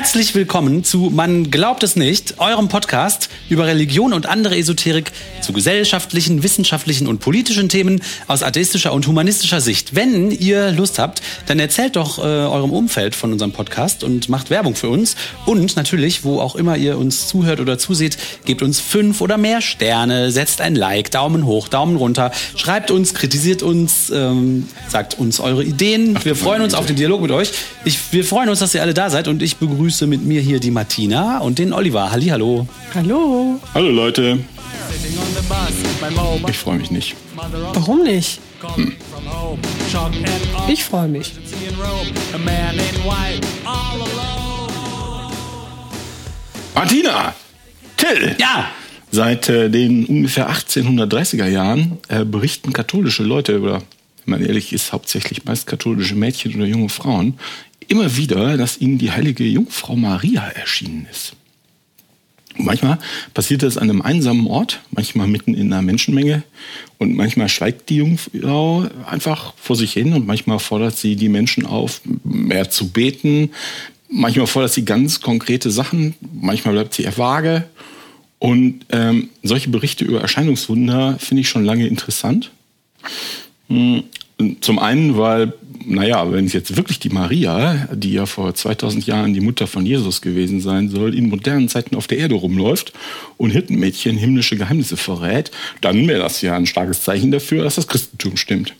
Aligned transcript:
Herzlich 0.00 0.34
willkommen 0.34 0.82
zu 0.82 1.10
Man 1.12 1.50
glaubt 1.50 1.82
es 1.82 1.94
nicht, 1.94 2.40
eurem 2.40 2.68
Podcast 2.68 3.28
über 3.50 3.66
Religion 3.66 4.14
und 4.14 4.24
andere 4.24 4.56
Esoterik 4.56 5.12
zu 5.42 5.52
gesellschaftlichen, 5.52 6.42
wissenschaftlichen 6.42 7.06
und 7.06 7.20
politischen 7.20 7.68
Themen 7.68 8.00
aus 8.26 8.42
atheistischer 8.42 8.94
und 8.94 9.06
humanistischer 9.06 9.60
Sicht. 9.60 9.94
Wenn 9.94 10.30
ihr 10.30 10.70
Lust 10.70 10.98
habt, 10.98 11.20
dann 11.48 11.58
erzählt 11.58 11.96
doch 11.96 12.18
äh, 12.18 12.22
eurem 12.22 12.70
Umfeld 12.70 13.14
von 13.14 13.30
unserem 13.30 13.52
Podcast 13.52 14.02
und 14.02 14.30
macht 14.30 14.48
Werbung 14.48 14.74
für 14.74 14.88
uns. 14.88 15.16
Und 15.44 15.76
natürlich, 15.76 16.24
wo 16.24 16.40
auch 16.40 16.56
immer 16.56 16.78
ihr 16.78 16.96
uns 16.96 17.28
zuhört 17.28 17.60
oder 17.60 17.76
zuseht, 17.76 18.16
gebt 18.46 18.62
uns 18.62 18.80
fünf 18.80 19.20
oder 19.20 19.36
mehr 19.36 19.60
Sterne, 19.60 20.30
setzt 20.30 20.62
ein 20.62 20.76
Like, 20.76 21.10
Daumen 21.10 21.44
hoch, 21.44 21.68
Daumen 21.68 21.96
runter, 21.96 22.32
schreibt 22.56 22.90
uns, 22.90 23.12
kritisiert 23.12 23.62
uns, 23.62 24.08
ähm, 24.08 24.66
sagt 24.88 25.18
uns 25.18 25.40
eure 25.40 25.62
Ideen. 25.62 26.18
Wir 26.24 26.36
freuen 26.36 26.62
uns 26.62 26.72
auf 26.72 26.86
den 26.86 26.96
Dialog 26.96 27.20
mit 27.20 27.32
euch. 27.32 27.52
Ich, 27.84 27.98
wir 28.12 28.24
freuen 28.24 28.48
uns, 28.48 28.60
dass 28.60 28.74
ihr 28.74 28.80
alle 28.80 28.94
da 28.94 29.10
seid 29.10 29.28
und 29.28 29.42
ich 29.42 29.58
begrüße 29.58 29.89
mit 30.06 30.22
mir 30.22 30.40
hier 30.40 30.60
die 30.60 30.70
Martina 30.70 31.38
und 31.38 31.58
den 31.58 31.72
Oliver. 31.72 32.10
Halli, 32.10 32.26
hallo. 32.26 32.66
Hallo. 32.94 33.60
Hallo 33.74 33.90
Leute. 33.90 34.38
Ich 36.48 36.58
freue 36.58 36.78
mich 36.78 36.90
nicht. 36.90 37.16
Warum 37.74 38.02
nicht? 38.02 38.40
Hm. 38.74 38.94
Ich 40.68 40.84
freue 40.84 41.08
mich. 41.08 41.32
Martina! 46.74 47.34
Till! 47.96 48.36
Ja! 48.38 48.70
Seit 49.10 49.48
äh, 49.48 49.68
den 49.68 50.06
ungefähr 50.06 50.50
1830er 50.50 51.46
Jahren 51.46 51.98
äh, 52.08 52.24
berichten 52.24 52.72
katholische 52.72 53.24
Leute, 53.24 53.60
oder 53.60 53.82
wenn 54.24 54.38
man 54.38 54.46
ehrlich 54.46 54.72
ist, 54.72 54.92
hauptsächlich 54.92 55.44
meist 55.44 55.66
katholische 55.66 56.14
Mädchen 56.14 56.54
oder 56.54 56.66
junge 56.66 56.88
Frauen, 56.88 57.38
immer 57.90 58.16
wieder, 58.16 58.56
dass 58.56 58.80
ihnen 58.80 58.98
die 58.98 59.10
heilige 59.10 59.44
Jungfrau 59.44 59.96
Maria 59.96 60.46
erschienen 60.48 61.06
ist. 61.10 61.34
Und 62.56 62.66
manchmal 62.66 62.98
passiert 63.34 63.62
das 63.62 63.76
an 63.76 63.90
einem 63.90 64.02
einsamen 64.02 64.46
Ort, 64.46 64.80
manchmal 64.90 65.26
mitten 65.26 65.54
in 65.54 65.72
einer 65.72 65.82
Menschenmenge 65.82 66.42
und 66.98 67.14
manchmal 67.14 67.48
schweigt 67.48 67.88
die 67.88 67.96
Jungfrau 67.96 68.86
einfach 69.06 69.54
vor 69.56 69.76
sich 69.76 69.92
hin 69.92 70.12
und 70.12 70.26
manchmal 70.26 70.58
fordert 70.58 70.96
sie 70.96 71.16
die 71.16 71.28
Menschen 71.28 71.66
auf, 71.66 72.00
mehr 72.22 72.70
zu 72.70 72.90
beten. 72.90 73.50
Manchmal 74.08 74.46
fordert 74.46 74.72
sie 74.72 74.84
ganz 74.84 75.20
konkrete 75.20 75.70
Sachen, 75.70 76.14
manchmal 76.32 76.74
bleibt 76.74 76.94
sie 76.94 77.04
eher 77.04 77.16
vage. 77.16 77.64
Und 78.38 78.86
ähm, 78.90 79.28
solche 79.42 79.68
Berichte 79.68 80.04
über 80.04 80.20
Erscheinungswunder 80.20 81.18
finde 81.18 81.42
ich 81.42 81.48
schon 81.48 81.64
lange 81.64 81.86
interessant. 81.86 82.50
Zum 84.60 84.78
einen, 84.78 85.16
weil 85.16 85.52
naja, 85.86 86.30
wenn 86.30 86.44
es 86.44 86.52
jetzt 86.52 86.76
wirklich 86.76 86.98
die 86.98 87.08
Maria, 87.08 87.88
die 87.92 88.12
ja 88.12 88.26
vor 88.26 88.54
2000 88.54 89.06
Jahren 89.06 89.34
die 89.34 89.40
Mutter 89.40 89.66
von 89.66 89.86
Jesus 89.86 90.20
gewesen 90.20 90.60
sein 90.60 90.88
soll, 90.88 91.14
in 91.14 91.28
modernen 91.28 91.68
Zeiten 91.68 91.96
auf 91.96 92.06
der 92.06 92.18
Erde 92.18 92.34
rumläuft 92.34 92.92
und 93.36 93.50
Hirtenmädchen 93.50 94.16
himmlische 94.16 94.56
Geheimnisse 94.56 94.96
verrät, 94.96 95.50
dann 95.80 96.06
wäre 96.06 96.20
das 96.20 96.42
ja 96.42 96.56
ein 96.56 96.66
starkes 96.66 97.02
Zeichen 97.02 97.30
dafür, 97.30 97.64
dass 97.64 97.76
das 97.76 97.88
Christentum 97.88 98.36
stimmt. 98.36 98.74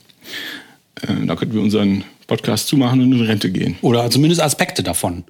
Äh, 1.02 1.27
da 1.27 1.36
könnten 1.36 1.55
wir 1.55 1.62
unseren 1.62 2.05
Podcast 2.27 2.69
zumachen 2.69 3.00
und 3.00 3.12
in 3.12 3.22
Rente 3.22 3.50
gehen. 3.50 3.77
Oder 3.83 4.11
zumindest 4.11 4.42
Aspekte 4.42 4.83
davon. 4.83 5.24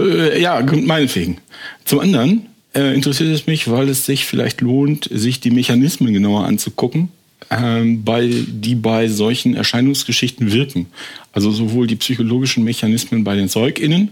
Äh, 0.00 0.40
ja, 0.40 0.62
meinetwegen. 0.62 1.38
Zum 1.84 2.00
anderen 2.00 2.46
äh, 2.74 2.94
interessiert 2.94 3.34
es 3.34 3.46
mich, 3.46 3.70
weil 3.70 3.88
es 3.88 4.06
sich 4.06 4.26
vielleicht 4.26 4.60
lohnt, 4.60 5.08
sich 5.10 5.40
die 5.40 5.50
Mechanismen 5.50 6.12
genauer 6.12 6.44
anzugucken 6.44 7.10
ähm, 7.50 8.04
bei, 8.04 8.28
die 8.28 8.74
bei 8.74 9.08
solchen 9.08 9.54
Erscheinungsgeschichten 9.54 10.52
wirken. 10.52 10.86
Also 11.32 11.50
sowohl 11.50 11.86
die 11.86 11.96
psychologischen 11.96 12.64
Mechanismen 12.64 13.24
bei 13.24 13.36
den 13.36 13.48
ZeugInnen, 13.48 14.10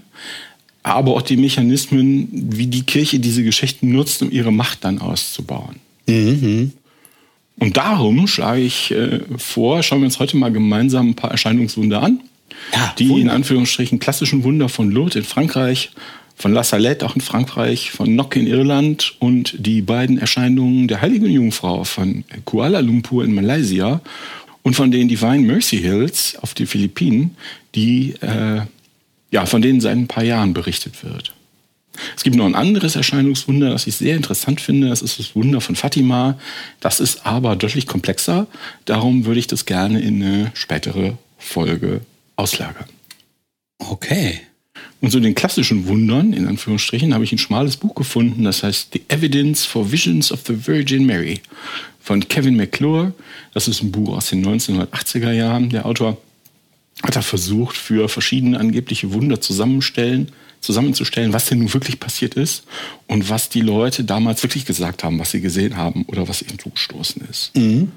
aber 0.82 1.14
auch 1.14 1.22
die 1.22 1.36
Mechanismen, 1.36 2.28
wie 2.32 2.68
die 2.68 2.84
Kirche 2.84 3.18
diese 3.18 3.42
Geschichten 3.42 3.90
nutzt, 3.90 4.22
um 4.22 4.30
ihre 4.30 4.52
Macht 4.52 4.84
dann 4.84 5.00
auszubauen. 5.00 5.76
Mhm. 6.06 6.72
Und 7.58 7.76
darum 7.76 8.26
schlage 8.26 8.60
ich 8.60 8.90
äh, 8.92 9.20
vor, 9.36 9.82
schauen 9.82 10.00
wir 10.00 10.06
uns 10.06 10.18
heute 10.18 10.36
mal 10.36 10.52
gemeinsam 10.52 11.10
ein 11.10 11.14
paar 11.14 11.30
Erscheinungswunder 11.30 12.02
an. 12.02 12.20
Ja, 12.72 12.94
die 12.98 13.08
Wunder. 13.08 13.22
in 13.22 13.30
Anführungsstrichen 13.30 13.98
klassischen 13.98 14.44
Wunder 14.44 14.68
von 14.68 14.90
Lourdes 14.90 15.16
in 15.16 15.24
Frankreich 15.24 15.90
von 16.36 16.52
La 16.52 16.62
Salette, 16.62 17.04
auch 17.04 17.14
in 17.14 17.22
Frankreich, 17.22 17.90
von 17.90 18.14
Nock 18.14 18.36
in 18.36 18.46
Irland 18.46 19.16
und 19.18 19.54
die 19.58 19.80
beiden 19.80 20.18
Erscheinungen 20.18 20.86
der 20.86 21.00
Heiligen 21.00 21.26
Jungfrau 21.26 21.84
von 21.84 22.24
Kuala 22.44 22.80
Lumpur 22.80 23.24
in 23.24 23.34
Malaysia 23.34 24.00
und 24.62 24.74
von 24.74 24.90
den 24.90 25.08
Divine 25.08 25.40
Mercy 25.40 25.78
Hills 25.78 26.36
auf 26.42 26.52
den 26.52 26.66
Philippinen, 26.66 27.36
die 27.74 28.14
äh, 28.20 28.60
ja, 29.30 29.46
von 29.46 29.62
denen 29.62 29.80
seit 29.80 29.96
ein 29.96 30.08
paar 30.08 30.24
Jahren 30.24 30.54
berichtet 30.54 31.02
wird. 31.02 31.32
Es 32.16 32.22
gibt 32.22 32.36
noch 32.36 32.44
ein 32.44 32.54
anderes 32.54 32.96
Erscheinungswunder, 32.96 33.70
das 33.70 33.86
ich 33.86 33.96
sehr 33.96 34.16
interessant 34.16 34.60
finde. 34.60 34.88
Das 34.88 35.00
ist 35.02 35.18
das 35.18 35.34
Wunder 35.34 35.60
von 35.62 35.76
Fatima. 35.76 36.38
Das 36.80 37.00
ist 37.00 37.24
aber 37.24 37.56
deutlich 37.56 37.86
komplexer. 37.86 38.46
Darum 38.84 39.24
würde 39.24 39.40
ich 39.40 39.46
das 39.46 39.64
gerne 39.64 40.00
in 40.00 40.22
eine 40.22 40.52
spätere 40.54 41.16
Folge 41.38 42.02
auslagern. 42.36 42.86
Okay. 43.78 44.40
Und 45.00 45.10
so 45.10 45.20
den 45.20 45.34
klassischen 45.34 45.86
Wundern, 45.86 46.32
in 46.32 46.46
Anführungsstrichen, 46.46 47.14
habe 47.14 47.24
ich 47.24 47.32
ein 47.32 47.38
schmales 47.38 47.76
Buch 47.76 47.94
gefunden, 47.94 48.44
das 48.44 48.62
heißt 48.62 48.88
The 48.92 49.02
Evidence 49.08 49.64
for 49.64 49.92
Visions 49.92 50.32
of 50.32 50.40
the 50.46 50.66
Virgin 50.66 51.06
Mary 51.06 51.40
von 52.00 52.26
Kevin 52.26 52.56
McClure. 52.56 53.12
Das 53.52 53.68
ist 53.68 53.82
ein 53.82 53.92
Buch 53.92 54.16
aus 54.16 54.30
den 54.30 54.44
1980er 54.44 55.32
Jahren. 55.32 55.70
Der 55.70 55.86
Autor 55.86 56.16
hat 57.02 57.16
da 57.16 57.22
versucht, 57.22 57.76
für 57.76 58.08
verschiedene 58.08 58.58
angebliche 58.58 59.12
Wunder 59.12 59.40
zusammenstellen, 59.40 60.32
zusammenzustellen, 60.60 61.32
was 61.32 61.46
denn 61.46 61.58
nun 61.58 61.72
wirklich 61.72 62.00
passiert 62.00 62.34
ist 62.34 62.64
und 63.06 63.28
was 63.28 63.48
die 63.48 63.60
Leute 63.60 64.04
damals 64.04 64.42
wirklich 64.42 64.64
gesagt 64.64 65.04
haben, 65.04 65.18
was 65.18 65.30
sie 65.30 65.40
gesehen 65.40 65.76
haben 65.76 66.04
oder 66.04 66.26
was 66.28 66.42
ihnen 66.42 66.58
zugestoßen 66.58 67.22
ist. 67.30 67.54
Mhm. 67.56 67.92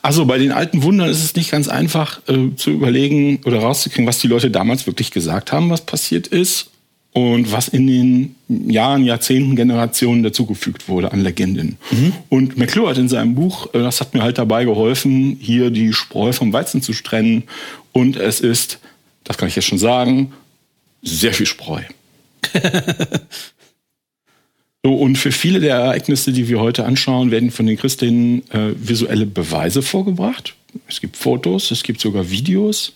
Also 0.00 0.24
bei 0.24 0.38
den 0.38 0.52
alten 0.52 0.82
Wundern 0.82 1.08
ist 1.08 1.22
es 1.22 1.34
nicht 1.34 1.50
ganz 1.50 1.68
einfach 1.68 2.20
äh, 2.28 2.54
zu 2.56 2.70
überlegen 2.70 3.40
oder 3.44 3.58
rauszukriegen, 3.58 4.06
was 4.06 4.18
die 4.18 4.28
Leute 4.28 4.50
damals 4.50 4.86
wirklich 4.86 5.10
gesagt 5.10 5.52
haben, 5.52 5.70
was 5.70 5.82
passiert 5.82 6.26
ist 6.26 6.70
und 7.12 7.52
was 7.52 7.68
in 7.68 7.86
den 7.86 8.34
Jahren, 8.70 9.04
Jahrzehnten, 9.04 9.54
Generationen 9.54 10.22
dazugefügt 10.22 10.88
wurde 10.88 11.12
an 11.12 11.20
Legenden. 11.20 11.76
Mhm. 11.90 12.12
Und 12.30 12.56
McClure 12.56 12.90
hat 12.90 12.98
in 12.98 13.08
seinem 13.08 13.34
Buch, 13.34 13.74
äh, 13.74 13.78
das 13.80 14.00
hat 14.00 14.14
mir 14.14 14.22
halt 14.22 14.38
dabei 14.38 14.64
geholfen, 14.64 15.36
hier 15.38 15.70
die 15.70 15.92
Spreu 15.92 16.32
vom 16.32 16.52
Weizen 16.52 16.80
zu 16.80 16.92
trennen. 16.94 17.44
Und 17.92 18.16
es 18.16 18.40
ist, 18.40 18.78
das 19.24 19.36
kann 19.36 19.48
ich 19.48 19.56
jetzt 19.56 19.66
schon 19.66 19.78
sagen, 19.78 20.32
sehr 21.02 21.34
viel 21.34 21.46
Spreu. 21.46 21.82
So, 24.84 24.94
und 24.94 25.16
für 25.16 25.30
viele 25.30 25.60
der 25.60 25.76
Ereignisse, 25.76 26.32
die 26.32 26.48
wir 26.48 26.58
heute 26.58 26.84
anschauen, 26.84 27.30
werden 27.30 27.52
von 27.52 27.66
den 27.66 27.76
Christinnen 27.76 28.42
äh, 28.50 28.72
visuelle 28.74 29.26
Beweise 29.26 29.80
vorgebracht. 29.80 30.54
Es 30.88 31.00
gibt 31.00 31.16
Fotos, 31.16 31.70
es 31.70 31.84
gibt 31.84 32.00
sogar 32.00 32.30
Videos. 32.30 32.92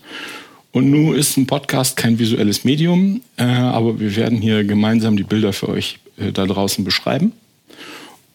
Und 0.73 0.91
nun 0.91 1.15
ist 1.15 1.37
ein 1.37 1.47
Podcast 1.47 1.97
kein 1.97 2.19
visuelles 2.19 2.65
Medium, 2.65 3.23
äh, 3.37 3.45
aber 3.45 4.01
wir 4.01 4.17
werden 4.17 4.39
hier 4.39 4.65
gemeinsam 4.65 5.17
die 5.17 5.23
Bilder 5.23 5.53
für 5.53 5.69
euch 5.69 6.01
äh, 6.19 6.33
da 6.33 6.45
draußen 6.45 6.85
beschreiben. 6.85 7.33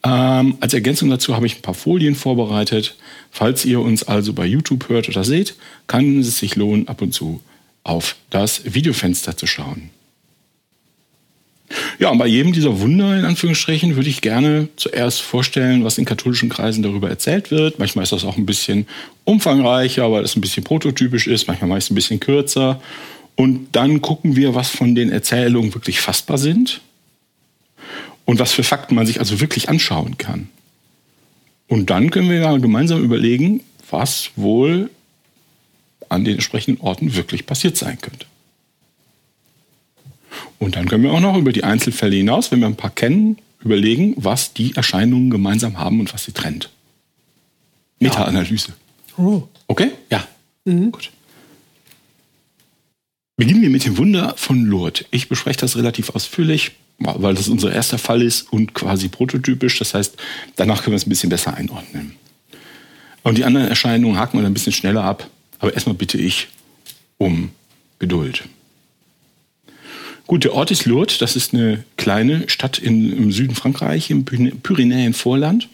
Ähm, 0.03 0.55
als 0.61 0.73
Ergänzung 0.73 1.09
dazu 1.09 1.35
habe 1.35 1.45
ich 1.45 1.57
ein 1.57 1.61
paar 1.61 1.73
Folien 1.73 2.15
vorbereitet. 2.15 2.95
Falls 3.31 3.65
ihr 3.65 3.81
uns 3.81 4.03
also 4.03 4.31
bei 4.31 4.45
YouTube 4.45 4.87
hört 4.87 5.09
oder 5.09 5.25
seht, 5.25 5.55
kann 5.87 6.19
es 6.19 6.39
sich 6.39 6.55
lohnen, 6.55 6.87
ab 6.87 7.01
und 7.01 7.13
zu 7.13 7.41
auf 7.83 8.15
das 8.29 8.73
Videofenster 8.73 9.35
zu 9.35 9.45
schauen. 9.45 9.89
Ja, 11.99 12.09
und 12.09 12.17
bei 12.17 12.27
jedem 12.27 12.53
dieser 12.53 12.79
Wunder, 12.79 13.17
in 13.17 13.25
Anführungsstrichen, 13.25 13.95
würde 13.95 14.09
ich 14.09 14.21
gerne 14.21 14.67
zuerst 14.75 15.21
vorstellen, 15.21 15.83
was 15.83 15.97
in 15.97 16.05
katholischen 16.05 16.49
Kreisen 16.49 16.83
darüber 16.83 17.09
erzählt 17.09 17.51
wird. 17.51 17.79
Manchmal 17.79 18.03
ist 18.03 18.11
das 18.11 18.25
auch 18.25 18.37
ein 18.37 18.45
bisschen 18.45 18.87
umfangreicher, 19.23 20.11
weil 20.11 20.23
es 20.23 20.35
ein 20.35 20.41
bisschen 20.41 20.63
prototypisch 20.63 21.27
ist. 21.27 21.47
Manchmal 21.47 21.69
meist 21.69 21.91
ein 21.91 21.95
bisschen 21.95 22.19
kürzer. 22.19 22.81
Und 23.35 23.69
dann 23.71 24.01
gucken 24.01 24.35
wir, 24.35 24.55
was 24.55 24.69
von 24.69 24.95
den 24.95 25.11
Erzählungen 25.11 25.73
wirklich 25.73 25.99
fassbar 25.99 26.37
sind 26.37 26.81
und 28.25 28.39
was 28.39 28.51
für 28.51 28.63
Fakten 28.63 28.95
man 28.95 29.05
sich 29.05 29.19
also 29.19 29.39
wirklich 29.39 29.69
anschauen 29.69 30.17
kann. 30.17 30.49
Und 31.67 31.89
dann 31.89 32.11
können 32.11 32.29
wir 32.29 32.37
ja 32.37 32.57
gemeinsam 32.57 33.03
überlegen, 33.03 33.61
was 33.89 34.31
wohl 34.35 34.89
an 36.09 36.25
den 36.25 36.33
entsprechenden 36.33 36.81
Orten 36.81 37.15
wirklich 37.15 37.45
passiert 37.45 37.77
sein 37.77 37.97
könnte. 38.01 38.25
Und 40.61 40.75
dann 40.75 40.87
können 40.87 41.01
wir 41.03 41.11
auch 41.11 41.19
noch 41.19 41.35
über 41.37 41.51
die 41.51 41.63
Einzelfälle 41.63 42.15
hinaus, 42.15 42.51
wenn 42.51 42.59
wir 42.59 42.67
ein 42.67 42.75
paar 42.75 42.91
kennen, 42.91 43.37
überlegen, 43.63 44.13
was 44.17 44.53
die 44.53 44.75
Erscheinungen 44.75 45.31
gemeinsam 45.31 45.79
haben 45.79 45.99
und 45.99 46.13
was 46.13 46.25
sie 46.25 46.33
trennt. 46.33 46.69
Meta-Analyse. 47.99 48.73
Oh. 49.17 49.41
Okay? 49.67 49.89
Ja. 50.11 50.23
Mhm. 50.65 50.91
Gut. 50.91 51.09
Beginnen 53.37 53.63
wir 53.63 53.71
mit 53.71 53.85
dem 53.85 53.97
Wunder 53.97 54.35
von 54.37 54.63
Lourdes. 54.63 55.05
Ich 55.09 55.29
bespreche 55.29 55.57
das 55.57 55.77
relativ 55.77 56.11
ausführlich, 56.11 56.73
weil 56.99 57.33
das 57.33 57.47
unser 57.47 57.73
erster 57.73 57.97
Fall 57.97 58.21
ist 58.21 58.53
und 58.53 58.75
quasi 58.75 59.07
prototypisch. 59.09 59.79
Das 59.79 59.95
heißt, 59.95 60.15
danach 60.57 60.83
können 60.83 60.93
wir 60.93 60.97
es 60.97 61.07
ein 61.07 61.09
bisschen 61.09 61.31
besser 61.31 61.55
einordnen. 61.55 62.17
Und 63.23 63.39
die 63.39 63.45
anderen 63.45 63.67
Erscheinungen 63.67 64.19
haken 64.19 64.37
wir 64.37 64.43
dann 64.43 64.51
ein 64.51 64.53
bisschen 64.53 64.73
schneller 64.73 65.03
ab. 65.05 65.27
Aber 65.57 65.73
erstmal 65.73 65.95
bitte 65.95 66.19
ich 66.19 66.49
um 67.17 67.49
Geduld. 67.97 68.43
Gut, 70.31 70.45
der 70.45 70.53
Ort 70.53 70.71
ist 70.71 70.85
Lourdes. 70.85 71.17
Das 71.17 71.35
ist 71.35 71.53
eine 71.53 71.83
kleine 71.97 72.47
Stadt 72.47 72.77
in, 72.77 73.11
im 73.11 73.33
Süden 73.33 73.53
Frankreich, 73.53 74.09
im 74.09 74.23
Pyrenäen-Vorland. 74.23 75.67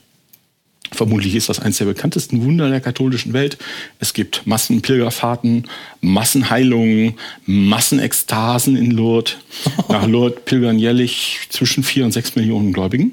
Vermutlich 0.92 1.36
ist 1.36 1.48
das 1.48 1.59
eines 1.59 1.77
der 1.77 1.86
bekanntesten 1.86 2.44
Wunder 2.44 2.68
der 2.68 2.81
katholischen 2.81 3.33
Welt. 3.33 3.59
Es 4.00 4.15
gibt 4.15 4.48
Massenpilgerfahrten, 4.48 5.65
Massenheilungen, 6.01 7.19
Massenekstasen 7.45 8.75
in 8.75 8.89
Lourdes. 8.89 9.38
Nach 9.89 10.07
Lourdes 10.07 10.39
pilgern 10.45 10.80
jährlich 10.80 11.38
zwischen 11.50 11.83
vier 11.83 12.06
und 12.06 12.12
sechs 12.12 12.36
Millionen 12.36 12.74
Gläubigen. 12.74 13.12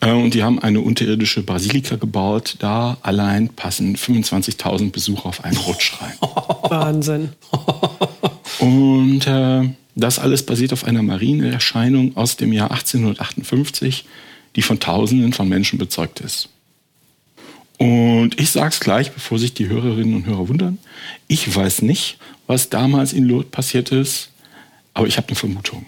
Äh, 0.00 0.12
und 0.12 0.34
die 0.34 0.44
haben 0.44 0.60
eine 0.60 0.80
unterirdische 0.80 1.42
Basilika 1.42 1.96
gebaut. 1.96 2.54
Da 2.60 2.98
allein 3.02 3.48
passen 3.48 3.96
25.000 3.96 4.92
Besucher 4.92 5.26
auf 5.26 5.44
einen 5.44 5.56
Rutsch 5.56 5.94
rein. 6.00 6.14
Wahnsinn. 6.70 7.30
Und 8.60 9.26
äh, 9.26 9.70
das 9.94 10.18
alles 10.18 10.44
basiert 10.44 10.72
auf 10.72 10.84
einer 10.84 11.02
Marienerscheinung 11.02 12.16
aus 12.16 12.36
dem 12.36 12.52
Jahr 12.52 12.70
1858 12.70 14.04
die 14.56 14.62
von 14.62 14.80
Tausenden 14.80 15.32
von 15.32 15.48
Menschen 15.48 15.78
bezeugt 15.78 16.20
ist. 16.20 16.48
Und 17.78 18.38
ich 18.38 18.50
sage 18.50 18.70
es 18.70 18.80
gleich, 18.80 19.12
bevor 19.12 19.38
sich 19.38 19.54
die 19.54 19.68
Hörerinnen 19.68 20.14
und 20.14 20.26
Hörer 20.26 20.48
wundern. 20.48 20.78
Ich 21.26 21.54
weiß 21.54 21.82
nicht, 21.82 22.18
was 22.46 22.70
damals 22.70 23.12
in 23.12 23.24
Lourdes 23.24 23.50
passiert 23.50 23.90
ist, 23.90 24.30
aber 24.94 25.08
ich 25.08 25.16
habe 25.16 25.28
eine 25.28 25.36
Vermutung. 25.36 25.84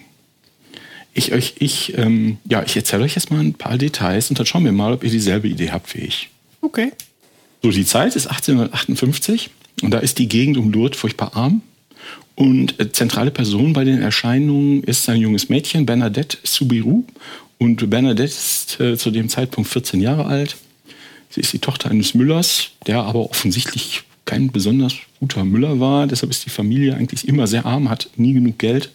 Ich, 1.15 1.33
euch, 1.33 1.55
ich, 1.61 1.97
ähm, 1.97 2.39
ja, 2.45 2.63
ich 2.65 2.77
erzähle 2.77 3.05
euch 3.05 3.15
jetzt 3.15 3.31
mal 3.31 3.41
ein 3.41 3.55
paar 3.55 3.79
Details 3.79 4.29
und 4.31 4.39
dann 4.39 4.47
schauen 4.47 4.65
wir 4.65 4.73
mal, 4.73 4.93
ob 4.93 5.05
ihr 5.05 5.11
dieselbe 5.11 5.49
Idee 5.49 5.71
habt 5.71 5.95
wie 5.95 6.01
ich. 6.01 6.29
Okay. 6.61 6.93
So, 7.63 7.71
die 7.71 7.87
Zeit 7.87 8.17
ist 8.17 8.27
1858 8.27 9.51
und 9.83 9.93
da 9.93 9.99
ist 9.99 10.19
die 10.19 10.29
Gegend 10.29 10.59
um 10.59 10.73
Lourdes 10.73 10.99
furchtbar 10.99 11.37
arm. 11.37 11.63
Und 12.35 12.79
äh, 12.79 12.93
zentrale 12.93 13.31
Person 13.31 13.73
bei 13.73 13.85
den 13.85 14.03
Erscheinungen 14.03 14.83
ist 14.85 15.09
ein 15.09 15.21
junges 15.21 15.49
Mädchen, 15.49 15.87
Bernadette 15.87 16.39
Soubirou. 16.45 17.05
Und 17.59 17.89
Bernadette 17.89 18.25
ist 18.25 18.79
äh, 18.81 18.97
zu 18.97 19.11
dem 19.11 19.29
Zeitpunkt 19.29 19.71
14 19.71 20.01
Jahre 20.01 20.27
alt. 20.27 20.57
Sie 21.31 21.41
ist 21.41 21.53
die 21.53 21.59
Tochter 21.59 21.91
eines 21.91 22.15
Müllers, 22.15 22.71
der 22.87 23.03
aber 23.03 23.31
offensichtlich 23.31 24.03
kein 24.27 24.51
besonders 24.51 24.95
guter 25.21 25.45
Müller 25.45 25.81
war. 25.81 26.07
Deshalb 26.07 26.31
ist 26.31 26.45
die 26.45 26.51
Familie 26.51 26.95
eigentlich 26.95 27.27
immer 27.27 27.47
sehr 27.47 27.65
arm, 27.65 27.89
hat 27.89 28.11
nie 28.17 28.35
genug 28.35 28.59
Geld. 28.59 28.91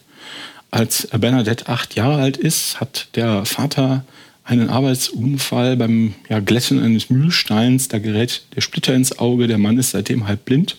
Als 0.70 1.08
Bernadette 1.08 1.68
acht 1.68 1.96
Jahre 1.96 2.22
alt 2.22 2.36
ist, 2.36 2.80
hat 2.80 3.08
der 3.14 3.44
Vater 3.44 4.04
einen 4.44 4.70
Arbeitsunfall 4.70 5.76
beim 5.76 6.14
ja, 6.28 6.40
Glätten 6.40 6.80
eines 6.80 7.10
Mühlsteins. 7.10 7.88
Da 7.88 7.98
gerät 7.98 8.42
der 8.54 8.60
Splitter 8.60 8.94
ins 8.94 9.18
Auge. 9.18 9.46
Der 9.46 9.58
Mann 9.58 9.78
ist 9.78 9.90
seitdem 9.90 10.26
halb 10.26 10.44
blind. 10.44 10.76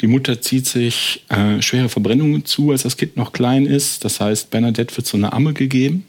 Die 0.00 0.06
Mutter 0.06 0.42
zieht 0.42 0.66
sich 0.66 1.24
äh, 1.28 1.62
schwere 1.62 1.88
Verbrennungen 1.88 2.44
zu, 2.44 2.70
als 2.70 2.82
das 2.82 2.96
Kind 2.96 3.16
noch 3.16 3.32
klein 3.32 3.64
ist. 3.64 4.04
Das 4.04 4.20
heißt, 4.20 4.50
Bernadette 4.50 4.96
wird 4.96 5.06
zu 5.06 5.16
einer 5.16 5.32
Amme 5.32 5.54
gegeben. 5.54 6.06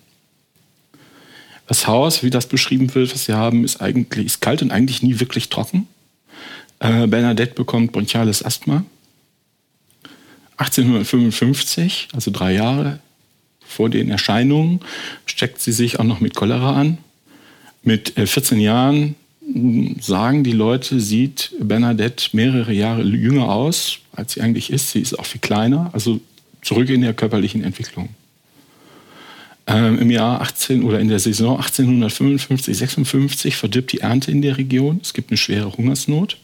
Das 1.67 1.87
Haus, 1.87 2.23
wie 2.23 2.29
das 2.29 2.47
beschrieben 2.47 2.93
wird, 2.95 3.13
was 3.13 3.25
sie 3.25 3.33
haben, 3.33 3.63
ist 3.63 3.81
eigentlich 3.81 4.25
ist 4.25 4.41
kalt 4.41 4.61
und 4.61 4.71
eigentlich 4.71 5.03
nie 5.03 5.19
wirklich 5.19 5.49
trocken. 5.49 5.87
Äh, 6.79 7.07
Bernadette 7.07 7.53
bekommt 7.53 7.91
bronchiales 7.93 8.43
Asthma. 8.43 8.83
1855, 10.57 12.09
also 12.13 12.31
drei 12.31 12.53
Jahre 12.53 12.99
vor 13.65 13.89
den 13.89 14.09
Erscheinungen, 14.09 14.79
steckt 15.25 15.61
sie 15.61 15.71
sich 15.71 15.99
auch 15.99 16.03
noch 16.03 16.19
mit 16.19 16.35
Cholera 16.35 16.73
an. 16.73 16.97
Mit 17.83 18.13
14 18.17 18.59
äh, 18.59 18.63
Jahren 18.63 19.15
sagen 20.01 20.43
die 20.43 20.51
Leute, 20.51 20.99
sieht 20.99 21.53
Bernadette 21.59 22.29
mehrere 22.33 22.73
Jahre 22.73 23.03
jünger 23.03 23.49
aus, 23.49 23.99
als 24.11 24.33
sie 24.33 24.41
eigentlich 24.41 24.71
ist. 24.71 24.91
Sie 24.91 24.99
ist 24.99 25.17
auch 25.17 25.25
viel 25.25 25.41
kleiner, 25.41 25.89
also 25.93 26.19
zurück 26.61 26.89
in 26.89 27.01
der 27.01 27.13
körperlichen 27.13 27.63
Entwicklung. 27.63 28.09
Ähm, 29.67 29.99
Im 29.99 30.11
Jahr 30.11 30.41
18 30.41 30.83
oder 30.83 30.99
in 30.99 31.09
der 31.09 31.19
Saison 31.19 31.57
1855, 31.57 32.77
56 32.77 33.55
verdirbt 33.55 33.91
die 33.91 33.99
Ernte 33.99 34.31
in 34.31 34.41
der 34.41 34.57
Region. 34.57 34.99
Es 35.01 35.13
gibt 35.13 35.29
eine 35.29 35.37
schwere 35.37 35.75
Hungersnot. 35.75 36.37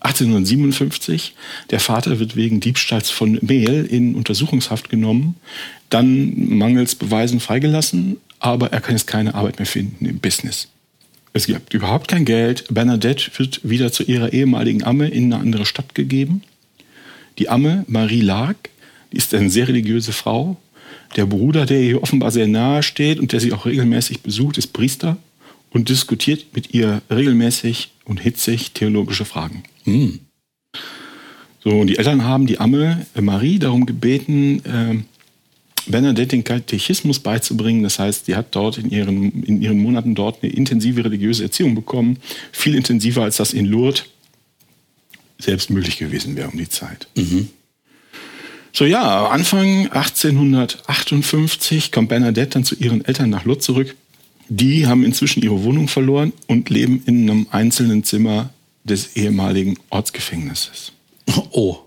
1857, 0.00 1.34
der 1.70 1.80
Vater 1.80 2.18
wird 2.20 2.36
wegen 2.36 2.60
Diebstahls 2.60 3.10
von 3.10 3.38
Mehl 3.40 3.86
in 3.86 4.14
Untersuchungshaft 4.14 4.90
genommen, 4.90 5.36
dann 5.88 6.58
mangels 6.58 6.94
Beweisen 6.94 7.40
freigelassen, 7.40 8.18
aber 8.38 8.70
er 8.70 8.82
kann 8.82 8.96
jetzt 8.96 9.06
keine 9.06 9.34
Arbeit 9.34 9.58
mehr 9.58 9.66
finden 9.66 10.04
im 10.04 10.18
Business. 10.18 10.68
Es 11.36 11.46
gibt 11.46 11.74
überhaupt 11.74 12.06
kein 12.06 12.24
Geld. 12.24 12.64
Bernadette 12.70 13.28
wird 13.36 13.60
wieder 13.68 13.90
zu 13.90 14.04
ihrer 14.04 14.32
ehemaligen 14.32 14.84
Amme 14.84 15.08
in 15.08 15.32
eine 15.32 15.42
andere 15.42 15.66
Stadt 15.66 15.94
gegeben. 15.94 16.42
Die 17.38 17.48
Amme, 17.48 17.84
Marie 17.88 18.20
Lag, 18.20 18.54
die 19.10 19.16
ist 19.16 19.34
eine 19.34 19.50
sehr 19.50 19.66
religiöse 19.66 20.12
Frau, 20.12 20.56
der 21.16 21.26
Bruder, 21.26 21.66
der 21.66 21.80
ihr 21.80 22.00
offenbar 22.00 22.30
sehr 22.30 22.46
nahe 22.46 22.84
steht 22.84 23.18
und 23.18 23.32
der 23.32 23.40
sie 23.40 23.52
auch 23.52 23.66
regelmäßig 23.66 24.20
besucht, 24.20 24.58
ist 24.58 24.72
Priester 24.72 25.16
und 25.70 25.88
diskutiert 25.88 26.46
mit 26.54 26.72
ihr 26.72 27.02
regelmäßig 27.10 27.90
und 28.04 28.20
hitzig 28.20 28.70
theologische 28.70 29.24
Fragen. 29.24 29.64
Mhm. 29.84 30.20
So, 31.64 31.70
und 31.70 31.88
die 31.88 31.98
Eltern 31.98 32.24
haben 32.24 32.46
die 32.46 32.60
Amme 32.60 33.06
Marie 33.20 33.58
darum 33.58 33.86
gebeten, 33.86 34.64
äh, 34.64 35.02
Bernadette 35.86 36.28
den 36.28 36.44
Katechismus 36.44 37.18
beizubringen. 37.18 37.82
Das 37.82 37.98
heißt, 37.98 38.26
sie 38.26 38.36
hat 38.36 38.54
dort 38.54 38.78
in 38.78 38.90
ihren, 38.90 39.42
in 39.44 39.62
ihren 39.62 39.78
Monaten 39.78 40.14
dort 40.14 40.42
eine 40.42 40.52
intensive 40.52 41.04
religiöse 41.04 41.44
Erziehung 41.44 41.74
bekommen. 41.74 42.18
Viel 42.52 42.74
intensiver, 42.74 43.22
als 43.22 43.36
das 43.36 43.52
in 43.52 43.66
Lourdes 43.66 44.04
selbst 45.38 45.70
möglich 45.70 45.98
gewesen 45.98 46.36
wäre 46.36 46.48
um 46.48 46.58
die 46.58 46.68
Zeit. 46.68 47.08
Mhm. 47.16 47.48
So 48.72 48.84
ja, 48.84 49.28
Anfang 49.28 49.90
1858 49.90 51.92
kommt 51.92 52.08
Bernadette 52.08 52.50
dann 52.50 52.64
zu 52.64 52.74
ihren 52.74 53.04
Eltern 53.04 53.30
nach 53.30 53.44
Lourdes 53.44 53.64
zurück. 53.64 53.94
Die 54.48 54.86
haben 54.86 55.04
inzwischen 55.04 55.42
ihre 55.42 55.62
Wohnung 55.62 55.88
verloren 55.88 56.32
und 56.48 56.70
leben 56.70 57.02
in 57.06 57.30
einem 57.30 57.46
einzelnen 57.50 58.04
Zimmer 58.04 58.50
des 58.84 59.16
ehemaligen 59.16 59.78
Ortsgefängnisses. 59.90 60.92
Oh. 61.50 61.78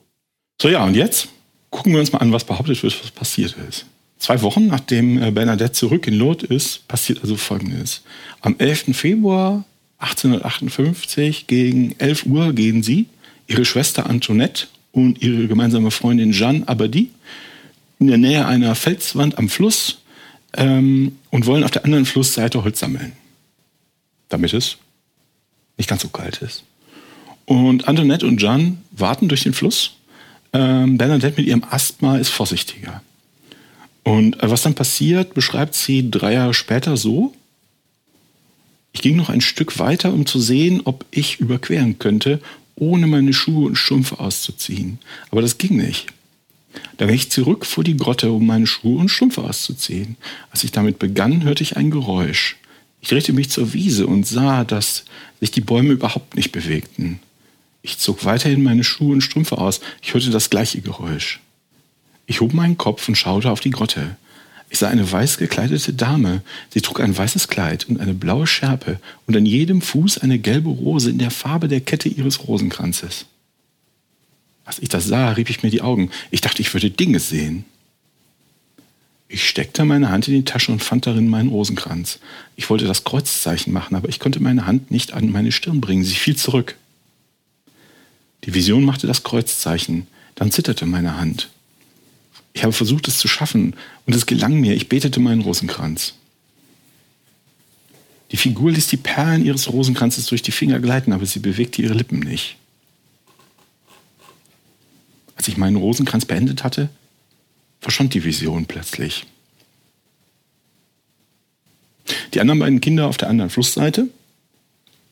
So 0.60 0.70
ja, 0.70 0.84
und 0.86 0.96
jetzt 0.96 1.30
gucken 1.70 1.94
wir 1.94 2.00
uns 2.00 2.12
mal 2.12 2.20
an, 2.20 2.32
was 2.32 2.44
behauptet 2.44 2.82
wird, 2.84 3.04
was 3.04 3.12
passiert 3.12 3.56
ist. 3.70 3.86
Zwei 4.20 4.42
Wochen 4.42 4.68
nachdem 4.68 5.22
äh, 5.22 5.32
Bernadette 5.32 5.74
zurück 5.74 6.08
in 6.08 6.16
Lourdes 6.16 6.50
ist, 6.50 6.88
passiert 6.88 7.22
also 7.22 7.36
Folgendes. 7.36 8.02
Am 8.42 8.56
11. 8.58 8.96
Februar 8.98 9.64
1858 10.00 11.48
gegen 11.48 11.96
11 12.00 12.26
Uhr 12.26 12.54
gehen 12.54 12.84
sie, 12.84 13.08
ihre 13.48 13.66
Schwester 13.66 14.10
Antoinette 14.10 14.68
und 14.92 15.22
ihre 15.22 15.48
gemeinsame 15.48 15.92
Freundin 15.92 16.32
Jeanne 16.32 16.68
Abadi 16.68 17.12
in 18.00 18.08
der 18.08 18.18
Nähe 18.18 18.46
einer 18.46 18.76
Felswand 18.76 19.38
am 19.38 19.50
Fluss 19.50 20.00
ähm, 20.54 21.18
und 21.30 21.46
wollen 21.46 21.64
auf 21.64 21.72
der 21.72 21.86
anderen 21.86 22.06
Flussseite 22.06 22.64
Holz 22.64 22.80
sammeln, 22.80 23.14
damit 24.30 24.54
es 24.54 24.78
nicht 25.78 25.90
ganz 25.90 26.02
so 26.02 26.10
kalt 26.10 26.42
ist. 26.42 26.64
Und 27.46 27.88
Antoinette 27.88 28.28
und 28.28 28.40
Jeanne 28.40 28.78
warten 28.92 29.30
durch 29.30 29.44
den 29.44 29.54
Fluss. 29.54 29.94
Ähm, 30.54 30.98
Bernadette 30.98 31.40
mit 31.40 31.48
ihrem 31.48 31.64
Asthma 31.64 32.18
ist 32.18 32.30
vorsichtiger. 32.30 33.02
Und 34.04 34.42
äh, 34.42 34.50
was 34.50 34.62
dann 34.62 34.76
passiert, 34.76 35.34
beschreibt 35.34 35.76
sie 35.76 36.10
drei 36.10 36.34
Jahre 36.34 36.54
später 36.54 36.98
so. 36.98 37.34
Ich 38.94 39.02
ging 39.02 39.16
noch 39.16 39.30
ein 39.30 39.42
Stück 39.42 39.80
weiter, 39.80 40.14
um 40.14 40.26
zu 40.26 40.40
sehen, 40.40 40.82
ob 40.86 41.06
ich 41.12 41.40
überqueren 41.40 42.00
könnte, 42.00 42.40
ohne 42.76 43.08
meine 43.08 43.34
Schuhe 43.34 43.68
und 43.68 43.76
Strümpfe 43.76 44.20
auszuziehen. 44.20 45.00
Aber 45.30 45.42
das 45.42 45.58
ging 45.58 45.78
nicht. 45.78 46.08
Da 46.98 47.06
ging 47.06 47.16
ich 47.16 47.30
zurück 47.30 47.66
vor 47.66 47.84
die 47.84 47.98
Grotte, 47.98 48.32
um 48.32 48.46
meine 48.46 48.68
Schuhe 48.68 49.00
und 49.00 49.10
Strümpfe 49.10 49.44
auszuziehen. 49.44 50.16
Als 50.52 50.64
ich 50.64 50.72
damit 50.72 51.00
begann, 51.00 51.44
hörte 51.44 51.64
ich 51.64 51.78
ein 51.78 51.92
Geräusch. 51.92 52.58
Ich 53.02 53.10
drehte 53.10 53.34
mich 53.34 53.50
zur 53.50 53.74
Wiese 53.74 54.08
und 54.08 54.26
sah, 54.26 54.64
dass 54.64 55.06
sich 55.40 55.52
die 55.52 55.62
Bäume 55.62 55.94
überhaupt 55.94 56.36
nicht 56.36 56.52
bewegten. 56.52 57.20
Ich 57.82 57.98
zog 57.98 58.26
weiterhin 58.26 58.64
meine 58.64 58.84
Schuhe 58.84 59.14
und 59.14 59.22
Strümpfe 59.22 59.58
aus. 59.58 59.80
Ich 60.02 60.14
hörte 60.14 60.30
das 60.30 60.50
gleiche 60.50 60.82
Geräusch. 60.82 61.40
Ich 62.26 62.42
hob 62.42 62.54
meinen 62.54 62.78
Kopf 62.78 63.08
und 63.08 63.16
schaute 63.16 63.50
auf 63.50 63.62
die 63.62 63.72
Grotte. 63.72 64.18
Ich 64.70 64.80
sah 64.80 64.90
eine 64.90 65.10
weiß 65.10 65.38
gekleidete 65.38 65.94
Dame. 65.94 66.42
Sie 66.70 66.82
trug 66.82 67.00
ein 67.00 67.18
weißes 67.18 67.48
Kleid 67.48 67.88
und 67.88 68.02
eine 68.02 68.14
blaue 68.14 68.48
Schärpe 68.48 69.00
und 69.26 69.38
an 69.38 69.46
jedem 69.46 69.82
Fuß 69.82 70.18
eine 70.18 70.40
gelbe 70.40 70.70
Rose 70.70 71.10
in 71.10 71.20
der 71.20 71.32
Farbe 71.32 71.70
der 71.70 71.80
Kette 71.80 72.10
ihres 72.10 72.48
Rosenkranzes. 72.48 73.26
Als 74.66 74.80
ich 74.80 74.90
das 74.90 75.06
sah, 75.06 75.32
rieb 75.32 75.50
ich 75.50 75.64
mir 75.64 75.70
die 75.70 75.82
Augen. 75.82 76.12
Ich 76.30 76.42
dachte, 76.42 76.62
ich 76.62 76.74
würde 76.74 76.92
Dinge 76.92 77.22
sehen. 77.22 77.64
Ich 79.30 79.48
steckte 79.48 79.86
meine 79.86 80.10
Hand 80.10 80.28
in 80.28 80.34
die 80.34 80.44
Tasche 80.44 80.72
und 80.72 80.84
fand 80.84 81.06
darin 81.06 81.30
meinen 81.30 81.50
Rosenkranz. 81.50 82.20
Ich 82.58 82.70
wollte 82.70 82.86
das 82.86 83.06
Kreuzzeichen 83.06 83.72
machen, 83.72 83.96
aber 83.96 84.10
ich 84.10 84.20
konnte 84.20 84.42
meine 84.42 84.66
Hand 84.66 84.92
nicht 84.92 85.14
an 85.14 85.32
meine 85.32 85.54
Stirn 85.54 85.80
bringen. 85.80 86.04
Sie 86.04 86.16
fiel 86.16 86.36
zurück. 86.36 86.76
Die 88.44 88.54
Vision 88.54 88.86
machte 88.86 89.08
das 89.08 89.24
Kreuzzeichen. 89.24 90.08
Dann 90.36 90.52
zitterte 90.52 90.86
meine 90.86 91.18
Hand. 91.18 91.50
Ich 92.54 92.64
habe 92.64 92.74
versucht, 92.74 93.08
es 93.08 93.18
zu 93.18 93.28
schaffen 93.28 93.76
und 94.06 94.16
es 94.16 94.26
gelang 94.26 94.60
mir. 94.60 94.74
Ich 94.74 94.90
betete 94.90 95.20
meinen 95.20 95.42
Rosenkranz. 95.42 96.14
Die 98.32 98.38
Figur 98.38 98.72
ließ 98.72 98.88
die 98.88 98.98
Perlen 98.98 99.46
ihres 99.46 99.72
Rosenkranzes 99.72 100.26
durch 100.26 100.42
die 100.42 100.52
Finger 100.52 100.80
gleiten, 100.80 101.14
aber 101.14 101.26
sie 101.26 101.40
bewegte 101.40 101.82
ihre 101.82 101.94
Lippen 101.94 102.20
nicht. 102.20 102.58
Als 105.36 105.48
ich 105.48 105.58
meinen 105.58 105.78
Rosenkranz 105.78 106.26
beendet 106.26 106.64
hatte, 106.64 106.90
verschwand 107.80 108.14
die 108.14 108.24
Vision 108.24 108.66
plötzlich. 108.66 109.26
Die 112.34 112.42
anderen 112.42 112.60
beiden 112.60 112.82
Kinder 112.82 113.08
auf 113.08 113.18
der 113.18 113.30
anderen 113.30 113.50
Flussseite 113.50 114.08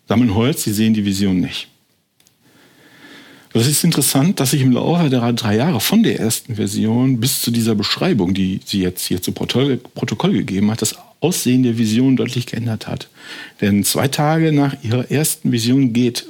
sammeln 0.07 0.35
Holz, 0.35 0.63
sie 0.63 0.73
sehen 0.73 0.93
die 0.93 1.05
Vision 1.05 1.39
nicht. 1.39 1.67
Das 3.55 3.67
ist 3.67 3.85
interessant, 3.85 4.41
dass 4.41 4.51
sich 4.51 4.61
im 4.61 4.73
Laufe 4.73 5.09
der 5.09 5.31
drei 5.31 5.55
Jahre 5.55 5.79
von 5.79 6.03
der 6.03 6.19
ersten 6.19 6.55
Version 6.55 7.21
bis 7.21 7.41
zu 7.41 7.51
dieser 7.51 7.73
Beschreibung, 7.73 8.33
die 8.33 8.59
sie 8.65 8.81
jetzt 8.81 9.05
hier 9.05 9.21
zu 9.21 9.31
Protokoll 9.31 10.33
gegeben 10.33 10.69
hat, 10.71 10.81
das 10.81 10.97
Aussehen 11.21 11.63
der 11.63 11.77
Vision 11.77 12.17
deutlich 12.17 12.47
geändert 12.47 12.85
hat. 12.87 13.07
Denn 13.61 13.85
zwei 13.85 14.09
Tage 14.09 14.51
nach 14.51 14.75
ihrer 14.83 15.09
ersten 15.09 15.53
Vision 15.53 15.93
geht 15.93 16.25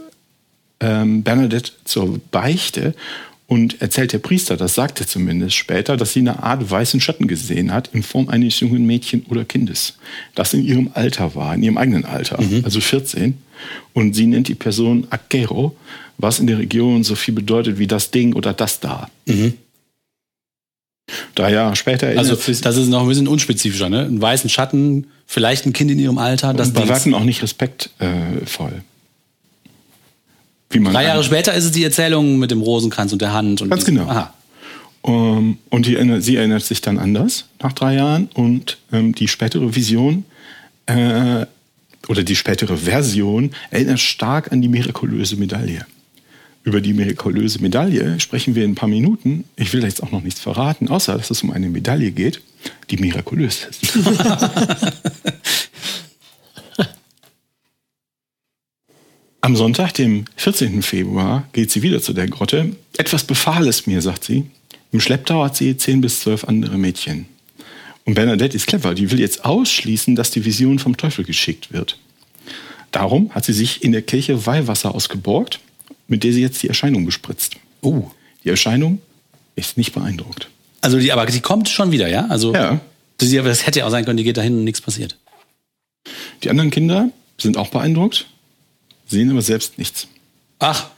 ähm, 0.79 1.23
Bernadette 1.23 1.71
zur 1.83 2.19
Beichte 2.29 2.93
und 3.47 3.81
erzählt 3.81 4.13
der 4.13 4.19
Priester, 4.19 4.55
das 4.55 4.75
sagt 4.75 4.99
er 4.99 5.07
zumindest 5.07 5.55
später, 5.55 5.97
dass 5.97 6.13
sie 6.13 6.19
eine 6.19 6.43
Art 6.43 6.69
weißen 6.69 7.01
Schatten 7.01 7.27
gesehen 7.27 7.73
hat 7.73 7.89
in 7.91 8.03
Form 8.03 8.29
eines 8.29 8.59
jungen 8.59 8.85
Mädchen 8.85 9.25
oder 9.29 9.45
Kindes, 9.45 9.97
das 10.35 10.53
in 10.53 10.63
ihrem 10.63 10.91
Alter 10.93 11.33
war, 11.33 11.55
in 11.55 11.63
ihrem 11.63 11.79
eigenen 11.79 12.05
Alter, 12.05 12.39
mhm. 12.39 12.61
also 12.63 12.79
14. 12.79 13.35
Und 13.93 14.15
sie 14.15 14.25
nennt 14.25 14.47
die 14.47 14.55
Person 14.55 15.07
Akero, 15.09 15.75
was 16.17 16.39
in 16.39 16.47
der 16.47 16.57
Region 16.57 17.03
so 17.03 17.15
viel 17.15 17.33
bedeutet 17.33 17.77
wie 17.77 17.87
das 17.87 18.11
Ding 18.11 18.33
oder 18.33 18.53
das 18.53 18.79
da. 18.79 19.09
Mhm. 19.25 19.53
Drei 21.35 21.51
Jahre 21.51 21.75
später. 21.75 22.07
Also 22.17 22.35
das 22.35 22.77
ist 22.77 22.87
noch 22.87 23.03
ein 23.03 23.07
bisschen 23.07 23.27
unspezifischer, 23.27 23.89
ne? 23.89 24.01
Einen 24.01 24.21
weißen 24.21 24.49
Schatten, 24.49 25.07
vielleicht 25.27 25.65
ein 25.65 25.73
Kind 25.73 25.91
in 25.91 25.99
ihrem 25.99 26.17
Alter. 26.17 26.53
Das 26.53 26.69
und 26.69 26.73
bei 26.73 26.87
weitem 26.87 27.13
auch 27.13 27.23
nicht 27.23 27.43
respektvoll. 27.43 28.71
Äh, 28.71 28.81
Drei 30.79 31.05
Jahre 31.05 31.23
später 31.23 31.53
ist 31.53 31.65
es 31.65 31.71
die 31.71 31.83
Erzählung 31.83 32.37
mit 32.39 32.51
dem 32.51 32.61
Rosenkranz 32.61 33.13
und 33.13 33.21
der 33.21 33.33
Hand. 33.33 33.61
Und 33.61 33.69
Ganz 33.69 33.85
genau. 33.85 34.07
Aha. 34.07 34.33
Um, 35.01 35.13
ähm, 35.13 35.57
und 35.69 35.85
die, 35.85 36.21
sie 36.21 36.35
erinnert 36.35 36.63
sich 36.63 36.81
dann 36.81 36.97
anders 36.97 37.45
nach 37.61 37.73
drei 37.73 37.93
Jahren 37.93 38.27
und 38.33 38.79
ähm, 38.91 39.13
die 39.13 39.27
spätere 39.27 39.75
Vision 39.75 40.25
äh, 40.87 41.45
oder 42.09 42.23
die 42.23 42.35
spätere 42.35 42.77
Version 42.77 43.51
erinnert 43.71 43.99
stark 43.99 44.51
an 44.51 44.61
die 44.61 44.67
mirakulöse 44.67 45.37
Medaille. 45.37 45.85
Über 46.63 46.81
die 46.81 46.93
mirakulöse 46.93 47.61
Medaille 47.61 48.19
sprechen 48.19 48.55
wir 48.55 48.65
in 48.65 48.71
ein 48.71 48.75
paar 48.75 48.89
Minuten. 48.89 49.43
Ich 49.55 49.71
will 49.73 49.83
jetzt 49.83 50.01
auch 50.01 50.11
noch 50.11 50.23
nichts 50.23 50.39
verraten, 50.39 50.89
außer 50.89 51.15
dass 51.15 51.29
es 51.29 51.43
um 51.43 51.51
eine 51.51 51.69
Medaille 51.69 52.11
geht, 52.11 52.41
die 52.89 52.97
mirakulös 52.97 53.67
ist. 53.69 53.97
Am 59.41 59.55
Sonntag, 59.55 59.93
dem 59.93 60.25
14. 60.37 60.81
Februar, 60.81 61.47
geht 61.53 61.69
sie 61.69 61.83
wieder 61.83 62.01
zu 62.01 62.13
der 62.13 62.27
Grotte. 62.27 62.75
Etwas 62.97 63.23
befahl 63.23 63.67
es 63.67 63.85
mir, 63.85 64.01
sagt 64.01 64.23
sie. 64.23 64.45
Im 64.91 64.99
Schlepptau 64.99 65.43
hat 65.43 65.55
sie 65.55 65.77
zehn 65.77 66.01
bis 66.01 66.21
zwölf 66.21 66.45
andere 66.45 66.79
Mädchen. 66.79 67.27
Und 68.05 68.13
Bernadette 68.13 68.55
ist 68.55 68.67
clever. 68.67 68.93
Die 68.93 69.11
will 69.11 69.19
jetzt 69.19 69.45
ausschließen, 69.45 70.15
dass 70.15 70.31
die 70.31 70.45
Vision 70.45 70.79
vom 70.79 70.95
Teufel 70.95 71.25
geschickt 71.25 71.73
wird. 71.73 71.97
Darum 72.91 73.31
hat 73.31 73.45
sie 73.45 73.53
sich 73.53 73.83
in 73.83 73.91
der 73.91 74.01
Kirche 74.01 74.45
Weihwasser 74.45 74.95
ausgeborgt, 74.95 75.59
mit 76.07 76.23
der 76.23 76.31
sie 76.31 76.41
jetzt 76.41 76.63
die 76.63 76.67
Erscheinung 76.67 77.05
bespritzt. 77.05 77.57
Oh. 77.81 78.09
Die 78.43 78.49
Erscheinung 78.49 78.99
ist 79.55 79.77
nicht 79.77 79.93
beeindruckt. 79.93 80.49
Also 80.81 80.99
die, 80.99 81.11
aber 81.11 81.25
die 81.25 81.41
kommt 81.41 81.67
schon 81.67 81.91
wieder, 81.91 82.07
ja? 82.07 82.27
Also 82.27 82.53
ja. 82.53 82.79
Das, 83.17 83.31
das 83.31 83.65
hätte 83.65 83.79
ja 83.79 83.85
auch 83.87 83.91
sein 83.91 84.05
können, 84.05 84.17
die 84.17 84.23
geht 84.23 84.37
dahin 84.37 84.55
und 84.55 84.63
nichts 84.63 84.81
passiert. 84.81 85.17
Die 86.43 86.49
anderen 86.49 86.69
Kinder 86.69 87.09
sind 87.37 87.57
auch 87.57 87.69
beeindruckt 87.69 88.27
sehen 89.07 89.29
aber 89.31 89.41
selbst 89.41 89.77
nichts. 89.77 90.07
Ach. 90.59 90.89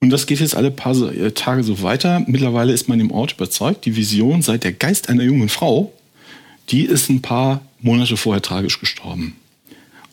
Und 0.00 0.10
das 0.10 0.26
geht 0.26 0.40
jetzt 0.40 0.54
alle 0.54 0.70
paar 0.70 0.96
äh, 1.12 1.32
Tage 1.32 1.64
so 1.64 1.82
weiter. 1.82 2.22
Mittlerweile 2.26 2.72
ist 2.72 2.88
man 2.88 3.00
im 3.00 3.10
Ort 3.10 3.32
überzeugt, 3.32 3.84
die 3.84 3.96
Vision 3.96 4.42
sei 4.42 4.58
der 4.58 4.72
Geist 4.72 5.08
einer 5.08 5.24
jungen 5.24 5.48
Frau, 5.48 5.92
die 6.70 6.84
ist 6.84 7.08
ein 7.08 7.22
paar 7.22 7.60
Monate 7.80 8.16
vorher 8.16 8.42
tragisch 8.42 8.80
gestorben. 8.80 9.36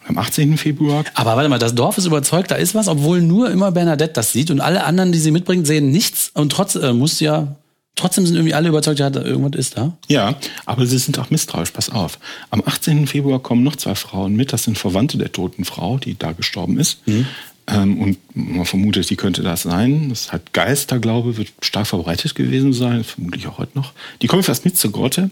Und 0.01 0.09
am 0.09 0.17
18. 0.17 0.57
Februar. 0.57 1.03
Aber 1.13 1.35
warte 1.35 1.50
mal, 1.50 1.59
das 1.59 1.75
Dorf 1.75 1.97
ist 1.97 2.05
überzeugt, 2.05 2.51
da 2.51 2.55
ist 2.55 2.75
was, 2.75 2.88
obwohl 2.88 3.21
nur 3.21 3.50
immer 3.50 3.71
Bernadette 3.71 4.13
das 4.13 4.31
sieht 4.31 4.51
und 4.51 4.62
alle 4.62 4.83
anderen, 4.83 5.12
die 5.12 5.19
sie 5.19 5.31
mitbringt, 5.31 5.65
sehen 5.65 5.91
nichts. 5.91 6.31
Und 6.33 6.51
trotz 6.51 6.75
äh, 6.75 6.93
muss 6.93 7.19
ja 7.19 7.55
Trotzdem 7.95 8.25
sind 8.25 8.35
irgendwie 8.35 8.53
alle 8.53 8.67
überzeugt, 8.67 9.00
ja, 9.00 9.07
irgendwas 9.09 9.57
ist 9.57 9.77
da. 9.77 9.97
Ja, 10.09 10.35
aber 10.65 10.85
sie 10.85 10.97
sind 10.97 11.17
auch 11.17 11.29
misstrauisch, 11.29 11.71
pass 11.71 11.89
auf. 11.89 12.19
Am 12.50 12.62
18. 12.65 13.07
Februar 13.07 13.39
kommen 13.39 13.63
noch 13.63 13.77
zwei 13.77 13.95
Frauen 13.95 14.35
mit, 14.35 14.51
das 14.51 14.63
sind 14.63 14.77
Verwandte 14.77 15.17
der 15.17 15.31
toten 15.31 15.63
Frau, 15.63 15.97
die 15.97 16.19
da 16.19 16.33
gestorben 16.33 16.77
ist. 16.77 17.07
Mhm. 17.07 17.25
Ähm, 17.67 18.00
und 18.00 18.17
man 18.33 18.65
vermutet, 18.65 19.09
die 19.09 19.15
könnte 19.15 19.43
das 19.43 19.63
sein. 19.63 20.09
Das 20.09 20.33
hat 20.33 20.51
Geisterglaube, 20.51 21.38
wird 21.38 21.53
stark 21.62 21.88
verbreitet 21.88 22.35
gewesen 22.35 22.74
sein, 22.74 23.05
vermutlich 23.05 23.47
auch 23.47 23.59
heute 23.59 23.77
noch. 23.77 23.93
Die 24.21 24.27
kommen 24.27 24.43
fast 24.43 24.65
mit 24.65 24.77
zur 24.77 24.91
Grotte. 24.91 25.31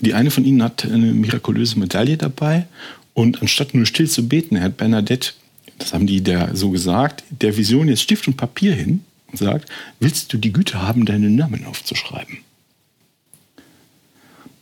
Die 0.00 0.14
eine 0.14 0.30
von 0.30 0.44
ihnen 0.44 0.62
hat 0.62 0.84
eine 0.84 1.12
mirakulöse 1.12 1.78
Medaille 1.78 2.16
dabei. 2.16 2.66
Und 3.14 3.40
anstatt 3.40 3.74
nur 3.74 3.86
still 3.86 4.08
zu 4.08 4.28
beten, 4.28 4.60
hat 4.60 4.76
Bernadette, 4.76 5.32
das 5.78 5.94
haben 5.94 6.06
die 6.06 6.20
der 6.20 6.54
so 6.54 6.70
gesagt, 6.70 7.24
der 7.30 7.56
Vision 7.56 7.88
jetzt 7.88 8.02
Stift 8.02 8.28
und 8.28 8.36
Papier 8.36 8.74
hin 8.74 9.04
und 9.28 9.38
sagt, 9.38 9.70
willst 10.00 10.32
du 10.32 10.38
die 10.38 10.52
Güte 10.52 10.82
haben, 10.82 11.06
deinen 11.06 11.34
Namen 11.34 11.64
aufzuschreiben? 11.64 12.38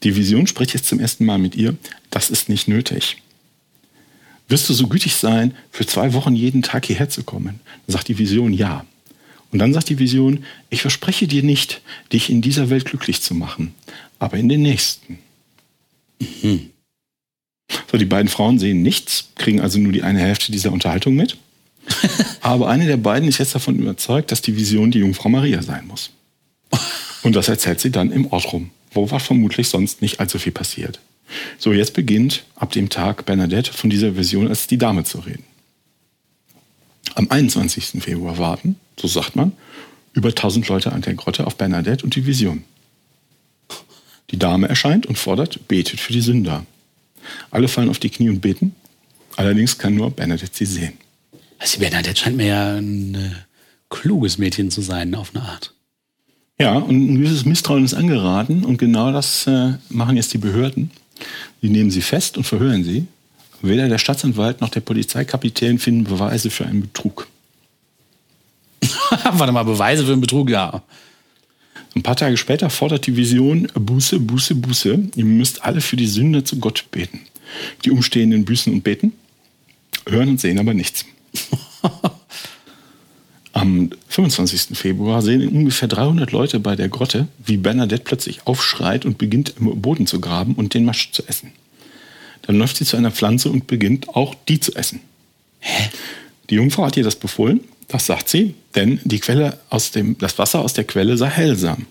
Die 0.04 0.16
Vision 0.16 0.46
spricht 0.46 0.74
jetzt 0.74 0.86
zum 0.86 1.00
ersten 1.00 1.24
Mal 1.24 1.38
mit 1.38 1.56
ihr, 1.56 1.76
das 2.10 2.30
ist 2.30 2.48
nicht 2.48 2.68
nötig. 2.68 3.16
Wirst 4.48 4.68
du 4.68 4.74
so 4.74 4.86
gütig 4.86 5.14
sein, 5.16 5.54
für 5.70 5.86
zwei 5.86 6.12
Wochen 6.12 6.36
jeden 6.36 6.62
Tag 6.62 6.84
hierher 6.84 7.08
zu 7.08 7.22
kommen? 7.22 7.60
Dann 7.86 7.94
sagt 7.94 8.08
die 8.08 8.18
Vision 8.18 8.52
ja. 8.52 8.84
Und 9.50 9.60
dann 9.60 9.72
sagt 9.72 9.88
die 9.88 9.98
Vision, 9.98 10.44
ich 10.68 10.82
verspreche 10.82 11.26
dir 11.26 11.42
nicht, 11.42 11.80
dich 12.12 12.28
in 12.28 12.42
dieser 12.42 12.70
Welt 12.70 12.84
glücklich 12.84 13.22
zu 13.22 13.34
machen, 13.34 13.72
aber 14.18 14.36
in 14.36 14.48
den 14.48 14.62
nächsten. 14.62 15.18
Mhm. 16.20 16.70
So, 17.90 17.98
die 17.98 18.04
beiden 18.04 18.28
Frauen 18.28 18.58
sehen 18.58 18.82
nichts, 18.82 19.30
kriegen 19.36 19.60
also 19.60 19.78
nur 19.78 19.92
die 19.92 20.02
eine 20.02 20.20
Hälfte 20.20 20.52
dieser 20.52 20.72
Unterhaltung 20.72 21.14
mit. 21.14 21.36
Aber 22.40 22.68
eine 22.68 22.86
der 22.86 22.96
beiden 22.96 23.28
ist 23.28 23.38
jetzt 23.38 23.54
davon 23.54 23.78
überzeugt, 23.78 24.32
dass 24.32 24.42
die 24.42 24.56
Vision 24.56 24.90
die 24.90 25.00
Jungfrau 25.00 25.28
Maria 25.28 25.62
sein 25.62 25.86
muss. 25.86 26.10
Und 27.22 27.36
das 27.36 27.48
erzählt 27.48 27.80
sie 27.80 27.90
dann 27.90 28.10
im 28.10 28.26
Ort 28.32 28.52
rum, 28.52 28.70
wo 28.92 29.10
war 29.10 29.20
vermutlich 29.20 29.68
sonst 29.68 30.02
nicht 30.02 30.20
allzu 30.20 30.38
viel 30.38 30.52
passiert. 30.52 31.00
So, 31.58 31.72
jetzt 31.72 31.94
beginnt 31.94 32.44
ab 32.54 32.72
dem 32.72 32.90
Tag 32.90 33.24
Bernadette 33.24 33.72
von 33.72 33.90
dieser 33.90 34.16
Vision 34.16 34.48
als 34.48 34.66
die 34.66 34.78
Dame 34.78 35.04
zu 35.04 35.20
reden. 35.20 35.44
Am 37.14 37.30
21. 37.30 38.02
Februar 38.02 38.38
warten, 38.38 38.76
so 38.98 39.08
sagt 39.08 39.36
man, 39.36 39.52
über 40.12 40.28
1000 40.28 40.68
Leute 40.68 40.92
an 40.92 41.02
der 41.02 41.14
Grotte 41.14 41.46
auf 41.46 41.56
Bernadette 41.56 42.04
und 42.04 42.14
die 42.14 42.26
Vision. 42.26 42.64
Die 44.34 44.38
Dame 44.40 44.68
erscheint 44.68 45.06
und 45.06 45.16
fordert, 45.16 45.68
betet 45.68 46.00
für 46.00 46.12
die 46.12 46.20
Sünder. 46.20 46.66
Alle 47.52 47.68
fallen 47.68 47.88
auf 47.88 48.00
die 48.00 48.10
Knie 48.10 48.30
und 48.30 48.40
beten, 48.40 48.74
allerdings 49.36 49.78
kann 49.78 49.94
nur 49.94 50.10
Bernadette 50.10 50.50
sie 50.52 50.66
sehen. 50.66 50.94
Also 51.60 51.78
Bernadette 51.78 52.16
scheint 52.16 52.36
mir 52.36 52.46
ja 52.46 52.74
ein 52.74 53.14
äh, 53.14 53.30
kluges 53.90 54.36
Mädchen 54.36 54.72
zu 54.72 54.80
sein, 54.80 55.14
auf 55.14 55.36
eine 55.36 55.44
Art. 55.44 55.72
Ja, 56.58 56.74
und 56.74 56.96
ein 56.96 57.14
gewisses 57.14 57.44
Misstrauen 57.44 57.84
ist 57.84 57.94
angeraten 57.94 58.64
und 58.64 58.76
genau 58.78 59.12
das 59.12 59.46
äh, 59.46 59.74
machen 59.88 60.16
jetzt 60.16 60.34
die 60.34 60.38
Behörden. 60.38 60.90
Die 61.62 61.68
nehmen 61.68 61.92
sie 61.92 62.02
fest 62.02 62.36
und 62.36 62.42
verhören 62.42 62.82
sie. 62.82 63.06
Weder 63.62 63.88
der 63.88 63.98
Staatsanwalt 63.98 64.60
noch 64.60 64.68
der 64.68 64.80
Polizeikapitän 64.80 65.78
finden 65.78 66.02
Beweise 66.02 66.50
für 66.50 66.66
einen 66.66 66.80
Betrug. 66.80 67.28
Warte 69.30 69.52
mal, 69.52 69.62
Beweise 69.62 70.04
für 70.04 70.10
einen 70.10 70.20
Betrug, 70.20 70.50
ja. 70.50 70.82
Ein 71.94 72.02
paar 72.02 72.16
Tage 72.16 72.36
später 72.36 72.70
fordert 72.70 73.06
die 73.06 73.16
Vision 73.16 73.68
Buße, 73.74 74.18
Buße, 74.18 74.56
Buße. 74.56 75.10
Ihr 75.14 75.24
müsst 75.24 75.64
alle 75.64 75.80
für 75.80 75.96
die 75.96 76.08
Sünde 76.08 76.42
zu 76.42 76.58
Gott 76.58 76.86
beten. 76.90 77.20
Die 77.84 77.90
Umstehenden 77.90 78.44
büßen 78.44 78.72
und 78.72 78.82
beten, 78.82 79.12
hören 80.06 80.30
und 80.30 80.40
sehen 80.40 80.58
aber 80.58 80.74
nichts. 80.74 81.04
Am 83.52 83.90
25. 84.08 84.76
Februar 84.76 85.22
sehen 85.22 85.48
ungefähr 85.48 85.86
300 85.86 86.32
Leute 86.32 86.58
bei 86.58 86.74
der 86.74 86.88
Grotte, 86.88 87.28
wie 87.44 87.56
Bernadette 87.56 88.02
plötzlich 88.02 88.46
aufschreit 88.46 89.04
und 89.04 89.16
beginnt 89.16 89.54
im 89.60 89.80
Boden 89.80 90.08
zu 90.08 90.20
graben 90.20 90.54
und 90.54 90.74
den 90.74 90.84
Masch 90.84 91.12
zu 91.12 91.22
essen. 91.28 91.52
Dann 92.42 92.56
läuft 92.56 92.76
sie 92.76 92.84
zu 92.84 92.96
einer 92.96 93.12
Pflanze 93.12 93.50
und 93.50 93.68
beginnt 93.68 94.08
auch 94.08 94.34
die 94.48 94.58
zu 94.58 94.74
essen. 94.74 95.00
Hä? 95.60 95.88
Die 96.50 96.56
Jungfrau 96.56 96.84
hat 96.84 96.96
ihr 96.96 97.04
das 97.04 97.16
befohlen, 97.16 97.60
das 97.94 98.06
sagt 98.06 98.28
sie, 98.28 98.56
denn 98.74 98.98
die 99.04 99.20
Quelle 99.20 99.56
aus 99.70 99.92
dem, 99.92 100.18
das 100.18 100.36
Wasser 100.36 100.58
aus 100.58 100.72
der 100.72 100.82
Quelle 100.82 101.16
sei 101.16 101.30
heilsam. 101.30 101.86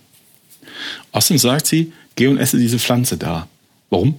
Außerdem 1.14 1.38
sagt 1.38 1.66
sie, 1.66 1.94
geh 2.18 2.28
und 2.28 2.40
esse 2.40 2.58
diese 2.58 2.78
Pflanze 2.78 3.16
da. 3.16 3.48
Warum? 3.90 4.16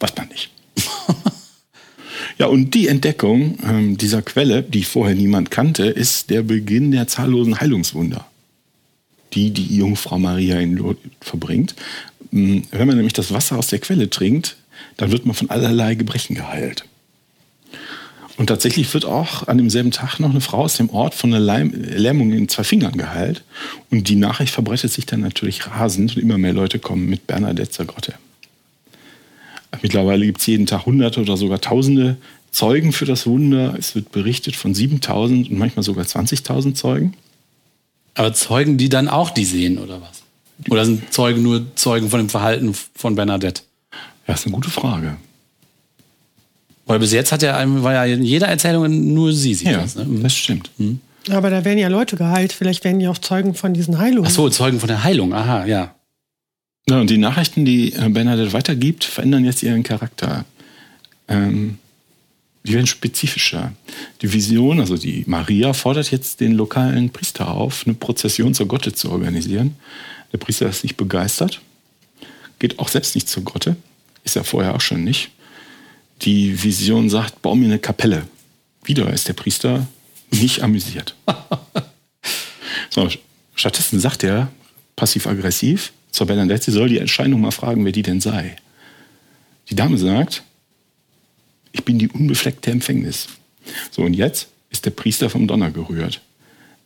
Weiß 0.00 0.16
man 0.16 0.28
nicht. 0.28 0.50
Ja, 2.36 2.46
und 2.46 2.74
die 2.74 2.88
Entdeckung 2.88 3.58
ähm, 3.62 3.96
dieser 3.96 4.20
Quelle, 4.20 4.64
die 4.64 4.82
vorher 4.82 5.14
niemand 5.14 5.52
kannte, 5.52 5.84
ist 5.84 6.30
der 6.30 6.42
Beginn 6.42 6.90
der 6.90 7.06
zahllosen 7.06 7.60
Heilungswunder, 7.60 8.26
die 9.34 9.52
die 9.52 9.76
Jungfrau 9.76 10.18
Maria 10.18 10.58
in 10.58 10.76
Lourdes 10.76 11.04
verbringt. 11.20 11.76
Ähm, 12.32 12.64
wenn 12.72 12.88
man 12.88 12.96
nämlich 12.96 13.12
das 13.12 13.32
Wasser 13.32 13.56
aus 13.56 13.68
der 13.68 13.78
Quelle 13.78 14.10
trinkt, 14.10 14.56
dann 14.96 15.12
wird 15.12 15.26
man 15.26 15.36
von 15.36 15.48
allerlei 15.48 15.94
Gebrechen 15.94 16.34
geheilt. 16.34 16.86
Und 18.36 18.48
tatsächlich 18.48 18.92
wird 18.92 19.04
auch 19.04 19.46
an 19.46 19.58
demselben 19.58 19.92
Tag 19.92 20.18
noch 20.18 20.30
eine 20.30 20.40
Frau 20.40 20.64
aus 20.64 20.76
dem 20.76 20.90
Ort 20.90 21.14
von 21.14 21.32
einer 21.32 21.64
Lähmung 21.64 22.32
in 22.32 22.48
zwei 22.48 22.64
Fingern 22.64 22.96
geheilt. 22.96 23.44
Und 23.90 24.08
die 24.08 24.16
Nachricht 24.16 24.52
verbreitet 24.52 24.90
sich 24.90 25.06
dann 25.06 25.20
natürlich 25.20 25.68
rasend 25.68 26.16
und 26.16 26.22
immer 26.22 26.36
mehr 26.36 26.52
Leute 26.52 26.80
kommen 26.80 27.08
mit 27.08 27.26
Bernadette 27.28 27.70
zur 27.70 27.84
Grotte. 27.84 28.14
Mittlerweile 29.82 30.26
gibt 30.26 30.40
es 30.40 30.46
jeden 30.46 30.66
Tag 30.66 30.86
Hunderte 30.86 31.20
oder 31.20 31.36
sogar 31.36 31.60
Tausende 31.60 32.16
Zeugen 32.50 32.92
für 32.92 33.04
das 33.04 33.26
Wunder. 33.26 33.74
Es 33.78 33.94
wird 33.94 34.12
berichtet 34.12 34.56
von 34.56 34.74
7000 34.74 35.50
und 35.50 35.58
manchmal 35.58 35.82
sogar 35.82 36.04
20.000 36.04 36.74
Zeugen. 36.74 37.14
Aber 38.14 38.32
Zeugen, 38.32 38.78
die 38.78 38.88
dann 38.88 39.08
auch 39.08 39.30
die 39.30 39.44
sehen, 39.44 39.78
oder 39.78 40.00
was? 40.00 40.22
Oder 40.70 40.84
sind 40.84 41.12
Zeugen 41.12 41.42
nur 41.42 41.66
Zeugen 41.74 42.10
von 42.10 42.20
dem 42.20 42.28
Verhalten 42.28 42.74
von 42.94 43.16
Bernadette? 43.16 43.62
Ja, 44.26 44.34
ist 44.34 44.46
eine 44.46 44.54
gute 44.54 44.70
Frage. 44.70 45.16
Weil 46.86 46.98
bis 46.98 47.12
jetzt 47.12 47.32
hat 47.32 47.42
ja, 47.42 47.62
war 47.82 47.92
ja 47.94 48.04
in 48.04 48.22
jeder 48.22 48.48
Erzählung 48.48 49.14
nur 49.14 49.32
sie 49.32 49.54
sieht 49.54 49.68
Ja, 49.68 49.78
das. 49.82 49.96
Ne? 49.96 50.06
das 50.22 50.34
stimmt. 50.34 50.70
Aber 51.30 51.48
da 51.50 51.64
werden 51.64 51.78
ja 51.78 51.88
Leute 51.88 52.16
geheilt. 52.16 52.52
Vielleicht 52.52 52.84
werden 52.84 52.98
die 52.98 53.08
auch 53.08 53.18
Zeugen 53.18 53.54
von 53.54 53.72
diesen 53.72 53.98
Heilungen. 53.98 54.26
Ach 54.26 54.30
so, 54.34 54.48
Zeugen 54.50 54.80
von 54.80 54.88
der 54.88 55.02
Heilung. 55.04 55.32
Aha, 55.32 55.64
ja. 55.64 55.94
Ja, 56.88 57.00
und 57.00 57.08
die 57.08 57.16
Nachrichten, 57.16 57.64
die 57.64 57.94
äh, 57.94 58.08
Bernadette 58.10 58.52
weitergibt, 58.52 59.04
verändern 59.04 59.44
jetzt 59.46 59.62
ihren 59.62 59.82
Charakter. 59.82 60.44
Ähm, 61.28 61.78
die 62.66 62.74
werden 62.74 62.86
spezifischer. 62.86 63.72
Die 64.20 64.32
Vision, 64.32 64.80
also 64.80 64.98
die 64.98 65.24
Maria, 65.26 65.72
fordert 65.72 66.10
jetzt 66.10 66.40
den 66.40 66.52
lokalen 66.52 67.10
Priester 67.10 67.48
auf, 67.50 67.84
eine 67.86 67.94
Prozession 67.94 68.52
zur 68.52 68.68
Grotte 68.68 68.92
zu 68.92 69.10
organisieren. 69.10 69.76
Der 70.32 70.38
Priester 70.38 70.68
ist 70.68 70.82
nicht 70.82 70.96
begeistert, 70.96 71.60
geht 72.58 72.78
auch 72.78 72.88
selbst 72.88 73.14
nicht 73.14 73.28
zur 73.28 73.44
Grotte, 73.44 73.76
ist 74.24 74.36
er 74.36 74.44
vorher 74.44 74.74
auch 74.74 74.80
schon 74.80 75.04
nicht. 75.04 75.30
Die 76.22 76.62
Vision 76.62 77.10
sagt, 77.10 77.42
bau 77.42 77.54
mir 77.54 77.66
eine 77.66 77.78
Kapelle. 77.78 78.26
Wieder 78.84 79.12
ist 79.12 79.28
der 79.28 79.32
Priester 79.34 79.86
nicht 80.30 80.62
amüsiert. 80.62 81.14
so, 82.90 83.08
stattdessen 83.54 84.00
sagt 84.00 84.24
er 84.24 84.50
passiv-aggressiv 84.96 85.92
zur 86.10 86.26
Bernadette, 86.26 86.64
sie 86.64 86.70
soll 86.70 86.88
die 86.88 86.98
Erscheinung 86.98 87.40
mal 87.40 87.50
fragen, 87.50 87.84
wer 87.84 87.92
die 87.92 88.02
denn 88.02 88.20
sei. 88.20 88.56
Die 89.68 89.74
Dame 89.74 89.98
sagt, 89.98 90.42
ich 91.72 91.84
bin 91.84 91.98
die 91.98 92.08
unbefleckte 92.08 92.70
Empfängnis. 92.70 93.28
So, 93.90 94.02
und 94.02 94.14
jetzt 94.14 94.48
ist 94.70 94.84
der 94.84 94.90
Priester 94.90 95.30
vom 95.30 95.48
Donner 95.48 95.70
gerührt. 95.70 96.20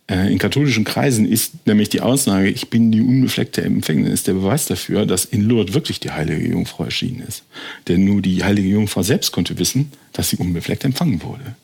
Äh, 0.09 0.31
In 0.31 0.39
katholischen 0.39 0.83
Kreisen 0.83 1.25
ist 1.25 1.67
nämlich 1.67 1.89
die 1.89 2.01
Aussage, 2.01 2.49
ich 2.49 2.69
bin 2.69 2.91
die 2.91 3.01
unbefleckte 3.01 3.61
Empfängnis, 3.61 4.23
der 4.23 4.33
Beweis 4.33 4.65
dafür, 4.65 5.05
dass 5.05 5.25
in 5.25 5.41
Lourdes 5.41 5.73
wirklich 5.73 5.99
die 5.99 6.11
heilige 6.11 6.49
Jungfrau 6.49 6.85
erschienen 6.85 7.23
ist. 7.27 7.43
Denn 7.87 8.03
nur 8.03 8.21
die 8.21 8.43
heilige 8.43 8.69
Jungfrau 8.69 9.03
selbst 9.03 9.31
konnte 9.31 9.57
wissen, 9.59 9.91
dass 10.13 10.29
sie 10.29 10.37
unbefleckt 10.37 10.83
empfangen 10.83 11.21
wurde. 11.21 11.55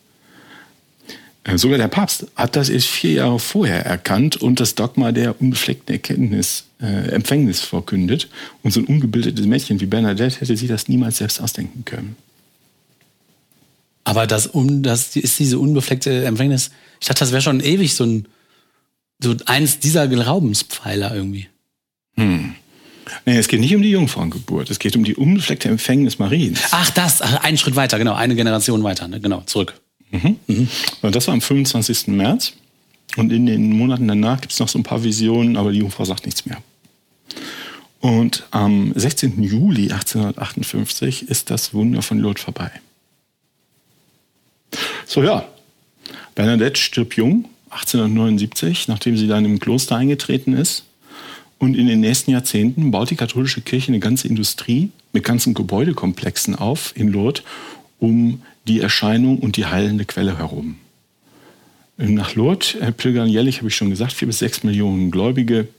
Äh, 1.43 1.57
Sogar 1.57 1.77
der 1.77 1.87
Papst 1.87 2.27
hat 2.35 2.55
das 2.55 2.69
erst 2.69 2.87
vier 2.87 3.13
Jahre 3.13 3.39
vorher 3.39 3.85
erkannt 3.85 4.35
und 4.37 4.59
das 4.59 4.75
Dogma 4.75 5.11
der 5.11 5.39
unbefleckten 5.41 5.93
Erkenntnis, 5.93 6.65
äh, 6.81 7.09
Empfängnis 7.09 7.61
verkündet. 7.61 8.29
Und 8.61 8.71
so 8.71 8.79
ein 8.79 8.85
ungebildetes 8.85 9.45
Mädchen 9.45 9.79
wie 9.79 9.85
Bernadette 9.85 10.39
hätte 10.39 10.55
sich 10.55 10.67
das 10.67 10.87
niemals 10.87 11.17
selbst 11.17 11.41
ausdenken 11.41 11.83
können. 11.85 12.15
Aber 14.03 14.27
das, 14.27 14.45
um, 14.45 14.83
das 14.83 15.15
ist 15.15 15.39
diese 15.39 15.57
unbefleckte 15.57 16.25
Empfängnis. 16.25 16.69
Ich 17.01 17.07
dachte, 17.07 17.21
das 17.21 17.31
wäre 17.31 17.41
schon 17.41 17.59
ewig 17.59 17.95
so 17.95 18.03
ein, 18.03 18.27
so 19.19 19.35
eins 19.45 19.79
dieser 19.79 20.07
Glaubenspfeiler 20.07 21.15
irgendwie. 21.15 21.47
Nee, 23.25 23.37
es 23.37 23.47
geht 23.47 23.59
nicht 23.59 23.75
um 23.75 23.81
die 23.81 23.91
Jungfrauengeburt, 23.91 24.69
es 24.69 24.79
geht 24.79 24.95
um 24.95 25.03
die 25.03 25.15
unbefleckte 25.15 25.69
Empfängnis 25.69 26.19
Mariens. 26.19 26.59
Ach, 26.71 26.89
das, 26.91 27.21
ach, 27.21 27.43
einen 27.43 27.57
Schritt 27.57 27.75
weiter, 27.75 27.97
genau, 27.97 28.13
eine 28.13 28.35
Generation 28.35 28.83
weiter, 28.83 29.07
ne? 29.07 29.19
genau, 29.19 29.41
zurück. 29.45 29.79
Und 31.01 31.15
das 31.15 31.27
war 31.27 31.33
am 31.33 31.41
25. 31.41 32.07
März. 32.07 32.53
Und 33.17 33.31
in 33.31 33.45
den 33.45 33.77
Monaten 33.77 34.07
danach 34.07 34.41
gibt 34.41 34.53
es 34.53 34.59
noch 34.59 34.67
so 34.67 34.77
ein 34.77 34.83
paar 34.83 35.03
Visionen, 35.03 35.57
aber 35.57 35.71
die 35.71 35.79
Jungfrau 35.79 36.05
sagt 36.05 36.25
nichts 36.25 36.45
mehr. 36.45 36.57
Und 37.99 38.43
am 38.51 38.91
16. 38.95 39.41
Juli 39.41 39.91
1858 39.91 41.29
ist 41.29 41.49
das 41.49 41.73
Wunder 41.73 42.01
von 42.01 42.19
Lourdes 42.19 42.43
vorbei. 42.43 42.71
So 45.05 45.23
ja, 45.23 45.47
Bernadette 46.35 46.79
stirbt 46.79 47.15
jung, 47.15 47.45
1879, 47.75 48.87
nachdem 48.87 49.17
sie 49.17 49.27
dann 49.27 49.45
im 49.45 49.59
Kloster 49.59 49.95
eingetreten 49.95 50.53
ist. 50.53 50.85
Und 51.57 51.75
in 51.75 51.87
den 51.87 52.01
nächsten 52.01 52.31
Jahrzehnten 52.31 52.91
baut 52.91 53.09
die 53.09 53.15
katholische 53.15 53.61
Kirche 53.61 53.89
eine 53.89 53.99
ganze 53.99 54.27
Industrie 54.27 54.89
mit 55.13 55.23
ganzen 55.23 55.53
Gebäudekomplexen 55.53 56.55
auf 56.55 56.93
in 56.95 57.09
Lourdes, 57.09 57.43
um 57.99 58.41
die 58.67 58.81
Erscheinung 58.81 59.39
und 59.39 59.57
die 59.57 59.65
heilende 59.65 60.05
Quelle 60.05 60.37
herum. 60.37 60.77
Nach 61.97 62.35
Lourdes 62.35 62.75
äh, 62.75 62.91
pilgern 62.91 63.29
jährlich, 63.29 63.59
habe 63.59 63.69
ich 63.69 63.75
schon 63.75 63.89
gesagt, 63.89 64.11
vier 64.13 64.27
bis 64.27 64.39
sechs 64.39 64.63
Millionen 64.63 65.11
Gläubige. 65.11 65.69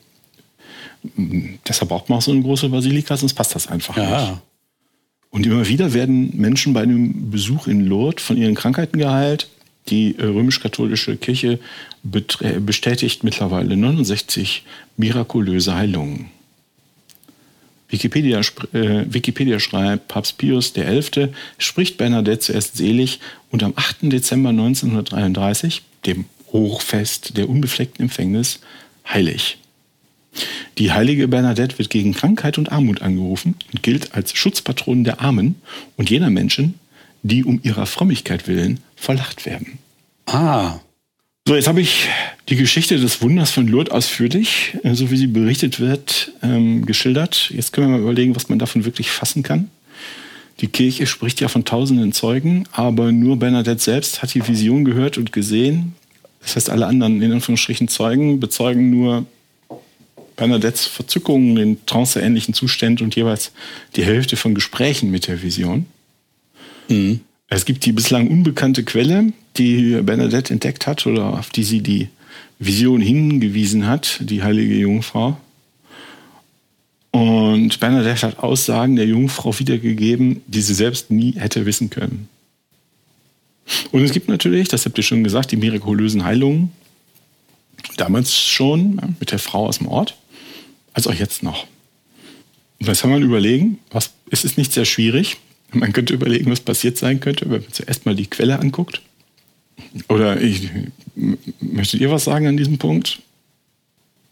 Mm, 1.15 1.57
Deshalb 1.69 1.91
braucht 1.91 2.09
man 2.09 2.19
auch 2.19 2.23
so 2.23 2.31
eine 2.33 2.41
große 2.41 2.71
Basilika, 2.71 3.17
sonst 3.17 3.35
passt 3.35 3.55
das 3.55 3.67
einfach 3.67 3.97
nicht. 3.97 4.09
Ja. 4.09 4.41
Und 5.31 5.45
immer 5.45 5.69
wieder 5.69 5.93
werden 5.93 6.35
Menschen 6.35 6.73
bei 6.73 6.83
einem 6.83 7.31
Besuch 7.31 7.67
in 7.67 7.85
Lourdes 7.87 8.25
von 8.25 8.39
ihren 8.39 8.55
Krankheiten 8.55 8.99
geheilt. 8.99 9.49
Die 9.89 10.17
äh, 10.19 10.25
römisch-katholische 10.25 11.17
Kirche 11.17 11.59
bestätigt 12.03 13.25
mittlerweile 13.25 13.77
69 13.77 14.65
mirakulöse 14.97 15.75
Heilungen. 15.75 16.31
Wikipedia, 17.89 18.41
äh, 18.73 19.05
Wikipedia 19.07 19.61
schreibt, 19.61 20.09
Papst 20.09 20.39
Pius 20.39 20.73
XI. 20.75 21.29
spricht 21.59 21.99
Bernadette 21.99 22.41
zuerst 22.41 22.77
selig 22.77 23.21
und 23.51 23.63
am 23.63 23.75
8. 23.77 24.11
Dezember 24.11 24.51
1933, 24.51 25.83
dem 26.05 26.25
Hochfest 26.53 27.37
der 27.37 27.49
unbefleckten 27.49 28.05
Empfängnis, 28.05 28.61
heilig. 29.09 29.59
Die 30.79 30.93
heilige 30.93 31.29
Bernadette 31.29 31.79
wird 31.79 31.91
gegen 31.91 32.13
Krankheit 32.13 32.59
und 32.59 32.71
Armut 32.71 33.03
angerufen 33.03 33.55
und 33.73 33.83
gilt 33.83 34.15
als 34.15 34.37
Schutzpatron 34.37 35.05
der 35.05 35.21
Armen 35.21 35.55
und 35.97 36.11
jener 36.11 36.31
Menschen, 36.31 36.75
die 37.27 37.45
um 37.45 37.61
ihrer 37.63 37.87
Frömmigkeit 37.87 38.49
willen 38.49 38.81
verlacht 38.97 39.47
werden. 39.47 39.79
Ah, 40.27 40.81
So, 41.49 41.55
jetzt 41.55 41.69
habe 41.69 41.81
ich 41.81 42.09
die 42.49 42.57
Geschichte 42.57 42.99
des 42.99 43.23
Wunders 43.23 43.53
von 43.53 43.69
Lourdes 43.69 43.93
ausführlich, 43.93 44.77
äh, 44.83 44.95
so 44.95 45.13
wie 45.13 45.17
sie 45.17 45.29
berichtet 45.29 45.79
wird, 45.79 46.33
ähm, 46.43 46.85
geschildert. 46.87 47.51
Jetzt 47.55 47.73
können 47.73 47.87
wir 47.89 47.99
mal 47.99 48.03
überlegen, 48.03 48.35
was 48.35 48.49
man 48.49 48.59
davon 48.59 48.85
wirklich 48.85 49.11
fassen 49.11 49.45
kann. 49.45 49.71
Die 50.61 50.67
Kirche 50.67 51.07
spricht 51.07 51.41
ja 51.41 51.49
von 51.49 51.65
tausenden 51.65 52.13
Zeugen, 52.13 52.65
aber 52.73 53.13
nur 53.13 53.39
Bernadette 53.39 53.81
selbst 53.81 54.23
hat 54.23 54.35
die 54.35 54.47
Vision 54.49 54.85
gehört 54.85 55.19
und 55.19 55.33
gesehen. 55.33 55.95
Das 56.41 56.57
heißt, 56.57 56.71
alle 56.71 56.87
anderen, 56.87 57.23
in 57.23 57.31
Anführungsstrichen, 57.31 57.89
Zeugen 57.89 58.41
bezeugen 58.41 58.91
nur 58.91 59.27
Bernadettes 60.37 60.87
Verzückungen, 60.87 61.57
den 61.57 61.87
tranceähnlichen 61.87 62.53
Zustand 62.53 63.01
und 63.01 63.17
jeweils 63.17 63.53
die 63.97 64.05
Hälfte 64.05 64.37
von 64.37 64.55
Gesprächen 64.55 65.11
mit 65.11 65.29
der 65.29 65.43
Vision. 65.43 65.87
Es 67.49 67.65
gibt 67.65 67.85
die 67.85 67.93
bislang 67.93 68.29
unbekannte 68.29 68.85
Quelle, 68.85 69.33
die 69.57 70.01
Bernadette 70.03 70.53
entdeckt 70.53 70.87
hat 70.87 71.07
oder 71.07 71.39
auf 71.39 71.51
die 71.51 71.65
sie 71.65 71.81
die 71.81 72.09
Vision 72.59 73.01
hingewiesen 73.01 73.87
hat, 73.87 74.19
die 74.23 74.43
heilige 74.43 74.77
Jungfrau. 74.77 75.37
Und 77.11 77.81
Bernadette 77.81 78.27
hat 78.27 78.39
Aussagen 78.41 78.97
der 78.97 79.07
Jungfrau 79.07 79.59
wiedergegeben, 79.59 80.43
die 80.47 80.61
sie 80.61 80.75
selbst 80.75 81.11
nie 81.11 81.33
hätte 81.33 81.65
wissen 81.65 81.89
können. 81.89 82.29
Und 83.91 84.03
es 84.03 84.13
gibt 84.13 84.29
natürlich, 84.29 84.69
das 84.69 84.85
habt 84.85 84.99
ihr 84.99 85.05
schon 85.05 85.25
gesagt, 85.25 85.51
die 85.51 85.57
mirakulösen 85.57 86.25
Heilungen. 86.25 86.73
Damals 87.97 88.37
schon 88.37 89.01
mit 89.19 89.31
der 89.33 89.39
Frau 89.39 89.67
aus 89.67 89.79
dem 89.79 89.89
Ort, 89.89 90.17
als 90.93 91.07
auch 91.07 91.15
jetzt 91.15 91.43
noch. 91.43 91.67
Und 92.79 92.87
jetzt 92.89 93.01
kann 93.01 93.11
man 93.11 93.23
überlegen, 93.23 93.79
was, 93.91 94.13
es 94.31 94.45
ist 94.45 94.59
nicht 94.59 94.73
sehr 94.73 94.85
schwierig. 94.85 95.39
Man 95.73 95.93
könnte 95.93 96.15
überlegen, 96.15 96.51
was 96.51 96.61
passiert 96.61 96.97
sein 96.97 97.21
könnte, 97.21 97.51
wenn 97.51 97.63
man 97.63 97.73
zuerst 97.73 98.07
mal 98.07 98.15
die 98.15 98.27
Quelle 98.27 98.59
anguckt. 98.59 99.03
Oder 100.09 100.41
ich, 100.41 100.71
möchtet 101.61 102.01
ihr 102.01 102.11
was 102.11 102.25
sagen 102.25 102.47
an 102.47 102.57
diesem 102.57 102.79
Punkt? 102.79 103.21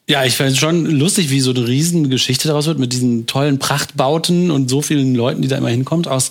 Ja, 0.09 0.25
ich 0.25 0.35
fände 0.35 0.53
es 0.53 0.59
schon 0.59 0.85
lustig, 0.85 1.31
wie 1.31 1.40
so 1.40 1.51
eine 1.51 1.66
riesen 1.66 2.11
Geschichte 2.11 2.49
daraus 2.49 2.66
wird 2.66 2.79
mit 2.79 2.92
diesen 2.92 3.27
tollen 3.27 3.59
Prachtbauten 3.59 4.51
und 4.51 4.68
so 4.68 4.83
vielen 4.83 5.14
Leuten, 5.14 5.40
die 5.40 5.49
da 5.49 5.57
immer 5.57 5.70
hinkommt, 5.70 6.09
aus, 6.09 6.31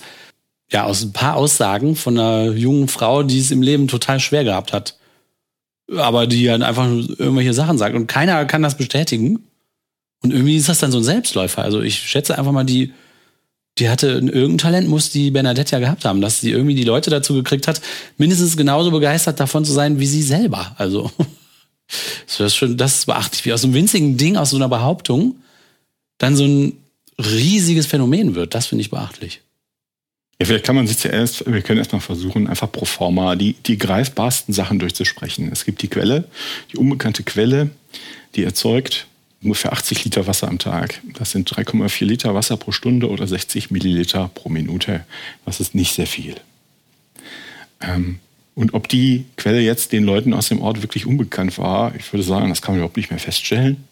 ja, 0.70 0.84
aus 0.84 1.02
ein 1.02 1.12
paar 1.12 1.36
Aussagen 1.36 1.96
von 1.96 2.18
einer 2.18 2.52
jungen 2.52 2.86
Frau, 2.86 3.24
die 3.24 3.40
es 3.40 3.50
im 3.50 3.62
Leben 3.62 3.88
total 3.88 4.20
schwer 4.20 4.44
gehabt 4.44 4.72
hat. 4.72 4.96
Aber 5.96 6.26
die 6.26 6.44
dann 6.44 6.62
einfach 6.62 6.86
nur 6.86 7.18
irgendwelche 7.18 7.52
Sachen 7.52 7.76
sagt. 7.76 7.96
Und 7.96 8.06
keiner 8.06 8.44
kann 8.46 8.62
das 8.62 8.76
bestätigen. 8.76 9.44
Und 10.22 10.32
irgendwie 10.32 10.56
ist 10.56 10.68
das 10.68 10.78
dann 10.78 10.92
so 10.92 10.98
ein 10.98 11.04
Selbstläufer. 11.04 11.62
Also 11.62 11.82
ich 11.82 11.98
schätze 11.98 12.38
einfach 12.38 12.52
mal, 12.52 12.64
die, 12.64 12.92
die 13.78 13.88
hatte 13.88 14.08
irgendein 14.08 14.58
Talent, 14.58 14.88
muss 14.88 15.10
die 15.10 15.30
Bernadette 15.30 15.72
ja 15.72 15.80
gehabt 15.80 16.04
haben, 16.04 16.20
dass 16.20 16.40
sie 16.40 16.50
irgendwie 16.50 16.76
die 16.76 16.84
Leute 16.84 17.10
dazu 17.10 17.34
gekriegt 17.34 17.66
hat, 17.66 17.80
mindestens 18.18 18.56
genauso 18.56 18.90
begeistert 18.90 19.40
davon 19.40 19.64
zu 19.64 19.72
sein 19.72 19.98
wie 19.98 20.06
sie 20.06 20.22
selber. 20.22 20.74
Also 20.78 21.10
das 22.26 22.40
ist 22.40 22.54
schon, 22.54 22.76
das 22.76 22.98
ist 22.98 23.06
beachtlich, 23.06 23.44
wie 23.44 23.52
aus 23.52 23.64
einem 23.64 23.74
winzigen 23.74 24.16
Ding, 24.16 24.36
aus 24.36 24.50
so 24.50 24.56
einer 24.56 24.68
Behauptung, 24.68 25.36
dann 26.18 26.36
so 26.36 26.44
ein 26.44 26.74
riesiges 27.18 27.86
Phänomen 27.86 28.34
wird. 28.34 28.54
Das 28.54 28.66
finde 28.66 28.82
ich 28.82 28.90
beachtlich. 28.90 29.40
Ja, 30.40 30.46
vielleicht 30.46 30.64
kann 30.64 30.76
man 30.76 30.86
sich 30.86 30.98
zuerst, 30.98 31.44
wir 31.46 31.62
können 31.62 31.78
erstmal 31.78 32.00
versuchen, 32.00 32.48
einfach 32.48 32.70
pro 32.70 32.84
forma 32.84 33.36
die, 33.36 33.54
die 33.54 33.78
greifbarsten 33.78 34.52
Sachen 34.52 34.78
durchzusprechen. 34.78 35.50
Es 35.52 35.64
gibt 35.64 35.82
die 35.82 35.88
Quelle, 35.88 36.24
die 36.72 36.76
unbekannte 36.76 37.22
Quelle, 37.22 37.70
die 38.34 38.44
erzeugt 38.44 39.06
ungefähr 39.44 39.72
80 39.72 40.04
Liter 40.04 40.26
Wasser 40.26 40.48
am 40.48 40.58
Tag. 40.58 41.00
Das 41.18 41.30
sind 41.30 41.48
3,4 41.50 42.04
Liter 42.04 42.34
Wasser 42.34 42.56
pro 42.56 42.72
Stunde 42.72 43.08
oder 43.08 43.26
60 43.26 43.70
Milliliter 43.70 44.30
pro 44.34 44.48
Minute. 44.48 45.04
Das 45.44 45.60
ist 45.60 45.74
nicht 45.74 45.94
sehr 45.94 46.06
viel. 46.06 46.34
Ähm, 47.80 48.18
und 48.54 48.74
ob 48.74 48.88
die 48.88 49.24
Quelle 49.36 49.60
jetzt 49.60 49.92
den 49.92 50.04
Leuten 50.04 50.32
aus 50.32 50.48
dem 50.48 50.60
Ort 50.62 50.82
wirklich 50.82 51.06
unbekannt 51.06 51.58
war, 51.58 51.94
ich 51.96 52.12
würde 52.12 52.22
sagen, 52.24 52.48
das 52.48 52.62
kann 52.62 52.74
man 52.74 52.78
überhaupt 52.80 52.96
nicht 52.96 53.10
mehr 53.10 53.18
feststellen. 53.18 53.84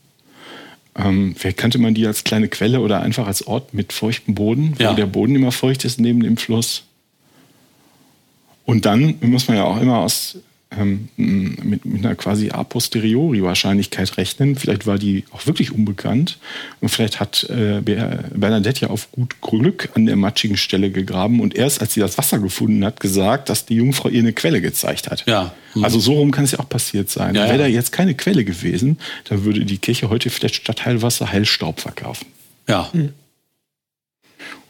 Ähm, 0.95 1.35
vielleicht 1.37 1.57
kannte 1.57 1.79
man 1.79 1.95
die 1.95 2.07
als 2.07 2.23
kleine 2.25 2.49
Quelle 2.49 2.81
oder 2.81 3.01
einfach 3.01 3.27
als 3.27 3.47
Ort 3.47 3.75
mit 3.75 3.93
feuchtem 3.93 4.35
Boden, 4.35 4.75
Ja. 4.79 4.93
wo 4.93 4.95
der 4.95 5.07
Boden 5.07 5.35
immer 5.35 5.51
feucht 5.53 5.85
ist 5.85 5.99
neben 6.01 6.21
dem 6.23 6.37
Fluss. 6.37 6.85
Und 8.65 8.87
dann 8.87 9.17
muss 9.21 9.49
man 9.49 9.57
ja 9.57 9.65
auch 9.65 9.81
immer 9.81 9.99
aus, 9.99 10.37
ähm, 10.79 11.09
mit, 11.17 11.85
mit 11.85 12.05
einer 12.05 12.15
quasi 12.15 12.51
a 12.51 12.65
posteriori 12.65 13.43
Wahrscheinlichkeit 13.43 14.17
rechnen. 14.17 14.57
Vielleicht 14.57 14.87
war 14.87 14.99
die 14.99 15.25
auch 15.31 15.47
wirklich 15.47 15.73
unbekannt 15.73 16.39
und 16.81 16.89
vielleicht 16.89 17.21
hat 17.21 17.45
äh, 17.51 17.81
Ber- 17.81 18.25
Bernadette 18.35 18.83
ja 18.83 18.89
auf 18.91 19.11
gut 19.13 19.41
Glück 19.41 19.91
an 19.95 20.07
der 20.07 20.17
matschigen 20.17 20.57
Stelle 20.57 20.91
gegraben 20.91 21.41
und 21.41 21.55
erst 21.55 21.81
als 21.81 21.95
sie 21.95 22.01
das 22.01 22.19
Wasser 22.19 22.39
gefunden 22.39 22.85
hat, 22.85 23.01
gesagt, 23.01 23.49
dass 23.49 23.67
die 23.67 23.75
Jungfrau 23.75 24.09
ihr 24.09 24.21
eine 24.21 24.33
Quelle 24.33 24.61
gezeigt 24.61 25.11
hat. 25.11 25.25
Ja. 25.27 25.55
Hm. 25.75 25.85
Also 25.85 25.99
so 26.01 26.15
rum 26.15 26.31
kann 26.31 26.45
es 26.45 26.53
ja 26.53 26.59
auch 26.59 26.69
passiert 26.69 27.11
sein. 27.11 27.35
Ja, 27.35 27.45
Wäre 27.45 27.53
ja. 27.53 27.59
da 27.59 27.67
jetzt 27.67 27.93
keine 27.93 28.15
Quelle 28.15 28.45
gewesen, 28.45 28.99
dann 29.29 29.45
würde 29.45 29.65
die 29.65 29.79
Kirche 29.79 30.11
heute 30.11 30.31
vielleicht 30.31 30.57
statt 30.57 30.85
Heilwasser 30.85 31.31
Heilstaub 31.31 31.81
verkaufen. 31.81 32.27
Ja. 32.69 32.91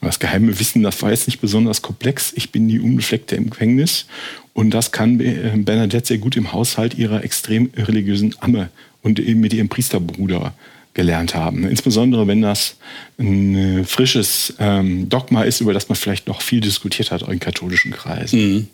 Und 0.00 0.08
das 0.08 0.18
geheime 0.18 0.58
Wissen, 0.58 0.82
das 0.82 1.00
war 1.00 1.10
jetzt 1.10 1.28
nicht 1.28 1.40
besonders 1.40 1.80
komplex. 1.80 2.32
Ich 2.34 2.50
bin 2.50 2.66
die 2.68 2.80
Unbefleckte 2.80 3.36
im 3.36 3.50
Gefängnis. 3.50 4.06
Und 4.54 4.70
das 4.70 4.92
kann 4.92 5.18
äh, 5.20 5.52
Bernadette 5.56 6.06
sehr 6.06 6.18
gut 6.18 6.36
im 6.36 6.52
Haushalt 6.52 6.98
ihrer 6.98 7.24
extrem 7.24 7.70
religiösen 7.76 8.34
Amme 8.40 8.68
und 9.02 9.18
eben 9.18 9.40
mit 9.40 9.52
ihrem 9.52 9.68
Priesterbruder 9.68 10.54
gelernt 10.94 11.34
haben. 11.34 11.66
Insbesondere 11.66 12.26
wenn 12.26 12.42
das 12.42 12.76
ein 13.18 13.54
äh, 13.54 13.84
frisches 13.84 14.54
ähm, 14.58 15.08
Dogma 15.08 15.42
ist, 15.44 15.60
über 15.62 15.72
das 15.72 15.88
man 15.88 15.96
vielleicht 15.96 16.28
noch 16.28 16.42
viel 16.42 16.60
diskutiert 16.60 17.10
hat 17.10 17.22
in 17.22 17.40
katholischen 17.40 17.92
Kreisen. 17.92 18.38
Mhm. 18.38 18.66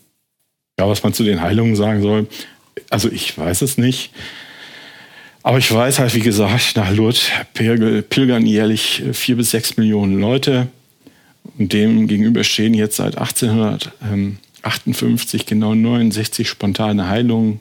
Ja, 0.80 0.88
was 0.88 1.02
man 1.02 1.12
zu 1.12 1.22
den 1.22 1.40
Heilungen 1.40 1.76
sagen 1.76 2.02
soll, 2.02 2.26
also 2.90 3.10
ich 3.10 3.36
weiß 3.38 3.62
es 3.62 3.78
nicht. 3.78 4.10
Aber 5.44 5.58
ich 5.58 5.72
weiß 5.72 6.00
halt, 6.00 6.14
wie 6.14 6.20
gesagt, 6.20 6.76
nach 6.76 6.92
Lourdes 6.92 7.28
pilger- 7.54 8.02
pilgern 8.02 8.44
jährlich 8.46 9.02
äh, 9.06 9.14
vier 9.14 9.36
bis 9.36 9.52
sechs 9.52 9.76
Millionen 9.76 10.20
Leute. 10.20 10.66
Und 11.56 11.72
dem 11.72 12.08
gegenüber 12.08 12.44
stehen 12.44 12.74
jetzt 12.74 12.96
seit 12.96 13.16
1858 14.68 15.46
genau 15.46 15.74
69 15.74 16.48
spontane 16.48 17.08
Heilungen. 17.08 17.60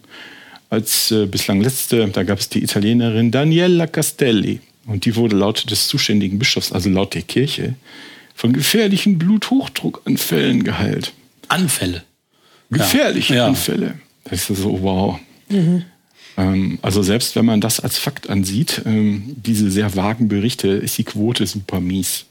Als 0.69 1.11
äh, 1.11 1.25
bislang 1.25 1.61
letzte, 1.61 2.07
da 2.09 2.23
gab 2.23 2.39
es 2.39 2.49
die 2.49 2.61
Italienerin 2.63 3.31
Daniela 3.31 3.87
Castelli. 3.87 4.59
Und 4.85 5.05
die 5.05 5.15
wurde 5.15 5.35
laut 5.35 5.69
des 5.69 5.87
zuständigen 5.87 6.39
Bischofs, 6.39 6.71
also 6.71 6.89
laut 6.89 7.13
der 7.13 7.21
Kirche, 7.21 7.75
von 8.35 8.53
gefährlichen 8.53 9.17
Bluthochdruckanfällen 9.17 10.63
geheilt. 10.63 11.13
Anfälle. 11.47 12.03
Gefährliche 12.69 13.35
Ja. 13.35 13.47
Anfälle. 13.47 13.95
Das 14.25 14.49
ist 14.49 14.61
so, 14.61 14.81
wow. 14.81 15.19
Ähm, 16.37 16.79
also 16.81 17.01
selbst 17.01 17.35
wenn 17.35 17.45
man 17.45 17.61
das 17.61 17.79
als 17.79 17.97
Fakt 17.97 18.29
ansieht, 18.29 18.81
ähm, 18.85 19.35
diese 19.37 19.71
sehr 19.71 19.95
vagen 19.95 20.27
Berichte, 20.27 20.67
ist 20.67 20.97
die 20.97 21.03
Quote 21.03 21.47
super 21.47 21.79
mies. 21.79 22.25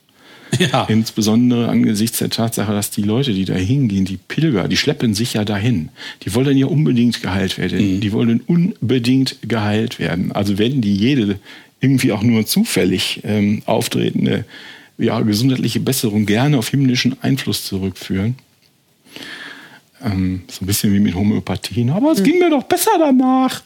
Ja. 0.59 0.85
Insbesondere 0.85 1.69
angesichts 1.69 2.19
der 2.19 2.31
Tatsache, 2.31 2.73
dass 2.73 2.91
die 2.91 3.03
Leute, 3.03 3.33
die 3.33 3.45
da 3.45 3.55
hingehen, 3.55 4.05
die 4.05 4.17
Pilger, 4.17 4.69
die 4.69 4.77
schleppen 4.77 5.13
sich 5.13 5.35
ja 5.35 5.45
dahin. 5.45 5.91
Die 6.23 6.35
wollen 6.35 6.57
ja 6.57 6.67
unbedingt 6.67 7.21
geheilt 7.21 7.59
werden. 7.59 8.01
Die 8.01 8.13
wollen 8.13 8.41
unbedingt 8.47 9.37
geheilt 9.43 9.99
werden. 9.99 10.33
Also 10.33 10.59
werden 10.59 10.81
die 10.81 10.95
jede 10.95 11.39
irgendwie 11.81 12.13
auch 12.13 12.23
nur 12.23 12.47
zufällig 12.47 13.21
ähm, 13.25 13.63
auftretende 13.67 14.45
ja, 14.99 15.21
gesundheitliche 15.21 15.81
Besserung 15.81 16.27
gerne 16.27 16.59
auf 16.59 16.69
himmlischen 16.69 17.17
Einfluss 17.23 17.65
zurückführen. 17.65 18.37
Ähm, 20.03 20.43
so 20.49 20.65
ein 20.65 20.67
bisschen 20.67 20.93
wie 20.93 21.01
mit 21.01 21.15
Homöopathien. 21.15 21.91
Aber 21.91 22.13
es 22.13 22.23
ging 22.23 22.39
mir 22.39 22.51
doch 22.51 22.63
besser 22.65 22.93
danach. 22.99 23.63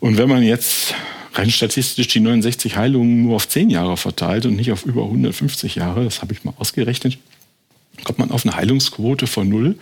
Und 0.00 0.18
wenn 0.18 0.28
man 0.28 0.42
jetzt 0.42 0.94
rein 1.34 1.50
statistisch 1.50 2.08
die 2.08 2.20
69 2.20 2.76
Heilungen 2.76 3.22
nur 3.24 3.36
auf 3.36 3.48
10 3.48 3.70
Jahre 3.70 3.96
verteilt 3.96 4.46
und 4.46 4.56
nicht 4.56 4.72
auf 4.72 4.84
über 4.84 5.04
150 5.04 5.74
Jahre, 5.76 6.04
das 6.04 6.22
habe 6.22 6.32
ich 6.32 6.44
mal 6.44 6.54
ausgerechnet, 6.58 7.18
kommt 8.04 8.18
man 8.18 8.30
auf 8.30 8.44
eine 8.46 8.56
Heilungsquote 8.56 9.26
von 9.26 9.76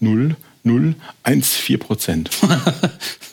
0,00014 0.00 1.78
Prozent. 1.78 2.30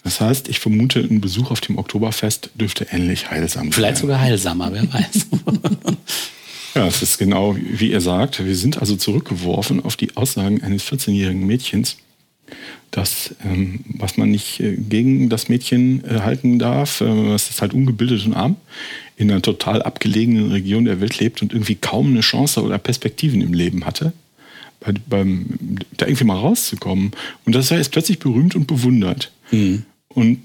Das 0.01 0.21
heißt, 0.21 0.47
ich 0.47 0.59
vermute, 0.59 1.01
ein 1.01 1.19
Besuch 1.21 1.51
auf 1.51 1.59
dem 1.61 1.77
Oktoberfest 1.77 2.51
dürfte 2.55 2.87
ähnlich 2.89 3.29
heilsam 3.29 3.71
Vielleicht 3.71 3.97
sein. 3.97 4.01
sogar 4.03 4.21
heilsamer, 4.21 4.71
wer 4.71 4.91
weiß. 4.91 5.27
Ja, 6.75 6.87
es 6.87 7.01
ist 7.01 7.17
genau 7.17 7.55
wie 7.57 7.91
ihr 7.91 7.99
sagt. 7.99 8.45
Wir 8.45 8.55
sind 8.55 8.79
also 8.79 8.95
zurückgeworfen 8.95 9.83
auf 9.83 9.95
die 9.97 10.15
Aussagen 10.15 10.63
eines 10.63 10.83
14-jährigen 10.85 11.45
Mädchens, 11.45 11.97
dass 12.91 13.35
ähm, 13.45 13.81
was 13.85 14.17
man 14.17 14.31
nicht 14.31 14.59
äh, 14.59 14.75
gegen 14.75 15.29
das 15.29 15.49
Mädchen 15.49 16.03
äh, 16.05 16.21
halten 16.21 16.59
darf, 16.59 17.01
äh, 17.01 17.35
ist 17.35 17.61
halt 17.61 17.73
ungebildet 17.73 18.25
und 18.25 18.33
arm, 18.33 18.55
in 19.17 19.29
einer 19.29 19.41
total 19.41 19.81
abgelegenen 19.81 20.51
Region 20.51 20.85
der 20.85 21.01
Welt 21.01 21.19
lebt 21.19 21.41
und 21.41 21.53
irgendwie 21.53 21.75
kaum 21.75 22.07
eine 22.07 22.21
Chance 22.21 22.63
oder 22.63 22.77
Perspektiven 22.77 23.41
im 23.41 23.53
Leben 23.53 23.85
hatte, 23.85 24.13
bei, 24.79 24.93
beim, 25.07 25.45
da 25.97 26.07
irgendwie 26.07 26.23
mal 26.23 26.37
rauszukommen. 26.37 27.11
Und 27.45 27.55
das 27.55 27.69
war 27.69 27.77
jetzt 27.77 27.91
plötzlich 27.91 28.19
berühmt 28.19 28.55
und 28.55 28.65
bewundert. 28.65 29.31
Und 30.09 30.39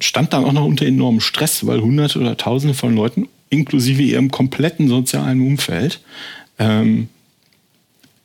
stand 0.00 0.32
dann 0.32 0.44
auch 0.44 0.52
noch 0.52 0.64
unter 0.64 0.86
enormem 0.86 1.20
Stress, 1.20 1.66
weil 1.66 1.80
Hunderte 1.80 2.20
oder 2.20 2.36
Tausende 2.36 2.74
von 2.74 2.94
Leuten, 2.94 3.28
inklusive 3.50 4.02
ihrem 4.02 4.30
kompletten 4.30 4.88
sozialen 4.88 5.40
Umfeld, 5.40 6.00
ähm, 6.58 7.08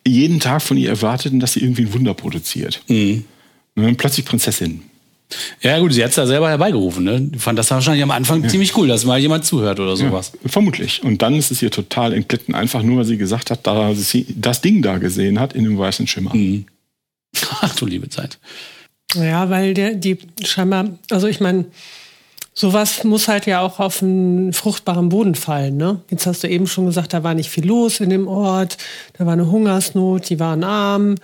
jeden 0.08 0.40
Tag 0.40 0.62
von 0.62 0.78
ihr 0.78 0.90
erwarteten, 0.90 1.40
dass 1.40 1.54
sie 1.54 1.62
irgendwie 1.62 1.84
ein 1.84 1.94
Wunder 1.94 2.14
produziert. 2.14 2.82
Ne, 3.76 3.94
plötzlich 3.96 4.26
Prinzessin. 4.26 4.84
ja, 5.62 5.80
gut, 5.80 5.94
sie 5.94 6.04
hat 6.04 6.12
es 6.12 6.16
ja 6.16 6.26
selber 6.26 6.50
herbeigerufen. 6.50 7.04
Ne? 7.04 7.30
Ich 7.34 7.42
fand 7.42 7.58
das 7.58 7.72
wahrscheinlich 7.72 8.04
am 8.04 8.12
Anfang 8.12 8.48
ziemlich 8.48 8.78
cool, 8.78 8.88
dass 8.88 9.06
mal 9.06 9.20
jemand 9.20 9.46
zuhört 9.46 9.80
oder 9.80 9.98
sowas. 9.98 10.32
Ja, 10.44 10.50
vermutlich. 10.50 11.04
Und 11.04 11.22
dann 11.22 11.36
ist 11.36 11.52
es 11.52 11.62
ihr 11.62 11.72
total 11.72 12.14
entglitten, 12.14 12.56
einfach 12.56 12.84
nur, 12.84 12.98
weil 12.98 13.06
sie 13.06 13.18
gesagt 13.18 13.52
hat, 13.52 13.66
da 13.68 13.94
sie 13.96 14.26
das 14.30 14.62
Ding 14.62 14.82
da 14.82 14.98
gesehen 14.98 15.40
hat 15.40 15.54
in 15.54 15.64
dem 15.64 15.78
weißen 15.78 16.08
Schimmer. 16.08 16.34
Ach 17.62 17.76
du 17.76 17.86
liebe 17.86 18.10
Zeit. 18.10 18.38
Ja, 19.16 19.50
weil 19.50 19.74
der, 19.74 19.96
die 19.96 20.18
scheinbar, 20.44 20.98
also 21.10 21.28
ich 21.28 21.40
meine, 21.40 21.66
sowas 22.56 23.04
muss 23.04 23.28
halt 23.28 23.46
ja 23.46 23.60
auch 23.60 23.80
auf 23.80 24.02
einen 24.02 24.54
fruchtbaren 24.54 25.10
Boden 25.10 25.36
fallen. 25.36 25.78
Ne? 25.78 26.02
Jetzt 26.10 26.26
hast 26.26 26.44
du 26.44 26.48
eben 26.48 26.68
schon 26.68 26.86
gesagt, 26.86 27.14
da 27.14 27.24
war 27.24 27.34
nicht 27.34 27.50
viel 27.50 27.68
los 27.68 28.00
in 28.00 28.10
dem 28.10 28.28
Ort, 28.28 28.78
da 29.18 29.26
war 29.26 29.34
eine 29.34 29.52
Hungersnot, 29.52 30.30
die 30.30 30.40
waren 30.40 30.64
arm, 30.64 31.16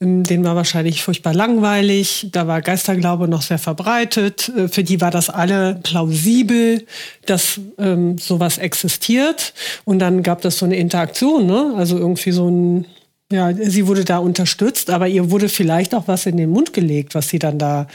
ähm, 0.00 0.24
denen 0.24 0.44
war 0.44 0.56
wahrscheinlich 0.56 1.02
furchtbar 1.02 1.32
langweilig, 1.32 2.28
da 2.32 2.46
war 2.46 2.60
Geisterglaube 2.60 3.28
noch 3.28 3.42
sehr 3.42 3.58
verbreitet, 3.58 4.50
äh, 4.50 4.68
für 4.68 4.84
die 4.84 5.00
war 5.00 5.10
das 5.10 5.30
alle 5.30 5.80
plausibel, 5.82 6.84
dass 7.24 7.58
ähm, 7.78 8.18
sowas 8.18 8.58
existiert. 8.58 9.54
Und 9.86 10.00
dann 10.00 10.22
gab 10.22 10.42
das 10.42 10.58
so 10.58 10.66
eine 10.66 10.76
Interaktion, 10.76 11.46
ne? 11.46 11.72
also 11.76 11.98
irgendwie 11.98 12.32
so 12.32 12.48
ein 12.48 12.86
ja, 13.32 13.52
sie 13.54 13.86
wurde 13.86 14.04
da 14.04 14.18
unterstützt, 14.18 14.90
aber 14.90 15.08
ihr 15.08 15.30
wurde 15.30 15.48
vielleicht 15.48 15.94
auch 15.94 16.06
was 16.06 16.26
in 16.26 16.36
den 16.36 16.50
Mund 16.50 16.74
gelegt, 16.74 17.14
was 17.14 17.30
sie 17.30 17.38
dann 17.38 17.58
da 17.58 17.86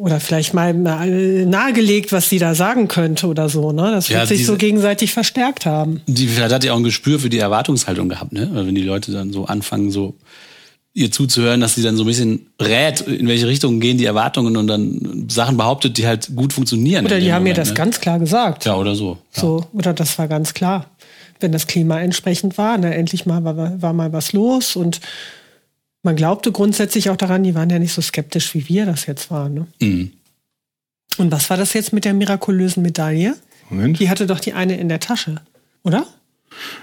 oder 0.00 0.18
vielleicht 0.18 0.54
mal 0.54 0.72
mal 0.72 1.44
nahegelegt, 1.44 2.10
was 2.12 2.28
sie 2.30 2.38
da 2.38 2.54
sagen 2.54 2.88
könnte 2.88 3.26
oder 3.26 3.48
so. 3.50 3.70
Ne? 3.72 3.90
Das 3.92 4.08
wird 4.08 4.18
Ja, 4.18 4.26
sich 4.26 4.38
diese- 4.38 4.52
so 4.52 4.56
gegenseitig 4.58 5.12
verstärkt 5.12 5.66
haben. 5.66 6.00
Die, 6.06 6.26
vielleicht 6.26 6.54
hat 6.54 6.62
die 6.62 6.70
auch 6.70 6.76
ein 6.78 6.84
Gespür 6.84 7.20
für 7.20 7.28
die 7.28 7.38
Erwartungshaltung 7.38 8.08
gehabt, 8.08 8.32
ne? 8.32 8.48
Weil 8.52 8.66
Wenn 8.66 8.74
die 8.74 8.82
Leute 8.82 9.12
dann 9.12 9.32
so 9.32 9.44
anfangen, 9.44 9.90
so 9.90 10.14
ihr 10.94 11.10
zuzuhören, 11.12 11.60
dass 11.60 11.74
sie 11.74 11.82
dann 11.82 11.96
so 11.96 12.02
ein 12.04 12.06
bisschen 12.06 12.46
rät, 12.60 13.02
in 13.02 13.28
welche 13.28 13.46
Richtung 13.46 13.78
gehen 13.78 13.98
die 13.98 14.06
Erwartungen 14.06 14.56
und 14.56 14.66
dann 14.66 15.26
Sachen 15.28 15.56
behauptet, 15.56 15.98
die 15.98 16.06
halt 16.06 16.30
gut 16.34 16.52
funktionieren. 16.52 17.04
Oder 17.06 17.20
die 17.20 17.32
haben 17.32 17.42
mir 17.44 17.50
Moment, 17.50 17.58
das 17.58 17.68
ne? 17.68 17.74
ganz 17.74 18.00
klar 18.00 18.18
gesagt. 18.18 18.64
Ja, 18.64 18.76
oder 18.76 18.94
so. 18.94 19.18
Ja. 19.36 19.40
So, 19.42 19.66
oder 19.72 19.92
das 19.92 20.18
war 20.18 20.26
ganz 20.28 20.52
klar. 20.54 20.86
Wenn 21.38 21.52
das 21.52 21.66
Klima 21.66 22.00
entsprechend 22.00 22.58
war, 22.58 22.76
ne, 22.78 22.94
endlich 22.94 23.24
mal 23.26 23.44
war, 23.44 23.80
war 23.80 23.92
mal 23.92 24.12
was 24.12 24.32
los 24.32 24.74
und 24.76 25.00
man 26.02 26.16
glaubte 26.16 26.52
grundsätzlich 26.52 27.10
auch 27.10 27.16
daran, 27.16 27.42
die 27.42 27.54
waren 27.54 27.70
ja 27.70 27.78
nicht 27.78 27.92
so 27.92 28.02
skeptisch, 28.02 28.54
wie 28.54 28.68
wir 28.68 28.86
das 28.86 29.06
jetzt 29.06 29.30
waren. 29.30 29.54
Ne? 29.54 29.66
Mhm. 29.80 30.12
Und 31.18 31.30
was 31.30 31.50
war 31.50 31.56
das 31.56 31.72
jetzt 31.74 31.92
mit 31.92 32.04
der 32.04 32.14
mirakulösen 32.14 32.82
Medaille? 32.82 33.36
Moment. 33.68 33.98
Die 34.00 34.08
hatte 34.08 34.26
doch 34.26 34.40
die 34.40 34.52
eine 34.52 34.76
in 34.76 34.88
der 34.88 35.00
Tasche, 35.00 35.36
oder? 35.82 36.06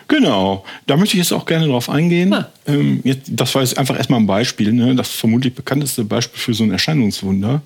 Genau, 0.08 0.64
da 0.86 0.96
möchte 0.96 1.18
ich 1.18 1.24
jetzt 1.24 1.34
auch 1.34 1.46
gerne 1.46 1.68
drauf 1.68 1.90
eingehen. 1.90 2.34
Ah. 2.34 2.50
Ähm, 2.66 3.02
jetzt, 3.04 3.24
das 3.28 3.54
war 3.54 3.62
jetzt 3.62 3.78
einfach 3.78 3.98
erstmal 3.98 4.20
ein 4.20 4.28
Beispiel, 4.28 4.72
ne? 4.72 4.96
das 4.96 5.10
vermutlich 5.10 5.54
bekannteste 5.54 6.04
Beispiel 6.04 6.40
für 6.40 6.54
so 6.54 6.64
ein 6.64 6.72
Erscheinungswunder. 6.72 7.62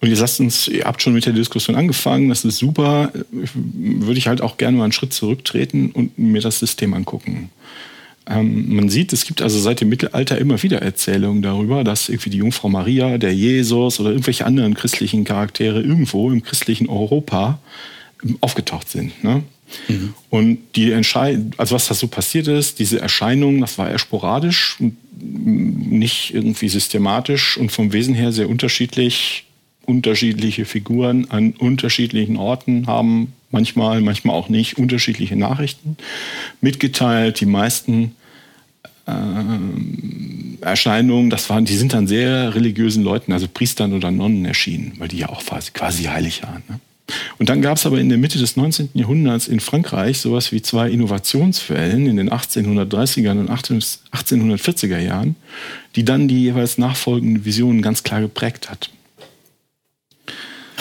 Und 0.00 0.08
ihr 0.08 0.16
lasst 0.16 0.40
uns, 0.40 0.66
ihr 0.66 0.84
habt 0.84 1.02
schon 1.02 1.12
mit 1.12 1.26
der 1.26 1.34
Diskussion 1.34 1.76
angefangen, 1.76 2.30
das 2.30 2.44
ist 2.44 2.56
super. 2.56 3.12
Würde 3.30 4.18
ich 4.18 4.28
halt 4.28 4.40
auch 4.40 4.56
gerne 4.56 4.78
mal 4.78 4.84
einen 4.84 4.92
Schritt 4.92 5.12
zurücktreten 5.12 5.90
und 5.90 6.18
mir 6.18 6.40
das 6.40 6.58
System 6.58 6.94
angucken. 6.94 7.50
Ähm, 8.30 8.76
man 8.76 8.88
sieht, 8.88 9.12
es 9.12 9.24
gibt 9.24 9.42
also 9.42 9.58
seit 9.58 9.80
dem 9.80 9.88
Mittelalter 9.88 10.38
immer 10.38 10.62
wieder 10.62 10.80
Erzählungen 10.80 11.42
darüber, 11.42 11.82
dass 11.82 12.08
irgendwie 12.08 12.30
die 12.30 12.38
Jungfrau 12.38 12.68
Maria, 12.68 13.18
der 13.18 13.34
Jesus 13.34 13.98
oder 13.98 14.10
irgendwelche 14.10 14.46
anderen 14.46 14.74
christlichen 14.74 15.24
Charaktere 15.24 15.80
irgendwo 15.80 16.30
im 16.30 16.42
christlichen 16.42 16.88
Europa 16.88 17.58
ähm, 18.22 18.38
aufgetaucht 18.40 18.88
sind. 18.88 19.24
Ne? 19.24 19.42
Mhm. 19.88 20.14
Und 20.30 20.58
die 20.76 20.92
Entscheidung, 20.92 21.52
also 21.56 21.74
was 21.74 21.88
da 21.88 21.94
so 21.94 22.06
passiert 22.06 22.46
ist, 22.46 22.78
diese 22.78 23.00
Erscheinung, 23.00 23.60
das 23.60 23.78
war 23.78 23.90
eher 23.90 23.98
sporadisch, 23.98 24.76
nicht 25.20 26.32
irgendwie 26.32 26.68
systematisch 26.68 27.56
und 27.56 27.72
vom 27.72 27.92
Wesen 27.92 28.14
her 28.14 28.32
sehr 28.32 28.48
unterschiedlich. 28.48 29.44
Unterschiedliche 29.86 30.66
Figuren 30.66 31.28
an 31.30 31.52
unterschiedlichen 31.52 32.36
Orten 32.36 32.86
haben 32.86 33.32
manchmal, 33.50 34.00
manchmal 34.02 34.36
auch 34.36 34.48
nicht, 34.48 34.78
unterschiedliche 34.78 35.34
Nachrichten 35.34 35.96
mitgeteilt. 36.60 37.40
Die 37.40 37.46
meisten 37.46 38.14
Erscheinungen, 40.60 41.30
das 41.30 41.48
waren, 41.50 41.64
die 41.64 41.76
sind 41.76 41.92
dann 41.92 42.06
sehr 42.06 42.54
religiösen 42.54 43.02
Leuten, 43.02 43.32
also 43.32 43.48
Priestern 43.52 43.92
oder 43.92 44.10
Nonnen 44.10 44.44
erschienen, 44.44 44.92
weil 44.98 45.08
die 45.08 45.18
ja 45.18 45.28
auch 45.28 45.44
quasi, 45.44 45.70
quasi 45.72 46.04
heilig 46.04 46.42
waren. 46.42 46.62
Ne? 46.68 46.80
Und 47.38 47.48
dann 47.48 47.62
gab 47.62 47.76
es 47.76 47.86
aber 47.86 47.98
in 47.98 48.08
der 48.08 48.18
Mitte 48.18 48.38
des 48.38 48.56
19. 48.56 48.90
Jahrhunderts 48.94 49.48
in 49.48 49.60
Frankreich 49.60 50.20
sowas 50.20 50.52
wie 50.52 50.62
zwei 50.62 50.90
Innovationswellen 50.90 52.06
in 52.06 52.16
den 52.16 52.30
1830er 52.30 53.30
und 53.32 53.50
1840er 53.50 54.98
Jahren, 54.98 55.36
die 55.96 56.04
dann 56.04 56.28
die 56.28 56.42
jeweils 56.42 56.78
nachfolgenden 56.78 57.44
Visionen 57.44 57.82
ganz 57.82 58.02
klar 58.02 58.20
geprägt 58.20 58.70
hat. 58.70 58.90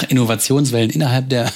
Innovationswellen 0.07 0.91
innerhalb 0.91 1.29
der 1.29 1.51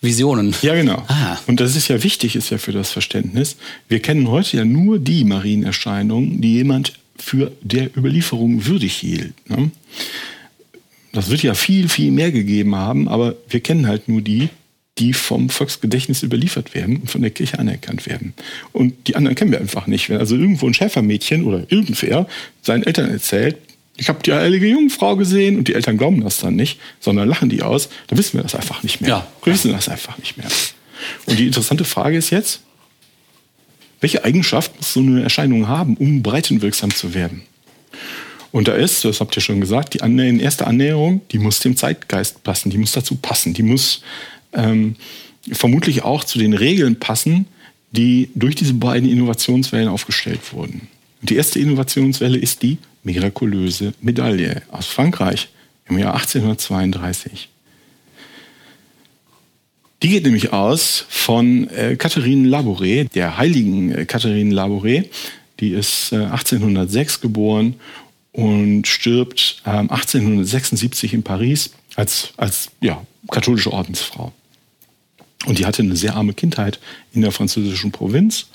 Visionen. 0.00 0.54
Ja, 0.62 0.74
genau. 0.74 1.04
Ah. 1.08 1.38
Und 1.46 1.60
das 1.60 1.74
ist 1.76 1.88
ja 1.88 2.02
wichtig, 2.02 2.36
ist 2.36 2.50
ja 2.50 2.58
für 2.58 2.72
das 2.72 2.90
Verständnis. 2.90 3.56
Wir 3.88 4.00
kennen 4.00 4.28
heute 4.28 4.58
ja 4.58 4.64
nur 4.64 4.98
die 4.98 5.24
Marienerscheinungen, 5.24 6.40
die 6.40 6.54
jemand 6.54 6.92
für 7.16 7.52
der 7.62 7.96
Überlieferung 7.96 8.66
würdig 8.66 8.94
hielt. 8.94 9.34
Ne? 9.48 9.70
Das 11.12 11.30
wird 11.30 11.42
ja 11.42 11.54
viel, 11.54 11.88
viel 11.88 12.12
mehr 12.12 12.30
gegeben 12.30 12.76
haben, 12.76 13.08
aber 13.08 13.34
wir 13.48 13.60
kennen 13.60 13.86
halt 13.86 14.08
nur 14.08 14.20
die, 14.20 14.50
die 14.98 15.12
vom 15.12 15.48
Volksgedächtnis 15.48 16.22
überliefert 16.22 16.74
werden 16.74 16.98
und 16.98 17.10
von 17.10 17.22
der 17.22 17.30
Kirche 17.30 17.58
anerkannt 17.58 18.06
werden. 18.06 18.34
Und 18.72 18.94
die 19.06 19.16
anderen 19.16 19.36
kennen 19.36 19.52
wir 19.52 19.60
einfach 19.60 19.86
nicht. 19.86 20.08
Wenn 20.08 20.18
also 20.18 20.36
irgendwo 20.36 20.66
ein 20.66 20.74
Schäfermädchen 20.74 21.44
oder 21.44 21.64
irgendwer 21.68 22.26
seinen 22.62 22.82
Eltern 22.82 23.10
erzählt, 23.10 23.56
ich 23.98 24.08
habe 24.08 24.22
die 24.22 24.32
heilige 24.32 24.66
Jungfrau 24.66 25.16
gesehen 25.16 25.58
und 25.58 25.68
die 25.68 25.74
Eltern 25.74 25.98
glauben 25.98 26.22
das 26.22 26.38
dann 26.38 26.56
nicht, 26.56 26.80
sondern 27.00 27.28
lachen 27.28 27.48
die 27.48 27.62
aus, 27.62 27.88
dann 28.06 28.18
wissen 28.18 28.38
wir 28.38 28.42
das 28.42 28.54
einfach 28.54 28.82
nicht 28.82 29.00
mehr. 29.00 29.10
Ja. 29.10 29.26
Wir 29.42 29.52
wissen 29.52 29.72
das 29.72 29.88
einfach 29.88 30.16
nicht 30.18 30.36
mehr. 30.36 30.46
Und 31.26 31.38
die 31.38 31.46
interessante 31.46 31.84
Frage 31.84 32.16
ist 32.16 32.30
jetzt, 32.30 32.60
welche 34.00 34.24
Eigenschaft 34.24 34.76
muss 34.76 34.92
so 34.92 35.00
eine 35.00 35.22
Erscheinung 35.22 35.66
haben, 35.66 35.96
um 35.96 36.22
breitenwirksam 36.22 36.94
zu 36.94 37.14
werden? 37.14 37.42
Und 38.52 38.68
da 38.68 38.74
ist, 38.74 39.04
das 39.04 39.20
habt 39.20 39.36
ihr 39.36 39.42
schon 39.42 39.60
gesagt, 39.60 39.94
die 39.94 40.02
Annäherung, 40.02 40.40
erste 40.40 40.66
Annäherung, 40.66 41.20
die 41.32 41.38
muss 41.38 41.58
dem 41.58 41.76
Zeitgeist 41.76 42.42
passen, 42.44 42.70
die 42.70 42.78
muss 42.78 42.92
dazu 42.92 43.16
passen, 43.16 43.52
die 43.52 43.64
muss 43.64 44.02
ähm, 44.52 44.94
vermutlich 45.50 46.02
auch 46.02 46.24
zu 46.24 46.38
den 46.38 46.54
Regeln 46.54 46.98
passen, 46.98 47.46
die 47.90 48.30
durch 48.34 48.54
diese 48.54 48.74
beiden 48.74 49.08
Innovationswellen 49.08 49.88
aufgestellt 49.88 50.52
wurden. 50.52 50.88
Und 51.20 51.30
die 51.30 51.36
erste 51.36 51.58
Innovationswelle 51.58 52.38
ist 52.38 52.62
die 52.62 52.78
mirakulöse 53.08 53.94
Medaille 54.02 54.60
aus 54.70 54.86
Frankreich 54.86 55.48
im 55.88 55.98
Jahr 55.98 56.14
1832. 56.14 57.48
Die 60.02 60.08
geht 60.10 60.24
nämlich 60.24 60.52
aus 60.52 61.06
von 61.08 61.68
äh, 61.70 61.96
Catherine 61.96 62.46
Labouré, 62.46 63.10
der 63.10 63.38
heiligen 63.38 63.92
äh, 63.92 64.04
Catherine 64.04 64.54
Labouré. 64.54 65.06
Die 65.58 65.70
ist 65.70 66.12
äh, 66.12 66.16
1806 66.16 67.22
geboren 67.22 67.76
und 68.32 68.86
stirbt 68.86 69.62
äh, 69.64 69.70
1876 69.70 71.14
in 71.14 71.22
Paris 71.22 71.70
als, 71.96 72.34
als 72.36 72.68
ja, 72.80 73.02
katholische 73.30 73.72
Ordensfrau. 73.72 74.32
Und 75.46 75.58
die 75.58 75.64
hatte 75.64 75.82
eine 75.82 75.96
sehr 75.96 76.14
arme 76.14 76.34
Kindheit 76.34 76.78
in 77.12 77.22
der 77.22 77.32
französischen 77.32 77.90
Provinz 77.90 78.48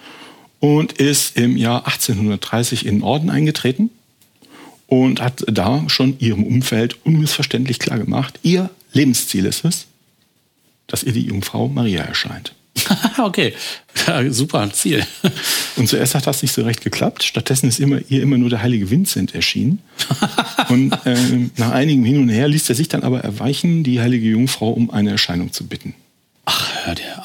und 0.60 0.94
ist 0.94 1.38
im 1.38 1.58
Jahr 1.58 1.88
1830 1.88 2.86
in 2.86 2.98
den 2.98 3.04
Orden 3.04 3.32
eingetreten 3.32 3.90
und 4.94 5.22
hat 5.22 5.44
da 5.48 5.84
schon 5.88 6.20
ihrem 6.20 6.44
Umfeld 6.44 7.04
unmissverständlich 7.04 7.80
klar 7.80 7.98
gemacht, 7.98 8.40
ihr 8.44 8.70
Lebensziel 8.92 9.48
ist 9.48 9.66
es, 9.66 9.88
dass 10.86 11.02
ihr 11.02 11.14
die 11.14 11.26
Jungfrau 11.26 11.68
Maria 11.68 12.04
erscheint. 12.04 12.54
okay, 13.18 13.54
ja, 14.06 14.32
super 14.32 14.72
Ziel. 14.72 15.04
Und 15.78 15.90
zuerst 15.90 16.14
hat 16.14 16.28
das 16.28 16.44
nicht 16.44 16.54
so 16.54 16.62
recht 16.62 16.82
geklappt. 16.82 17.24
Stattdessen 17.24 17.70
ist 17.70 17.80
immer, 17.80 18.02
ihr 18.10 18.22
immer 18.22 18.38
nur 18.38 18.52
der 18.52 18.62
heilige 18.62 18.92
Vincent 18.92 19.34
erschienen. 19.34 19.80
und 20.70 20.94
äh, 21.06 21.50
nach 21.58 21.72
einigem 21.72 22.06
Hin 22.06 22.20
und 22.20 22.30
Her 22.30 22.48
ließ 22.48 22.70
er 22.70 22.76
sich 22.76 22.88
dann 22.88 23.02
aber 23.02 23.22
erweichen, 23.22 23.84
die 23.84 24.00
heilige 24.00 24.28
Jungfrau 24.28 24.70
um 24.70 24.92
eine 24.92 25.10
Erscheinung 25.10 25.52
zu 25.54 25.66
bitten. 25.66 25.96
Ach, 26.46 26.86
hör 26.86 26.94
dir 26.94 27.23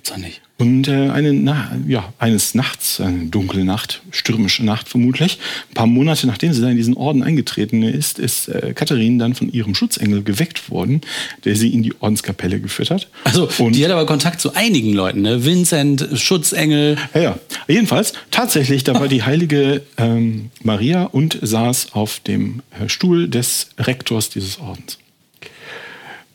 gibt's 0.00 0.10
doch 0.10 0.16
nicht. 0.16 0.40
Und 0.56 0.88
äh, 0.88 1.10
eine, 1.10 1.32
na, 1.32 1.76
ja, 1.86 2.12
eines 2.18 2.54
Nachts, 2.54 3.00
eine 3.00 3.26
dunkle 3.26 3.64
Nacht, 3.64 4.02
stürmische 4.10 4.64
Nacht 4.64 4.88
vermutlich, 4.88 5.38
ein 5.70 5.74
paar 5.74 5.86
Monate 5.86 6.26
nachdem 6.26 6.52
sie 6.52 6.62
da 6.62 6.68
in 6.68 6.76
diesen 6.76 6.96
Orden 6.96 7.22
eingetreten 7.22 7.82
ist, 7.82 8.18
ist 8.18 8.48
äh, 8.48 8.72
Katharine 8.74 9.18
dann 9.18 9.34
von 9.34 9.52
ihrem 9.52 9.74
Schutzengel 9.74 10.22
geweckt 10.22 10.70
worden, 10.70 11.02
der 11.44 11.56
sie 11.56 11.72
in 11.72 11.82
die 11.82 11.94
Ordenskapelle 12.00 12.60
geführt 12.60 12.90
hat. 12.90 13.08
Also, 13.24 13.48
und 13.58 13.76
die 13.76 13.84
hat 13.84 13.92
aber 13.92 14.06
Kontakt 14.06 14.40
zu 14.40 14.54
einigen 14.54 14.92
Leuten, 14.94 15.22
ne? 15.22 15.44
Vincent, 15.44 16.08
Schutzengel. 16.14 16.96
Ja, 17.14 17.20
ja. 17.20 17.38
Jedenfalls, 17.68 18.14
tatsächlich, 18.30 18.84
da 18.84 18.94
war 18.94 19.08
die 19.08 19.22
heilige 19.22 19.82
ähm, 19.98 20.50
Maria 20.62 21.04
und 21.04 21.38
saß 21.42 21.92
auf 21.92 22.20
dem 22.20 22.62
äh, 22.78 22.88
Stuhl 22.88 23.28
des 23.28 23.70
Rektors 23.78 24.30
dieses 24.30 24.58
Ordens. 24.60 24.98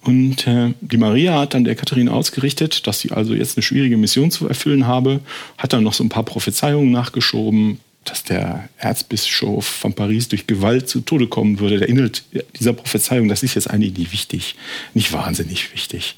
Und 0.06 0.46
äh, 0.46 0.74
die 0.82 0.98
Maria 0.98 1.40
hat 1.40 1.56
dann 1.56 1.64
der 1.64 1.76
Katharina 1.76 2.12
ausgerichtet, 2.12 2.86
dass 2.86 3.00
sie 3.00 3.12
also 3.12 3.34
jetzt 3.34 3.58
eine 3.58 3.64
schwierige 3.64 3.98
Mission 3.98 4.30
zu 4.30 4.48
erfüllen 4.48 4.86
habe, 4.86 5.20
hat 5.58 5.74
dann 5.74 5.84
noch 5.84 5.94
so 5.94 6.04
ein 6.04 6.10
paar 6.10 6.24
Prophezeiungen 6.24 6.92
nachgeschoben, 6.92 7.80
dass 8.04 8.24
der 8.24 8.70
Erzbischof 8.78 9.66
von 9.66 9.94
Paris 9.94 10.28
durch 10.28 10.46
Gewalt 10.46 10.88
zu 10.88 11.02
Tode 11.02 11.26
kommen 11.26 11.60
würde. 11.60 11.80
Der 11.80 11.90
Inhalt 11.90 12.24
dieser 12.60 12.74
Prophezeiung, 12.74 13.30
das 13.30 13.42
ist 13.42 13.56
jetzt 13.56 13.68
eigentlich 13.68 13.98
nicht 13.98 14.12
wichtig, 14.12 14.56
nicht 14.94 15.12
wahnsinnig 15.12 15.74
wichtig. 15.74 16.18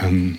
Ähm 0.00 0.38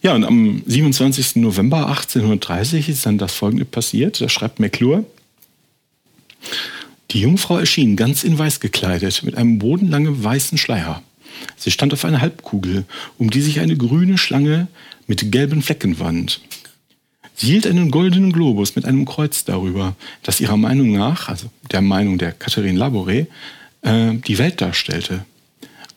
ja, 0.00 0.14
und 0.14 0.24
am 0.24 0.62
27. 0.66 1.36
November 1.36 1.88
1830 1.88 2.88
ist 2.88 3.06
dann 3.06 3.18
das 3.18 3.34
Folgende 3.34 3.64
passiert. 3.64 4.20
Da 4.20 4.28
schreibt 4.28 4.60
McClure, 4.60 5.04
die 7.10 7.22
Jungfrau 7.22 7.58
erschien 7.58 7.96
ganz 7.96 8.22
in 8.22 8.38
weiß 8.38 8.60
gekleidet, 8.60 9.24
mit 9.24 9.34
einem 9.34 9.58
bodenlangen 9.58 10.22
weißen 10.22 10.58
Schleier. 10.58 11.02
Sie 11.56 11.70
stand 11.70 11.92
auf 11.92 12.04
einer 12.04 12.20
Halbkugel, 12.20 12.84
um 13.18 13.30
die 13.30 13.40
sich 13.40 13.60
eine 13.60 13.76
grüne 13.76 14.18
Schlange 14.18 14.68
mit 15.06 15.32
gelben 15.32 15.62
Flecken 15.62 15.98
wand. 15.98 16.40
Sie 17.34 17.46
hielt 17.46 17.66
einen 17.66 17.90
goldenen 17.90 18.32
Globus 18.32 18.74
mit 18.74 18.84
einem 18.84 19.04
Kreuz 19.04 19.44
darüber, 19.44 19.94
das 20.22 20.40
ihrer 20.40 20.56
Meinung 20.56 20.92
nach, 20.92 21.28
also 21.28 21.50
der 21.70 21.82
Meinung 21.82 22.18
der 22.18 22.32
Catherine 22.32 22.78
Labouré, 22.78 23.26
äh, 23.82 24.14
die 24.14 24.38
Welt 24.38 24.60
darstellte. 24.60 25.24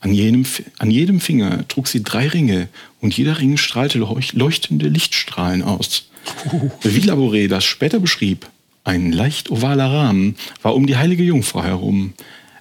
An 0.02 0.14
jedem, 0.14 0.46
an 0.78 0.92
jedem 0.92 1.20
Finger 1.20 1.68
trug 1.68 1.88
sie 1.88 2.04
drei 2.04 2.28
Ringe 2.28 2.68
und 3.02 3.16
jeder 3.18 3.40
Ring 3.40 3.58
strahlte 3.58 3.98
leuchtende 3.98 4.88
Lichtstrahlen 4.88 5.64
aus. 5.64 6.10
Wie 6.84 7.02
Labouré 7.02 7.48
das 7.48 7.64
später 7.64 8.00
beschrieb, 8.00 8.48
ein 8.84 9.12
leicht 9.12 9.52
ovaler 9.52 9.92
Rahmen 9.92 10.36
war 10.64 10.76
um 10.76 10.88
die 10.88 10.98
heilige 10.98 11.24
Jungfrau 11.24 11.64
herum. 11.64 12.14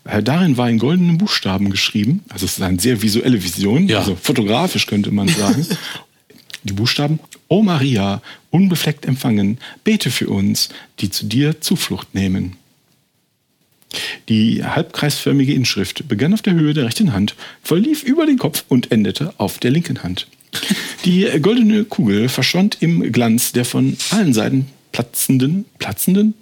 Äh, 0.05 0.23
darin 0.23 0.57
war 0.57 0.71
in 0.71 0.79
goldenen 0.79 1.19
Buchstaben 1.19 1.71
geschrieben, 1.71 2.25
also 2.29 2.47
es 2.47 2.59
ist 2.59 2.63
eine 2.63 2.81
sehr 2.81 3.03
visuelle 3.03 3.43
Vision, 3.43 3.89
ja. 3.89 3.99
also 3.99 4.17
fotografisch 4.17 4.87
könnte 4.87 5.11
man 5.11 5.29
sagen. 5.29 5.67
die 6.63 6.73
Buchstaben, 6.73 7.21
O 7.49 7.63
Maria, 7.63 8.23
unbefleckt 8.51 9.07
empfangen, 9.07 9.59
bete 9.85 10.11
für 10.11 10.29
uns, 10.29 10.69
die 11.01 11.11
zu 11.11 11.27
dir 11.27 11.61
Zuflucht 11.61 12.15
nehmen. 12.15 12.57
Die 14.29 14.65
halbkreisförmige 14.65 15.53
Inschrift 15.53 16.07
begann 16.07 16.33
auf 16.33 16.43
der 16.43 16.55
Höhe 16.55 16.75
der 16.75 16.85
rechten 16.85 17.13
Hand, 17.13 17.35
verlief 17.63 18.03
über 18.03 18.25
den 18.25 18.39
Kopf 18.39 18.65
und 18.69 18.93
endete 18.93 19.35
auf 19.39 19.59
der 19.59 19.73
linken 19.73 20.03
Hand. 20.03 20.29
Die 21.05 21.27
goldene 21.41 21.85
Kugel 21.85 22.29
verschwand 22.29 22.79
im 22.81 23.13
Glanz 23.13 23.53
der 23.53 23.65
von 23.65 23.97
allen 24.11 24.33
Seiten 24.33 24.67
platzenden, 24.93 25.65
platzenden? 25.79 26.35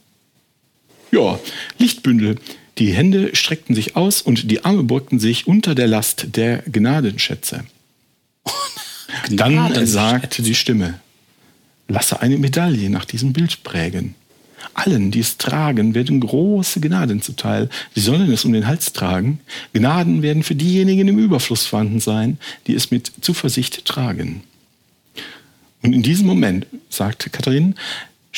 Ja, 1.10 1.38
Lichtbündel, 1.78 2.36
die 2.78 2.92
Hände 2.92 3.34
streckten 3.34 3.74
sich 3.74 3.96
aus 3.96 4.22
und 4.22 4.50
die 4.50 4.64
Arme 4.64 4.84
beugten 4.84 5.18
sich 5.18 5.46
unter 5.46 5.74
der 5.74 5.86
Last 5.86 6.36
der 6.36 6.58
Gnadenschätze. 6.62 7.64
Dann 9.30 9.86
sagte 9.86 10.42
die 10.42 10.54
Stimme, 10.54 11.00
lasse 11.88 12.20
eine 12.20 12.38
Medaille 12.38 12.90
nach 12.90 13.04
diesem 13.04 13.32
Bild 13.32 13.62
prägen. 13.64 14.14
Allen, 14.74 15.10
die 15.10 15.20
es 15.20 15.38
tragen, 15.38 15.94
werden 15.94 16.20
große 16.20 16.80
Gnaden 16.80 17.22
zuteil. 17.22 17.68
Sie 17.94 18.00
sollen 18.00 18.30
es 18.30 18.44
um 18.44 18.52
den 18.52 18.66
Hals 18.66 18.92
tragen. 18.92 19.40
Gnaden 19.72 20.22
werden 20.22 20.42
für 20.42 20.54
diejenigen 20.54 21.08
im 21.08 21.18
Überfluss 21.18 21.66
vorhanden 21.66 22.00
sein, 22.00 22.38
die 22.66 22.74
es 22.74 22.90
mit 22.90 23.10
Zuversicht 23.20 23.84
tragen. 23.84 24.42
Und 25.82 25.94
in 25.94 26.02
diesem 26.02 26.26
Moment, 26.26 26.66
sagte 26.90 27.30
Katharine, 27.30 27.74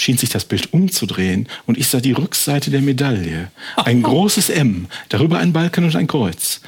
schien 0.00 0.16
sich 0.16 0.30
das 0.30 0.44
Bild 0.44 0.72
umzudrehen 0.72 1.46
und 1.66 1.78
ich 1.78 1.88
sah 1.88 2.00
die 2.00 2.12
Rückseite 2.12 2.70
der 2.70 2.80
Medaille. 2.80 3.50
Ein 3.76 4.02
großes 4.10 4.48
M, 4.50 4.86
darüber 5.08 5.38
ein 5.38 5.52
Balken 5.52 5.84
und 5.84 5.94
ein 5.94 6.06
Kreuz. 6.06 6.60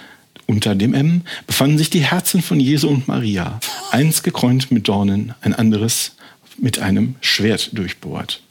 Unter 0.46 0.74
dem 0.74 0.92
M 0.92 1.22
befanden 1.46 1.78
sich 1.78 1.88
die 1.88 2.00
Herzen 2.04 2.42
von 2.42 2.60
Jesu 2.60 2.88
und 2.88 3.08
Maria, 3.08 3.58
eins 3.90 4.22
gekrönt 4.22 4.70
mit 4.70 4.86
Dornen, 4.86 5.34
ein 5.40 5.54
anderes 5.54 6.16
mit 6.58 6.78
einem 6.78 7.14
Schwert 7.20 7.70
durchbohrt. 7.72 8.42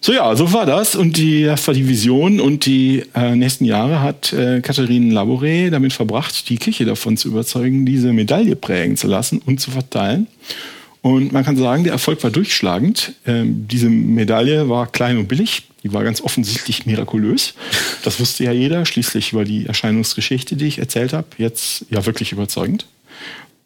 So 0.00 0.12
ja, 0.12 0.36
so 0.36 0.52
war 0.52 0.66
das 0.66 0.96
und 0.96 1.16
die, 1.16 1.44
das 1.44 1.66
war 1.66 1.74
die 1.74 1.88
Vision 1.88 2.40
und 2.40 2.66
die 2.66 3.04
äh, 3.14 3.34
nächsten 3.34 3.64
Jahre 3.64 4.00
hat 4.00 4.32
äh, 4.32 4.60
Catherine 4.60 5.14
Labouré 5.14 5.70
damit 5.70 5.94
verbracht, 5.94 6.48
die 6.50 6.58
Kirche 6.58 6.84
davon 6.84 7.16
zu 7.16 7.28
überzeugen, 7.28 7.86
diese 7.86 8.12
Medaille 8.12 8.54
prägen 8.54 8.96
zu 8.96 9.06
lassen 9.06 9.40
und 9.44 9.60
zu 9.60 9.70
verteilen. 9.70 10.26
Und 11.04 11.32
man 11.32 11.44
kann 11.44 11.58
sagen, 11.58 11.84
der 11.84 11.92
Erfolg 11.92 12.24
war 12.24 12.30
durchschlagend. 12.30 13.12
Ähm, 13.26 13.68
diese 13.68 13.90
Medaille 13.90 14.70
war 14.70 14.86
klein 14.86 15.18
und 15.18 15.28
billig, 15.28 15.64
die 15.82 15.92
war 15.92 16.02
ganz 16.02 16.22
offensichtlich 16.22 16.86
mirakulös. 16.86 17.52
Das 18.04 18.20
wusste 18.20 18.44
ja 18.44 18.52
jeder, 18.52 18.86
schließlich 18.86 19.34
über 19.34 19.44
die 19.44 19.66
Erscheinungsgeschichte, 19.66 20.56
die 20.56 20.64
ich 20.64 20.78
erzählt 20.78 21.12
habe, 21.12 21.26
jetzt 21.36 21.84
ja 21.90 22.06
wirklich 22.06 22.32
überzeugend. 22.32 22.86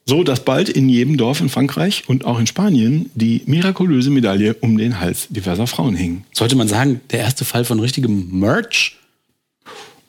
So, 0.05 0.25
dass 0.25 0.45
bald 0.45 0.69
in 0.69 0.89
jedem 0.89 1.17
Dorf 1.17 1.41
in 1.41 1.49
Frankreich 1.49 2.09
und 2.09 2.25
auch 2.25 2.41
in 2.41 2.49
Spanien 2.49 3.09
die 3.15 3.43
mirakulöse 3.47 4.11
Medaille 4.11 4.55
um 4.55 4.77
den 4.77 4.99
Hals 4.99 5.29
diverser 5.29 5.69
Frauen 5.69 5.95
hing. 5.95 6.25
Sollte 6.33 6.57
man 6.57 6.67
sagen, 6.67 7.03
der 7.13 7.21
erste 7.21 7.45
Fall 7.45 7.65
von 7.65 7.79
richtigem 7.79 8.37
Merch? 8.37 8.97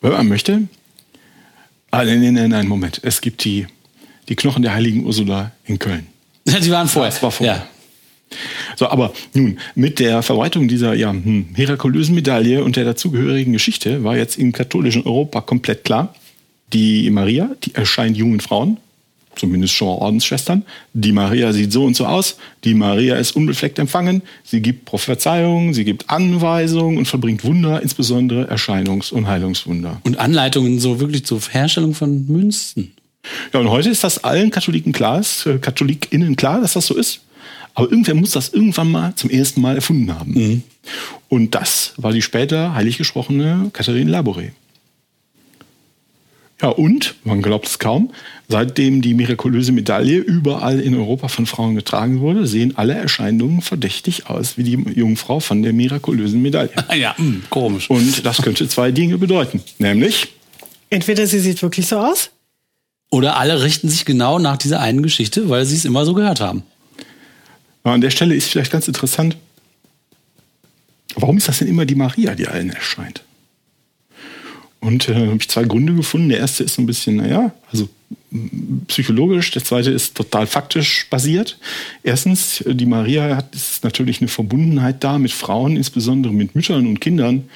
Wenn 0.02 0.14
man 0.14 0.28
möchte. 0.28 0.64
Ah, 1.92 2.04
nein, 2.04 2.24
nein, 2.24 2.34
nein, 2.34 2.50
nein, 2.50 2.68
Moment. 2.68 3.02
Es 3.04 3.22
gibt 3.22 3.44
die, 3.44 3.68
die 4.30 4.36
Knochen 4.36 4.64
der 4.64 4.74
heiligen 4.74 5.06
Ursula 5.06 5.52
in 5.66 5.78
Köln. 5.78 6.08
Die 6.64 6.72
waren 6.72 6.88
vorher. 6.88 7.12
Das 7.12 7.22
war 7.22 7.32
vorher. 7.32 7.56
Ja. 7.56 7.68
So, 8.76 8.88
aber 8.90 9.12
nun, 9.34 9.58
mit 9.76 10.00
der 10.00 10.22
Verbreitung 10.22 10.68
dieser 10.68 10.94
ja, 10.94 11.12
hm, 11.12 11.48
mirakulösen 11.58 12.16
Medaille 12.16 12.64
und 12.64 12.76
der 12.76 12.86
dazugehörigen 12.86 13.54
Geschichte 13.54 14.04
war 14.04 14.16
jetzt 14.16 14.38
im 14.38 14.52
katholischen 14.52 15.06
Europa 15.06 15.42
komplett 15.42 15.84
klar, 15.84 16.14
die 16.74 17.10
Maria, 17.10 17.50
die 17.64 17.74
erscheint 17.74 18.16
jungen 18.16 18.40
Frauen, 18.40 18.78
zumindest 19.36 19.74
schon 19.74 19.88
Ordensschwestern. 19.88 20.64
Die 20.94 21.12
Maria 21.12 21.52
sieht 21.52 21.72
so 21.72 21.86
und 21.86 21.96
so 21.96 22.06
aus. 22.06 22.38
Die 22.64 22.74
Maria 22.74 23.16
ist 23.16 23.36
unbefleckt 23.36 23.80
empfangen. 23.80 24.22
Sie 24.44 24.62
gibt 24.62 24.86
Prophezeiungen, 24.86 25.74
sie 25.74 25.86
gibt 25.86 26.10
Anweisungen 26.10 26.98
und 26.98 27.08
verbringt 27.08 27.44
Wunder, 27.44 27.82
insbesondere 27.82 28.52
Erscheinungs- 28.52 29.12
und 29.12 29.28
Heilungswunder. 29.28 30.02
Und 30.04 30.20
Anleitungen 30.20 30.80
so 30.80 31.00
wirklich 31.00 31.26
zur 31.26 31.42
Herstellung 31.42 31.94
von 31.96 32.28
Münzen. 32.28 32.92
Ja, 33.54 33.60
und 33.60 33.70
heute 33.70 33.90
ist 33.90 34.04
das 34.04 34.24
allen 34.24 34.50
Katholiken 34.50 34.92
klar, 34.92 35.20
ist, 35.20 35.46
äh, 35.46 35.58
KatholikInnen 35.58 36.36
klar, 36.36 36.62
dass 36.62 36.74
das 36.74 36.88
so 36.88 36.96
ist. 36.96 37.22
Aber 37.74 37.90
irgendwer 37.90 38.16
muss 38.16 38.32
das 38.32 38.50
irgendwann 38.50 38.92
mal 38.92 39.16
zum 39.16 39.30
ersten 39.30 39.62
Mal 39.62 39.76
erfunden 39.76 40.14
haben. 40.14 40.64
Und 41.30 41.56
das 41.56 41.94
war 41.98 42.12
die 42.12 42.22
später 42.22 42.74
heilig 42.74 42.98
gesprochene 42.98 43.70
Katharine 43.74 44.12
Labouré. 44.12 44.52
Ja, 46.62 46.70
und, 46.70 47.16
man 47.24 47.42
glaubt 47.42 47.68
es 47.68 47.80
kaum, 47.80 48.12
seitdem 48.50 49.02
die 49.02 49.14
mirakulöse 49.14 49.72
Medaille 49.72 50.18
überall 50.18 50.82
in 50.82 50.94
Europa 50.94 51.30
von 51.30 51.46
Frauen 51.46 51.76
getragen 51.76 52.20
wurde, 52.20 52.48
sehen 52.48 52.74
alle 52.76 52.96
Erscheinungen 52.96 53.62
verdächtig 53.62 54.28
aus 54.28 54.58
wie 54.58 54.64
die 54.64 54.74
Jungfrau 54.74 55.40
von 55.40 55.64
der 55.64 55.72
mirakulösen 55.72 56.42
Medaille. 56.42 56.72
ja, 57.00 57.18
hm, 57.18 57.44
komisch. 57.50 57.90
Und 57.90 58.26
das 58.26 58.42
könnte 58.42 58.68
zwei 58.68 58.92
Dinge 58.92 59.18
bedeuten. 59.18 59.62
Nämlich, 59.78 60.34
Entweder 60.90 61.28
sie 61.28 61.40
sieht 61.40 61.62
wirklich 61.62 61.86
so 61.86 62.00
aus. 62.00 62.32
Oder 63.10 63.38
alle 63.38 63.64
richten 63.64 63.90
sich 63.90 64.06
genau 64.06 64.40
nach 64.40 64.58
dieser 64.58 64.80
einen 64.80 65.02
Geschichte, 65.02 65.50
weil 65.50 65.66
sie 65.66 65.76
es 65.76 65.86
immer 65.86 66.06
so 66.06 66.14
gehört 66.14 66.42
haben. 66.42 66.64
an 67.84 68.02
der 68.02 68.12
Stelle 68.12 68.36
ist 68.36 68.50
vielleicht 68.50 68.72
ganz 68.72 68.88
interessant, 68.88 69.36
warum 71.16 71.38
ist 71.38 71.48
das 71.48 71.60
denn 71.60 71.68
immer 71.68 71.86
die 71.86 71.96
Maria, 71.96 72.36
die 72.36 72.48
allen 72.48 72.70
erscheint? 72.70 73.24
Und 74.80 75.10
äh, 75.10 75.16
habe 75.16 75.38
ich 75.40 75.50
zwei 75.50 75.64
Gründe 75.64 75.94
gefunden. 75.94 76.30
Der 76.30 76.40
erste 76.40 76.64
ist 76.64 76.76
so 76.76 76.82
ein 76.82 76.86
bisschen, 76.86 77.18
naja, 77.18 77.52
also 77.72 77.90
psychologisch, 78.88 79.52
der 79.52 79.64
zweite 79.64 79.92
ist 79.92 80.16
total 80.16 80.48
faktisch 80.48 81.08
basiert. 81.10 81.58
Erstens, 82.04 82.64
die 82.66 82.86
Maria 82.86 83.36
hat 83.36 83.54
ist 83.54 83.84
natürlich 83.84 84.22
eine 84.22 84.30
Verbundenheit 84.30 85.04
da 85.04 85.18
mit 85.18 85.32
Frauen, 85.32 85.76
insbesondere 85.76 86.34
mit 86.34 86.56
Müttern 86.56 86.88
und 86.88 87.02
Kindern. 87.02 87.50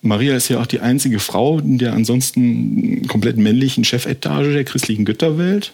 Maria 0.00 0.36
ist 0.36 0.48
ja 0.48 0.60
auch 0.60 0.66
die 0.66 0.80
einzige 0.80 1.18
Frau 1.18 1.58
in 1.58 1.78
der 1.78 1.92
ansonsten 1.92 3.06
komplett 3.08 3.36
männlichen 3.36 3.84
Chefetage 3.84 4.52
der 4.52 4.64
christlichen 4.64 5.04
Götterwelt. 5.04 5.72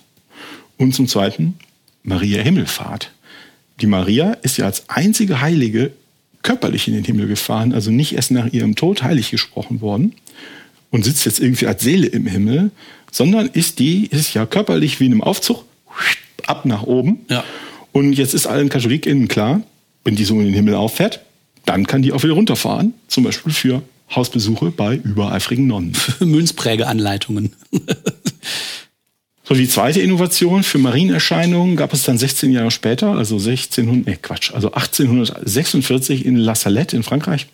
Und 0.77 0.95
zum 0.95 1.09
Zweiten, 1.09 1.55
Maria 2.03 2.43
Himmelfahrt. 2.43 3.13
Die 3.81 3.87
Maria 3.87 4.33
ist 4.43 4.57
ja 4.57 4.67
als 4.67 4.89
einzige 4.89 5.41
Heilige 5.41 5.93
körperlich 6.43 6.89
in 6.89 6.95
den 6.95 7.05
Himmel 7.05 7.27
gefahren, 7.27 7.73
also 7.73 7.91
nicht 7.91 8.15
erst 8.15 8.31
nach 8.31 8.53
ihrem 8.53 8.77
Tod 8.77 9.03
heilig 9.03 9.31
gesprochen 9.31 9.81
worden 9.81 10.15
und 10.91 11.05
sitzt 11.05 11.25
jetzt 11.25 11.41
irgendwie 11.41 11.67
als 11.67 11.83
Seele 11.83 12.07
im 12.07 12.27
Himmel, 12.27 12.71
sondern 13.11 13.47
ist 13.47 13.79
die, 13.79 14.07
ist 14.07 14.35
ja 14.35 14.47
körperlich 14.47 15.01
wie 15.01 15.07
in 15.07 15.13
einem 15.13 15.23
Aufzug, 15.23 15.65
ab 16.47 16.67
nach 16.67 16.83
oben. 16.83 17.25
Ja. 17.29 17.45
Und 17.93 18.13
jetzt 18.13 18.35
ist 18.35 18.47
allen 18.47 18.69
KatholikInnen 18.69 19.29
klar, 19.29 19.63
wenn 20.05 20.17
die 20.17 20.25
so 20.25 20.39
in 20.39 20.47
den 20.47 20.55
Himmel 20.55 20.75
auffährt, 20.75 21.21
dann 21.65 21.87
kann 21.87 22.03
die 22.03 22.13
auch 22.13 22.23
wieder 22.23 22.35
runterfahren, 22.35 22.93
zum 23.09 23.25
Beispiel 23.25 23.53
für 23.53 23.83
Hausbesuche 24.11 24.71
bei 24.71 24.97
übereifrigen 24.97 25.67
Nonnen. 25.67 25.93
Münzprägeanleitungen. 26.21 27.53
So, 29.47 29.55
die 29.55 29.69
zweite 29.69 30.01
Innovation 30.01 30.62
für 30.62 30.79
Marienerscheinungen 30.79 31.77
gab 31.77 31.93
es 31.93 32.03
dann 32.03 32.17
16 32.17 32.51
Jahre 32.51 32.71
später, 32.71 33.12
also 33.12 33.37
1600, 33.37 34.07
nee, 34.07 34.19
Quatsch, 34.21 34.53
also 34.53 34.73
1846 34.73 36.25
in 36.25 36.37
La 36.37 36.55
Salette 36.55 36.97
in 36.97 37.03
Frankreich. 37.03 37.47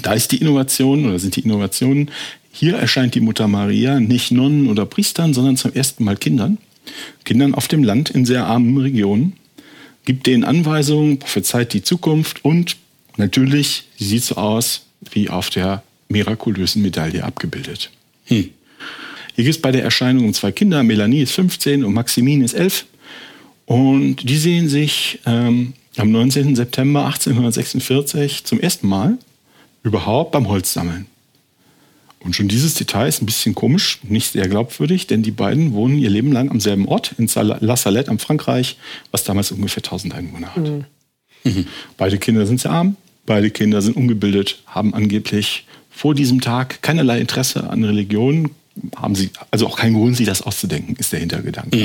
Da 0.00 0.14
ist 0.14 0.32
die 0.32 0.38
Innovation 0.38 1.04
oder 1.04 1.18
sind 1.18 1.36
die 1.36 1.40
Innovationen, 1.40 2.10
hier 2.50 2.76
erscheint 2.76 3.14
die 3.14 3.20
Mutter 3.20 3.46
Maria 3.46 4.00
nicht 4.00 4.32
Nonnen 4.32 4.68
oder 4.68 4.86
Priestern, 4.86 5.34
sondern 5.34 5.56
zum 5.56 5.72
ersten 5.74 6.04
Mal 6.04 6.16
Kindern. 6.16 6.58
Kindern 7.24 7.54
auf 7.54 7.68
dem 7.68 7.84
Land 7.84 8.10
in 8.10 8.24
sehr 8.24 8.46
armen 8.46 8.78
Regionen, 8.78 9.34
gibt 10.04 10.26
denen 10.26 10.44
Anweisungen, 10.44 11.18
prophezeit 11.18 11.72
die 11.74 11.82
Zukunft 11.82 12.44
und 12.44 12.76
natürlich, 13.18 13.84
sie 13.98 14.06
sieht 14.06 14.24
so 14.24 14.36
aus 14.36 14.86
wie 15.10 15.30
auf 15.30 15.50
der 15.50 15.82
mirakulösen 16.08 16.82
Medaille 16.82 17.24
abgebildet. 17.24 17.90
Hm. 18.26 18.50
Hier 19.34 19.44
gibt 19.44 19.56
es 19.56 19.62
bei 19.62 19.72
der 19.72 19.84
Erscheinung 19.84 20.26
um 20.26 20.34
zwei 20.34 20.52
Kinder. 20.52 20.82
Melanie 20.82 21.22
ist 21.22 21.32
15 21.32 21.84
und 21.84 21.94
Maximine 21.94 22.44
ist 22.44 22.54
11. 22.54 22.86
Und 23.66 24.16
die 24.28 24.36
sehen 24.36 24.68
sich 24.68 25.20
ähm, 25.26 25.74
am 25.96 26.10
19. 26.10 26.56
September 26.56 27.06
1846 27.06 28.44
zum 28.44 28.60
ersten 28.60 28.88
Mal 28.88 29.18
überhaupt 29.82 30.32
beim 30.32 30.48
Holzsammeln. 30.48 31.06
Und 32.18 32.36
schon 32.36 32.48
dieses 32.48 32.74
Detail 32.74 33.08
ist 33.08 33.22
ein 33.22 33.26
bisschen 33.26 33.54
komisch, 33.54 33.98
nicht 34.02 34.32
sehr 34.32 34.46
glaubwürdig, 34.46 35.06
denn 35.06 35.22
die 35.22 35.30
beiden 35.30 35.72
wohnen 35.72 35.96
ihr 35.96 36.10
Leben 36.10 36.32
lang 36.32 36.50
am 36.50 36.60
selben 36.60 36.86
Ort, 36.86 37.14
in 37.16 37.30
La 37.34 37.76
Salette 37.76 38.10
am 38.10 38.18
Frankreich, 38.18 38.76
was 39.10 39.24
damals 39.24 39.52
ungefähr 39.52 39.82
1000 39.82 40.14
Einwohner 40.14 40.54
hat. 40.54 40.70
Beide 41.96 42.18
Kinder 42.18 42.46
sind 42.46 42.60
sehr 42.60 42.72
arm, 42.72 42.96
beide 43.30 43.50
Kinder 43.52 43.80
sind 43.80 43.96
ungebildet, 43.96 44.58
haben 44.66 44.92
angeblich 44.92 45.64
vor 45.88 46.16
diesem 46.16 46.40
Tag 46.40 46.82
keinerlei 46.82 47.20
Interesse 47.20 47.70
an 47.70 47.84
Religion, 47.84 48.50
haben 48.96 49.14
sie 49.14 49.30
also 49.52 49.68
auch 49.68 49.76
keinen 49.78 49.94
Grund, 49.94 50.16
sich 50.16 50.26
das 50.26 50.42
auszudenken, 50.42 50.96
ist 50.98 51.12
der 51.12 51.20
Hintergedanke. 51.20 51.78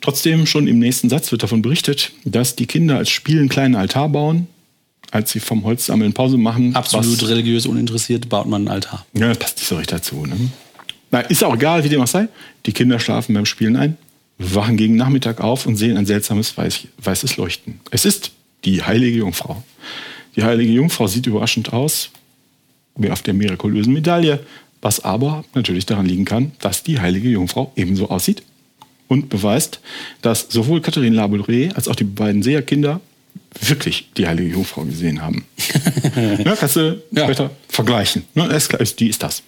Trotzdem, 0.00 0.46
schon 0.46 0.66
im 0.66 0.78
nächsten 0.78 1.10
Satz 1.10 1.30
wird 1.32 1.42
davon 1.42 1.60
berichtet, 1.60 2.12
dass 2.24 2.56
die 2.56 2.64
Kinder 2.64 2.96
als 2.96 3.10
Spiel 3.10 3.40
einen 3.40 3.50
kleinen 3.50 3.74
Altar 3.74 4.08
bauen, 4.08 4.46
als 5.10 5.32
sie 5.32 5.40
vom 5.40 5.64
Holzsammeln 5.64 6.14
Pause 6.14 6.38
machen. 6.38 6.74
Absolut 6.74 7.20
was- 7.20 7.28
religiös 7.28 7.66
uninteressiert 7.66 8.30
baut 8.30 8.46
man 8.46 8.62
einen 8.62 8.68
Altar. 8.68 9.04
ja, 9.12 9.28
das 9.28 9.38
passt 9.38 9.58
nicht 9.58 9.68
so 9.68 9.76
richtig 9.76 9.98
dazu. 9.98 10.24
Ne? 10.24 10.36
Na, 11.10 11.20
ist 11.20 11.44
auch 11.44 11.54
egal, 11.56 11.84
wie 11.84 11.90
dem 11.90 12.00
auch 12.00 12.06
sei. 12.06 12.28
Die 12.64 12.72
Kinder 12.72 12.98
schlafen 13.00 13.34
beim 13.34 13.44
Spielen 13.44 13.76
ein, 13.76 13.98
wachen 14.38 14.78
gegen 14.78 14.96
Nachmittag 14.96 15.42
auf 15.42 15.66
und 15.66 15.76
sehen 15.76 15.98
ein 15.98 16.06
seltsames 16.06 16.56
weiß, 16.56 16.80
weißes 17.02 17.36
Leuchten. 17.36 17.80
Es 17.90 18.06
ist 18.06 18.30
die 18.64 18.82
heilige 18.82 19.18
Jungfrau. 19.18 19.62
Die 20.38 20.44
heilige 20.44 20.70
Jungfrau 20.70 21.08
sieht 21.08 21.26
überraschend 21.26 21.72
aus, 21.72 22.10
wie 22.94 23.10
auf 23.10 23.22
der 23.22 23.34
mirakulösen 23.34 23.92
Medaille, 23.92 24.38
was 24.80 25.04
aber 25.04 25.44
natürlich 25.52 25.84
daran 25.84 26.06
liegen 26.06 26.24
kann, 26.24 26.52
dass 26.60 26.84
die 26.84 27.00
heilige 27.00 27.28
Jungfrau 27.28 27.72
ebenso 27.74 28.08
aussieht 28.08 28.44
und 29.08 29.30
beweist, 29.30 29.80
dass 30.22 30.46
sowohl 30.48 30.80
Catherine 30.80 31.16
Labouré 31.20 31.74
als 31.74 31.88
auch 31.88 31.96
die 31.96 32.04
beiden 32.04 32.44
Seherkinder 32.44 33.00
wirklich 33.60 34.10
die 34.16 34.28
heilige 34.28 34.50
Jungfrau 34.50 34.84
gesehen 34.84 35.22
haben. 35.22 35.44
ja, 36.44 36.54
kannst 36.54 36.76
du 36.76 37.02
Ja. 37.10 37.24
später 37.24 37.50
vergleichen. 37.68 38.22
Ne, 38.34 38.48
die 38.96 39.08
ist 39.08 39.20
das. 39.24 39.42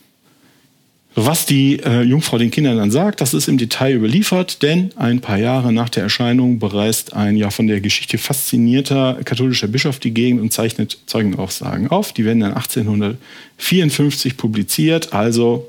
Was 1.16 1.44
die 1.44 1.80
äh, 1.80 2.02
Jungfrau 2.02 2.38
den 2.38 2.52
Kindern 2.52 2.76
dann 2.76 2.92
sagt, 2.92 3.20
das 3.20 3.34
ist 3.34 3.48
im 3.48 3.58
Detail 3.58 3.94
überliefert, 3.94 4.62
denn 4.62 4.92
ein 4.96 5.20
paar 5.20 5.38
Jahre 5.38 5.72
nach 5.72 5.88
der 5.88 6.04
Erscheinung 6.04 6.60
bereist 6.60 7.14
ein 7.14 7.36
ja 7.36 7.50
von 7.50 7.66
der 7.66 7.80
Geschichte 7.80 8.16
faszinierter 8.16 9.18
katholischer 9.24 9.66
Bischof 9.66 9.98
die 9.98 10.14
Gegend 10.14 10.40
und 10.40 10.52
zeichnet 10.52 10.98
Zeugenaussagen 11.06 11.88
auf. 11.88 12.12
Die 12.12 12.24
werden 12.24 12.40
dann 12.40 12.54
1854 12.54 14.36
publiziert, 14.36 15.12
also 15.12 15.68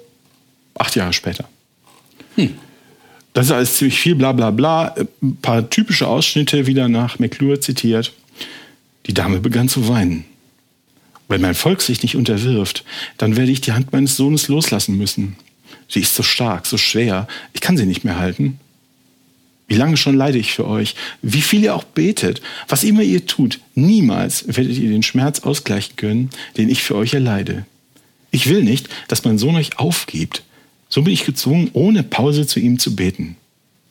acht 0.76 0.96
Jahre 0.96 1.14
später. 1.14 1.46
Das 3.34 3.48
ist 3.48 3.52
alles 3.52 3.78
ziemlich 3.78 4.00
viel, 4.00 4.16
bla 4.16 4.34
bla 4.34 4.52
bla. 4.52 4.94
Ein 5.22 5.38
paar 5.38 5.70
typische 5.70 6.08
Ausschnitte 6.08 6.68
wieder 6.68 6.88
nach 6.88 7.18
McClure 7.18 7.60
zitiert. 7.60 8.14
Die 9.08 9.14
Dame 9.14 9.40
begann 9.40 9.70
zu 9.70 9.88
weinen. 9.88 10.26
Wenn 11.32 11.40
mein 11.40 11.56
Volk 11.56 11.82
sich 11.82 12.04
nicht 12.04 12.18
unterwirft, 12.18 12.84
dann 13.18 13.38
werde 13.38 13.54
ich 13.54 13.62
die 13.62 13.72
Hand 13.72 13.94
meines 13.94 14.18
Sohnes 14.18 14.50
loslassen 14.50 14.98
müssen. 14.98 15.38
Sie 15.88 16.02
ist 16.02 16.14
so 16.14 16.24
stark, 16.24 16.66
so 16.66 16.76
schwer, 16.76 17.26
ich 17.54 17.62
kann 17.62 17.78
sie 17.78 17.86
nicht 17.86 18.04
mehr 18.04 18.20
halten. 18.20 18.60
Wie 19.70 19.76
lange 19.76 19.96
schon 19.96 20.18
leide 20.18 20.38
ich 20.38 20.52
für 20.52 20.68
euch? 20.68 20.94
Wie 21.22 21.42
viel 21.42 21.64
ihr 21.64 21.74
auch 21.74 21.86
betet, 21.86 22.42
was 22.68 22.84
immer 22.84 23.02
ihr 23.02 23.28
tut, 23.28 23.62
niemals 23.76 24.44
werdet 24.46 24.78
ihr 24.78 24.90
den 24.90 25.04
Schmerz 25.04 25.40
ausgleichen 25.40 25.96
können, 25.96 26.32
den 26.58 26.68
ich 26.68 26.84
für 26.84 26.96
euch 26.96 27.14
erleide. 27.14 27.66
Ich 28.32 28.50
will 28.50 28.66
nicht, 28.66 28.90
dass 29.08 29.24
mein 29.24 29.38
Sohn 29.38 29.56
euch 29.56 29.80
aufgibt. 29.80 30.44
So 30.90 31.02
bin 31.02 31.14
ich 31.14 31.24
gezwungen, 31.24 31.70
ohne 31.72 32.04
Pause 32.04 32.46
zu 32.46 32.60
ihm 32.60 32.78
zu 32.78 32.94
beten. 32.94 33.38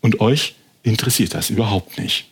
Und 0.02 0.20
euch 0.20 0.56
interessiert 0.82 1.32
das 1.32 1.48
überhaupt 1.48 1.98
nicht. 1.98 2.26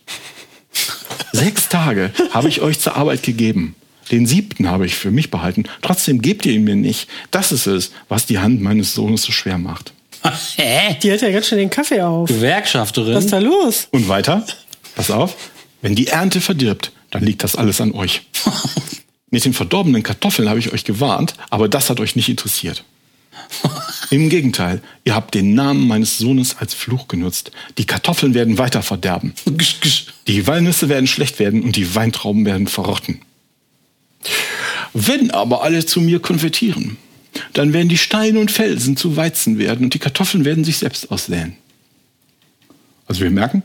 Sechs 1.32 1.70
Tage 1.70 2.12
habe 2.32 2.50
ich 2.50 2.60
euch 2.60 2.78
zur 2.78 2.96
Arbeit 2.96 3.22
gegeben. 3.22 3.74
Den 4.10 4.26
siebten 4.26 4.68
habe 4.68 4.86
ich 4.86 4.94
für 4.94 5.10
mich 5.10 5.30
behalten. 5.30 5.64
Trotzdem 5.82 6.22
gebt 6.22 6.46
ihr 6.46 6.52
ihn 6.52 6.64
mir 6.64 6.76
nicht. 6.76 7.08
Das 7.30 7.52
ist 7.52 7.66
es, 7.66 7.92
was 8.08 8.26
die 8.26 8.38
Hand 8.38 8.60
meines 8.60 8.94
Sohnes 8.94 9.22
so 9.22 9.32
schwer 9.32 9.58
macht. 9.58 9.92
Hä? 10.56 10.96
Die 11.02 11.12
hat 11.12 11.20
ja 11.20 11.30
ganz 11.30 11.46
schön 11.46 11.58
den 11.58 11.70
Kaffee 11.70 12.02
auf. 12.02 12.28
Gewerkschafterin. 12.28 13.14
Was 13.14 13.24
ist 13.24 13.32
da 13.32 13.38
los? 13.38 13.88
Und 13.90 14.08
weiter, 14.08 14.44
pass 14.94 15.10
auf, 15.10 15.36
wenn 15.82 15.94
die 15.94 16.08
Ernte 16.08 16.40
verdirbt, 16.40 16.92
dann 17.10 17.22
liegt 17.22 17.44
das 17.44 17.56
alles 17.56 17.80
an 17.80 17.92
euch. 17.92 18.22
Mit 19.30 19.44
den 19.44 19.52
verdorbenen 19.52 20.02
Kartoffeln 20.02 20.48
habe 20.48 20.58
ich 20.58 20.72
euch 20.72 20.84
gewarnt, 20.84 21.34
aber 21.50 21.68
das 21.68 21.90
hat 21.90 22.00
euch 22.00 22.16
nicht 22.16 22.28
interessiert. 22.28 22.84
Im 24.10 24.30
Gegenteil, 24.30 24.80
ihr 25.04 25.14
habt 25.14 25.34
den 25.34 25.54
Namen 25.54 25.86
meines 25.86 26.18
Sohnes 26.18 26.56
als 26.58 26.74
Fluch 26.74 27.08
genutzt. 27.08 27.50
Die 27.76 27.84
Kartoffeln 27.84 28.34
werden 28.34 28.58
weiter 28.58 28.82
verderben. 28.82 29.34
Die 30.26 30.46
Walnüsse 30.46 30.88
werden 30.88 31.06
schlecht 31.06 31.38
werden 31.38 31.62
und 31.62 31.76
die 31.76 31.94
Weintrauben 31.94 32.44
werden 32.46 32.66
verrotten. 32.66 33.20
Wenn 34.94 35.30
aber 35.30 35.62
alle 35.62 35.84
zu 35.84 36.00
mir 36.00 36.20
konvertieren, 36.20 36.96
dann 37.52 37.72
werden 37.72 37.88
die 37.88 37.98
Steine 37.98 38.38
und 38.40 38.50
Felsen 38.50 38.96
zu 38.96 39.16
Weizen 39.16 39.58
werden 39.58 39.84
und 39.84 39.94
die 39.94 39.98
Kartoffeln 39.98 40.44
werden 40.44 40.64
sich 40.64 40.78
selbst 40.78 41.10
aussäen. 41.10 41.54
Also 43.06 43.22
wir 43.22 43.30
merken, 43.30 43.62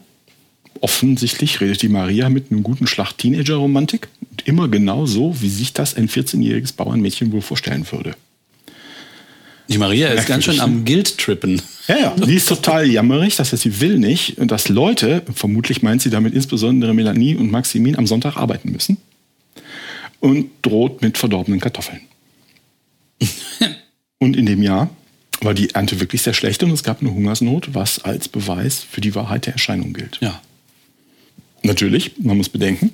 offensichtlich 0.79 1.59
redet 1.61 1.81
die 1.81 1.89
Maria 1.89 2.29
mit 2.29 2.51
einem 2.51 2.63
guten 2.63 2.87
Schlag 2.87 3.13
Teenager-Romantik. 3.13 4.07
Immer 4.45 4.67
genau 4.67 5.05
so, 5.05 5.41
wie 5.41 5.49
sich 5.49 5.73
das 5.73 5.95
ein 5.95 6.09
14-jähriges 6.09 6.75
Bauernmädchen 6.75 7.31
wohl 7.31 7.41
vorstellen 7.41 7.85
würde. 7.91 8.15
Die 9.69 9.77
Maria 9.77 10.09
ist 10.09 10.27
ganz 10.27 10.43
schön 10.43 10.59
am 10.59 10.83
Guild-Trippen. 10.83 11.61
Ja, 11.87 11.97
ja, 11.97 12.15
die 12.15 12.35
ist 12.35 12.49
total 12.49 12.89
jammerig, 12.89 13.37
das 13.37 13.51
heißt, 13.51 13.63
sie 13.63 13.79
will 13.79 13.97
nicht, 13.97 14.35
dass 14.37 14.69
Leute, 14.69 15.23
vermutlich 15.33 15.81
meint 15.81 16.01
sie 16.01 16.09
damit 16.09 16.33
insbesondere 16.33 16.93
Melanie 16.93 17.35
und 17.35 17.49
Maximin, 17.49 17.97
am 17.97 18.05
Sonntag 18.05 18.35
arbeiten 18.35 18.71
müssen 18.71 18.97
und 20.23 20.51
droht 20.61 21.01
mit 21.01 21.17
verdorbenen 21.17 21.59
Kartoffeln. 21.59 21.99
und 24.19 24.37
in 24.37 24.45
dem 24.45 24.63
Jahr 24.63 24.89
war 25.41 25.53
die 25.53 25.71
Ernte 25.71 25.99
wirklich 25.99 26.21
sehr 26.21 26.33
schlecht 26.33 26.63
und 26.63 26.71
es 26.71 26.81
gab 26.81 27.01
eine 27.01 27.13
Hungersnot, 27.13 27.73
was 27.75 28.05
als 28.05 28.29
Beweis 28.29 28.79
für 28.79 29.01
die 29.01 29.15
Wahrheit 29.15 29.47
der 29.47 29.53
Erscheinung 29.53 29.91
gilt. 29.91 30.19
Ja. 30.21 30.41
Natürlich, 31.61 32.13
man 32.19 32.37
muss 32.37 32.47
bedenken, 32.47 32.91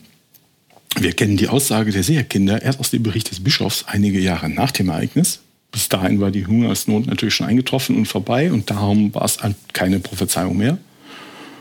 wir 0.98 1.14
kennen 1.14 1.38
die 1.38 1.48
Aussage 1.50 1.92
der 1.92 2.02
Seherkinder 2.02 2.64
erst 2.64 2.80
aus 2.80 2.90
dem 2.90 3.04
Bericht 3.04 3.30
des 3.30 3.44
Bischofs 3.44 3.86
einige 3.86 4.20
Jahre 4.20 4.50
nach 4.50 4.72
dem 4.72 4.90
Ereignis. 4.90 5.42
Bis 5.72 5.88
dahin 5.88 6.20
war 6.20 6.32
die 6.32 6.48
Hungersnot 6.48 7.06
natürlich 7.06 7.36
schon 7.36 7.46
eingetroffen 7.46 7.96
und 7.96 8.08
vorbei 8.08 8.52
und 8.52 8.72
darum 8.72 9.14
war 9.14 9.24
es 9.24 9.38
keine 9.74 10.00
Prophezeiung 10.00 10.58
mehr. 10.58 10.80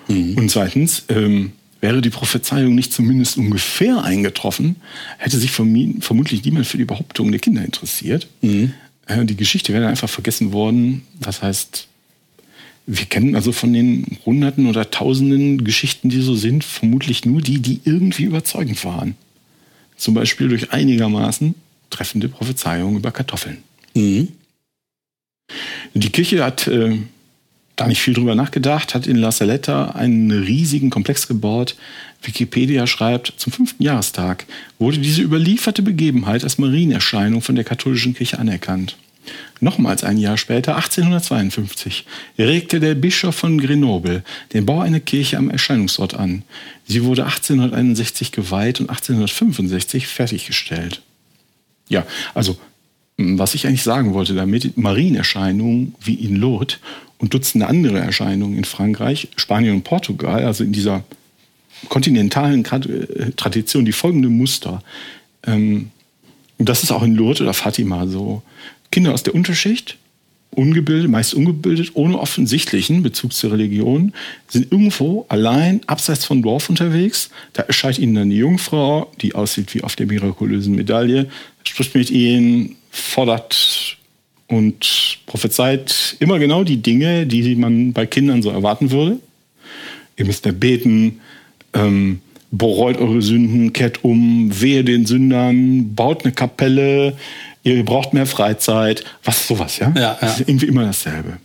Mhm. 0.09 0.39
Und 0.39 0.51
zweitens, 0.51 1.05
ähm, 1.11 1.53
wäre 1.81 2.01
die 2.01 2.11
Prophezeiung 2.11 2.75
nicht 2.75 2.93
zumindest 2.93 3.37
ungefähr 3.37 4.03
eingetroffen, 4.03 4.77
hätte 5.19 5.39
sich 5.39 5.51
vermutlich 5.51 6.45
niemand 6.45 6.67
für 6.67 6.79
die 6.79 6.85
Behauptung 6.85 7.31
der 7.31 7.41
Kinder 7.41 7.65
interessiert. 7.65 8.27
Mhm. 8.43 8.73
Äh, 9.07 9.25
die 9.25 9.37
Geschichte 9.37 9.73
wäre 9.73 9.87
einfach 9.87 10.11
vergessen 10.11 10.53
worden. 10.53 11.03
Das 11.21 11.43
heißt, 11.43 11.89
wir 12.87 13.05
kennen 13.05 13.37
also 13.37 13.53
von 13.53 13.73
den 13.73 14.19
Hunderten 14.25 14.67
oder 14.67 14.91
Tausenden 14.91 15.63
Geschichten, 15.65 16.09
die 16.09 16.21
so 16.21 16.35
sind, 16.35 16.65
vermutlich 16.65 17.25
nur 17.25 17.43
die, 17.43 17.61
die 17.61 17.81
irgendwie 17.85 18.25
überzeugend 18.25 18.83
waren. 18.85 19.15
Zum 19.97 20.15
Beispiel 20.15 20.49
durch 20.49 20.73
einigermaßen 20.73 21.55
treffende 21.91 22.29
Prophezeiungen 22.29 22.97
über 22.97 23.11
Kartoffeln. 23.11 23.59
Mhm. 23.95 24.29
Die 25.95 26.11
Kirche 26.11 26.45
hat 26.45 26.67
äh, 26.67 26.99
da 27.79 27.87
nicht 27.87 28.03
viel 28.03 28.15
drüber 28.15 28.35
nachgedacht, 28.35 28.95
hat 28.95 29.07
in 29.07 29.17
La 29.17 29.31
Saletta 29.31 29.93
einen 29.93 30.31
riesigen 30.31 30.91
Komplex 30.91 31.29
gebaut. 31.29 31.77
Wikipedia 32.23 32.87
schreibt, 32.87 33.33
zum 33.37 33.53
fünften 33.53 33.83
Jahrestag 33.83 34.47
wurde 34.79 34.99
diese 34.99 35.23
überlieferte 35.23 35.83
Begebenheit 35.83 36.43
als 36.43 36.59
Marienerscheinung 36.59 37.41
von 37.41 37.55
der 37.55 37.65
katholischen 37.65 38.15
Kirche 38.15 38.39
anerkannt. 38.39 38.97
Nochmals 39.61 40.05
ein 40.05 40.19
Jahr 40.19 40.39
später, 40.39 40.77
1852, 40.77 42.05
regte 42.39 42.81
der 42.81 42.95
Bischof 42.95 43.37
von 43.37 43.59
Grenoble 43.59 44.25
den 44.53 44.67
Bau 44.67 44.81
einer 44.81 45.01
Kirche 45.01 45.37
am 45.37 45.51
Erscheinungsort 45.51 46.15
an. 46.15 46.43
Sie 46.87 47.05
wurde 47.05 47.25
1861 47.25 48.33
geweiht 48.33 48.81
und 48.81 48.89
1865 48.89 50.07
fertiggestellt. 50.07 51.03
Ja, 51.89 52.07
also 52.35 52.59
was 53.19 53.55
ich 53.55 53.67
eigentlich 53.67 53.83
sagen 53.83 54.15
wollte 54.15 54.35
damit, 54.35 54.79
Marienerscheinungen 54.79 55.95
wie 56.01 56.15
in 56.15 56.37
Lourdes 56.37 56.79
und 57.19 57.35
Dutzende 57.35 57.67
andere 57.67 57.99
Erscheinungen 57.99 58.57
in 58.57 58.65
Frankreich, 58.65 59.29
Spanien 59.37 59.75
und 59.75 59.85
Portugal, 59.85 60.45
also 60.45 60.63
in 60.63 60.73
dieser 60.73 61.03
kontinentalen 61.89 62.65
äh, 62.65 63.33
Tradition, 63.37 63.85
die 63.85 63.93
folgende 63.93 64.29
Muster. 64.29 64.83
Ähm, 65.45 65.91
und 66.59 66.69
das 66.69 66.85
ist 66.85 66.93
auch 66.93 67.03
in 67.03 67.17
Lourdes 67.17 67.41
oder 67.41 67.55
Fatima 67.55 68.07
so. 68.07 68.43
Kinder 68.93 69.13
aus 69.13 69.25
der 69.25 69.35
Unterschicht, 69.35 69.99
ungebildet, 70.53 71.11
meist 71.11 71.35
ungebildet, 71.35 71.91
ohne 71.95 72.19
offensichtlichen 72.19 73.03
Bezug 73.03 73.33
zur 73.33 73.53
Religion, 73.53 74.13
sind 74.49 74.71
irgendwo 74.73 75.27
allein 75.29 75.81
abseits 75.87 76.25
von 76.25 76.43
Dorf 76.43 76.71
unterwegs. 76.71 77.31
Da 77.53 77.65
erscheint 77.65 77.99
ihnen 77.99 78.15
dann 78.15 78.31
die 78.31 78.37
Jungfrau, 78.37 79.13
die 79.21 79.35
aussieht 79.35 79.75
wie 79.75 79.83
auf 79.83 79.97
der 79.97 80.07
mirakulösen 80.07 80.75
Medaille, 80.75 81.29
spricht 81.65 81.95
mit 81.95 82.11
ihnen, 82.11 82.78
fordert 82.91 83.97
und 84.47 85.19
prophezeit 85.27 86.17
immer 86.21 86.39
genau 86.39 86.65
die 86.65 86.83
Dinge, 86.83 87.27
die 87.27 87.55
man 87.55 87.93
bei 87.93 88.07
Kindern 88.07 88.43
so 88.43 88.51
erwarten 88.51 88.91
würde. 88.91 89.19
Ihr 90.17 90.25
müsst 90.25 90.45
mehr 90.45 90.55
beten, 90.55 91.21
ähm, 91.75 92.21
bereut 92.51 92.99
eure 92.99 93.23
Sünden, 93.23 93.73
kehrt 93.73 94.05
um, 94.05 94.51
wehe 94.61 94.83
den 94.85 95.07
Sündern, 95.07 95.95
baut 95.95 96.25
eine 96.25 96.33
Kapelle, 96.33 97.17
ihr 97.63 97.85
braucht 97.85 98.15
mehr 98.15 98.27
Freizeit, 98.27 99.05
was 99.23 99.47
sowas, 99.47 99.79
ja? 99.79 99.93
ja, 99.95 100.19
ja. 100.21 100.37
irgendwie 100.47 100.67
immer 100.67 100.85
dasselbe. 100.85 101.39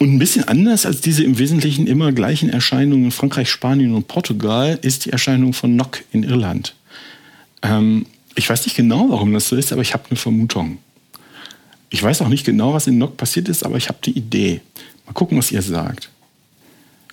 Und 0.00 0.12
ein 0.12 0.18
bisschen 0.18 0.48
anders 0.48 0.86
als 0.86 1.02
diese 1.02 1.22
im 1.22 1.38
Wesentlichen 1.38 1.86
immer 1.86 2.10
gleichen 2.12 2.48
Erscheinungen 2.48 3.06
in 3.06 3.10
Frankreich, 3.10 3.48
Spanien 3.48 3.94
und 3.94 4.08
Portugal 4.08 4.78
ist 4.82 5.04
die 5.04 5.10
Erscheinung 5.10 5.52
von 5.52 5.76
Nock 5.76 6.02
in 6.10 6.24
Irland. 6.24 6.74
Ähm, 7.62 8.06
ich 8.34 8.48
weiß 8.48 8.64
nicht 8.66 8.76
genau, 8.76 9.06
warum 9.10 9.32
das 9.32 9.48
so 9.48 9.56
ist, 9.56 9.72
aber 9.72 9.82
ich 9.82 9.94
habe 9.94 10.04
eine 10.10 10.16
Vermutung. 10.16 10.78
Ich 11.90 12.02
weiß 12.02 12.22
auch 12.22 12.28
nicht 12.28 12.44
genau, 12.44 12.74
was 12.74 12.86
in 12.86 12.98
Nock 12.98 13.16
passiert 13.16 13.48
ist, 13.48 13.64
aber 13.64 13.76
ich 13.76 13.88
habe 13.88 13.98
die 14.04 14.16
Idee. 14.16 14.60
Mal 15.06 15.12
gucken, 15.12 15.38
was 15.38 15.52
ihr 15.52 15.62
sagt. 15.62 16.10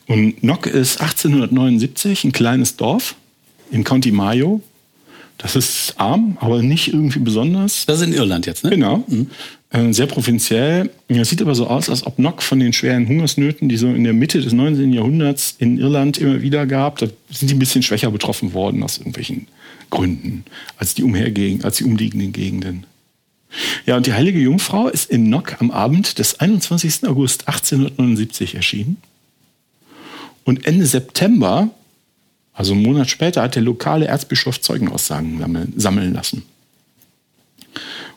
Und 0.07 0.43
Nock 0.43 0.65
ist 0.65 0.99
1879 0.99 2.23
ein 2.23 2.31
kleines 2.31 2.75
Dorf 2.77 3.15
im 3.71 3.83
County 3.83 4.11
Mayo 4.11 4.61
das 5.41 5.55
ist 5.55 5.95
arm, 5.97 6.37
aber 6.39 6.61
nicht 6.61 6.93
irgendwie 6.93 7.19
besonders. 7.19 7.85
Das 7.87 7.99
ist 7.99 8.07
in 8.07 8.13
Irland 8.13 8.45
jetzt, 8.45 8.63
ne? 8.63 8.69
Genau. 8.69 9.03
Mhm. 9.07 9.27
Äh, 9.71 9.91
sehr 9.91 10.05
provinziell. 10.05 10.91
Es 11.07 11.29
sieht 11.29 11.41
aber 11.41 11.55
so 11.55 11.65
aus, 11.65 11.89
als 11.89 12.05
ob 12.05 12.19
Nock 12.19 12.43
von 12.43 12.59
den 12.59 12.73
schweren 12.73 13.07
Hungersnöten, 13.07 13.67
die 13.67 13.77
so 13.77 13.87
in 13.87 14.03
der 14.03 14.13
Mitte 14.13 14.39
des 14.41 14.53
19. 14.53 14.93
Jahrhunderts 14.93 15.55
in 15.57 15.79
Irland 15.79 16.19
immer 16.19 16.41
wieder 16.41 16.67
gab, 16.67 16.99
da 16.99 17.07
sind 17.31 17.49
die 17.49 17.55
ein 17.55 17.59
bisschen 17.59 17.81
schwächer 17.81 18.11
betroffen 18.11 18.53
worden 18.53 18.83
aus 18.83 18.99
irgendwelchen 18.99 19.47
Gründen 19.91 20.45
als 20.77 20.95
die, 20.95 21.03
umhergegen, 21.03 21.63
als 21.63 21.77
die 21.77 21.83
umliegenden 21.83 22.31
Gegenden. 22.31 22.87
Ja, 23.85 23.97
und 23.97 24.07
die 24.07 24.13
heilige 24.13 24.39
Jungfrau 24.39 24.87
ist 24.87 25.11
in 25.11 25.29
Nock 25.29 25.61
am 25.61 25.69
Abend 25.69 26.17
des 26.17 26.39
21. 26.39 27.07
August 27.07 27.47
1879 27.47 28.55
erschienen. 28.55 28.97
Und 30.43 30.65
Ende 30.65 30.87
September 30.87 31.69
also 32.53 32.73
einen 32.73 32.83
Monat 32.83 33.09
später 33.09 33.41
hat 33.41 33.55
der 33.55 33.63
lokale 33.63 34.05
Erzbischof 34.05 34.59
Zeugenaussagen 34.61 35.73
sammeln 35.77 36.13
lassen. 36.13 36.43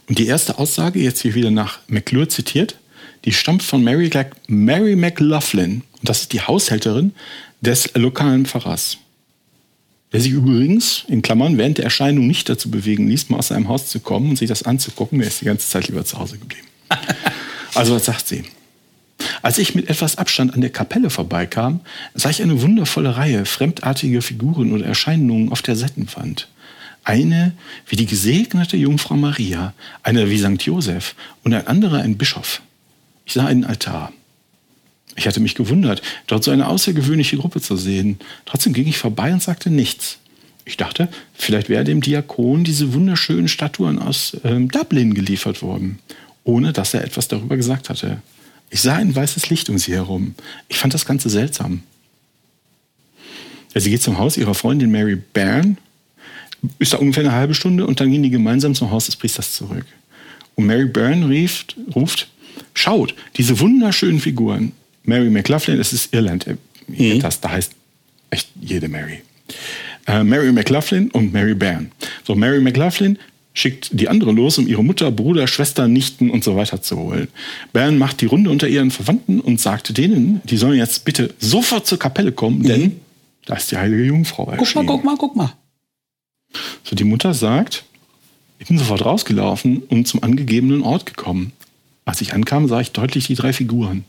Und 0.09 0.19
die 0.19 0.27
erste 0.27 0.59
Aussage, 0.59 0.99
jetzt 0.99 1.23
hier 1.23 1.35
wieder 1.35 1.51
nach 1.51 1.79
McClure 1.87 2.29
zitiert, 2.29 2.77
die 3.25 3.33
stammt 3.33 3.63
von 3.63 3.83
Mary, 3.83 4.11
Mary 4.49 4.97
McLaughlin. 4.97 5.83
Und 5.99 6.09
das 6.09 6.23
ist 6.23 6.33
die 6.33 6.43
Haushälterin 6.43 7.15
des 7.61 7.95
lokalen 7.95 8.45
Pfarrers. 8.45 8.99
Der 10.15 10.21
sich 10.21 10.31
übrigens, 10.31 11.05
in 11.09 11.23
Klammern, 11.23 11.59
während 11.59 11.79
der 11.79 11.85
Erscheinung 11.87 12.29
nicht 12.29 12.49
dazu 12.49 12.71
bewegen 12.71 13.09
ließ, 13.09 13.31
mal 13.31 13.39
aus 13.39 13.49
seinem 13.49 13.69
Haus 13.69 13.89
zu 13.89 13.99
kommen 13.99 14.31
und 14.31 14.37
sich 14.37 14.47
das 14.47 14.63
anzugucken. 14.63 15.19
Der 15.19 15.27
ist 15.27 15.41
die 15.41 15.45
ganze 15.45 15.69
Zeit 15.69 15.89
lieber 15.89 16.05
zu 16.05 16.19
Hause 16.19 16.39
geblieben. 16.39 16.67
Also 17.77 17.97
was 17.97 18.05
sagt 18.05 18.29
sie? 18.29 18.45
Als 19.43 19.59
ich 19.59 19.75
mit 19.75 19.91
etwas 19.91 20.17
Abstand 20.17 20.55
an 20.55 20.61
der 20.61 20.71
Kapelle 20.71 21.11
vorbeikam, 21.11 21.81
sah 22.15 22.31
ich 22.31 22.41
eine 22.41 22.63
wundervolle 22.63 23.17
Reihe 23.17 23.47
fremdartiger 23.47 24.23
Figuren 24.23 24.73
oder 24.73 24.87
Erscheinungen 24.87 25.51
auf 25.51 25.61
der 25.61 25.75
Settenwand. 25.75 26.47
Eine 27.03 27.53
wie 27.89 27.97
die 27.97 28.07
gesegnete 28.07 28.77
Jungfrau 28.77 29.17
Maria, 29.17 29.75
eine 30.05 30.31
wie 30.31 30.39
St. 30.39 30.63
Josef 30.63 31.17
und 31.43 31.53
ein 31.53 31.67
anderer 31.67 32.03
ein 32.03 32.17
Bischof. 32.17 32.63
Ich 33.27 33.33
sah 33.33 33.47
einen 33.47 33.65
Altar. 33.65 34.13
Ich 35.17 35.27
hatte 35.27 35.41
mich 35.41 35.55
gewundert, 35.55 36.03
dort 36.27 36.43
so 36.43 36.51
eine 36.51 36.69
außergewöhnliche 36.69 37.37
Gruppe 37.37 37.61
zu 37.61 37.77
sehen. 37.77 38.19
Trotzdem 38.47 38.73
ging 38.73 38.87
ich 38.87 38.99
vorbei 38.99 39.33
und 39.33 39.43
sagte 39.43 39.71
nichts. 39.71 40.19
Ich 40.65 40.77
dachte, 40.77 41.09
vielleicht 41.35 41.69
wäre 41.69 41.85
dem 41.85 42.01
Diakon 42.01 42.65
diese 42.65 42.95
wunderschönen 42.95 43.49
Statuen 43.49 43.99
aus 43.99 44.37
ähm, 44.45 44.71
Dublin 44.71 45.15
geliefert 45.15 45.63
worden, 45.63 45.99
ohne 46.43 46.73
dass 46.73 46.95
er 46.95 47.05
etwas 47.05 47.29
darüber 47.29 47.57
gesagt 47.57 47.91
hatte. 47.91 48.23
Ich 48.71 48.81
sah 48.81 48.97
ein 48.97 49.15
weißes 49.15 49.51
Licht 49.51 49.69
um 49.69 49.79
sie 49.79 49.93
herum. 49.93 50.35
Ich 50.69 50.79
fand 50.79 50.95
das 50.95 51.05
Ganze 51.05 51.29
seltsam. 51.29 51.83
Sie 53.75 53.91
geht 53.91 54.03
zum 54.03 54.19
Haus 54.19 54.37
ihrer 54.37 54.55
Freundin 54.55 54.91
Mary 54.91 55.17
Byrne, 55.17 55.77
ist 56.79 56.93
da 56.93 56.99
ungefähr 56.99 57.25
eine 57.25 57.33
halbe 57.33 57.55
Stunde 57.55 57.87
und 57.87 58.01
dann 58.01 58.11
gehen 58.11 58.23
die 58.23 58.31
gemeinsam 58.31 58.75
zum 58.75 58.91
Haus 58.91 59.07
des 59.07 59.17
Priesters 59.17 59.53
zurück. 59.53 59.85
Und 60.55 60.67
Mary 60.67 60.87
Byrne 60.87 61.29
rief, 61.29 61.67
ruft, 61.95 62.29
schaut, 62.73 63.15
diese 63.37 63.59
wunderschönen 63.61 64.21
Figuren. 64.21 64.73
Mary 65.05 65.31
McLaughlin, 65.31 65.79
es 65.79 65.93
ist 65.93 66.13
Irland, 66.13 66.47
mhm. 66.89 67.21
das, 67.21 67.41
da 67.41 67.51
heißt 67.51 67.73
echt 68.31 68.49
jede 68.61 68.89
Mary. 68.89 69.23
Äh, 70.07 70.25
Mary 70.25 70.53
McLaughlin 70.53 71.11
und 71.11 71.33
Mary 71.33 71.55
Byrne. 71.55 71.91
So, 72.25 72.35
Mary 72.35 72.61
McLaughlin 72.61 73.19
schickt 73.55 73.91
die 73.93 74.09
andere 74.09 74.33
los, 74.33 74.59
um 74.59 74.67
ihre 74.67 74.83
Mutter, 74.83 75.11
Bruder, 75.13 75.47
Schwester, 75.47 75.87
Nichten 75.87 76.31
und 76.31 76.43
so 76.43 76.57
weiter 76.57 76.83
zu 76.83 76.97
holen. 76.97 77.29
Bern 77.73 77.97
macht 77.97 78.21
die 78.21 78.27
Runde 78.27 78.51
unter 78.51 78.67
ihren 78.67 78.91
Verwandten 78.91 79.41
und 79.41 79.61
sagt 79.61 79.97
denen, 79.97 80.43
die 80.45 80.57
sollen 80.57 80.77
jetzt 80.77 81.05
bitte 81.05 81.33
sofort 81.39 81.87
zur 81.87 81.99
Kapelle 81.99 82.33
kommen, 82.33 82.59
mhm. 82.59 82.67
denn 82.67 83.01
da 83.47 83.55
ist 83.55 83.71
die 83.71 83.77
heilige 83.77 84.05
Jungfrau 84.05 84.51
erschienen. 84.51 84.87
Guck 84.87 85.05
mal, 85.05 85.17
guck 85.17 85.37
mal, 85.37 85.37
guck 85.37 85.37
mal. 85.37 85.53
So, 86.83 86.97
die 86.97 87.05
Mutter 87.05 87.35
sagt, 87.35 87.85
ich 88.59 88.69
bin 88.69 88.79
sofort 88.79 89.05
rausgelaufen 89.05 89.79
und 89.79 90.09
zum 90.09 90.23
angegebenen 90.23 90.83
Ort 90.83 91.07
gekommen. 91.07 91.53
Als 92.05 92.21
ich 92.21 92.35
ankam, 92.35 92.69
sah 92.69 92.81
ich 92.81 92.93
deutlich 92.93 93.27
die 93.27 93.35
drei 93.35 93.53
Figuren. 93.53 94.05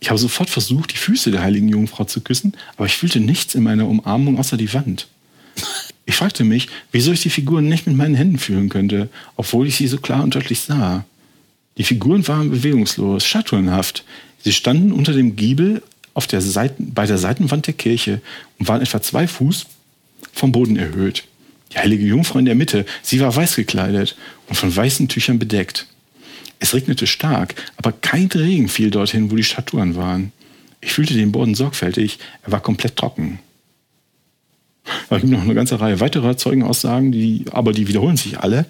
Ich 0.00 0.10
habe 0.10 0.18
sofort 0.18 0.50
versucht, 0.50 0.92
die 0.92 0.98
Füße 0.98 1.30
der 1.30 1.42
heiligen 1.42 1.68
Jungfrau 1.68 2.04
zu 2.04 2.20
küssen, 2.20 2.54
aber 2.76 2.86
ich 2.86 2.96
fühlte 2.96 3.20
nichts 3.20 3.54
in 3.54 3.62
meiner 3.62 3.88
Umarmung 3.88 4.38
außer 4.38 4.56
die 4.56 4.72
Wand. 4.72 5.08
Ich 6.06 6.16
fragte 6.16 6.44
mich, 6.44 6.68
wieso 6.92 7.12
ich 7.12 7.22
die 7.22 7.30
Figuren 7.30 7.66
nicht 7.66 7.86
mit 7.86 7.96
meinen 7.96 8.14
Händen 8.14 8.38
fühlen 8.38 8.68
könnte, 8.68 9.08
obwohl 9.36 9.66
ich 9.66 9.76
sie 9.76 9.86
so 9.86 9.96
klar 9.96 10.22
und 10.22 10.34
deutlich 10.34 10.60
sah. 10.60 11.06
Die 11.78 11.84
Figuren 11.84 12.28
waren 12.28 12.50
bewegungslos, 12.50 13.24
statuenhaft. 13.24 14.04
Sie 14.42 14.52
standen 14.52 14.92
unter 14.92 15.14
dem 15.14 15.34
Giebel 15.34 15.82
auf 16.12 16.26
der 16.26 16.42
Seiten, 16.42 16.92
bei 16.92 17.06
der 17.06 17.16
Seitenwand 17.16 17.66
der 17.66 17.74
Kirche 17.74 18.20
und 18.58 18.68
waren 18.68 18.82
etwa 18.82 19.00
zwei 19.00 19.26
Fuß 19.26 19.64
vom 20.32 20.52
Boden 20.52 20.76
erhöht. 20.76 21.24
Die 21.72 21.78
heilige 21.78 22.04
Jungfrau 22.04 22.38
in 22.38 22.44
der 22.44 22.54
Mitte, 22.54 22.86
sie 23.02 23.20
war 23.20 23.34
weiß 23.34 23.56
gekleidet 23.56 24.16
und 24.48 24.56
von 24.56 24.74
weißen 24.74 25.08
Tüchern 25.08 25.38
bedeckt. 25.38 25.86
Es 26.58 26.74
regnete 26.74 27.06
stark, 27.06 27.54
aber 27.76 27.92
kein 27.92 28.28
Regen 28.28 28.68
fiel 28.68 28.90
dorthin, 28.90 29.30
wo 29.30 29.36
die 29.36 29.44
Statuen 29.44 29.96
waren. 29.96 30.32
Ich 30.80 30.92
fühlte 30.92 31.14
den 31.14 31.32
Boden 31.32 31.54
sorgfältig, 31.54 32.18
er 32.42 32.52
war 32.52 32.60
komplett 32.60 32.96
trocken. 32.96 33.38
Es 35.08 35.20
gibt 35.20 35.32
noch 35.32 35.42
eine 35.42 35.54
ganze 35.54 35.80
Reihe 35.80 36.00
weiterer 36.00 36.36
Zeugenaussagen, 36.36 37.10
die, 37.10 37.46
aber 37.50 37.72
die 37.72 37.88
wiederholen 37.88 38.16
sich 38.16 38.38
alle. 38.38 38.66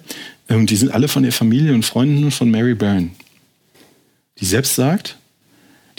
Und 0.47 0.69
die 0.69 0.75
sind 0.75 0.91
alle 0.91 1.07
von 1.07 1.23
der 1.23 1.31
Familie 1.31 1.73
und 1.73 1.83
Freunden 1.83 2.31
von 2.31 2.49
Mary 2.49 2.75
Byrne. 2.75 3.09
Die 4.39 4.45
selbst 4.45 4.75
sagt, 4.75 5.17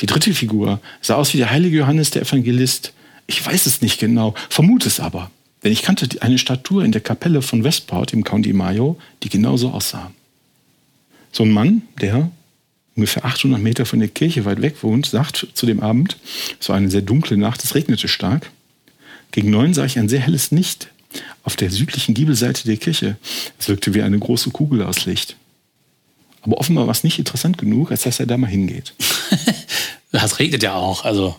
die 0.00 0.06
dritte 0.06 0.32
Figur 0.34 0.80
sah 1.00 1.14
aus 1.14 1.32
wie 1.34 1.38
der 1.38 1.50
heilige 1.50 1.78
Johannes 1.78 2.10
der 2.10 2.22
Evangelist. 2.22 2.92
Ich 3.26 3.44
weiß 3.44 3.66
es 3.66 3.82
nicht 3.82 3.98
genau, 3.98 4.34
vermute 4.48 4.88
es 4.88 5.00
aber. 5.00 5.30
Denn 5.64 5.72
ich 5.72 5.82
kannte 5.82 6.08
eine 6.22 6.38
Statue 6.38 6.84
in 6.84 6.92
der 6.92 7.00
Kapelle 7.00 7.42
von 7.42 7.64
Westport 7.64 8.12
im 8.12 8.24
County 8.24 8.52
Mayo, 8.52 8.98
die 9.22 9.28
genauso 9.28 9.70
aussah. 9.70 10.12
So 11.36 11.42
ein 11.42 11.50
Mann, 11.50 11.82
der 12.00 12.30
ungefähr 12.94 13.26
800 13.26 13.60
Meter 13.60 13.84
von 13.84 13.98
der 13.98 14.08
Kirche 14.08 14.46
weit 14.46 14.62
weg 14.62 14.82
wohnt, 14.82 15.04
sagt 15.04 15.48
zu 15.52 15.66
dem 15.66 15.80
Abend, 15.80 16.16
es 16.58 16.70
war 16.70 16.76
eine 16.76 16.88
sehr 16.88 17.02
dunkle 17.02 17.36
Nacht, 17.36 17.62
es 17.62 17.74
regnete 17.74 18.08
stark. 18.08 18.50
Gegen 19.32 19.50
neun 19.50 19.74
sah 19.74 19.84
ich 19.84 19.98
ein 19.98 20.08
sehr 20.08 20.20
helles 20.20 20.50
Licht 20.50 20.88
auf 21.42 21.54
der 21.54 21.70
südlichen 21.70 22.14
Giebelseite 22.14 22.64
der 22.64 22.78
Kirche. 22.78 23.18
Es 23.58 23.68
wirkte 23.68 23.92
wie 23.92 24.00
eine 24.00 24.18
große 24.18 24.48
Kugel 24.48 24.82
aus 24.82 25.04
Licht. 25.04 25.36
Aber 26.40 26.56
offenbar 26.56 26.86
war 26.86 26.92
es 26.92 27.04
nicht 27.04 27.18
interessant 27.18 27.58
genug, 27.58 27.90
als 27.90 28.04
dass 28.04 28.18
er 28.18 28.24
da 28.24 28.38
mal 28.38 28.46
hingeht. 28.46 28.94
das 30.10 30.38
regnet 30.38 30.62
ja 30.62 30.74
auch, 30.74 31.04
also. 31.04 31.36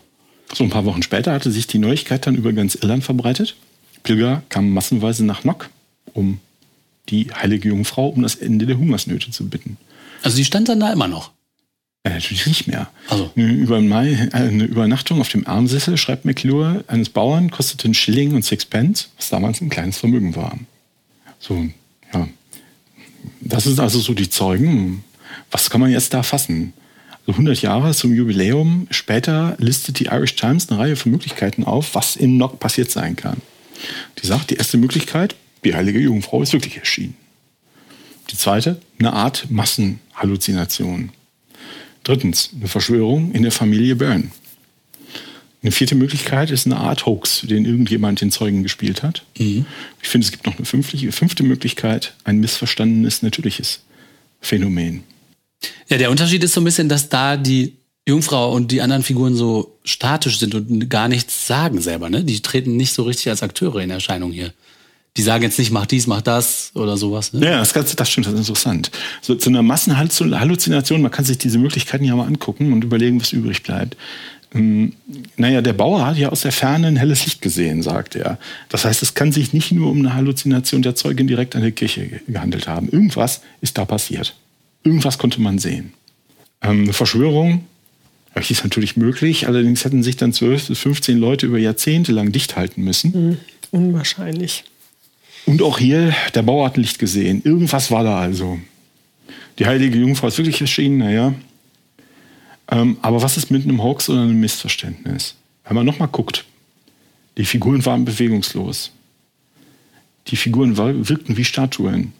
So 0.53 0.63
ein 0.63 0.69
paar 0.69 0.85
Wochen 0.85 1.01
später 1.01 1.33
hatte 1.33 1.51
sich 1.51 1.65
die 1.65 1.79
Neuigkeit 1.79 2.27
dann 2.27 2.35
über 2.35 2.53
ganz 2.53 2.75
Irland 2.75 3.03
verbreitet. 3.03 3.55
Pilger 4.03 4.43
kamen 4.49 4.69
massenweise 4.69 5.25
nach 5.25 5.43
Nock, 5.43 5.71
um 6.13 6.39
die 7.09 7.31
heilige 7.33 7.69
Jungfrau 7.69 8.07
um 8.09 8.23
das 8.23 8.35
Ende 8.35 8.65
der 8.65 8.77
Hungersnöte 8.77 9.31
zu 9.31 9.47
bitten. 9.49 9.77
Also 10.23 10.37
die 10.37 10.45
stand 10.45 10.69
dann 10.69 10.79
da 10.79 10.91
immer 10.91 11.07
noch? 11.07 11.31
Ja, 12.05 12.13
natürlich 12.13 12.47
nicht 12.47 12.67
mehr. 12.67 12.89
Also. 13.09 13.31
Über 13.35 13.81
Mai, 13.81 14.29
eine 14.31 14.63
Übernachtung 14.63 15.19
auf 15.19 15.29
dem 15.29 15.45
Armsessel, 15.45 15.97
schreibt 15.97 16.25
McClure, 16.25 16.83
eines 16.87 17.09
Bauern 17.09 17.51
kostete 17.51 17.85
einen 17.85 17.93
Schilling 17.93 18.33
und 18.33 18.45
Sixpence, 18.45 19.09
was 19.17 19.29
damals 19.29 19.59
ein 19.59 19.69
kleines 19.69 19.97
Vermögen 19.97 20.35
war. 20.35 20.57
So, 21.39 21.67
ja. 22.13 22.27
Das 23.41 23.65
sind 23.65 23.79
also 23.79 23.99
so 23.99 24.13
die 24.13 24.29
Zeugen. 24.29 25.03
Was 25.51 25.69
kann 25.69 25.81
man 25.81 25.91
jetzt 25.91 26.13
da 26.13 26.23
fassen? 26.23 26.73
Also 27.21 27.33
100 27.33 27.61
Jahre 27.61 27.93
zum 27.93 28.13
Jubiläum. 28.13 28.87
Später 28.89 29.55
listet 29.59 29.99
die 29.99 30.05
Irish 30.05 30.35
Times 30.35 30.69
eine 30.69 30.79
Reihe 30.79 30.95
von 30.95 31.11
Möglichkeiten 31.11 31.65
auf, 31.65 31.93
was 31.93 32.15
in 32.15 32.37
Nock 32.37 32.59
passiert 32.59 32.89
sein 32.89 33.17
kann. 33.17 33.41
Die 34.21 34.27
sagt, 34.27 34.49
die 34.49 34.55
erste 34.55 34.77
Möglichkeit, 34.77 35.35
die 35.67 35.75
heilige 35.75 35.99
Jungfrau 35.99 36.41
ist 36.41 36.53
wirklich 36.53 36.77
erschienen. 36.77 37.15
Die 38.31 38.37
zweite, 38.37 38.79
eine 38.99 39.13
Art 39.13 39.47
Massenhalluzination. 39.49 41.11
Drittens, 42.03 42.51
eine 42.55 42.69
Verschwörung 42.69 43.33
in 43.33 43.43
der 43.43 43.51
Familie 43.51 43.97
Byrne. 43.97 44.31
Eine 45.61 45.71
vierte 45.71 45.95
Möglichkeit 45.95 46.51
ist 46.51 46.65
eine 46.65 46.77
Art 46.77 47.05
Hoax, 47.05 47.41
den 47.41 47.65
irgendjemand 47.65 48.21
den 48.21 48.31
Zeugen 48.31 48.63
gespielt 48.63 49.03
hat. 49.03 49.25
Mhm. 49.37 49.65
Ich 50.01 50.07
finde, 50.07 50.25
es 50.25 50.31
gibt 50.31 50.45
noch 50.45 50.55
eine 50.55 50.65
fünfte, 50.65 51.11
fünfte 51.11 51.43
Möglichkeit, 51.43 52.13
ein 52.23 52.39
missverstandenes 52.39 53.21
natürliches 53.21 53.81
Phänomen. 54.39 55.03
Ja, 55.89 55.97
der 55.97 56.11
Unterschied 56.11 56.43
ist 56.43 56.53
so 56.53 56.61
ein 56.61 56.65
bisschen, 56.65 56.87
dass 56.87 57.09
da 57.09 57.35
die 57.35 57.73
Jungfrau 58.07 58.53
und 58.53 58.71
die 58.71 58.81
anderen 58.81 59.03
Figuren 59.03 59.35
so 59.35 59.77
statisch 59.83 60.39
sind 60.39 60.55
und 60.55 60.89
gar 60.89 61.09
nichts 61.09 61.45
sagen 61.47 61.81
selber. 61.81 62.09
Ne? 62.09 62.23
Die 62.23 62.39
treten 62.39 62.77
nicht 62.77 62.93
so 62.93 63.03
richtig 63.03 63.29
als 63.29 63.43
Akteure 63.43 63.81
in 63.81 63.89
Erscheinung 63.89 64.31
hier 64.31 64.53
die 65.17 65.23
sagen 65.23 65.43
jetzt 65.43 65.57
nicht, 65.57 65.71
mach 65.71 65.87
dies, 65.87 66.05
mach 66.05 66.21
das 66.21 66.71
oder 66.75 66.95
sowas. 66.95 67.33
Ne? 67.33 67.45
Ja, 67.45 67.57
das, 67.59 67.73
Ganze, 67.73 67.95
das 67.95 68.09
stimmt, 68.09 68.27
das 68.27 68.33
ist 68.33 68.39
interessant. 68.41 68.91
So, 69.21 69.35
zu 69.35 69.49
einer 69.49 69.63
Massenhalluzination, 69.63 71.01
man 71.01 71.11
kann 71.11 71.25
sich 71.25 71.39
diese 71.39 71.57
Möglichkeiten 71.57 72.05
ja 72.05 72.15
mal 72.15 72.27
angucken 72.27 72.71
und 72.71 72.83
überlegen, 72.83 73.19
was 73.19 73.33
übrig 73.33 73.63
bleibt. 73.63 73.97
Ähm, 74.53 74.93
naja, 75.35 75.61
der 75.61 75.73
Bauer 75.73 76.05
hat 76.05 76.17
ja 76.17 76.29
aus 76.29 76.41
der 76.41 76.51
Ferne 76.51 76.87
ein 76.87 76.95
helles 76.95 77.25
Licht 77.25 77.41
gesehen, 77.41 77.81
sagt 77.81 78.15
er. 78.15 78.37
Das 78.69 78.85
heißt, 78.85 79.01
es 79.01 79.15
kann 79.15 79.31
sich 79.31 79.53
nicht 79.53 79.71
nur 79.71 79.89
um 79.89 79.99
eine 79.99 80.13
Halluzination 80.13 80.83
der 80.83 80.95
Zeugin 80.95 81.27
direkt 81.27 81.55
an 81.55 81.63
der 81.63 81.71
Kirche 81.71 82.21
gehandelt 82.27 82.67
haben. 82.67 82.87
Irgendwas 82.89 83.41
ist 83.59 83.77
da 83.77 83.85
passiert. 83.85 84.35
Irgendwas 84.83 85.17
konnte 85.17 85.41
man 85.41 85.57
sehen. 85.57 85.93
Ähm, 86.61 86.83
eine 86.83 86.93
Verschwörung 86.93 87.65
ist 88.35 88.63
natürlich 88.63 88.95
möglich, 88.97 89.47
allerdings 89.47 89.83
hätten 89.83 90.03
sich 90.03 90.15
dann 90.15 90.31
12 90.31 90.67
bis 90.67 90.79
15 90.79 91.17
Leute 91.17 91.47
über 91.47 91.57
Jahrzehnte 91.57 92.11
lang 92.11 92.31
dicht 92.31 92.55
halten 92.55 92.83
müssen. 92.83 93.29
Mhm. 93.29 93.37
Unwahrscheinlich. 93.71 94.63
Und 95.47 95.61
auch 95.61 95.79
hier, 95.79 96.13
der 96.35 96.41
Bauer 96.41 96.65
hat 96.65 96.75
Licht 96.75 96.99
gesehen. 96.99 97.41
Irgendwas 97.45 97.89
war 97.89 98.03
da 98.03 98.19
also. 98.19 98.59
Die 99.57 99.65
heilige 99.65 99.97
Jungfrau 99.97 100.27
ist 100.27 100.37
wirklich 100.37 100.59
erschienen, 100.59 100.97
naja. 100.97 101.33
Ähm, 102.69 102.97
aber 103.01 103.21
was 103.21 103.37
ist 103.37 103.49
mit 103.49 103.63
einem 103.63 103.81
Hoax 103.81 104.09
oder 104.09 104.23
einem 104.23 104.41
Missverständnis? 104.41 105.35
Wenn 105.63 105.77
man 105.77 105.85
nochmal 105.85 106.09
guckt, 106.09 106.43
die 107.37 107.45
Figuren 107.45 107.85
waren 107.85 108.03
bewegungslos. 108.03 108.91
Die 110.27 110.35
Figuren 110.35 110.75
wirkten 110.75 111.37
wie 111.37 111.45
Statuen. 111.45 112.11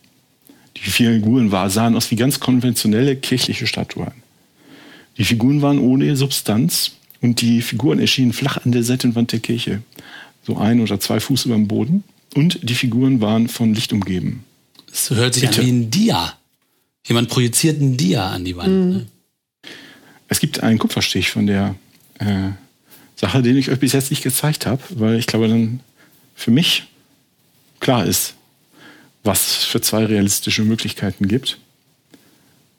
Die 0.78 0.90
Figuren 0.90 1.52
sahen 1.70 1.98
aus 1.98 2.10
wie 2.10 2.16
ganz 2.16 2.40
konventionelle 2.40 3.18
kirchliche 3.18 3.68
Statuen. 3.68 4.14
Die 5.18 5.26
Figuren 5.26 5.62
waren 5.62 5.80
ohne 5.80 6.16
Substanz 6.16 6.92
und 7.20 7.42
die 7.42 7.62
Figuren 7.62 8.00
erschienen 8.00 8.32
flach 8.32 8.64
an 8.64 8.72
der 8.72 8.84
Seitenwand 8.84 9.34
der 9.34 9.40
Kirche. 9.40 9.82
So 10.44 10.56
ein 10.56 10.80
oder 10.80 10.98
zwei 11.02 11.20
Fuß 11.20 11.48
über 11.48 11.56
dem 11.56 11.68
Boden. 11.68 12.06
Und 12.36 12.60
die 12.62 12.76
Figuren 12.76 13.22
waren 13.22 13.48
von 13.48 13.74
Licht 13.74 13.94
umgeben. 13.94 14.44
Es 14.92 15.10
hört 15.10 15.34
sich 15.34 15.44
Bitte. 15.44 15.62
an 15.62 15.66
wie 15.66 15.72
ein 15.72 15.92
Dia. 15.92 16.38
Jemand 17.06 17.30
projiziert 17.30 17.80
ein 17.82 17.98
Dia 17.98 18.30
an 18.30 18.46
die 18.46 18.56
Wand. 18.56 18.70
Mhm. 18.70 18.90
Ne? 18.90 19.06
Es 20.28 20.40
gibt 20.40 20.62
einen 20.62 20.78
Kupferstich 20.78 21.32
von 21.32 21.48
der 21.48 21.76
äh, 22.20 22.50
Sache, 23.16 23.42
den 23.42 23.58
ich 23.58 23.72
euch 23.72 23.80
bis 23.80 23.94
jetzt 23.94 24.10
nicht 24.10 24.24
gezeigt 24.24 24.66
habe, 24.66 24.82
weil 24.92 25.18
ich 25.18 25.28
glaube, 25.28 25.48
dann 25.48 25.80
für 26.36 26.52
mich 26.52 26.84
klar 27.80 28.06
ist, 28.06 28.36
was 29.24 29.64
für 29.66 29.82
zwei 29.82 30.06
realistische 30.06 30.64
Möglichkeiten 30.64 31.28
gibt. 31.28 31.58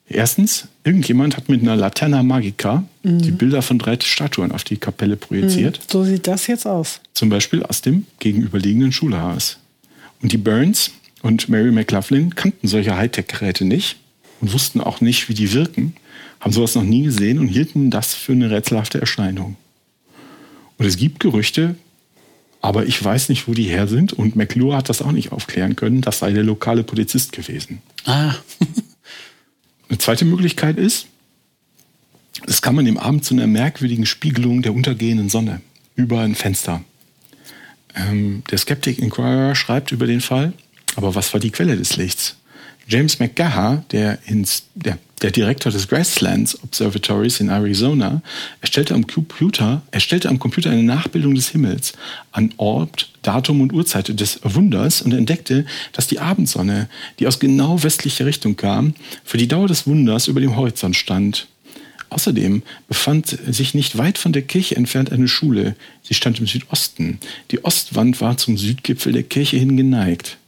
Erstens, 0.08 0.68
irgendjemand 0.88 1.36
hat 1.36 1.50
mit 1.50 1.60
einer 1.60 1.76
Laterna 1.76 2.22
Magica 2.22 2.82
mhm. 3.02 3.20
die 3.20 3.30
Bilder 3.30 3.60
von 3.60 3.78
drei 3.78 3.98
Statuen 4.02 4.52
auf 4.52 4.64
die 4.64 4.78
Kapelle 4.78 5.16
projiziert. 5.16 5.78
Mhm. 5.78 5.92
So 5.92 6.04
sieht 6.04 6.26
das 6.26 6.46
jetzt 6.46 6.66
aus. 6.66 7.00
Zum 7.12 7.28
Beispiel 7.28 7.62
aus 7.62 7.82
dem 7.82 8.06
gegenüberliegenden 8.20 8.90
Schulhaus. 8.90 9.58
Und 10.22 10.32
die 10.32 10.38
Burns 10.38 10.92
und 11.20 11.50
Mary 11.50 11.70
McLaughlin 11.70 12.34
kannten 12.34 12.66
solche 12.66 12.96
Hightech-Geräte 12.96 13.66
nicht 13.66 13.96
und 14.40 14.54
wussten 14.54 14.80
auch 14.80 15.02
nicht, 15.02 15.28
wie 15.28 15.34
die 15.34 15.52
wirken, 15.52 15.94
haben 16.40 16.52
sowas 16.52 16.74
noch 16.74 16.84
nie 16.84 17.02
gesehen 17.02 17.38
und 17.38 17.48
hielten 17.48 17.90
das 17.90 18.14
für 18.14 18.32
eine 18.32 18.50
rätselhafte 18.50 18.98
Erscheinung. 18.98 19.56
Und 20.78 20.86
es 20.86 20.96
gibt 20.96 21.20
Gerüchte, 21.20 21.74
aber 22.62 22.86
ich 22.86 23.02
weiß 23.04 23.28
nicht, 23.28 23.46
wo 23.46 23.52
die 23.52 23.64
her 23.64 23.88
sind 23.88 24.14
und 24.14 24.36
McClure 24.36 24.76
hat 24.76 24.88
das 24.88 25.02
auch 25.02 25.12
nicht 25.12 25.32
aufklären 25.32 25.76
können. 25.76 26.00
Das 26.00 26.20
sei 26.20 26.32
der 26.32 26.44
lokale 26.44 26.82
Polizist 26.82 27.32
gewesen. 27.32 27.82
Ah. 28.06 28.34
Eine 29.88 29.98
zweite 29.98 30.24
Möglichkeit 30.24 30.76
ist, 30.76 31.06
das 32.46 32.62
kann 32.62 32.74
man 32.74 32.86
im 32.86 32.98
Abend 32.98 33.24
zu 33.24 33.34
einer 33.34 33.46
merkwürdigen 33.46 34.06
Spiegelung 34.06 34.62
der 34.62 34.74
untergehenden 34.74 35.28
Sonne 35.28 35.60
über 35.96 36.20
ein 36.20 36.34
Fenster. 36.34 36.84
Ähm, 37.94 38.44
der 38.50 38.58
Skeptic 38.58 38.98
Inquirer 38.98 39.54
schreibt 39.54 39.92
über 39.92 40.06
den 40.06 40.20
Fall, 40.20 40.52
aber 40.94 41.14
was 41.14 41.32
war 41.32 41.40
die 41.40 41.50
Quelle 41.50 41.76
des 41.76 41.96
Lichts? 41.96 42.36
James 42.90 43.18
McGaha, 43.18 43.84
der, 43.90 44.18
ins, 44.24 44.62
der, 44.74 44.96
der 45.20 45.30
Direktor 45.30 45.70
des 45.70 45.88
Grasslands 45.88 46.58
Observatories 46.62 47.38
in 47.38 47.50
Arizona, 47.50 48.22
erstellte 48.62 48.94
am 48.94 49.06
Computer, 49.06 49.82
erstellte 49.90 50.30
am 50.30 50.38
Computer 50.38 50.70
eine 50.70 50.82
Nachbildung 50.82 51.34
des 51.34 51.50
Himmels 51.50 51.92
an 52.32 52.54
Ort, 52.56 53.12
Datum 53.20 53.60
und 53.60 53.74
Uhrzeit 53.74 54.18
des 54.18 54.40
Wunders 54.42 55.02
und 55.02 55.12
entdeckte, 55.12 55.66
dass 55.92 56.06
die 56.06 56.18
Abendsonne, 56.18 56.88
die 57.18 57.26
aus 57.26 57.38
genau 57.38 57.82
westlicher 57.82 58.24
Richtung 58.24 58.56
kam, 58.56 58.94
für 59.22 59.36
die 59.36 59.48
Dauer 59.48 59.68
des 59.68 59.86
Wunders 59.86 60.26
über 60.26 60.40
dem 60.40 60.56
Horizont 60.56 60.96
stand. 60.96 61.46
Außerdem 62.08 62.62
befand 62.88 63.38
sich 63.50 63.74
nicht 63.74 63.98
weit 63.98 64.16
von 64.16 64.32
der 64.32 64.40
Kirche 64.40 64.76
entfernt 64.76 65.12
eine 65.12 65.28
Schule. 65.28 65.76
Sie 66.02 66.14
stand 66.14 66.40
im 66.40 66.46
Südosten. 66.46 67.18
Die 67.50 67.62
Ostwand 67.66 68.22
war 68.22 68.38
zum 68.38 68.56
Südgipfel 68.56 69.12
der 69.12 69.24
Kirche 69.24 69.58
hin 69.58 69.76
geneigt. 69.76 70.38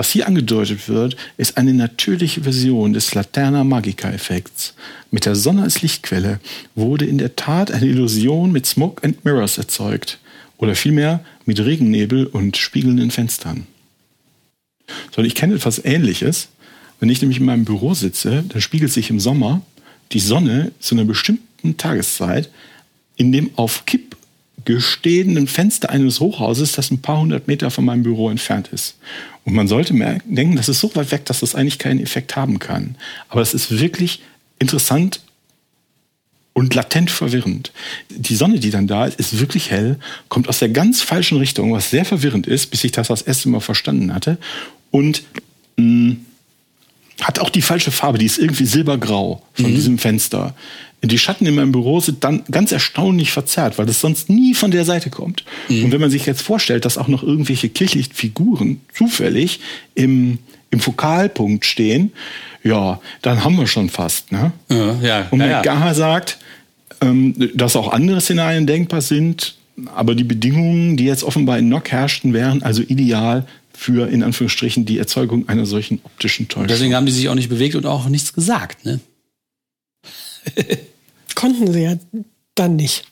Was 0.00 0.12
hier 0.12 0.26
angedeutet 0.26 0.88
wird, 0.88 1.14
ist 1.36 1.58
eine 1.58 1.74
natürliche 1.74 2.40
Version 2.40 2.94
des 2.94 3.12
Laterna 3.12 3.64
Magica-Effekts. 3.64 4.72
Mit 5.10 5.26
der 5.26 5.36
Sonne 5.36 5.62
als 5.62 5.82
Lichtquelle 5.82 6.40
wurde 6.74 7.04
in 7.04 7.18
der 7.18 7.36
Tat 7.36 7.70
eine 7.70 7.84
Illusion 7.84 8.50
mit 8.50 8.64
Smoke 8.64 9.04
and 9.04 9.22
Mirrors 9.26 9.58
erzeugt. 9.58 10.18
Oder 10.56 10.74
vielmehr 10.74 11.22
mit 11.44 11.60
Regennebel 11.60 12.24
und 12.24 12.56
spiegelnden 12.56 13.10
Fenstern. 13.10 13.66
So, 15.14 15.20
ich 15.20 15.34
kenne 15.34 15.56
etwas 15.56 15.84
Ähnliches. 15.84 16.48
Wenn 16.98 17.10
ich 17.10 17.20
nämlich 17.20 17.38
in 17.38 17.44
meinem 17.44 17.66
Büro 17.66 17.92
sitze, 17.92 18.42
dann 18.48 18.62
spiegelt 18.62 18.92
sich 18.92 19.10
im 19.10 19.20
Sommer 19.20 19.60
die 20.12 20.20
Sonne 20.20 20.72
zu 20.80 20.94
einer 20.94 21.04
bestimmten 21.04 21.76
Tageszeit 21.76 22.48
in 23.16 23.32
dem 23.32 23.50
auf 23.56 23.84
Kipp 23.84 24.09
gestehenden 24.64 25.46
Fenster 25.46 25.90
eines 25.90 26.20
Hochhauses, 26.20 26.72
das 26.72 26.90
ein 26.90 27.02
paar 27.02 27.20
hundert 27.20 27.48
Meter 27.48 27.70
von 27.70 27.84
meinem 27.84 28.02
Büro 28.02 28.30
entfernt 28.30 28.68
ist. 28.68 28.96
Und 29.44 29.54
man 29.54 29.68
sollte 29.68 29.94
merken, 29.94 30.34
denken, 30.34 30.56
das 30.56 30.68
ist 30.68 30.80
so 30.80 30.94
weit 30.94 31.10
weg, 31.12 31.24
dass 31.26 31.40
das 31.40 31.54
eigentlich 31.54 31.78
keinen 31.78 32.00
Effekt 32.00 32.36
haben 32.36 32.58
kann. 32.58 32.96
Aber 33.28 33.40
es 33.40 33.54
ist 33.54 33.78
wirklich 33.78 34.20
interessant 34.58 35.20
und 36.52 36.74
latent 36.74 37.10
verwirrend. 37.10 37.72
Die 38.10 38.34
Sonne, 38.34 38.60
die 38.60 38.70
dann 38.70 38.86
da 38.86 39.06
ist, 39.06 39.18
ist 39.18 39.38
wirklich 39.40 39.70
hell, 39.70 39.98
kommt 40.28 40.48
aus 40.48 40.58
der 40.58 40.68
ganz 40.68 41.00
falschen 41.00 41.38
Richtung, 41.38 41.72
was 41.72 41.90
sehr 41.90 42.04
verwirrend 42.04 42.46
ist, 42.46 42.70
bis 42.70 42.84
ich 42.84 42.92
das 42.92 43.08
das 43.08 43.22
erste 43.22 43.48
Mal 43.48 43.60
verstanden 43.60 44.12
hatte. 44.12 44.36
Und 44.90 45.22
mh, 45.76 46.16
hat 47.22 47.38
auch 47.38 47.50
die 47.50 47.62
falsche 47.62 47.90
Farbe, 47.90 48.18
die 48.18 48.26
ist 48.26 48.38
irgendwie 48.38 48.66
silbergrau 48.66 49.42
von 49.54 49.70
mhm. 49.70 49.74
diesem 49.74 49.98
Fenster. 49.98 50.54
Die 51.02 51.18
Schatten 51.18 51.46
in 51.46 51.54
meinem 51.54 51.72
Büro 51.72 52.00
sind 52.00 52.24
dann 52.24 52.42
ganz 52.50 52.72
erstaunlich 52.72 53.32
verzerrt, 53.32 53.78
weil 53.78 53.86
das 53.86 54.00
sonst 54.00 54.28
nie 54.28 54.54
von 54.54 54.70
der 54.70 54.84
Seite 54.84 55.08
kommt. 55.08 55.44
Mhm. 55.68 55.84
Und 55.84 55.92
wenn 55.92 56.00
man 56.00 56.10
sich 56.10 56.26
jetzt 56.26 56.42
vorstellt, 56.42 56.84
dass 56.84 56.98
auch 56.98 57.08
noch 57.08 57.22
irgendwelche 57.22 57.70
kirchlichen 57.70 58.12
Figuren 58.12 58.80
zufällig 58.94 59.60
im, 59.94 60.38
im 60.70 60.80
Fokalpunkt 60.80 61.64
stehen, 61.64 62.12
ja, 62.62 63.00
dann 63.22 63.44
haben 63.44 63.56
wir 63.56 63.66
schon 63.66 63.88
fast. 63.88 64.30
Ne? 64.30 64.52
Ja, 64.68 65.00
ja, 65.02 65.28
Und 65.30 65.40
ja, 65.40 65.62
ja. 65.62 65.94
sagt, 65.94 66.38
ähm, 67.00 67.34
dass 67.54 67.76
auch 67.76 67.92
andere 67.92 68.20
Szenarien 68.20 68.66
denkbar 68.66 69.00
sind, 69.00 69.56
aber 69.94 70.14
die 70.14 70.24
Bedingungen, 70.24 70.98
die 70.98 71.04
jetzt 71.04 71.24
offenbar 71.24 71.58
in 71.58 71.70
Nock 71.70 71.90
herrschten, 71.90 72.34
wären 72.34 72.62
also 72.62 72.82
ideal 72.82 73.46
für 73.72 74.10
in 74.10 74.22
Anführungsstrichen 74.22 74.84
die 74.84 74.98
Erzeugung 74.98 75.48
einer 75.48 75.64
solchen 75.64 76.00
optischen 76.04 76.48
Täuschung. 76.48 76.66
deswegen 76.68 76.94
haben 76.94 77.06
die 77.06 77.12
sich 77.12 77.30
auch 77.30 77.34
nicht 77.34 77.48
bewegt 77.48 77.76
und 77.76 77.86
auch 77.86 78.08
nichts 78.08 78.34
gesagt, 78.34 78.84
ne? 78.84 79.00
Konnten 81.34 81.72
sie 81.72 81.82
ja 81.82 81.96
dann 82.54 82.76
nicht. 82.76 83.04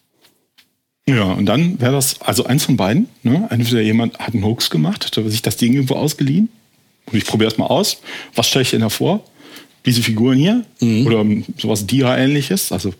Ja, 1.09 1.25
und 1.25 1.47
dann 1.47 1.81
wäre 1.81 1.93
das, 1.93 2.21
also 2.21 2.45
eins 2.45 2.64
von 2.64 2.77
beiden, 2.77 3.09
ne? 3.23 3.47
Entweder 3.51 3.81
jemand 3.81 4.19
hat 4.19 4.35
einen 4.35 4.45
Hoax 4.45 4.69
gemacht, 4.69 5.07
hat 5.07 5.31
sich 5.31 5.43
das 5.43 5.57
Ding 5.57 5.73
irgendwo 5.73 5.95
ausgeliehen. 5.95 6.51
Und 7.07 7.16
ich 7.16 7.25
probiere 7.25 7.51
es 7.51 7.57
mal 7.57 7.66
aus. 7.66 7.99
Was 8.35 8.49
stelle 8.49 8.62
ich 8.62 8.71
denn 8.71 8.81
hervor? 8.83 9.25
Diese 9.87 10.03
Figuren 10.03 10.37
hier 10.37 10.66
mhm. 10.81 11.07
oder 11.07 11.25
sowas 11.57 11.87
Dia-ähnliches, 11.87 12.73
also 12.73 12.93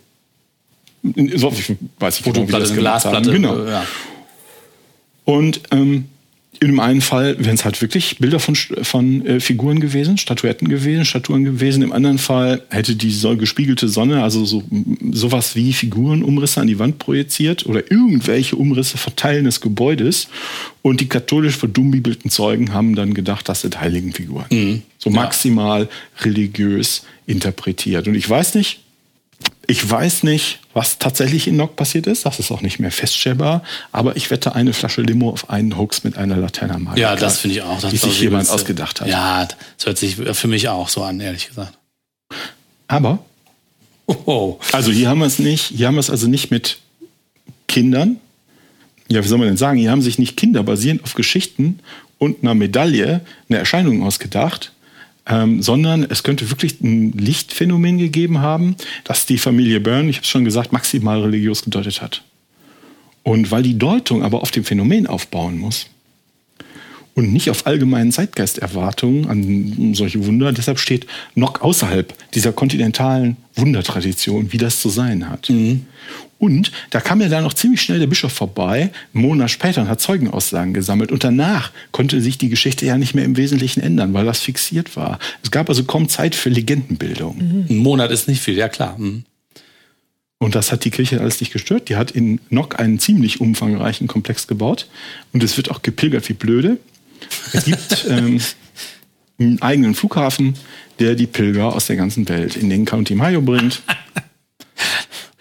so, 1.03 1.49
ich 1.51 1.75
weiß 1.99 2.25
nicht, 2.25 2.33
genau, 2.33 2.47
wie 2.47 2.51
das 2.51 2.73
Glasplatte. 2.73 3.31
Genau. 3.31 3.65
Ja. 3.65 3.85
Und 5.23 5.61
ähm, 5.71 6.05
in 6.61 6.67
dem 6.67 6.79
einen 6.79 6.99
Fall 7.01 7.37
wären 7.39 7.55
es 7.55 7.63
halt 7.63 7.81
wirklich 7.81 8.17
Bilder 8.17 8.39
von, 8.39 8.55
von 8.55 9.25
äh, 9.25 9.39
Figuren 9.39 9.79
gewesen, 9.79 10.17
Statuetten 10.17 10.67
gewesen, 10.67 11.05
Statuen 11.05 11.45
gewesen. 11.45 11.83
Im 11.83 11.93
anderen 11.93 12.17
Fall 12.17 12.63
hätte 12.69 12.95
die 12.95 13.11
so 13.11 13.37
gespiegelte 13.37 13.87
Sonne, 13.87 14.23
also 14.23 14.43
so 14.43 14.63
sowas 15.11 15.55
wie 15.55 15.71
Figurenumrisse 15.71 16.59
an 16.59 16.67
die 16.67 16.77
Wand 16.77 16.99
projiziert 16.99 17.65
oder 17.65 17.89
irgendwelche 17.89 18.57
Umrisse 18.57 18.97
verteilen 18.97 19.45
des 19.45 19.61
Gebäudes. 19.61 20.27
Und 20.81 20.99
die 20.99 21.07
katholisch 21.07 21.55
verdummbibelten 21.55 22.29
Zeugen 22.29 22.73
haben 22.73 22.95
dann 22.95 23.13
gedacht, 23.13 23.47
das 23.47 23.61
sind 23.61 23.79
Heiligenfiguren. 23.79 24.47
Mhm. 24.49 24.81
So 24.97 25.09
maximal 25.09 25.83
ja. 25.83 25.87
religiös 26.25 27.03
interpretiert. 27.25 28.07
Und 28.07 28.15
ich 28.15 28.29
weiß 28.29 28.55
nicht, 28.55 28.81
ich 29.67 29.87
weiß 29.89 30.23
nicht, 30.23 30.59
was 30.73 30.99
tatsächlich 30.99 31.47
in 31.47 31.55
Nock 31.55 31.75
passiert 31.75 32.07
ist. 32.07 32.25
Das 32.25 32.39
ist 32.39 32.51
auch 32.51 32.61
nicht 32.61 32.79
mehr 32.79 32.91
feststellbar. 32.91 33.63
Aber 33.91 34.15
ich 34.17 34.31
wette 34.31 34.55
eine 34.55 34.73
Flasche 34.73 35.01
Limo 35.01 35.29
auf 35.29 35.49
einen 35.49 35.77
Hoax 35.77 36.03
mit 36.03 36.17
einer 36.17 36.37
Laterna 36.37 36.79
Magica. 36.79 36.99
Ja, 36.99 37.15
das 37.15 37.39
finde 37.39 37.57
ich 37.57 37.61
auch. 37.63 37.79
die 37.89 37.97
sich 37.97 38.19
jemand 38.21 38.49
ausgedacht 38.49 39.01
hat. 39.01 39.07
Ja, 39.07 39.45
das 39.45 39.85
hört 39.85 39.97
sich 39.97 40.15
für 40.15 40.47
mich 40.47 40.69
auch 40.69 40.89
so 40.89 41.03
an, 41.03 41.19
ehrlich 41.19 41.47
gesagt. 41.47 41.73
Aber, 42.87 43.19
oh. 44.07 44.57
also 44.71 44.91
hier 44.91 45.09
haben 45.09 45.19
wir 45.19 45.27
es 45.27 45.39
nicht, 45.39 45.65
hier 45.65 45.87
haben 45.87 45.95
wir 45.95 45.99
es 46.01 46.09
also 46.09 46.27
nicht 46.27 46.49
mit 46.49 46.79
Kindern. 47.67 48.17
Ja, 49.07 49.23
wie 49.23 49.27
soll 49.27 49.37
man 49.37 49.47
denn 49.47 49.57
sagen? 49.57 49.79
Hier 49.79 49.91
haben 49.91 50.01
sich 50.01 50.19
nicht 50.19 50.37
Kinder 50.37 50.63
basierend 50.63 51.03
auf 51.03 51.13
Geschichten 51.13 51.79
und 52.17 52.41
einer 52.41 52.53
Medaille 52.53 53.21
eine 53.47 53.57
Erscheinung 53.57 54.03
ausgedacht, 54.03 54.73
ähm, 55.29 55.61
sondern 55.61 56.03
es 56.09 56.23
könnte 56.23 56.49
wirklich 56.49 56.81
ein 56.81 57.11
Lichtphänomen 57.13 57.99
gegeben 57.99 58.39
haben, 58.39 58.75
das 59.03 59.25
die 59.25 59.37
Familie 59.37 59.79
Byrne, 59.79 60.09
ich 60.09 60.17
habe 60.17 60.23
es 60.23 60.29
schon 60.29 60.43
gesagt, 60.43 60.73
maximal 60.73 61.21
religiös 61.21 61.63
gedeutet 61.63 62.01
hat. 62.01 62.23
Und 63.23 63.51
weil 63.51 63.63
die 63.63 63.77
Deutung 63.77 64.23
aber 64.23 64.41
auf 64.41 64.51
dem 64.51 64.63
Phänomen 64.63 65.05
aufbauen 65.05 65.57
muss 65.59 65.85
und 67.13 67.31
nicht 67.31 67.49
auf 67.51 67.67
allgemeinen 67.67 68.11
Zeitgeisterwartungen 68.11 69.27
an 69.27 69.93
solche 69.93 70.25
Wunder, 70.25 70.51
deshalb 70.51 70.79
steht 70.79 71.05
noch 71.35 71.61
außerhalb 71.61 72.13
dieser 72.33 72.51
kontinentalen 72.51 73.37
Wundertradition, 73.55 74.51
wie 74.51 74.57
das 74.57 74.81
zu 74.81 74.89
sein 74.89 75.29
hat. 75.29 75.49
Mhm. 75.49 75.85
Und 76.39 76.71
da 76.89 77.01
kam 77.01 77.21
ja 77.21 77.27
dann 77.27 77.43
noch 77.43 77.53
ziemlich 77.53 77.81
schnell 77.81 77.99
der 77.99 78.07
Bischof 78.07 78.31
vorbei, 78.31 78.91
einen 79.13 79.23
Monat 79.23 79.51
später, 79.51 79.81
und 79.81 79.89
hat 79.89 79.99
Zeugenaussagen 79.99 80.73
gesammelt. 80.73 81.11
Und 81.11 81.25
danach 81.25 81.71
konnte 81.91 82.21
sich 82.21 82.37
die 82.37 82.47
Geschichte 82.47 82.85
ja 82.85 82.97
nicht 82.97 83.13
mehr 83.13 83.25
im 83.25 83.35
Wesentlichen 83.35 83.81
ändern, 83.81 84.13
weil 84.13 84.25
das 84.25 84.39
fixiert 84.39 84.95
war. 84.95 85.19
Es 85.43 85.51
gab 85.51 85.67
also 85.69 85.83
kaum 85.83 86.07
Zeit 86.07 86.35
für 86.35 86.49
Legendenbildung. 86.49 87.37
Mhm. 87.37 87.65
Ein 87.69 87.77
Monat 87.77 88.09
ist 88.11 88.29
nicht 88.29 88.41
viel, 88.41 88.55
ja 88.55 88.69
klar. 88.69 88.97
Mhm. 88.97 89.25
Und 90.39 90.55
das 90.55 90.71
hat 90.71 90.85
die 90.85 90.91
Kirche 90.91 91.19
alles 91.19 91.41
nicht 91.41 91.51
gestört. 91.51 91.89
Die 91.89 91.97
hat 91.97 92.11
in 92.11 92.39
Nock 92.49 92.79
einen 92.79 92.97
ziemlich 92.99 93.41
umfangreichen 93.41 94.07
Komplex 94.07 94.47
gebaut. 94.47 94.87
Und 95.33 95.43
es 95.43 95.57
wird 95.57 95.69
auch 95.69 95.81
gepilgert 95.81 96.29
wie 96.29 96.33
blöde. 96.33 96.77
Es 97.51 97.65
gibt 97.65 98.05
ähm, 98.09 98.39
einen 99.37 99.61
eigenen 99.61 99.93
Flughafen, 99.93 100.53
der 100.99 101.15
die 101.15 101.27
Pilger 101.27 101.75
aus 101.75 101.87
der 101.87 101.97
ganzen 101.97 102.29
Welt 102.29 102.55
in 102.55 102.69
den 102.69 102.85
County 102.85 103.15
Mayo 103.15 103.41
bringt. 103.41 103.81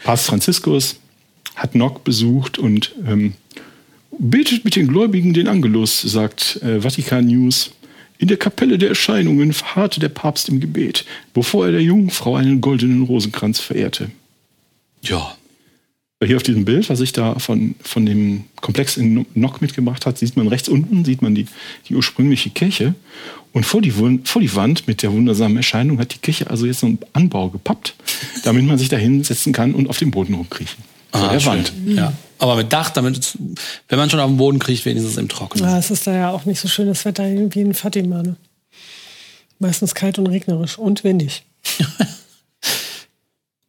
Papst 0.09 0.29
Franziskus 0.29 0.97
hat 1.55 1.75
Nock 1.75 2.03
besucht 2.03 2.57
und 2.57 2.95
ähm, 3.07 3.35
betet 4.19 4.65
mit 4.65 4.75
den 4.75 4.89
Gläubigen 4.89 5.35
den 5.35 5.49
Angelus, 5.49 6.01
sagt 6.01 6.63
äh, 6.63 6.81
Vatikan 6.81 7.27
News. 7.27 7.73
In 8.17 8.29
der 8.29 8.39
Kapelle 8.39 8.79
der 8.79 8.89
Erscheinungen 8.89 9.53
verharrte 9.53 10.01
der 10.01 10.09
Papst 10.09 10.49
im 10.49 10.61
Gebet, 10.61 11.05
bevor 11.35 11.67
er 11.67 11.73
der 11.73 11.83
Jungfrau 11.83 12.37
einen 12.37 12.63
goldenen 12.63 13.03
Rosenkranz 13.03 13.61
verehrte. 13.61 14.11
Ja. 15.03 15.37
Hier 16.25 16.37
auf 16.37 16.43
diesem 16.43 16.65
Bild, 16.65 16.89
was 16.89 17.01
ich 17.01 17.13
da 17.13 17.39
von, 17.39 17.75
von 17.83 18.07
dem 18.07 18.45
Komplex 18.63 18.97
in 18.97 19.27
Nock 19.35 19.61
mitgebracht 19.61 20.07
hat, 20.07 20.17
sieht 20.17 20.39
man 20.39 20.49
rechts 20.49 20.71
unten, 20.71 21.05
sieht 21.05 21.21
man 21.21 21.35
die, 21.35 21.47
die 21.87 21.95
ursprüngliche 21.95 22.49
Kirche. 22.49 22.95
Und 23.59 23.65
vor 23.65 23.83
die, 23.83 23.91
vor 23.91 24.41
die 24.41 24.55
Wand 24.55 24.87
mit 24.87 25.03
der 25.03 25.11
wundersamen 25.11 25.57
Erscheinung 25.57 25.99
hat 25.99 26.15
die 26.15 26.19
Kirche 26.19 26.49
also 26.49 26.65
jetzt 26.65 26.79
so 26.79 26.87
einen 26.87 27.01
Anbau 27.13 27.49
gepappt, 27.49 27.97
damit 28.45 28.65
man 28.65 28.79
sich 28.79 28.89
da 28.89 28.97
hinsetzen 28.97 29.53
kann 29.53 29.75
und 29.75 29.91
auf 29.91 29.99
dem 29.99 30.13
Boden 30.13 30.35
rumkriechen. 30.35 30.85
Vor 31.11 31.23
ah, 31.23 31.33
der 31.33 31.41
schön. 31.41 31.53
Wand. 31.55 31.73
Ja. 31.87 32.13
Aber 32.39 32.55
mit 32.55 32.73
Dach, 32.73 32.91
damit, 32.91 33.37
wenn 33.89 33.99
man 33.99 34.11
schon 34.11 34.21
auf 34.21 34.31
den 34.31 34.37
Boden 34.37 34.61
kriegt, 34.61 34.85
wenigstens 34.85 35.17
im 35.17 35.29
Trockenen. 35.29 35.69
Ja, 35.69 35.77
es 35.77 35.91
ist 35.91 36.07
da 36.07 36.15
ja 36.15 36.31
auch 36.31 36.45
nicht 36.45 36.61
so 36.61 36.69
schönes 36.69 37.05
Wetter 37.05 37.25
wie 37.25 37.61
in 37.61 37.75
Fatima. 37.75 38.23
Ne? 38.23 38.37
Meistens 39.59 39.93
kalt 39.93 40.21
und 40.21 40.29
regnerisch 40.29 40.79
und 40.79 41.03
windig. 41.03 41.43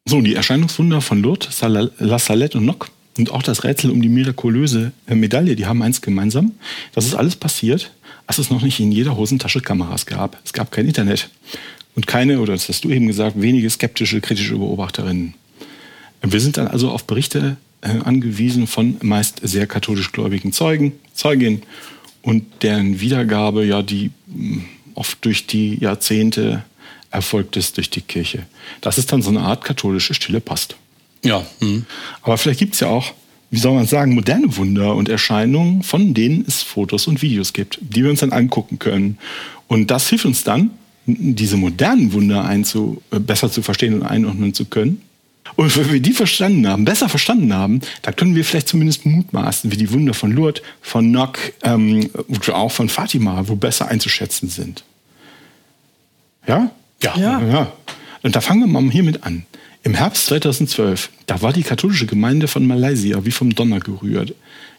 so, 0.05 0.21
die 0.21 0.35
Erscheinungswunder 0.35 1.01
von 1.01 1.23
Lourdes, 1.23 1.61
La 1.61 2.19
Salette 2.19 2.59
und 2.59 2.65
Nock 2.65 2.91
und 3.17 3.31
auch 3.31 3.41
das 3.41 3.63
Rätsel 3.63 3.89
um 3.89 4.03
die 4.03 4.09
mirakulöse 4.09 4.91
Medaille, 5.07 5.55
die 5.55 5.65
haben 5.65 5.81
eins 5.81 6.01
gemeinsam. 6.01 6.51
Das 6.93 7.07
ist 7.07 7.15
alles 7.15 7.35
passiert, 7.35 7.89
als 8.29 8.37
es 8.37 8.51
noch 8.51 8.61
nicht 8.61 8.79
in 8.79 8.91
jeder 8.91 9.17
Hosentasche 9.17 9.59
Kameras 9.59 10.05
gab. 10.05 10.37
Es 10.45 10.53
gab 10.53 10.71
kein 10.71 10.85
Internet 10.85 11.31
und 11.95 12.05
keine, 12.05 12.39
oder 12.39 12.53
das 12.53 12.69
hast 12.69 12.83
du 12.83 12.91
eben 12.91 13.07
gesagt, 13.07 13.41
wenige 13.41 13.67
skeptische, 13.71 14.21
kritische 14.21 14.55
Beobachterinnen. 14.55 15.33
Wir 16.21 16.39
sind 16.39 16.57
dann 16.57 16.67
also 16.67 16.91
auf 16.91 17.05
Berichte 17.05 17.57
äh, 17.81 17.87
angewiesen 17.87 18.67
von 18.67 18.97
meist 19.01 19.39
sehr 19.41 19.65
katholisch 19.65 20.11
gläubigen 20.11 20.53
Zeugen, 20.53 20.91
Zeuginnen 21.11 21.63
und 22.21 22.45
deren 22.61 22.99
Wiedergabe 22.99 23.65
ja 23.65 23.81
die 23.81 24.11
mm, 24.27 24.59
oft 24.93 25.25
durch 25.25 25.47
die 25.47 25.79
Jahrzehnte 25.79 26.63
erfolgt 27.09 27.57
ist 27.57 27.77
durch 27.77 27.89
die 27.89 28.01
Kirche. 28.01 28.45
Das 28.81 28.99
ist 28.99 29.11
dann 29.11 29.23
so 29.23 29.31
eine 29.31 29.41
Art 29.41 29.63
katholische 29.63 30.13
stille 30.13 30.39
Post. 30.39 30.75
Ja. 31.23 31.43
Hm. 31.61 31.87
Aber 32.21 32.37
vielleicht 32.37 32.59
gibt 32.59 32.75
es 32.75 32.81
ja 32.81 32.89
auch, 32.89 33.11
wie 33.51 33.59
soll 33.59 33.73
man 33.73 33.85
sagen, 33.85 34.13
moderne 34.13 34.55
Wunder 34.57 34.95
und 34.95 35.09
Erscheinungen, 35.09 35.83
von 35.83 36.13
denen 36.13 36.45
es 36.47 36.61
Fotos 36.61 37.07
und 37.07 37.21
Videos 37.21 37.53
gibt, 37.53 37.79
die 37.81 38.03
wir 38.03 38.11
uns 38.11 38.19
dann 38.19 38.31
angucken 38.31 38.79
können. 38.79 39.17
Und 39.67 39.91
das 39.91 40.09
hilft 40.09 40.25
uns 40.25 40.43
dann, 40.43 40.71
diese 41.05 41.57
modernen 41.57 42.13
Wunder 42.13 42.45
einzu, 42.45 43.01
äh, 43.11 43.19
besser 43.19 43.51
zu 43.51 43.61
verstehen 43.61 43.95
und 43.95 44.03
einordnen 44.03 44.53
zu 44.53 44.65
können. 44.65 45.01
Und 45.55 45.75
wenn 45.75 45.91
wir 45.91 45.99
die 45.99 46.13
verstanden 46.13 46.67
haben, 46.67 46.85
besser 46.85 47.09
verstanden 47.09 47.53
haben, 47.53 47.81
dann 48.03 48.15
können 48.15 48.35
wir 48.35 48.45
vielleicht 48.45 48.67
zumindest 48.67 49.05
mutmaßen, 49.05 49.71
wie 49.71 49.77
die 49.77 49.91
Wunder 49.91 50.13
von 50.13 50.31
Lourdes, 50.31 50.61
von 50.81 51.09
Nock, 51.11 51.39
ähm, 51.63 52.09
auch 52.53 52.71
von 52.71 52.87
Fatima, 52.87 53.47
wo 53.47 53.55
besser 53.55 53.87
einzuschätzen 53.87 54.49
sind. 54.49 54.83
Ja? 56.47 56.71
Ja. 57.01 57.17
ja? 57.17 57.41
Ja. 57.41 57.73
Und 58.21 58.35
da 58.35 58.41
fangen 58.41 58.61
wir 58.61 58.67
mal 58.67 58.91
hiermit 58.91 59.23
an. 59.23 59.45
Im 59.83 59.93
Herbst 59.93 60.25
2012, 60.27 61.09
da 61.25 61.41
war 61.41 61.53
die 61.53 61.63
katholische 61.63 62.05
Gemeinde 62.05 62.47
von 62.47 62.67
Malaysia 62.67 63.23
wie 63.23 63.31
vom 63.31 63.55
Donner 63.55 63.79
gerührt. 63.79 64.33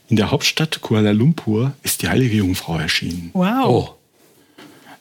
In 0.09 0.16
der 0.16 0.30
Hauptstadt 0.30 0.80
Kuala 0.80 1.12
Lumpur 1.12 1.72
ist 1.82 2.03
die 2.03 2.09
heilige 2.09 2.36
Jungfrau 2.36 2.78
erschienen. 2.78 3.30
Wow. 3.32 3.66
Oh. 3.66 3.88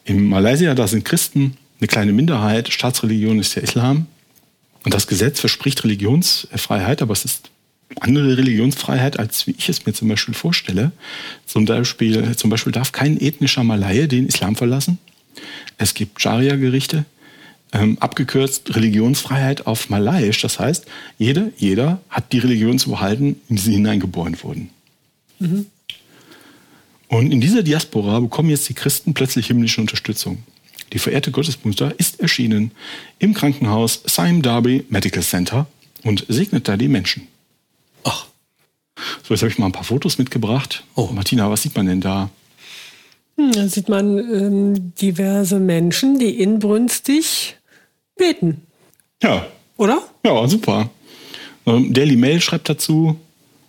In 0.05 0.27
Malaysia, 0.29 0.73
da 0.73 0.87
sind 0.87 1.03
Christen 1.03 1.57
eine 1.79 1.87
kleine 1.87 2.13
Minderheit, 2.13 2.71
Staatsreligion 2.71 3.39
ist 3.39 3.55
der 3.55 3.63
Islam. 3.63 4.07
Und 4.83 4.93
das 4.93 5.07
Gesetz 5.07 5.39
verspricht 5.39 5.83
Religionsfreiheit, 5.83 7.01
aber 7.01 7.13
es 7.13 7.25
ist 7.25 7.49
andere 7.99 8.37
Religionsfreiheit, 8.37 9.19
als 9.19 9.47
wie 9.47 9.55
ich 9.57 9.67
es 9.69 9.85
mir 9.85 9.93
zum 9.93 10.07
Beispiel 10.07 10.33
vorstelle. 10.33 10.91
Zum 11.45 11.65
Beispiel, 11.65 12.35
zum 12.35 12.49
Beispiel 12.49 12.71
darf 12.71 12.91
kein 12.91 13.19
ethnischer 13.19 13.63
Malaye 13.63 14.07
den 14.07 14.27
Islam 14.27 14.55
verlassen. 14.55 14.99
Es 15.77 15.93
gibt 15.93 16.21
Scharia-Gerichte, 16.21 17.05
ähm, 17.71 17.97
abgekürzt 17.99 18.75
Religionsfreiheit 18.75 19.67
auf 19.67 19.89
Malayisch. 19.89 20.41
Das 20.41 20.59
heißt, 20.59 20.85
jede, 21.17 21.53
jeder 21.57 22.01
hat 22.09 22.33
die 22.33 22.39
Religion 22.39 22.79
zu 22.79 22.89
behalten, 22.89 23.39
in 23.47 23.55
die 23.55 23.61
sie 23.61 23.73
hineingeboren 23.73 24.41
wurden. 24.41 24.69
Mhm. 25.39 25.67
Und 27.07 27.31
in 27.31 27.41
dieser 27.41 27.63
Diaspora 27.63 28.19
bekommen 28.19 28.49
jetzt 28.49 28.69
die 28.69 28.75
Christen 28.75 29.13
plötzlich 29.13 29.47
himmlische 29.47 29.81
Unterstützung. 29.81 30.43
Die 30.93 30.99
verehrte 30.99 31.31
Gottesmutter 31.31 31.93
ist 31.99 32.19
erschienen 32.19 32.71
im 33.19 33.33
Krankenhaus 33.33 34.01
Sime 34.05 34.41
Darby 34.41 34.85
Medical 34.89 35.23
Center 35.23 35.67
und 36.03 36.25
segnet 36.27 36.67
da 36.67 36.77
die 36.77 36.87
Menschen. 36.87 37.27
Ach. 38.03 38.27
So, 39.23 39.33
jetzt 39.33 39.41
habe 39.41 39.51
ich 39.51 39.57
mal 39.57 39.67
ein 39.67 39.71
paar 39.71 39.83
Fotos 39.83 40.17
mitgebracht. 40.17 40.83
Oh. 40.95 41.09
Martina, 41.13 41.49
was 41.49 41.61
sieht 41.61 41.75
man 41.75 41.85
denn 41.85 42.01
da? 42.01 42.29
Hm, 43.37 43.51
da 43.51 43.67
sieht 43.67 43.89
man 43.89 44.17
ähm, 44.17 44.93
diverse 44.95 45.59
Menschen, 45.59 46.19
die 46.19 46.41
inbrünstig 46.41 47.58
beten. 48.19 48.61
Ja. 49.23 49.47
Oder? 49.77 50.03
Ja, 50.23 50.47
super. 50.47 50.91
Ähm, 51.65 51.93
Daily 51.93 52.15
Mail 52.15 52.41
schreibt 52.41 52.69
dazu, 52.69 53.17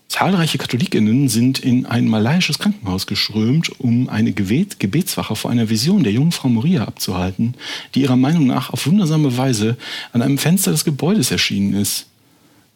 zahlreiche 0.08 0.58
Katholikinnen 0.58 1.28
sind 1.28 1.60
in 1.60 1.86
ein 1.86 2.08
malaiisches 2.08 2.58
Krankenhaus 2.58 3.06
geschrömt, 3.06 3.80
um 3.80 4.08
eine 4.08 4.32
Gebet 4.32 4.80
Gebetswache 4.80 5.36
vor 5.36 5.50
einer 5.50 5.70
Vision 5.70 6.02
der 6.02 6.12
jungen 6.12 6.32
Frau 6.32 6.48
Maria 6.48 6.84
abzuhalten, 6.84 7.54
die 7.94 8.02
ihrer 8.02 8.16
Meinung 8.16 8.46
nach 8.46 8.70
auf 8.70 8.86
wundersame 8.86 9.36
Weise 9.38 9.76
an 10.12 10.20
einem 10.20 10.36
Fenster 10.36 10.72
des 10.72 10.84
Gebäudes 10.84 11.30
erschienen 11.30 11.74
ist. 11.74 12.06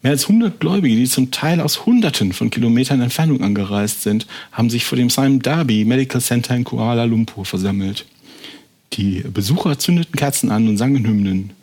Mehr 0.03 0.13
als 0.13 0.29
100 0.29 0.61
Gläubige, 0.61 0.97
die 0.97 1.09
zum 1.09 1.31
Teil 1.31 1.61
aus 1.61 1.87
Hunderten 1.87 2.35
von 2.35 2.51
Kilometern 2.51 3.01
Entfernung 3.01 3.43
angereist 3.43 4.03
sind, 4.03 4.27
haben 4.53 4.71
sich 4.71 4.85
vor 4.85 4.97
dem 4.97 5.11
Simon 5.11 5.41
Darby 5.41 5.85
Medical 5.85 6.21
Center 6.21 6.55
in 6.55 6.65
Kuala 6.65 7.05
Lumpur 7.05 7.47
versammelt. 7.47 8.05
Die 8.93 9.25
Besucher 9.33 9.79
zündeten 9.79 10.15
Kerzen 10.15 10.51
an 10.51 10.69
und 10.69 10.77
sangen 10.77 11.07
Hymnen. 11.07 11.55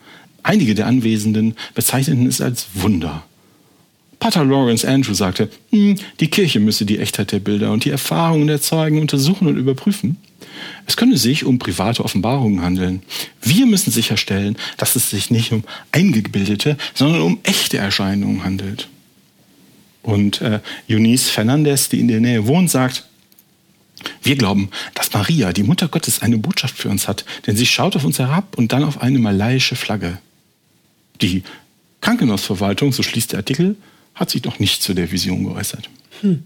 Einige 0.43 0.75
der 0.75 0.87
Anwesenden 0.87 1.55
bezeichneten 1.73 2.27
es 2.27 2.41
als 2.41 2.67
Wunder. 2.73 3.23
Pater 4.19 4.45
Lawrence 4.45 4.87
Andrew 4.87 5.15
sagte, 5.15 5.49
hm, 5.71 5.95
die 6.19 6.27
Kirche 6.27 6.59
müsse 6.59 6.85
die 6.85 6.99
Echtheit 6.99 7.31
der 7.31 7.39
Bilder 7.39 7.71
und 7.71 7.85
die 7.85 7.89
Erfahrungen 7.89 8.45
der 8.45 8.61
Zeugen 8.61 9.01
untersuchen 9.01 9.47
und 9.47 9.57
überprüfen. 9.57 10.17
Es 10.85 10.95
könne 10.95 11.17
sich 11.17 11.43
um 11.43 11.57
private 11.57 12.03
Offenbarungen 12.05 12.61
handeln. 12.61 13.01
Wir 13.41 13.65
müssen 13.65 13.91
sicherstellen, 13.91 14.57
dass 14.77 14.95
es 14.95 15.09
sich 15.09 15.31
nicht 15.31 15.51
um 15.51 15.63
eingebildete, 15.91 16.77
sondern 16.93 17.21
um 17.21 17.39
echte 17.43 17.77
Erscheinungen 17.77 18.43
handelt. 18.43 18.89
Und 20.03 20.41
äh, 20.41 20.59
Eunice 20.89 21.29
Fernandez, 21.29 21.89
die 21.89 21.99
in 21.99 22.07
der 22.07 22.19
Nähe 22.19 22.45
wohnt, 22.45 22.69
sagt, 22.69 23.05
wir 24.21 24.35
glauben, 24.35 24.69
dass 24.93 25.13
Maria, 25.13 25.53
die 25.53 25.63
Mutter 25.63 25.87
Gottes, 25.87 26.21
eine 26.21 26.37
Botschaft 26.37 26.77
für 26.77 26.89
uns 26.89 27.07
hat, 27.07 27.25
denn 27.45 27.55
sie 27.55 27.65
schaut 27.65 27.95
auf 27.95 28.03
uns 28.03 28.19
herab 28.19 28.57
und 28.57 28.71
dann 28.71 28.83
auf 28.83 29.01
eine 29.01 29.19
malaiische 29.19 29.75
Flagge. 29.75 30.19
Die 31.21 31.43
Krankenhausverwaltung, 32.01 32.91
so 32.91 33.03
schließt 33.03 33.31
der 33.33 33.39
Artikel, 33.39 33.75
hat 34.15 34.29
sich 34.29 34.43
noch 34.43 34.59
nicht 34.59 34.81
zu 34.81 34.93
der 34.93 35.11
Vision 35.11 35.43
geäußert. 35.43 35.89
Hm. 36.21 36.43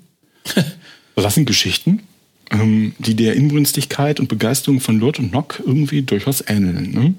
das 1.15 1.35
sind 1.35 1.45
Geschichten, 1.45 2.03
ähm, 2.51 2.93
die 2.99 3.15
der 3.15 3.35
Inbrünstigkeit 3.35 4.19
und 4.19 4.27
Begeisterung 4.27 4.79
von 4.79 4.99
Lord 4.99 5.19
und 5.19 5.31
Nock 5.31 5.61
irgendwie 5.65 6.01
durchaus 6.01 6.43
ähneln. 6.47 6.91
Ne? 6.91 7.13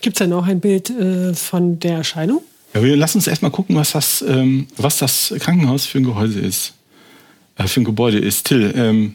Gibt 0.00 0.16
es 0.16 0.18
denn 0.18 0.32
auch 0.32 0.46
ein 0.46 0.60
Bild 0.60 0.90
äh, 0.90 1.34
von 1.34 1.78
der 1.80 1.96
Erscheinung? 1.96 2.42
Ja, 2.74 2.82
wir 2.82 2.96
lassen 2.96 3.18
uns 3.18 3.26
erstmal 3.26 3.50
gucken, 3.50 3.76
was 3.76 3.92
das, 3.92 4.22
ähm, 4.26 4.66
was 4.76 4.98
das 4.98 5.34
Krankenhaus 5.38 5.86
für 5.86 5.98
ein 5.98 6.04
Gehäuse 6.04 6.40
ist. 6.40 6.74
Äh, 7.56 7.66
für 7.66 7.80
ein 7.80 7.84
Gebäude 7.84 8.18
ist. 8.18 8.46
Till, 8.46 8.72
ähm, 8.76 9.14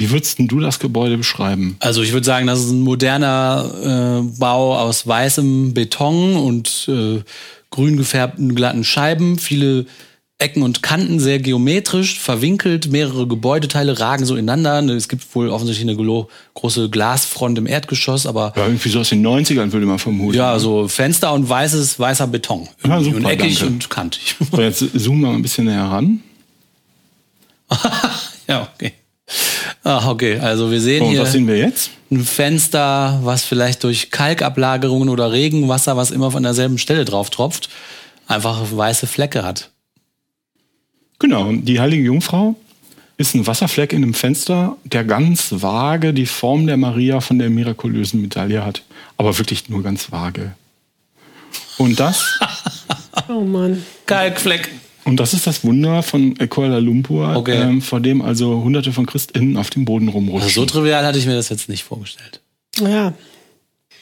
wie 0.00 0.10
würdest 0.10 0.38
du 0.38 0.60
das 0.60 0.78
Gebäude 0.78 1.18
beschreiben? 1.18 1.76
Also 1.80 2.02
ich 2.02 2.14
würde 2.14 2.24
sagen, 2.24 2.46
das 2.46 2.60
ist 2.60 2.70
ein 2.70 2.80
moderner 2.80 4.22
äh, 4.24 4.38
Bau 4.38 4.78
aus 4.78 5.06
weißem 5.06 5.74
Beton 5.74 6.36
und 6.36 6.88
äh, 6.88 7.22
grün 7.68 7.98
gefärbten 7.98 8.54
glatten 8.54 8.82
Scheiben, 8.82 9.38
viele 9.38 9.84
Ecken 10.38 10.62
und 10.62 10.82
Kanten, 10.82 11.20
sehr 11.20 11.38
geometrisch, 11.38 12.18
verwinkelt, 12.18 12.90
mehrere 12.90 13.26
Gebäudeteile 13.26 14.00
ragen 14.00 14.24
so 14.24 14.36
ineinander. 14.36 14.94
Es 14.94 15.10
gibt 15.10 15.34
wohl 15.34 15.50
offensichtlich 15.50 15.86
eine 15.86 16.26
große 16.54 16.88
Glasfront 16.88 17.58
im 17.58 17.66
Erdgeschoss, 17.66 18.24
aber. 18.24 18.54
Ja, 18.56 18.64
irgendwie 18.64 18.88
so 18.88 19.00
aus 19.00 19.10
den 19.10 19.24
90ern 19.24 19.70
würde 19.70 19.84
man 19.84 19.98
vermuten. 19.98 20.38
Ja, 20.38 20.58
so 20.58 20.88
Fenster 20.88 21.34
und 21.34 21.46
weißes, 21.46 22.00
weißer 22.00 22.26
Beton. 22.26 22.66
Ja, 22.86 23.02
super, 23.02 23.18
und 23.18 23.26
eckig 23.26 23.58
danke. 23.58 23.74
und 23.74 23.90
kantig. 23.90 24.36
So, 24.50 24.62
jetzt 24.62 24.78
zoomen 24.78 25.20
wir 25.20 25.28
mal 25.28 25.34
ein 25.34 25.42
bisschen 25.42 25.66
näher 25.66 25.84
ran. 25.84 26.22
ja, 28.48 28.66
okay. 28.74 28.94
Ah, 29.82 30.10
okay, 30.10 30.38
also 30.38 30.70
wir 30.70 30.80
sehen 30.80 31.02
und 31.02 31.10
hier 31.10 31.22
was 31.22 31.32
sehen 31.32 31.46
wir 31.46 31.56
jetzt? 31.56 31.90
ein 32.10 32.24
Fenster, 32.24 33.20
was 33.22 33.44
vielleicht 33.44 33.84
durch 33.84 34.10
Kalkablagerungen 34.10 35.08
oder 35.08 35.32
Regenwasser, 35.32 35.96
was 35.96 36.10
immer 36.10 36.30
von 36.30 36.42
derselben 36.42 36.78
Stelle 36.78 37.04
drauf 37.04 37.30
tropft, 37.30 37.68
einfach 38.26 38.60
weiße 38.72 39.06
Flecke 39.06 39.44
hat. 39.44 39.70
Genau, 41.18 41.52
die 41.52 41.80
heilige 41.80 42.04
Jungfrau 42.04 42.56
ist 43.16 43.34
ein 43.34 43.46
Wasserfleck 43.46 43.92
in 43.92 44.02
einem 44.02 44.14
Fenster, 44.14 44.76
der 44.84 45.04
ganz 45.04 45.48
vage 45.62 46.14
die 46.14 46.26
Form 46.26 46.66
der 46.66 46.78
Maria 46.78 47.20
von 47.20 47.38
der 47.38 47.50
mirakulösen 47.50 48.20
Medaille 48.20 48.64
hat. 48.64 48.82
Aber 49.18 49.36
wirklich 49.36 49.68
nur 49.68 49.82
ganz 49.82 50.10
vage. 50.10 50.54
Und 51.76 52.00
das. 52.00 52.40
oh 53.28 53.42
Mann. 53.42 53.84
Kalkfleck. 54.06 54.70
Und 55.10 55.16
das 55.16 55.34
ist 55.34 55.44
das 55.44 55.64
Wunder 55.64 56.04
von 56.04 56.36
Kuala 56.48 56.78
Lumpur, 56.78 57.34
okay. 57.34 57.60
ähm, 57.60 57.82
vor 57.82 57.98
dem 57.98 58.22
also 58.22 58.62
hunderte 58.62 58.92
von 58.92 59.06
ChristInnen 59.06 59.56
auf 59.56 59.68
dem 59.68 59.84
Boden 59.84 60.06
rumrutschen. 60.06 60.44
Also 60.44 60.60
so 60.60 60.66
trivial 60.66 61.04
hatte 61.04 61.18
ich 61.18 61.26
mir 61.26 61.34
das 61.34 61.48
jetzt 61.48 61.68
nicht 61.68 61.82
vorgestellt. 61.82 62.40
Ja. 62.80 63.12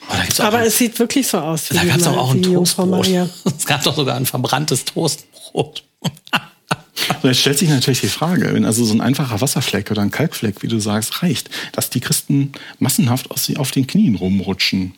Oh, 0.03 0.43
Aber 0.43 0.67
es 0.67 0.77
sieht 0.77 0.99
wirklich 0.99 1.27
so 1.27 1.39
aus. 1.39 1.71
Wie 1.71 1.77
da 1.77 1.85
gab 1.85 1.97
es 1.97 2.07
auch 2.07 2.35
ein 2.35 2.43
Toastbrot. 2.43 3.09
Es 3.59 3.65
gab 3.65 3.83
doch 3.85 3.97
sogar 3.97 4.17
ein 4.17 4.27
verbranntes 4.27 4.85
Toastbrot. 4.85 5.83
Jetzt 7.23 7.41
stellt 7.41 7.59
sich 7.59 7.71
natürlich 7.71 8.03
die 8.03 8.09
Frage, 8.09 8.53
wenn 8.53 8.67
also 8.67 8.85
so 8.85 8.93
ein 8.93 9.01
einfacher 9.01 9.41
Wasserfleck 9.41 9.91
oder 9.91 10.03
ein 10.03 10.11
Kalkfleck, 10.11 10.63
wie 10.63 10.69
du 10.69 10.79
sagst, 10.79 11.23
reicht, 11.23 11.49
dass 11.73 11.89
die 11.89 12.01
Christen 12.01 12.53
massenhaft 12.81 13.31
auf 13.31 13.71
den 13.71 13.87
Knien 13.87 14.15
rumrutschen. 14.15 14.95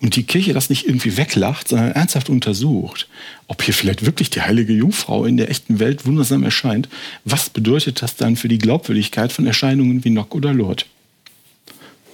Und 0.00 0.16
die 0.16 0.24
Kirche 0.24 0.52
das 0.52 0.70
nicht 0.70 0.86
irgendwie 0.86 1.16
weglacht, 1.16 1.68
sondern 1.68 1.92
ernsthaft 1.92 2.28
untersucht, 2.28 3.08
ob 3.46 3.62
hier 3.62 3.74
vielleicht 3.74 4.04
wirklich 4.04 4.30
die 4.30 4.42
heilige 4.42 4.72
Jungfrau 4.72 5.24
in 5.24 5.36
der 5.36 5.50
echten 5.50 5.78
Welt 5.78 6.06
wundersam 6.06 6.42
erscheint, 6.42 6.88
was 7.24 7.50
bedeutet 7.50 8.02
das 8.02 8.16
dann 8.16 8.36
für 8.36 8.48
die 8.48 8.58
Glaubwürdigkeit 8.58 9.32
von 9.32 9.46
Erscheinungen 9.46 10.04
wie 10.04 10.10
Nock 10.10 10.34
oder 10.34 10.52
Lord? 10.52 10.86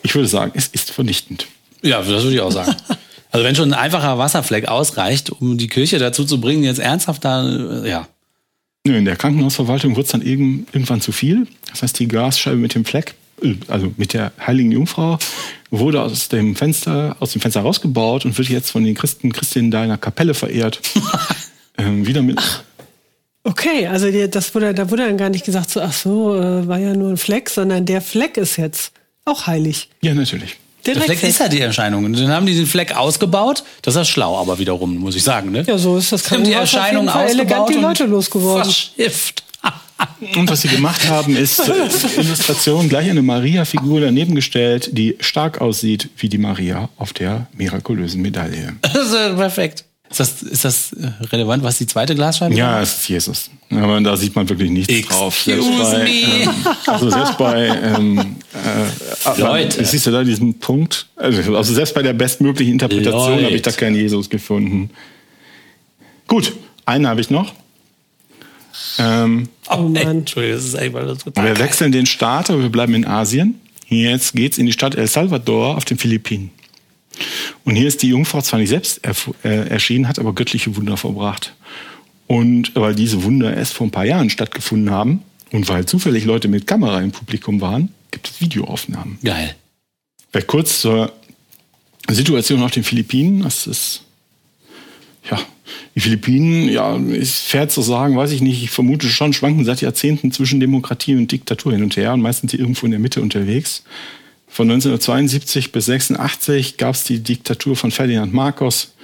Ich 0.03 0.15
würde 0.15 0.29
sagen, 0.29 0.53
es 0.55 0.69
ist 0.69 0.91
vernichtend. 0.91 1.47
Ja, 1.83 1.99
das 1.99 2.09
würde 2.09 2.35
ich 2.35 2.41
auch 2.41 2.53
sagen. 2.53 2.75
Also 3.31 3.45
wenn 3.45 3.55
schon 3.55 3.73
ein 3.73 3.79
einfacher 3.79 4.17
Wasserfleck 4.17 4.69
ausreicht, 4.69 5.31
um 5.31 5.59
die 5.59 5.69
Kirche 5.69 5.99
dazu 5.99 6.25
zu 6.25 6.41
bringen, 6.41 6.65
jetzt 6.65 6.79
ernsthaft 6.79 7.27
da, 7.27 7.47
äh, 7.85 7.89
ja. 7.89 8.09
In 8.85 9.05
der 9.05 9.17
Krankenhausverwaltung 9.17 9.97
wird 9.97 10.07
es 10.07 10.13
dann 10.13 10.23
irgendwann 10.23 11.03
zu 11.03 11.13
viel. 11.13 11.47
Das 11.71 11.83
heißt, 11.83 11.99
die 11.99 12.09
Glasscheibe 12.09 12.57
mit 12.57 12.75
dem 12.75 12.87
Fleck, 12.87 13.15
also 13.69 13.93
mit 13.97 14.13
der 14.13 14.33
heiligen 14.45 14.73
Jungfrau, 14.73 15.19
wurde 15.71 16.03
aus 16.03 16.29
dem 16.29 16.57
Fenster, 16.57 17.17
aus 17.21 17.33
dem 17.33 17.41
Fenster 17.41 17.61
rausgebaut 17.61 18.25
und 18.25 18.37
wird 18.37 18.49
jetzt 18.49 18.71
von 18.71 18.85
den 18.85 18.95
Christen, 18.95 19.33
Christinnen 19.33 19.71
da 19.71 19.83
in 19.83 19.89
der 19.89 19.99
Kapelle 19.99 20.35
verehrt. 20.35 20.81
ähm, 21.79 22.07
wieder 22.07 22.23
mit. 22.23 22.41
Okay, 23.45 23.87
also 23.87 24.11
die, 24.11 24.29
das 24.29 24.55
wurde, 24.55 24.75
da 24.75 24.91
wurde 24.91 25.07
dann 25.07 25.17
gar 25.17 25.31
nicht 25.31 25.45
gesagt, 25.45 25.71
so, 25.71 25.81
ach 25.81 25.93
so, 25.93 26.37
äh, 26.37 26.67
war 26.67 26.79
ja 26.79 26.95
nur 26.95 27.11
ein 27.11 27.17
Fleck, 27.17 27.49
sondern 27.49 27.87
der 27.87 28.01
Fleck 28.01 28.37
ist 28.37 28.57
jetzt 28.57 28.93
auch 29.25 29.47
heilig. 29.47 29.89
Ja, 30.03 30.15
natürlich. 30.15 30.57
Der, 30.87 30.95
der 30.95 31.03
Fleck 31.03 31.23
ist 31.23 31.41
ja 31.41 31.49
die 31.49 31.61
Erscheinung. 31.61 32.05
Und 32.05 32.19
dann 32.19 32.29
haben 32.29 32.47
die 32.47 32.55
den 32.55 32.67
Fleck 32.67 32.97
ausgebaut. 32.97 33.63
Das 33.83 33.97
ist 33.97 34.09
schlau, 34.09 34.39
aber 34.39 34.59
wiederum, 34.59 34.97
muss 34.97 35.17
ich 35.17 35.23
sagen. 35.23 35.51
Ne? 35.51 35.65
Ja, 35.67 35.77
so 35.77 35.99
ist 35.99 36.13
das. 36.13 36.31
Haben 36.31 36.45
die 36.45 36.53
Erscheinung 36.53 37.09
ausgebaut 37.09 37.69
die 37.69 37.75
Leute 37.75 38.05
losgeworden. 38.05 38.65
Verschifft. 38.65 39.45
Und 40.37 40.51
was 40.51 40.63
sie 40.63 40.69
gemacht 40.69 41.09
haben, 41.09 41.37
ist 41.37 41.61
äh, 41.61 42.21
Illustration 42.21 42.89
gleich 42.89 43.11
eine 43.11 43.23
Maria-Figur 43.23 44.01
daneben 44.01 44.35
gestellt, 44.35 44.91
die 44.93 45.17
stark 45.21 45.61
aussieht 45.61 46.09
wie 46.19 46.29
die 46.29 46.39
Maria 46.39 46.89
auf 46.97 47.13
der 47.13 47.49
mirakulösen 47.57 48.23
Medaille. 48.23 48.77
Ist 48.83 49.13
perfekt. 49.37 49.85
Ist 50.11 50.21
das, 50.21 50.43
ist 50.43 50.65
das 50.65 50.93
äh, 50.93 51.11
relevant, 51.27 51.63
was 51.63 51.77
die 51.79 51.87
zweite 51.87 52.15
Glasscheibe 52.15 52.55
Ja, 52.55 52.81
es 52.81 52.95
ist 52.95 53.09
Jesus. 53.09 53.51
Aber 53.71 54.01
da 54.01 54.17
sieht 54.17 54.35
man 54.35 54.49
wirklich 54.49 54.71
nichts 54.71 54.93
Excuse 54.93 55.15
drauf. 55.15 55.39
Selbst 55.39 55.69
bei, 55.79 56.07
ähm, 56.07 56.49
also 56.87 57.11
selbst 57.11 57.39
bei 57.39 57.67
ähm, 57.67 58.37
äh, 59.37 59.41
Leute. 59.41 59.85
Siehst 59.85 60.07
du 60.07 60.11
da 60.11 60.25
diesen 60.25 60.59
Punkt? 60.59 61.07
Also, 61.17 61.55
also 61.55 61.75
selbst 61.75 61.95
bei 61.95 62.03
der 62.03 62.15
bestmöglichen 62.15 62.73
Interpretation 62.73 63.45
habe 63.45 63.55
ich 63.55 63.63
da 63.63 63.71
keinen 63.71 63.97
Jesus 63.97 64.31
gefunden. 64.31 64.91
Gut, 66.27 66.55
einen 66.87 67.07
habe 67.07 67.21
ich 67.21 67.29
noch. 67.29 67.53
Ähm, 68.99 69.49
Oh, 69.71 69.91
ey, 69.95 70.05
Entschuldigung, 70.05 70.57
das 70.57 70.65
ist 70.65 70.77
einfach 70.77 71.17
total 71.19 71.45
wir 71.45 71.59
wechseln 71.59 71.93
den 71.93 72.07
Staat, 72.07 72.51
aber 72.51 72.63
wir 72.63 72.71
bleiben 72.71 72.95
in 72.95 73.07
Asien. 73.07 73.61
Jetzt 73.89 74.35
geht's 74.35 74.59
in 74.59 74.67
die 74.67 74.73
Stadt 74.73 74.95
El 74.95 75.07
Salvador 75.07 75.77
auf 75.77 75.85
den 75.85 75.99
Philippinen. 75.99 76.51
Und 77.65 77.77
hier 77.77 77.89
ist 77.89 78.03
die 78.03 78.09
Jungfrau 78.09 78.43
zwar 78.43 78.61
nicht 78.61 78.69
selbst 78.69 79.01
äh, 79.43 79.69
erschienen, 79.69 80.09
hat 80.09 80.19
aber 80.19 80.35
göttliche 80.35 80.75
Wunder 80.77 80.97
verbracht. 80.97 81.55
Und 82.27 82.73
weil 82.75 82.95
diese 82.95 83.23
Wunder 83.23 83.57
erst 83.57 83.75
vor 83.75 83.87
ein 83.87 83.91
paar 83.91 84.05
Jahren 84.05 84.31
stattgefunden 84.31 84.91
haben 84.91 85.23
und 85.51 85.69
weil 85.69 85.87
zufällig 85.87 86.25
Leute 86.25 86.49
mit 86.49 86.67
Kamera 86.67 87.01
im 87.01 87.11
Publikum 87.11 87.61
waren, 87.61 87.89
gibt 88.11 88.29
es 88.29 88.41
Videoaufnahmen. 88.41 89.19
Geil. 89.25 89.55
Vielleicht 90.31 90.47
kurz 90.47 90.81
zur 90.81 91.13
Situation 92.09 92.63
auf 92.63 92.71
den 92.71 92.85
Philippinen. 92.85 93.43
Das 93.43 93.67
ist, 93.67 94.03
ja, 95.31 95.39
die 95.95 96.01
Philippinen, 96.01 96.69
ja, 96.69 96.97
ist 96.97 97.49
fair 97.49 97.69
zu 97.69 97.83
sagen, 97.83 98.17
weiß 98.17 98.33
ich 98.33 98.41
nicht, 98.41 98.63
ich 98.63 98.71
vermute 98.71 99.09
schon, 99.09 99.33
schwanken 99.33 99.65
seit 99.65 99.81
Jahrzehnten 99.81 100.33
zwischen 100.33 100.61
Demokratie 100.61 101.17
und 101.17 101.31
Diktatur 101.31 101.73
hin 101.73 101.83
und 101.83 101.97
her 101.97 102.13
und 102.15 102.21
meistens 102.21 102.55
irgendwo 102.55 102.87
in 102.87 102.93
der 102.93 103.01
Mitte 103.01 103.21
unterwegs. 103.21 103.83
Von 104.49 104.71
1972 104.71 105.73
bis 105.73 105.87
86 105.87 106.79
gab 106.79 106.95
es 106.95 107.05
die 107.05 107.21
Diktatur 107.23 107.77
von 107.77 107.91
Ferdinand 107.91 108.33
Marcos. 108.33 108.95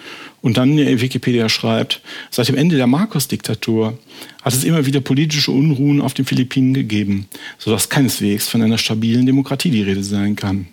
Und 0.41 0.59
dann, 0.59 0.77
äh, 0.77 1.01
Wikipedia 1.01 1.49
schreibt, 1.49 2.03
seit 2.31 2.49
dem 2.49 2.57
Ende 2.57 2.77
der 2.77 2.87
Marcos-Diktatur 2.87 3.99
hat 4.43 4.53
es 4.53 4.65
immer 4.65 4.85
wieder 4.85 5.01
politische 5.01 5.51
Unruhen 5.51 6.03
auf 6.03 6.13
den 6.13 6.27
Philippinen 6.27 6.75
gegeben, 6.75 7.29
sodass 7.59 7.89
keineswegs 7.89 8.47
von 8.49 8.61
einer 8.61 8.77
stabilen 8.77 9.25
Demokratie 9.25 9.71
die 9.71 9.83
Rede 9.83 10.05
sein 10.05 10.37
kann. 10.37 10.67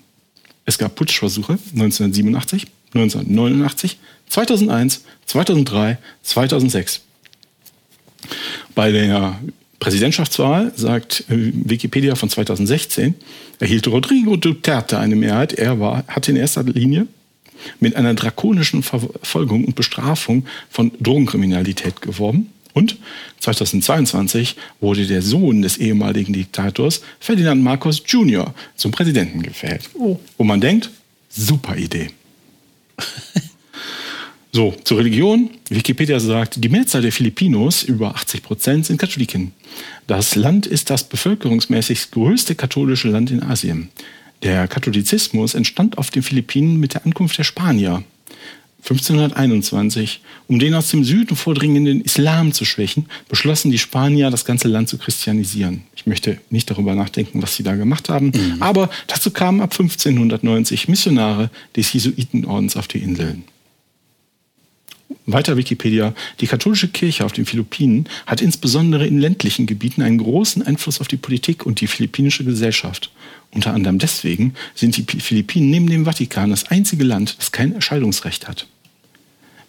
Es 0.66 0.78
gab 0.78 0.95
Putschversuche 0.95 1.54
1987, 1.74 2.68
1989, 2.93 3.97
2001, 4.32 5.04
2003, 5.26 5.98
2006. 6.24 7.02
Bei 8.74 8.92
der 8.92 9.38
Präsidentschaftswahl, 9.80 10.72
sagt 10.76 11.26
äh, 11.30 11.52
Wikipedia 11.54 12.16
von 12.16 12.30
2016, 12.30 13.16
erhielt 13.60 13.88
Rodrigo 13.88 14.38
Duterte 14.38 15.00
eine 15.00 15.18
Mehrheit. 15.18 15.54
Er 15.54 15.80
war, 15.82 16.06
hat 16.08 16.30
in 16.30 16.38
erster 16.38 16.64
Linie 16.64 17.08
mit 17.82 17.98
einer 17.98 18.14
drakonischen 18.14 18.84
Verfolgung 18.84 19.66
und 19.66 19.76
Bestrafung 19.76 20.46
von 20.70 20.92
Drogenkriminalität 21.02 22.02
geworben. 22.02 22.52
Und 22.74 22.98
2022 23.42 24.56
wurde 24.80 25.08
der 25.08 25.22
Sohn 25.22 25.62
des 25.62 25.76
ehemaligen 25.76 26.32
Diktators 26.32 27.02
Ferdinand 27.20 27.62
Marcos 27.62 28.02
Jr. 28.06 28.54
zum 28.78 28.92
Präsidenten 28.92 29.44
gewählt. 29.44 29.90
Oh. 29.94 30.18
Wo 30.38 30.46
man 30.46 30.62
denkt, 30.62 30.90
super 31.30 31.76
Idee. 31.76 32.12
So, 34.54 34.76
zur 34.84 34.97
Religion. 34.97 35.49
Wikipedia 35.70 36.20
sagt, 36.20 36.62
die 36.62 36.68
Mehrzahl 36.68 37.02
der 37.02 37.14
Filipinos, 37.14 37.84
über 37.84 38.16
80 38.16 38.43
Prozent, 38.43 38.86
sind 38.86 38.97
Katholiken. 38.97 39.54
Das 40.08 40.36
Land 40.36 40.66
ist 40.66 40.89
das 40.89 41.06
bevölkerungsmäßig 41.06 42.12
größte 42.12 42.56
katholische 42.56 43.08
Land 43.08 43.32
in 43.32 43.43
Asien. 43.43 43.89
Der 44.43 44.68
Katholizismus 44.68 45.54
entstand 45.54 45.97
auf 45.97 46.10
den 46.10 46.22
Philippinen 46.22 46.78
mit 46.82 46.95
der 46.95 47.06
Ankunft 47.06 47.38
der 47.38 47.45
Spanier 47.45 48.04
1521. 48.84 50.22
Um 50.47 50.60
den 50.60 50.74
aus 50.74 50.89
dem 50.89 51.06
Süden 51.06 51.38
vordringenden 51.38 52.02
Islam 52.02 52.52
zu 52.52 52.66
schwächen, 52.66 53.06
beschlossen 53.30 53.72
die 53.72 53.78
Spanier, 53.78 54.32
das 54.32 54.43
ganze 54.43 54.68
Land 54.68 54.89
zu 54.89 54.97
christianisieren. 54.97 55.84
Ich 55.95 56.08
möchte 56.08 56.39
nicht 56.49 56.70
darüber 56.70 56.95
nachdenken, 56.95 57.41
was 57.41 57.56
sie 57.56 57.64
da 57.64 57.76
gemacht 57.76 58.10
haben, 58.10 58.32
aber 58.60 58.89
dazu 59.08 59.32
kamen 59.32 59.62
ab 59.62 59.72
1590 59.72 60.89
Missionare 60.89 61.52
des 61.76 61.93
Jesuitenordens 61.93 62.76
auf 62.76 62.88
die 62.88 62.97
Inseln. 62.97 63.43
Weiter 65.26 65.57
Wikipedia. 65.57 66.14
Die 66.39 66.47
katholische 66.47 66.88
Kirche 66.88 67.26
auf 67.26 67.34
den 67.34 67.45
Philippinen 67.45 68.07
hat 68.26 68.41
insbesondere 68.41 69.07
in 69.07 69.20
ländlichen 69.20 69.66
Gebieten 69.66 70.01
einen 70.01 70.18
großen 70.18 70.62
Einfluss 70.62 71.01
auf 71.01 71.07
die 71.07 71.18
Politik 71.18 71.66
und 71.66 71.82
die 71.82 71.88
philippinische 71.88 72.43
Gesellschaft. 72.43 73.12
Unter 73.51 73.74
anderem 73.74 73.99
deswegen 73.99 74.53
sind 74.76 74.97
die 74.97 75.20
Philippinen 75.20 75.70
neben 75.70 75.89
dem 75.89 76.05
Vatikan 76.05 76.49
das 76.49 76.70
einzige 76.70 77.03
Land, 77.03 77.36
das 77.38 77.51
kein 77.51 77.74
Erscheidungsrecht 77.74 78.47
hat. 78.47 78.68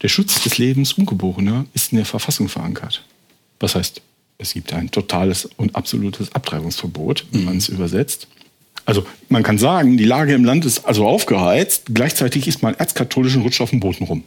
Der 0.02 0.08
Schutz 0.08 0.42
des 0.42 0.58
Lebens 0.58 0.92
Ungeborener 0.94 1.66
ist 1.74 1.92
in 1.92 1.96
der 1.96 2.06
Verfassung 2.06 2.48
verankert. 2.48 3.04
Was 3.60 3.74
heißt, 3.74 4.02
es 4.38 4.54
gibt 4.54 4.72
ein 4.72 4.90
totales 4.90 5.48
und 5.56 5.76
absolutes 5.76 6.34
Abtreibungsverbot, 6.34 7.26
wenn 7.30 7.44
man 7.44 7.56
es 7.58 7.68
übersetzt. 7.68 8.26
Also 8.84 9.06
man 9.28 9.44
kann 9.44 9.58
sagen, 9.58 9.96
die 9.96 10.04
Lage 10.04 10.34
im 10.34 10.44
Land 10.44 10.64
ist 10.64 10.84
also 10.84 11.06
aufgeheizt, 11.06 11.86
gleichzeitig 11.94 12.48
ist 12.48 12.62
man 12.62 12.74
erzkatholisch 12.74 13.36
und 13.36 13.42
rutscht 13.42 13.60
auf 13.60 13.70
dem 13.70 13.78
Boden 13.78 14.04
rum. 14.04 14.24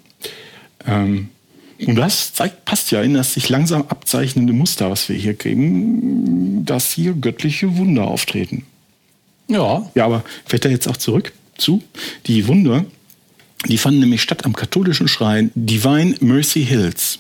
Ähm, 0.88 1.30
und 1.86 1.96
das 1.96 2.34
zeigt, 2.34 2.66
passt 2.66 2.92
ja 2.92 3.02
in 3.02 3.14
das 3.14 3.34
sich 3.34 3.50
langsam 3.50 3.84
abzeichnende 3.90 4.54
Muster, 4.54 4.90
was 4.90 5.10
wir 5.10 5.16
hier 5.16 5.34
kriegen, 5.34 6.66
dass 6.66 6.92
hier 6.92 7.14
göttliche 7.14 7.78
Wunder 7.78 8.06
auftreten. 8.06 8.64
Ja. 9.48 9.90
Ja, 9.94 10.06
aber 10.06 10.24
vielleicht 10.46 10.66
da 10.66 10.70
jetzt 10.70 10.88
auch 10.88 10.98
zurück 10.98 11.34
zu. 11.58 11.84
Die 12.28 12.48
Wunder, 12.48 12.86
die 13.68 13.78
fanden 13.78 14.00
nämlich 14.00 14.22
statt 14.22 14.46
am 14.46 14.54
katholischen 14.54 15.08
Schrein 15.08 15.52
Divine 15.54 16.16
Mercy 16.22 16.66
Hills. 16.66 17.20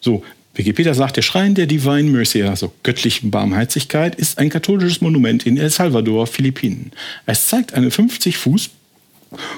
So, 0.00 0.22
Wikipedia 0.54 0.94
sagt, 0.94 1.16
der 1.16 1.22
Schrein 1.22 1.54
der 1.54 1.66
Divine 1.66 2.10
Mercy, 2.10 2.42
also 2.42 2.72
göttlichen 2.82 3.30
Barmherzigkeit, 3.30 4.14
ist 4.14 4.38
ein 4.38 4.48
katholisches 4.48 5.00
Monument 5.00 5.44
in 5.44 5.58
El 5.58 5.70
Salvador, 5.70 6.26
Philippinen. 6.26 6.92
Es 7.26 7.48
zeigt 7.48 7.74
eine 7.74 7.90
50 7.90 8.38
Fuß 8.38 8.70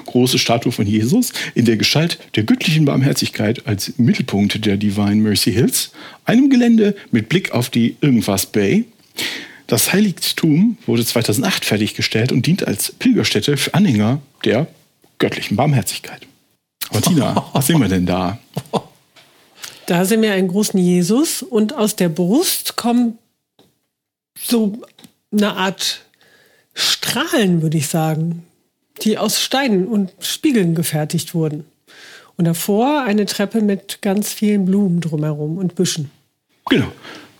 große 0.05 0.39
Statue 0.39 0.71
von 0.71 0.85
Jesus 0.85 1.31
in 1.55 1.65
der 1.65 1.77
Gestalt 1.77 2.19
der 2.35 2.43
göttlichen 2.43 2.85
Barmherzigkeit 2.85 3.67
als 3.67 3.93
Mittelpunkt 3.97 4.65
der 4.65 4.77
Divine 4.77 5.15
Mercy 5.15 5.51
Hills, 5.51 5.91
einem 6.25 6.49
Gelände 6.49 6.95
mit 7.11 7.29
Blick 7.29 7.51
auf 7.51 7.69
die 7.69 7.95
Irgendwas 8.01 8.45
Bay. 8.45 8.85
Das 9.67 9.93
Heiligtum 9.93 10.77
wurde 10.85 11.05
2008 11.05 11.65
fertiggestellt 11.65 12.31
und 12.31 12.45
dient 12.45 12.67
als 12.67 12.91
Pilgerstätte 12.91 13.57
für 13.57 13.73
Anhänger 13.73 14.21
der 14.43 14.67
göttlichen 15.19 15.57
Barmherzigkeit. 15.57 16.21
Aber 16.89 17.01
Tina, 17.01 17.49
was 17.53 17.67
sehen 17.67 17.79
wir 17.79 17.87
denn 17.87 18.05
da? 18.05 18.39
Da 19.85 20.05
sehen 20.05 20.21
wir 20.21 20.33
einen 20.33 20.47
großen 20.47 20.79
Jesus 20.79 21.43
und 21.43 21.73
aus 21.73 21.95
der 21.95 22.09
Brust 22.09 22.75
kommen 22.75 23.17
so 24.41 24.81
eine 25.31 25.55
Art 25.55 26.01
Strahlen, 26.73 27.61
würde 27.61 27.77
ich 27.77 27.87
sagen, 27.87 28.45
die 29.03 29.17
aus 29.17 29.41
Steinen 29.41 29.87
und 29.87 30.11
Spiegeln 30.19 30.75
gefertigt 30.75 31.33
wurden. 31.33 31.65
Und 32.37 32.45
davor 32.45 33.03
eine 33.03 33.25
Treppe 33.25 33.61
mit 33.61 34.01
ganz 34.01 34.31
vielen 34.31 34.65
Blumen 34.65 35.01
drumherum 35.01 35.57
und 35.57 35.75
Büschen. 35.75 36.09
Genau. 36.69 36.91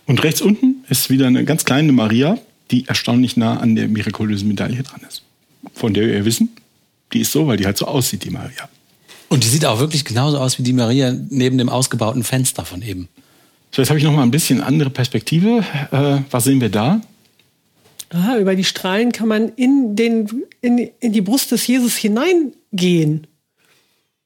Und 0.05 0.23
rechts 0.23 0.41
unten 0.41 0.83
ist 0.89 1.09
wieder 1.09 1.27
eine 1.27 1.45
ganz 1.45 1.63
kleine 1.65 1.91
Maria, 1.91 2.37
die 2.71 2.87
erstaunlich 2.87 3.37
nah 3.37 3.57
an 3.59 3.75
der 3.75 3.87
mirakulösen 3.87 4.47
Medaille 4.47 4.83
dran 4.83 5.01
ist. 5.07 5.23
Von 5.73 5.93
der 5.93 6.07
wir 6.07 6.25
wissen, 6.25 6.49
die 7.13 7.21
ist 7.21 7.31
so, 7.31 7.47
weil 7.47 7.57
die 7.57 7.65
halt 7.65 7.77
so 7.77 7.85
aussieht, 7.85 8.23
die 8.23 8.29
Maria. 8.29 8.69
Und 9.29 9.43
die 9.43 9.47
sieht 9.47 9.65
auch 9.65 9.79
wirklich 9.79 10.05
genauso 10.05 10.39
aus 10.39 10.57
wie 10.57 10.63
die 10.63 10.73
Maria 10.73 11.15
neben 11.29 11.57
dem 11.57 11.69
ausgebauten 11.69 12.23
Fenster 12.23 12.65
von 12.65 12.81
eben. 12.81 13.07
So, 13.71 13.81
jetzt 13.81 13.89
habe 13.89 13.99
ich 13.99 14.03
noch 14.03 14.13
mal 14.13 14.23
ein 14.23 14.31
bisschen 14.31 14.61
andere 14.61 14.89
Perspektive. 14.89 15.63
Äh, 15.91 16.21
was 16.31 16.43
sehen 16.43 16.59
wir 16.59 16.69
da? 16.69 17.01
Ah, 18.11 18.37
über 18.37 18.55
die 18.55 18.63
Strahlen 18.63 19.11
kann 19.11 19.27
man 19.27 19.49
in, 19.49 19.95
den, 19.95 20.43
in, 20.61 20.77
in 20.99 21.13
die 21.13 21.21
Brust 21.21 21.51
des 21.51 21.65
Jesus 21.67 21.95
hineingehen. 21.95 23.27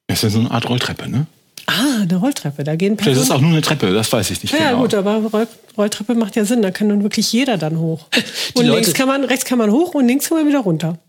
Das 0.08 0.20
ist 0.20 0.24
ja 0.24 0.30
so 0.30 0.40
eine 0.40 0.52
Art 0.52 0.70
Rolltreppe, 0.70 1.10
ne? 1.10 1.28
Ah, 1.66 2.02
eine 2.02 2.18
Rolltreppe, 2.18 2.64
da 2.64 2.76
gehen 2.76 2.98
Vielleicht 2.98 3.18
ist 3.18 3.24
es 3.24 3.32
auch 3.32 3.40
nur 3.40 3.52
eine 3.52 3.62
Treppe, 3.62 3.92
das 3.94 4.12
weiß 4.12 4.32
ich 4.32 4.44
nicht 4.44 4.54
Ja, 4.54 4.72
genau. 4.72 4.82
gut, 4.82 4.94
aber 4.94 5.16
Roll 5.18 5.48
Rolltreppe 5.78 6.14
macht 6.14 6.36
ja 6.36 6.44
Sinn, 6.46 6.62
da 6.62 6.72
kann 6.72 6.88
nun 6.88 7.04
wirklich 7.04 7.32
jeder 7.32 7.58
dann 7.58 7.80
hoch. 7.80 8.08
Und 8.54 8.66
Leute- 8.66 8.82
links 8.82 8.94
kann 8.94 9.08
man, 9.08 9.24
rechts 9.24 9.46
kann 9.46 9.58
man 9.58 9.72
hoch 9.72 9.94
und 9.96 10.08
links 10.08 10.28
kann 10.30 10.38
man 10.38 10.48
wieder 10.48 10.60
runter. 10.60 11.00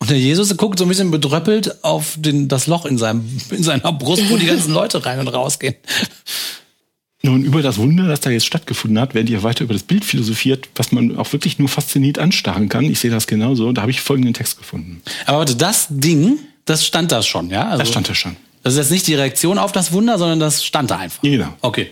Und 0.00 0.10
der 0.10 0.18
Jesus 0.18 0.54
guckt 0.58 0.78
so 0.78 0.84
ein 0.84 0.88
bisschen 0.88 1.10
bedröppelt 1.10 1.82
auf 1.82 2.16
den, 2.18 2.48
das 2.48 2.66
Loch 2.66 2.84
in, 2.84 2.98
seinem, 2.98 3.24
in 3.50 3.62
seiner 3.62 3.90
Brust, 3.92 4.28
wo 4.30 4.36
die 4.36 4.46
ganzen 4.46 4.72
Leute 4.72 5.04
rein 5.06 5.18
und 5.20 5.28
rausgehen. 5.28 5.74
Nun, 7.24 7.42
über 7.42 7.62
das 7.62 7.78
Wunder, 7.78 8.06
das 8.06 8.20
da 8.20 8.28
jetzt 8.28 8.44
stattgefunden 8.44 9.00
hat, 9.00 9.14
werden 9.14 9.28
hier 9.28 9.42
weiter 9.42 9.64
über 9.64 9.72
das 9.72 9.82
Bild 9.82 10.04
philosophiert, 10.04 10.68
was 10.76 10.92
man 10.92 11.16
auch 11.16 11.32
wirklich 11.32 11.58
nur 11.58 11.70
fasziniert 11.70 12.18
anstarren 12.18 12.68
kann. 12.68 12.84
Ich 12.84 13.00
sehe 13.00 13.10
das 13.10 13.26
genauso. 13.26 13.72
Da 13.72 13.80
habe 13.80 13.90
ich 13.90 14.02
folgenden 14.02 14.34
Text 14.34 14.58
gefunden. 14.58 15.00
Aber 15.24 15.38
warte, 15.38 15.56
das 15.56 15.86
Ding, 15.88 16.38
das 16.66 16.86
stand 16.86 17.12
da 17.12 17.22
schon, 17.22 17.48
ja? 17.48 17.64
Also, 17.66 17.78
Da 17.78 17.86
stand 17.86 18.10
er 18.10 18.14
schon. 18.14 18.36
Das 18.62 18.74
ist 18.74 18.78
jetzt 18.78 18.90
nicht 18.90 19.06
die 19.06 19.14
Reaktion 19.14 19.56
auf 19.56 19.72
das 19.72 19.92
Wunder, 19.92 20.18
sondern 20.18 20.38
das 20.38 20.66
stand 20.66 20.90
da 20.90 20.98
einfach. 20.98 21.22
Genau. 21.22 21.54
Okay. 21.62 21.88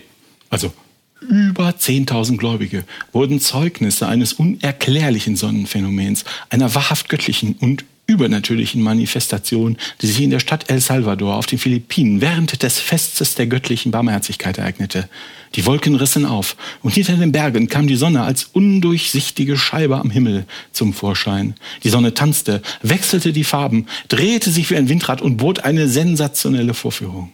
Also 0.51 0.71
über 1.19 1.69
10.000 1.69 2.37
Gläubige 2.37 2.83
wurden 3.11 3.39
Zeugnisse 3.39 4.07
eines 4.07 4.33
unerklärlichen 4.33 5.35
Sonnenphänomens, 5.35 6.25
einer 6.51 6.75
wahrhaft 6.75 7.09
göttlichen 7.09 7.55
und 7.59 7.85
übernatürlichen 8.05 8.81
Manifestation, 8.81 9.77
die 10.01 10.07
sich 10.07 10.21
in 10.21 10.29
der 10.29 10.39
Stadt 10.39 10.69
El 10.69 10.81
Salvador 10.81 11.35
auf 11.35 11.45
den 11.45 11.57
Philippinen 11.57 12.19
während 12.19 12.61
des 12.61 12.79
Festes 12.79 13.35
der 13.35 13.47
göttlichen 13.47 13.91
Barmherzigkeit 13.91 14.57
ereignete. 14.57 15.07
Die 15.55 15.65
Wolken 15.65 15.95
rissen 15.95 16.25
auf 16.25 16.57
und 16.81 16.93
hinter 16.93 17.15
den 17.15 17.31
Bergen 17.31 17.69
kam 17.69 17.87
die 17.87 17.95
Sonne 17.95 18.23
als 18.23 18.45
undurchsichtige 18.45 19.55
Scheibe 19.55 19.97
am 19.97 20.09
Himmel 20.09 20.45
zum 20.71 20.93
Vorschein. 20.93 21.55
Die 21.83 21.89
Sonne 21.89 22.13
tanzte, 22.13 22.61
wechselte 22.81 23.31
die 23.31 23.43
Farben, 23.43 23.85
drehte 24.09 24.51
sich 24.51 24.69
wie 24.69 24.75
ein 24.75 24.89
Windrad 24.89 25.21
und 25.21 25.37
bot 25.37 25.59
eine 25.59 25.87
sensationelle 25.87 26.73
Vorführung. 26.73 27.31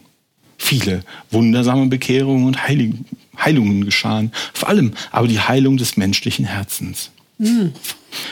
Viele 0.56 1.02
wundersame 1.30 1.86
Bekehrungen 1.86 2.46
und 2.46 2.68
Heilungen 2.68 3.84
geschahen, 3.84 4.30
vor 4.52 4.68
allem 4.68 4.92
aber 5.10 5.26
die 5.26 5.40
Heilung 5.40 5.78
des 5.78 5.96
menschlichen 5.96 6.44
Herzens. 6.44 7.10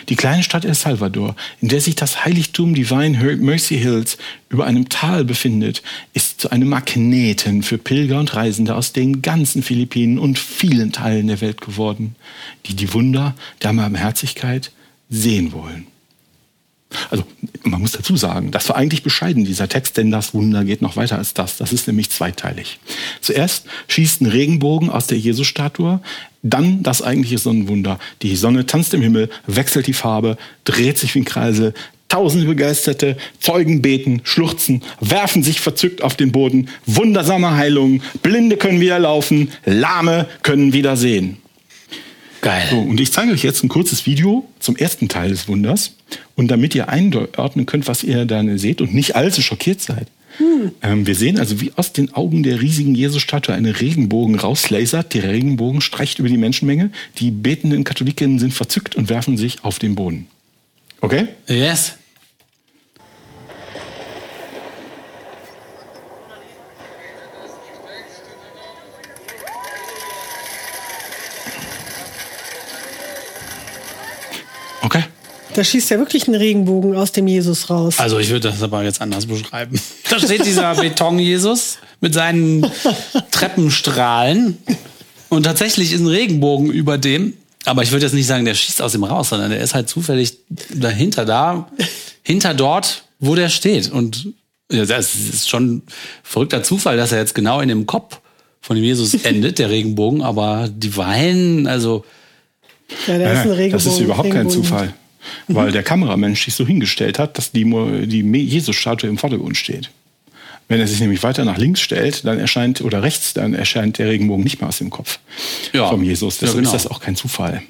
Die 0.08 0.16
kleine 0.16 0.42
Stadt 0.42 0.64
El 0.64 0.74
Salvador, 0.74 1.36
in 1.60 1.68
der 1.68 1.80
sich 1.80 1.94
das 1.94 2.24
Heiligtum 2.24 2.74
Divine 2.74 3.36
Mercy 3.36 3.78
Hills 3.78 4.18
über 4.48 4.66
einem 4.66 4.88
Tal 4.88 5.24
befindet, 5.24 5.82
ist 6.14 6.40
zu 6.40 6.50
einem 6.50 6.68
Magneten 6.68 7.62
für 7.62 7.78
Pilger 7.78 8.18
und 8.18 8.34
Reisende 8.34 8.74
aus 8.74 8.92
den 8.92 9.22
ganzen 9.22 9.62
Philippinen 9.62 10.18
und 10.18 10.38
vielen 10.38 10.92
Teilen 10.92 11.28
der 11.28 11.40
Welt 11.40 11.60
geworden, 11.60 12.16
die 12.66 12.74
die 12.74 12.92
Wunder 12.92 13.34
der 13.62 13.72
Barmherzigkeit 13.72 14.72
sehen 15.08 15.52
wollen. 15.52 15.86
Also 17.10 17.24
man 17.64 17.82
muss 17.82 17.92
dazu 17.92 18.16
sagen, 18.16 18.50
das 18.50 18.68
war 18.70 18.76
eigentlich 18.76 19.02
bescheiden, 19.02 19.44
dieser 19.44 19.68
Text, 19.68 19.98
denn 19.98 20.10
das 20.10 20.32
Wunder 20.32 20.64
geht 20.64 20.80
noch 20.80 20.96
weiter 20.96 21.18
als 21.18 21.34
das. 21.34 21.58
Das 21.58 21.72
ist 21.72 21.86
nämlich 21.86 22.08
zweiteilig. 22.08 22.80
Zuerst 23.20 23.66
schießt 23.88 24.22
ein 24.22 24.26
Regenbogen 24.26 24.88
aus 24.88 25.06
der 25.06 25.18
Jesusstatue, 25.18 26.00
dann 26.42 26.82
das 26.82 27.02
eigentliche 27.02 27.38
Sonnenwunder. 27.38 27.98
Die 28.22 28.36
Sonne 28.36 28.66
tanzt 28.66 28.94
im 28.94 29.02
Himmel, 29.02 29.28
wechselt 29.46 29.86
die 29.86 29.92
Farbe, 29.92 30.36
dreht 30.64 30.98
sich 30.98 31.14
wie 31.14 31.20
ein 31.20 31.24
Kreisel. 31.24 31.74
Tausende 32.08 32.46
Begeisterte, 32.46 33.18
Zeugen 33.38 33.82
beten, 33.82 34.22
schluchzen, 34.24 34.82
werfen 35.00 35.42
sich 35.42 35.60
verzückt 35.60 36.02
auf 36.02 36.16
den 36.16 36.32
Boden. 36.32 36.68
Wundersame 36.86 37.54
Heilungen, 37.54 38.02
Blinde 38.22 38.56
können 38.56 38.80
wieder 38.80 38.98
laufen, 38.98 39.50
Lahme 39.66 40.26
können 40.42 40.72
wieder 40.72 40.96
sehen. 40.96 41.36
Geil. 42.40 42.66
So, 42.70 42.78
und 42.78 43.00
ich 43.00 43.12
zeige 43.12 43.32
euch 43.32 43.42
jetzt 43.42 43.62
ein 43.62 43.68
kurzes 43.68 44.06
Video 44.06 44.48
zum 44.60 44.76
ersten 44.76 45.08
Teil 45.08 45.30
des 45.30 45.48
Wunders. 45.48 45.94
Und 46.34 46.48
damit 46.50 46.74
ihr 46.74 46.88
einordnen 46.88 47.66
könnt, 47.66 47.88
was 47.88 48.02
ihr 48.02 48.24
da 48.24 48.42
seht 48.56 48.80
und 48.80 48.94
nicht 48.94 49.16
allzu 49.16 49.42
schockiert 49.42 49.80
seid. 49.80 50.06
Ähm, 50.82 51.06
wir 51.06 51.14
sehen 51.14 51.38
also, 51.38 51.60
wie 51.60 51.72
aus 51.76 51.92
den 51.92 52.14
Augen 52.14 52.42
der 52.42 52.60
riesigen 52.60 52.94
Jesus-Statue 52.94 53.54
eine 53.54 53.80
Regenbogen 53.80 54.36
rauslasert. 54.36 55.14
Der 55.14 55.24
Regenbogen 55.24 55.80
streicht 55.80 56.18
über 56.18 56.28
die 56.28 56.36
Menschenmenge. 56.36 56.90
Die 57.18 57.30
betenden 57.30 57.84
Katholiken 57.84 58.38
sind 58.38 58.54
verzückt 58.54 58.96
und 58.96 59.08
werfen 59.08 59.36
sich 59.36 59.64
auf 59.64 59.78
den 59.78 59.94
Boden. 59.94 60.26
Okay? 61.00 61.28
Yes. 61.46 61.94
Da 75.58 75.64
schießt 75.64 75.90
ja 75.90 75.98
wirklich 75.98 76.28
ein 76.28 76.36
Regenbogen 76.36 76.94
aus 76.94 77.10
dem 77.10 77.26
Jesus 77.26 77.68
raus. 77.68 77.98
Also 77.98 78.20
ich 78.20 78.28
würde 78.28 78.48
das 78.48 78.62
aber 78.62 78.84
jetzt 78.84 79.00
anders 79.00 79.26
beschreiben. 79.26 79.80
Da 80.08 80.20
steht 80.20 80.46
dieser 80.46 80.72
Beton-Jesus 80.76 81.78
mit 82.00 82.14
seinen 82.14 82.64
Treppenstrahlen 83.32 84.56
und 85.28 85.42
tatsächlich 85.42 85.92
ist 85.92 86.00
ein 86.00 86.06
Regenbogen 86.06 86.70
über 86.70 86.96
dem. 86.96 87.34
Aber 87.64 87.82
ich 87.82 87.90
würde 87.90 88.06
jetzt 88.06 88.12
nicht 88.12 88.28
sagen, 88.28 88.44
der 88.44 88.54
schießt 88.54 88.80
aus 88.80 88.94
ihm 88.94 89.02
raus, 89.02 89.30
sondern 89.30 89.50
der 89.50 89.58
ist 89.58 89.74
halt 89.74 89.88
zufällig 89.88 90.38
dahinter 90.72 91.24
da, 91.24 91.68
hinter 92.22 92.54
dort, 92.54 93.02
wo 93.18 93.34
der 93.34 93.48
steht. 93.48 93.90
Und 93.90 94.28
ja, 94.70 94.84
das 94.84 95.16
ist 95.16 95.48
schon 95.48 95.78
ein 95.78 95.82
verrückter 96.22 96.62
Zufall, 96.62 96.96
dass 96.96 97.10
er 97.10 97.18
jetzt 97.18 97.34
genau 97.34 97.60
in 97.60 97.68
dem 97.68 97.84
Kopf 97.84 98.20
von 98.60 98.76
dem 98.76 98.84
Jesus 98.84 99.12
endet, 99.24 99.58
der 99.58 99.70
Regenbogen. 99.70 100.22
Aber 100.22 100.68
die 100.70 100.96
Weinen, 100.96 101.66
also 101.66 102.04
ja, 103.08 103.18
da 103.18 103.32
ist 103.32 103.38
ein 103.40 103.50
Regenbogen. 103.50 103.72
das 103.72 103.86
ist 103.86 103.98
überhaupt 103.98 104.30
kein 104.30 104.46
Regenbogen. 104.46 104.94
Weil 105.48 105.72
der 105.72 105.82
Kameramensch 105.82 106.44
sich 106.44 106.54
so 106.54 106.66
hingestellt 106.66 107.18
hat, 107.18 107.38
dass 107.38 107.52
die, 107.52 107.64
die 108.06 108.22
Jesus-Statue 108.22 109.08
im 109.08 109.18
Vordergrund 109.18 109.56
steht. 109.56 109.90
Wenn 110.68 110.80
er 110.80 110.86
sich 110.86 111.00
nämlich 111.00 111.22
weiter 111.22 111.44
nach 111.46 111.56
links 111.56 111.80
stellt, 111.80 112.26
dann 112.26 112.38
erscheint, 112.38 112.82
oder 112.82 113.02
rechts, 113.02 113.32
dann 113.32 113.54
erscheint 113.54 113.98
der 113.98 114.08
Regenbogen 114.08 114.44
nicht 114.44 114.60
mehr 114.60 114.68
aus 114.68 114.78
dem 114.78 114.90
Kopf 114.90 115.18
Ja. 115.72 115.88
vom 115.88 116.02
Jesus. 116.02 116.36
Ja, 116.36 116.40
Deshalb 116.42 116.58
genau. 116.64 116.74
ist 116.74 116.84
das 116.84 116.90
auch 116.90 117.00
kein 117.00 117.16
Zufall. 117.16 117.62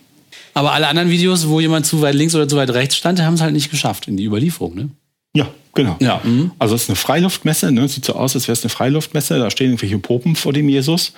Aber 0.55 0.73
alle 0.73 0.89
anderen 0.89 1.09
Videos, 1.09 1.47
wo 1.47 1.61
jemand 1.61 1.87
zu 1.87 2.03
weit 2.03 2.17
links 2.17 2.35
oder 2.35 2.49
zu 2.49 2.57
weit 2.57 2.71
rechts 2.71 2.97
stand, 2.97 3.23
haben 3.23 3.35
es 3.35 3.41
halt 3.41 3.53
nicht 3.53 3.71
geschafft 3.71 4.09
in 4.09 4.17
die 4.17 4.25
Überlieferung. 4.25 4.75
Ne? 4.75 4.89
Ja, 5.35 5.49
genau. 5.75 5.97
Ja, 6.01 6.21
mhm. 6.25 6.51
Also 6.59 6.75
es 6.75 6.83
ist 6.85 6.89
eine 6.89 6.97
Freiluftmesse, 6.97 7.71
ne? 7.71 7.87
sieht 7.89 8.05
so 8.05 8.15
aus, 8.15 8.35
als 8.35 8.49
wäre 8.49 8.55
es 8.55 8.65
eine 8.65 8.71
Freiluftmesse. 8.71 9.39
Da 9.39 9.51
stehen 9.51 9.69
irgendwelche 9.69 9.99
Popen 9.99 10.35
vor 10.35 10.53
dem 10.53 10.69
Jesus. 10.69 11.13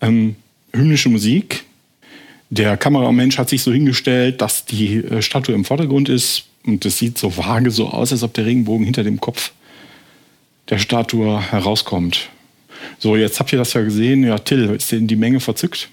Ähm, 0.00 0.36
hymnische 0.72 1.08
Musik. 1.08 1.63
Der 2.50 2.76
Kameramensch 2.76 3.38
hat 3.38 3.48
sich 3.48 3.62
so 3.62 3.72
hingestellt, 3.72 4.40
dass 4.40 4.64
die 4.64 4.96
äh, 4.96 5.22
Statue 5.22 5.54
im 5.54 5.64
Vordergrund 5.64 6.08
ist. 6.08 6.44
Und 6.66 6.84
es 6.84 6.98
sieht 6.98 7.18
so 7.18 7.36
vage 7.36 7.70
so 7.70 7.88
aus, 7.88 8.12
als 8.12 8.22
ob 8.22 8.32
der 8.34 8.46
Regenbogen 8.46 8.84
hinter 8.84 9.04
dem 9.04 9.20
Kopf 9.20 9.52
der 10.70 10.78
Statue 10.78 11.40
herauskommt. 11.40 12.30
So, 12.98 13.16
jetzt 13.16 13.38
habt 13.38 13.52
ihr 13.52 13.58
das 13.58 13.72
ja 13.74 13.82
gesehen. 13.82 14.24
Ja, 14.24 14.38
Till, 14.38 14.70
ist 14.70 14.92
denn 14.92 15.06
die 15.06 15.16
Menge 15.16 15.40
verzückt? 15.40 15.88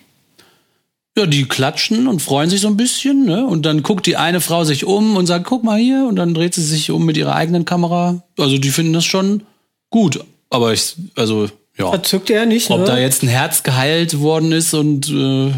Ja, 1.17 1.25
die 1.25 1.43
klatschen 1.43 2.07
und 2.07 2.21
freuen 2.21 2.49
sich 2.49 2.61
so 2.61 2.69
ein 2.69 2.77
bisschen, 2.77 3.25
ne? 3.25 3.45
Und 3.45 3.65
dann 3.65 3.83
guckt 3.83 4.05
die 4.05 4.15
eine 4.15 4.39
Frau 4.39 4.63
sich 4.63 4.85
um 4.85 5.17
und 5.17 5.25
sagt, 5.25 5.45
guck 5.45 5.63
mal 5.63 5.77
hier, 5.77 6.05
und 6.07 6.15
dann 6.15 6.33
dreht 6.33 6.53
sie 6.53 6.63
sich 6.63 6.89
um 6.89 7.05
mit 7.05 7.17
ihrer 7.17 7.35
eigenen 7.35 7.65
Kamera. 7.65 8.23
Also 8.37 8.57
die 8.57 8.69
finden 8.69 8.93
das 8.93 9.03
schon 9.03 9.43
gut. 9.89 10.23
Aber 10.49 10.71
ich, 10.71 10.95
also, 11.15 11.49
ja. 11.77 11.89
Verzückt 11.89 12.29
er 12.29 12.45
nicht, 12.45 12.69
Ob 12.69 12.79
ne? 12.79 12.85
da 12.85 12.97
jetzt 12.97 13.23
ein 13.23 13.29
Herz 13.29 13.63
geheilt 13.63 14.19
worden 14.19 14.53
ist 14.53 14.73
und 14.73 15.09
äh, 15.09 15.51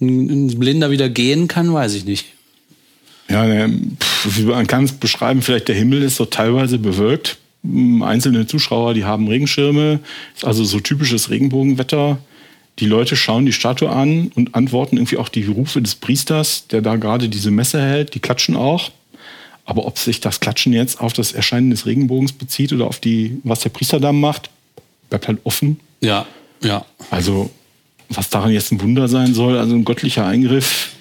ein, 0.00 0.58
Blinder 0.58 0.90
wieder 0.90 1.08
gehen 1.08 1.48
kann, 1.48 1.72
weiß 1.72 1.94
ich 1.94 2.04
nicht. 2.04 2.26
Ja, 3.28 3.68
pff, 3.68 4.44
man 4.44 4.66
kann 4.66 4.84
es 4.84 4.92
beschreiben, 4.92 5.42
vielleicht 5.42 5.68
der 5.68 5.74
Himmel 5.74 6.02
ist 6.02 6.16
so 6.16 6.26
teilweise 6.26 6.78
bewölkt. 6.78 7.38
Einzelne 7.64 8.46
Zuschauer, 8.46 8.94
die 8.94 9.04
haben 9.04 9.26
Regenschirme, 9.26 9.98
ist 10.34 10.44
also 10.44 10.64
so 10.64 10.78
typisches 10.78 11.30
Regenbogenwetter. 11.30 12.18
Die 12.78 12.86
Leute 12.86 13.16
schauen 13.16 13.46
die 13.46 13.52
Statue 13.52 13.90
an 13.90 14.30
und 14.34 14.54
antworten 14.54 14.98
irgendwie 14.98 15.16
auch 15.16 15.30
die 15.30 15.44
Rufe 15.44 15.80
des 15.80 15.94
Priesters, 15.94 16.68
der 16.68 16.82
da 16.82 16.96
gerade 16.96 17.28
diese 17.28 17.50
Messe 17.50 17.80
hält. 17.80 18.14
Die 18.14 18.20
klatschen 18.20 18.54
auch. 18.54 18.90
Aber 19.64 19.86
ob 19.86 19.98
sich 19.98 20.20
das 20.20 20.40
Klatschen 20.40 20.72
jetzt 20.72 21.00
auf 21.00 21.12
das 21.12 21.32
Erscheinen 21.32 21.70
des 21.70 21.86
Regenbogens 21.86 22.32
bezieht 22.32 22.72
oder 22.72 22.86
auf 22.86 23.00
die, 23.00 23.40
was 23.42 23.60
der 23.60 23.70
Priester 23.70 23.98
da 23.98 24.12
macht, 24.12 24.50
bleibt 25.08 25.26
halt 25.26 25.38
offen. 25.44 25.80
Ja, 26.00 26.26
ja. 26.62 26.84
Also, 27.10 27.50
was 28.08 28.30
daran 28.30 28.52
jetzt 28.52 28.72
ein 28.72 28.80
Wunder 28.80 29.08
sein 29.08 29.34
soll, 29.34 29.58
also 29.58 29.74
ein 29.74 29.84
göttlicher 29.84 30.26
Eingriff, 30.26 30.92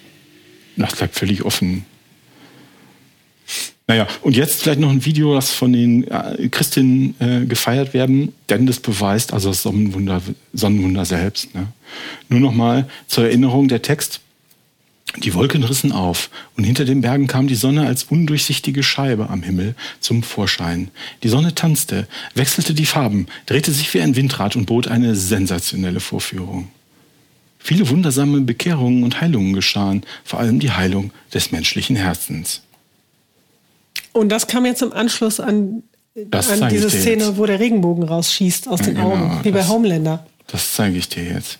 das 0.75 0.95
bleibt 0.95 1.15
völlig 1.15 1.43
offen. 1.43 1.85
Naja, 3.87 4.07
und 4.21 4.35
jetzt 4.35 4.63
vielleicht 4.63 4.79
noch 4.79 4.89
ein 4.89 5.05
Video, 5.05 5.35
das 5.35 5.51
von 5.51 5.71
den 5.71 6.07
äh, 6.07 6.49
Christinnen 6.49 7.13
äh, 7.19 7.45
gefeiert 7.45 7.93
werden, 7.93 8.33
denn 8.49 8.65
das 8.65 8.79
beweist 8.79 9.31
also 9.31 9.49
das 9.49 9.61
Sonnenwunder, 9.61 10.23
Sonnenwunder 10.53 11.05
selbst. 11.05 11.53
Ne? 11.53 11.67
Nur 12.27 12.39
noch 12.39 12.53
mal 12.53 12.89
zur 13.07 13.25
Erinnerung 13.25 13.67
der 13.67 13.83
Text. 13.83 14.21
Die 15.17 15.35
Wolken 15.35 15.63
rissen 15.63 15.91
auf, 15.91 16.31
und 16.57 16.63
hinter 16.63 16.83
den 16.83 17.01
Bergen 17.01 17.27
kam 17.27 17.47
die 17.47 17.55
Sonne 17.55 17.85
als 17.85 18.05
undurchsichtige 18.05 18.81
Scheibe 18.81 19.29
am 19.29 19.43
Himmel 19.43 19.75
zum 19.99 20.23
Vorschein. 20.23 20.89
Die 21.21 21.29
Sonne 21.29 21.53
tanzte, 21.53 22.07
wechselte 22.33 22.73
die 22.73 22.87
Farben, 22.87 23.27
drehte 23.45 23.71
sich 23.71 23.93
wie 23.93 24.01
ein 24.01 24.15
Windrad 24.15 24.55
und 24.55 24.65
bot 24.65 24.87
eine 24.87 25.15
sensationelle 25.15 25.99
Vorführung. 25.99 26.69
Viele 27.65 27.89
wundersame 27.89 28.41
Bekehrungen 28.41 29.03
und 29.03 29.21
Heilungen 29.21 29.53
geschahen, 29.53 30.03
vor 30.23 30.39
allem 30.39 30.59
die 30.59 30.69
Heilung 30.69 31.09
des 31.33 31.51
menschlichen 31.51 31.95
Herzens. 31.95 32.61
Und 34.13 34.29
das 34.29 34.45
kam 34.45 34.67
jetzt 34.67 34.83
im 34.83 34.93
Anschluss 34.93 35.39
an, 35.39 35.81
an 36.15 36.69
diese 36.69 36.91
Szene, 36.91 37.23
jetzt. 37.23 37.37
wo 37.37 37.47
der 37.47 37.59
Regenbogen 37.59 38.03
rausschießt 38.03 38.67
aus 38.67 38.81
ja, 38.81 38.85
den 38.85 38.95
genau, 38.97 39.13
Augen, 39.13 39.39
wie 39.41 39.49
bei 39.49 39.67
Homelander. 39.67 40.27
Das 40.45 40.75
zeige 40.75 40.97
ich 40.97 41.09
dir 41.09 41.23
jetzt. 41.23 41.57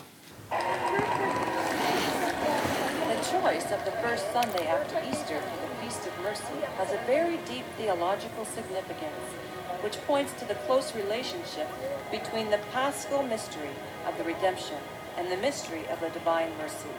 which 9.84 9.98
points 10.08 10.34
to 10.40 10.48
the 10.48 10.56
close 10.66 10.96
relationship 10.96 11.68
between 12.10 12.50
the 12.50 12.58
paschal 12.72 13.22
mystery 13.22 13.70
of 14.08 14.18
the 14.18 14.24
redemption 14.24 14.78
and 15.18 15.28
the 15.30 15.38
mystery 15.38 15.84
of 15.92 16.00
the 16.00 16.12
divine 16.18 16.50
mercy. 16.62 16.90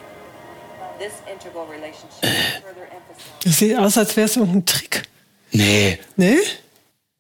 This 0.99 1.13
integral 1.31 1.67
relationship 1.67 2.25
further 2.63 2.89
emphasized. 2.91 3.45
Das 3.45 3.59
sieht 3.59 3.77
aus, 3.77 3.99
als 3.99 4.17
wäre 4.17 4.27
es 4.27 4.37
irgendein 4.37 4.65
Trick. 4.65 5.03
Nee. 5.53 5.99
Nee? 6.17 6.39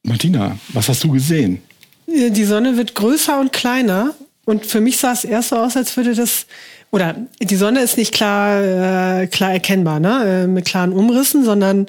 Martina, 0.02 0.56
was 0.68 0.88
hast 0.88 1.04
du 1.04 1.12
gesehen? 1.12 1.62
Die 2.06 2.44
Sonne 2.44 2.76
wird 2.76 2.94
größer 2.94 3.38
und 3.40 3.52
kleiner. 3.52 4.14
Und 4.44 4.64
für 4.64 4.80
mich 4.80 4.96
sah 4.96 5.12
es 5.12 5.24
erst 5.24 5.48
so 5.50 5.56
aus, 5.56 5.76
als 5.76 5.96
würde 5.96 6.14
das, 6.14 6.46
oder 6.92 7.16
die 7.40 7.56
Sonne 7.56 7.80
ist 7.80 7.96
nicht 7.98 8.14
klar, 8.14 9.22
äh, 9.22 9.26
klar 9.26 9.52
erkennbar, 9.52 9.98
ne? 9.98 10.44
Äh, 10.44 10.46
mit 10.46 10.66
klaren 10.66 10.92
Umrissen, 10.92 11.44
sondern 11.44 11.86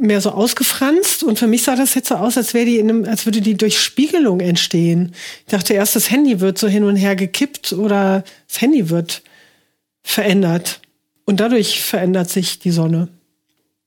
mehr 0.00 0.20
so 0.20 0.30
ausgefranst. 0.30 1.22
Und 1.22 1.38
für 1.38 1.46
mich 1.46 1.62
sah 1.62 1.76
das 1.76 1.94
jetzt 1.94 2.08
so 2.08 2.16
aus, 2.16 2.36
als 2.36 2.54
wäre 2.54 2.66
die 2.66 2.78
in 2.78 2.88
einem, 2.88 3.04
als 3.04 3.26
würde 3.26 3.40
die 3.40 3.56
durch 3.56 3.78
Spiegelung 3.78 4.40
entstehen. 4.40 5.14
Ich 5.46 5.52
dachte 5.52 5.74
erst, 5.74 5.96
das 5.96 6.10
Handy 6.10 6.40
wird 6.40 6.58
so 6.58 6.68
hin 6.68 6.84
und 6.84 6.96
her 6.96 7.16
gekippt 7.16 7.72
oder 7.72 8.24
das 8.48 8.60
Handy 8.60 8.90
wird 8.90 9.22
verändert. 10.02 10.80
Und 11.24 11.40
dadurch 11.40 11.82
verändert 11.82 12.30
sich 12.30 12.58
die 12.58 12.70
Sonne. 12.70 13.08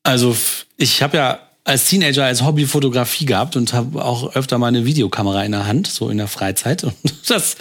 Also 0.03 0.35
ich 0.77 1.01
habe 1.01 1.17
ja 1.17 1.39
als 1.65 1.85
Teenager 1.85 2.25
als 2.25 2.43
Hobby 2.43 2.65
Fotografie 2.65 3.25
gehabt 3.25 3.55
und 3.55 3.73
habe 3.73 4.03
auch 4.03 4.35
öfter 4.35 4.57
mal 4.57 4.67
eine 4.67 4.85
Videokamera 4.85 5.43
in 5.43 5.53
der 5.53 5.65
Hand, 5.65 5.87
so 5.87 6.09
in 6.09 6.17
der 6.17 6.27
Freizeit. 6.27 6.83
Und 6.83 6.95
das, 7.27 7.55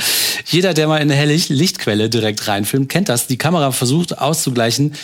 jeder, 0.47 0.75
der 0.75 0.89
mal 0.89 0.97
in 0.97 1.03
eine 1.03 1.15
helle 1.15 1.35
Lichtquelle 1.35 2.11
direkt 2.11 2.49
reinfilmt, 2.49 2.89
kennt 2.89 3.09
das. 3.09 3.29
Die 3.29 3.39
Kamera 3.39 3.71
versucht 3.71 4.19
auszugleichen, 4.19 4.95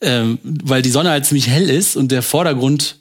ähm, 0.00 0.38
weil 0.42 0.82
die 0.82 0.90
Sonne 0.90 1.10
halt 1.10 1.26
ziemlich 1.26 1.48
hell 1.48 1.68
ist 1.68 1.96
und 1.96 2.12
der 2.12 2.22
Vordergrund 2.22 2.96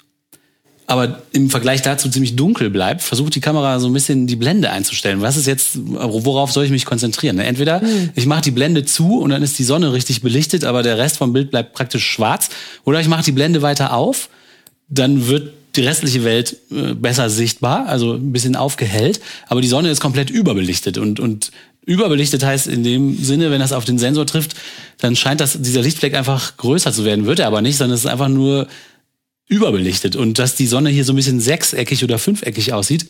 aber 0.85 1.21
im 1.33 1.51
Vergleich 1.51 1.83
dazu 1.83 2.09
ziemlich 2.09 2.35
dunkel 2.35 2.71
bleibt, 2.71 3.03
versucht 3.03 3.35
die 3.35 3.41
Kamera 3.41 3.79
so 3.79 3.85
ein 3.85 3.93
bisschen 3.93 4.25
die 4.25 4.35
Blende 4.35 4.71
einzustellen. 4.71 5.21
Was 5.21 5.37
ist 5.37 5.45
jetzt, 5.45 5.77
worauf 5.83 6.51
soll 6.51 6.65
ich 6.65 6.71
mich 6.71 6.85
konzentrieren? 6.85 7.37
Entweder 7.37 7.79
mhm. 7.83 8.09
ich 8.15 8.25
mache 8.25 8.41
die 8.41 8.49
Blende 8.49 8.83
zu 8.85 9.19
und 9.19 9.29
dann 9.29 9.43
ist 9.43 9.59
die 9.59 9.63
Sonne 9.63 9.93
richtig 9.93 10.23
belichtet, 10.23 10.63
aber 10.63 10.81
der 10.81 10.97
Rest 10.97 11.17
vom 11.17 11.31
Bild 11.31 11.51
bleibt 11.51 11.73
praktisch 11.73 12.07
schwarz. 12.07 12.49
Oder 12.85 12.99
ich 13.01 13.07
mache 13.07 13.23
die 13.23 13.31
Blende 13.31 13.61
weiter 13.61 13.93
auf 13.93 14.29
dann 14.89 15.27
wird 15.27 15.53
die 15.75 15.81
restliche 15.81 16.23
Welt 16.23 16.57
äh, 16.71 16.95
besser 16.95 17.29
sichtbar, 17.29 17.85
also 17.85 18.13
ein 18.13 18.31
bisschen 18.31 18.55
aufgehellt, 18.55 19.21
aber 19.47 19.61
die 19.61 19.67
Sonne 19.67 19.91
ist 19.91 20.01
komplett 20.01 20.31
überbelichtet 20.31 20.97
und, 20.97 21.19
und 21.19 21.51
überbelichtet 21.89 22.45
heißt 22.45 22.67
in 22.67 22.83
dem 22.83 23.17
Sinne, 23.17 23.49
wenn 23.49 23.59
das 23.59 23.73
auf 23.73 23.83
den 23.83 23.97
Sensor 23.97 24.27
trifft, 24.27 24.55
dann 24.99 25.15
scheint 25.15 25.41
das, 25.41 25.59
dieser 25.59 25.81
Lichtfleck 25.81 26.13
einfach 26.13 26.55
größer 26.57 26.93
zu 26.93 27.03
werden, 27.03 27.25
wird 27.25 27.39
er 27.39 27.47
aber 27.47 27.63
nicht, 27.63 27.77
sondern 27.77 27.95
es 27.95 28.01
ist 28.01 28.11
einfach 28.11 28.27
nur 28.27 28.67
überbelichtet 29.47 30.15
und 30.15 30.37
dass 30.37 30.53
die 30.53 30.67
Sonne 30.67 30.91
hier 30.91 31.03
so 31.03 31.13
ein 31.13 31.15
bisschen 31.15 31.39
sechseckig 31.39 32.03
oder 32.03 32.19
fünfeckig 32.19 32.73
aussieht, 32.73 33.07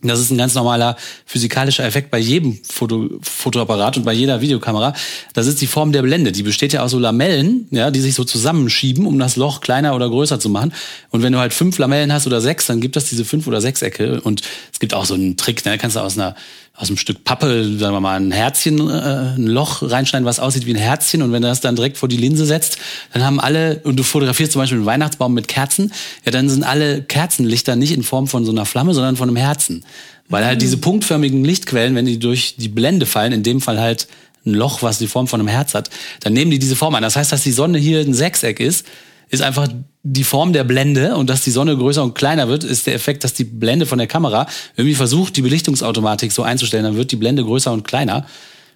das 0.00 0.20
ist 0.20 0.30
ein 0.30 0.38
ganz 0.38 0.54
normaler 0.54 0.96
physikalischer 1.26 1.84
Effekt 1.84 2.12
bei 2.12 2.20
jedem 2.20 2.60
Foto, 2.62 3.08
Fotoapparat 3.20 3.96
und 3.96 4.04
bei 4.04 4.12
jeder 4.12 4.40
Videokamera. 4.40 4.94
Das 5.34 5.48
ist 5.48 5.60
die 5.60 5.66
Form 5.66 5.90
der 5.90 6.02
Blende. 6.02 6.30
Die 6.30 6.44
besteht 6.44 6.72
ja 6.72 6.84
aus 6.84 6.92
so 6.92 7.00
Lamellen, 7.00 7.66
ja, 7.72 7.90
die 7.90 7.98
sich 7.98 8.14
so 8.14 8.22
zusammenschieben, 8.22 9.06
um 9.06 9.18
das 9.18 9.34
Loch 9.34 9.60
kleiner 9.60 9.96
oder 9.96 10.08
größer 10.08 10.38
zu 10.38 10.50
machen. 10.50 10.72
Und 11.10 11.24
wenn 11.24 11.32
du 11.32 11.40
halt 11.40 11.52
fünf 11.52 11.78
Lamellen 11.78 12.12
hast 12.12 12.28
oder 12.28 12.40
sechs, 12.40 12.66
dann 12.66 12.80
gibt 12.80 12.94
das 12.94 13.06
diese 13.06 13.24
fünf 13.24 13.48
oder 13.48 13.60
sechs 13.60 13.82
Ecke. 13.82 14.20
Und 14.20 14.42
es 14.72 14.78
gibt 14.78 14.94
auch 14.94 15.04
so 15.04 15.14
einen 15.14 15.36
Trick, 15.36 15.64
ne? 15.64 15.78
kannst 15.78 15.96
du 15.96 16.00
aus 16.00 16.16
einer 16.16 16.36
aus 16.78 16.88
einem 16.88 16.96
Stück 16.96 17.24
Pappe, 17.24 17.76
sagen 17.76 17.92
wir 17.92 18.00
mal, 18.00 18.20
ein 18.20 18.30
Herzchen, 18.30 18.78
äh, 18.88 19.34
ein 19.36 19.48
Loch 19.48 19.82
reinschneiden, 19.82 20.24
was 20.24 20.38
aussieht 20.38 20.64
wie 20.64 20.74
ein 20.74 20.76
Herzchen. 20.76 21.22
Und 21.22 21.32
wenn 21.32 21.42
du 21.42 21.48
das 21.48 21.60
dann 21.60 21.74
direkt 21.74 21.98
vor 21.98 22.08
die 22.08 22.16
Linse 22.16 22.46
setzt, 22.46 22.78
dann 23.12 23.24
haben 23.24 23.40
alle, 23.40 23.80
und 23.82 23.96
du 23.96 24.04
fotografierst 24.04 24.52
zum 24.52 24.62
Beispiel 24.62 24.78
einen 24.78 24.86
Weihnachtsbaum 24.86 25.34
mit 25.34 25.48
Kerzen, 25.48 25.92
ja, 26.24 26.30
dann 26.30 26.48
sind 26.48 26.62
alle 26.62 27.02
Kerzenlichter 27.02 27.74
nicht 27.74 27.92
in 27.92 28.04
Form 28.04 28.28
von 28.28 28.44
so 28.44 28.52
einer 28.52 28.64
Flamme, 28.64 28.94
sondern 28.94 29.16
von 29.16 29.28
einem 29.28 29.36
Herzen. 29.36 29.84
Weil 30.28 30.46
halt 30.46 30.62
diese 30.62 30.76
punktförmigen 30.76 31.44
Lichtquellen, 31.44 31.96
wenn 31.96 32.06
die 32.06 32.20
durch 32.20 32.54
die 32.56 32.68
Blende 32.68 33.06
fallen, 33.06 33.32
in 33.32 33.42
dem 33.42 33.60
Fall 33.60 33.80
halt 33.80 34.06
ein 34.46 34.54
Loch, 34.54 34.80
was 34.82 34.98
die 34.98 35.08
Form 35.08 35.26
von 35.26 35.40
einem 35.40 35.48
Herz 35.48 35.74
hat, 35.74 35.90
dann 36.20 36.32
nehmen 36.32 36.52
die 36.52 36.60
diese 36.60 36.76
Form 36.76 36.94
an. 36.94 37.02
Das 37.02 37.16
heißt, 37.16 37.32
dass 37.32 37.42
die 37.42 37.50
Sonne 37.50 37.78
hier 37.78 38.00
ein 38.00 38.14
Sechseck 38.14 38.60
ist, 38.60 38.86
ist 39.30 39.42
einfach 39.42 39.68
die 40.02 40.24
Form 40.24 40.52
der 40.52 40.64
Blende 40.64 41.16
und 41.16 41.28
dass 41.28 41.42
die 41.42 41.50
Sonne 41.50 41.76
größer 41.76 42.02
und 42.02 42.14
kleiner 42.14 42.48
wird, 42.48 42.64
ist 42.64 42.86
der 42.86 42.94
Effekt, 42.94 43.24
dass 43.24 43.34
die 43.34 43.44
Blende 43.44 43.86
von 43.86 43.98
der 43.98 44.06
Kamera 44.06 44.46
irgendwie 44.76 44.94
versucht, 44.94 45.36
die 45.36 45.42
Belichtungsautomatik 45.42 46.32
so 46.32 46.42
einzustellen, 46.42 46.84
dann 46.84 46.96
wird 46.96 47.12
die 47.12 47.16
Blende 47.16 47.44
größer 47.44 47.72
und 47.72 47.84
kleiner. 47.84 48.26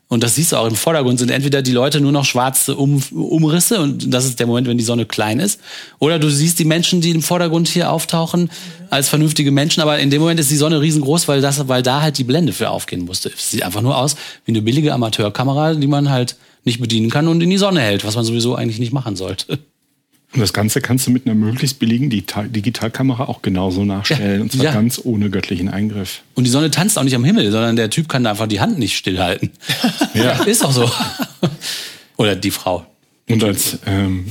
Und 0.08 0.22
das 0.22 0.34
siehst 0.34 0.52
du 0.52 0.56
auch 0.56 0.66
im 0.66 0.74
Vordergrund 0.74 1.18
sind 1.18 1.30
entweder 1.30 1.62
die 1.62 1.72
Leute 1.72 1.98
nur 1.98 2.12
noch 2.12 2.26
schwarze 2.26 2.76
um 2.76 3.02
Umrisse 3.12 3.80
und 3.80 4.12
das 4.12 4.26
ist 4.26 4.38
der 4.38 4.46
Moment, 4.46 4.68
wenn 4.68 4.76
die 4.76 4.84
Sonne 4.84 5.06
klein 5.06 5.40
ist. 5.40 5.58
Oder 6.00 6.18
du 6.18 6.28
siehst 6.28 6.58
die 6.58 6.66
Menschen, 6.66 7.00
die 7.00 7.12
im 7.12 7.22
Vordergrund 7.22 7.66
hier 7.66 7.90
auftauchen, 7.90 8.50
als 8.90 9.08
vernünftige 9.08 9.50
Menschen, 9.50 9.80
aber 9.80 10.00
in 10.00 10.10
dem 10.10 10.20
Moment 10.20 10.38
ist 10.38 10.50
die 10.50 10.56
Sonne 10.56 10.82
riesengroß, 10.82 11.28
weil 11.28 11.40
das, 11.40 11.66
weil 11.66 11.82
da 11.82 12.02
halt 12.02 12.18
die 12.18 12.24
Blende 12.24 12.52
für 12.52 12.68
aufgehen 12.68 13.06
musste. 13.06 13.30
Es 13.30 13.52
sieht 13.52 13.62
einfach 13.62 13.80
nur 13.80 13.96
aus 13.96 14.16
wie 14.44 14.52
eine 14.52 14.60
billige 14.60 14.92
Amateurkamera, 14.92 15.76
die 15.76 15.86
man 15.86 16.10
halt 16.10 16.36
nicht 16.64 16.78
bedienen 16.78 17.08
kann 17.08 17.26
und 17.26 17.40
in 17.40 17.48
die 17.48 17.56
Sonne 17.56 17.80
hält, 17.80 18.04
was 18.04 18.14
man 18.14 18.26
sowieso 18.26 18.54
eigentlich 18.54 18.78
nicht 18.78 18.92
machen 18.92 19.16
sollte. 19.16 19.60
Und 20.34 20.40
das 20.40 20.54
Ganze 20.54 20.80
kannst 20.80 21.06
du 21.06 21.10
mit 21.10 21.26
einer 21.26 21.34
möglichst 21.34 21.78
billigen 21.78 22.08
Digitalkamera 22.08 23.24
auch 23.24 23.42
genauso 23.42 23.84
nachstellen. 23.84 24.36
Ja. 24.36 24.42
Und 24.42 24.52
zwar 24.52 24.64
ja. 24.64 24.72
ganz 24.72 25.00
ohne 25.04 25.28
göttlichen 25.28 25.68
Eingriff. 25.68 26.22
Und 26.34 26.44
die 26.44 26.50
Sonne 26.50 26.70
tanzt 26.70 26.98
auch 26.98 27.04
nicht 27.04 27.14
am 27.14 27.24
Himmel, 27.24 27.50
sondern 27.50 27.76
der 27.76 27.90
Typ 27.90 28.08
kann 28.08 28.24
da 28.24 28.30
einfach 28.30 28.46
die 28.46 28.60
Hand 28.60 28.78
nicht 28.78 28.96
stillhalten. 28.96 29.50
Ja. 30.14 30.42
Ist 30.44 30.62
auch 30.62 30.72
so. 30.72 30.90
Oder 32.16 32.36
die 32.36 32.50
Frau. 32.50 32.86
Und 33.28 33.42
als, 33.44 33.78
ähm, 33.86 34.26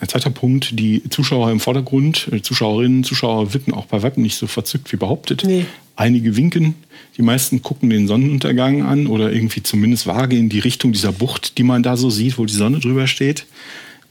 als 0.00 0.12
zweiter 0.12 0.30
Punkt, 0.30 0.78
die 0.78 1.02
Zuschauer 1.10 1.50
im 1.50 1.60
Vordergrund, 1.60 2.28
äh, 2.32 2.40
Zuschauerinnen, 2.40 3.04
Zuschauer 3.04 3.52
wirken 3.52 3.74
auch 3.74 3.84
bei 3.84 4.02
Weitem 4.02 4.22
nicht 4.22 4.36
so 4.36 4.46
verzückt 4.46 4.90
wie 4.92 4.96
behauptet. 4.96 5.42
Nee. 5.44 5.66
Einige 5.94 6.36
winken, 6.36 6.74
die 7.16 7.22
meisten 7.22 7.62
gucken 7.62 7.90
den 7.90 8.06
Sonnenuntergang 8.06 8.82
an 8.82 9.08
oder 9.08 9.32
irgendwie 9.32 9.62
zumindest 9.62 10.06
vage 10.06 10.36
in 10.36 10.48
die 10.48 10.58
Richtung 10.58 10.92
dieser 10.92 11.12
Bucht, 11.12 11.58
die 11.58 11.64
man 11.64 11.82
da 11.82 11.96
so 11.96 12.08
sieht, 12.08 12.38
wo 12.38 12.46
die 12.46 12.54
Sonne 12.54 12.78
drüber 12.78 13.06
steht. 13.06 13.46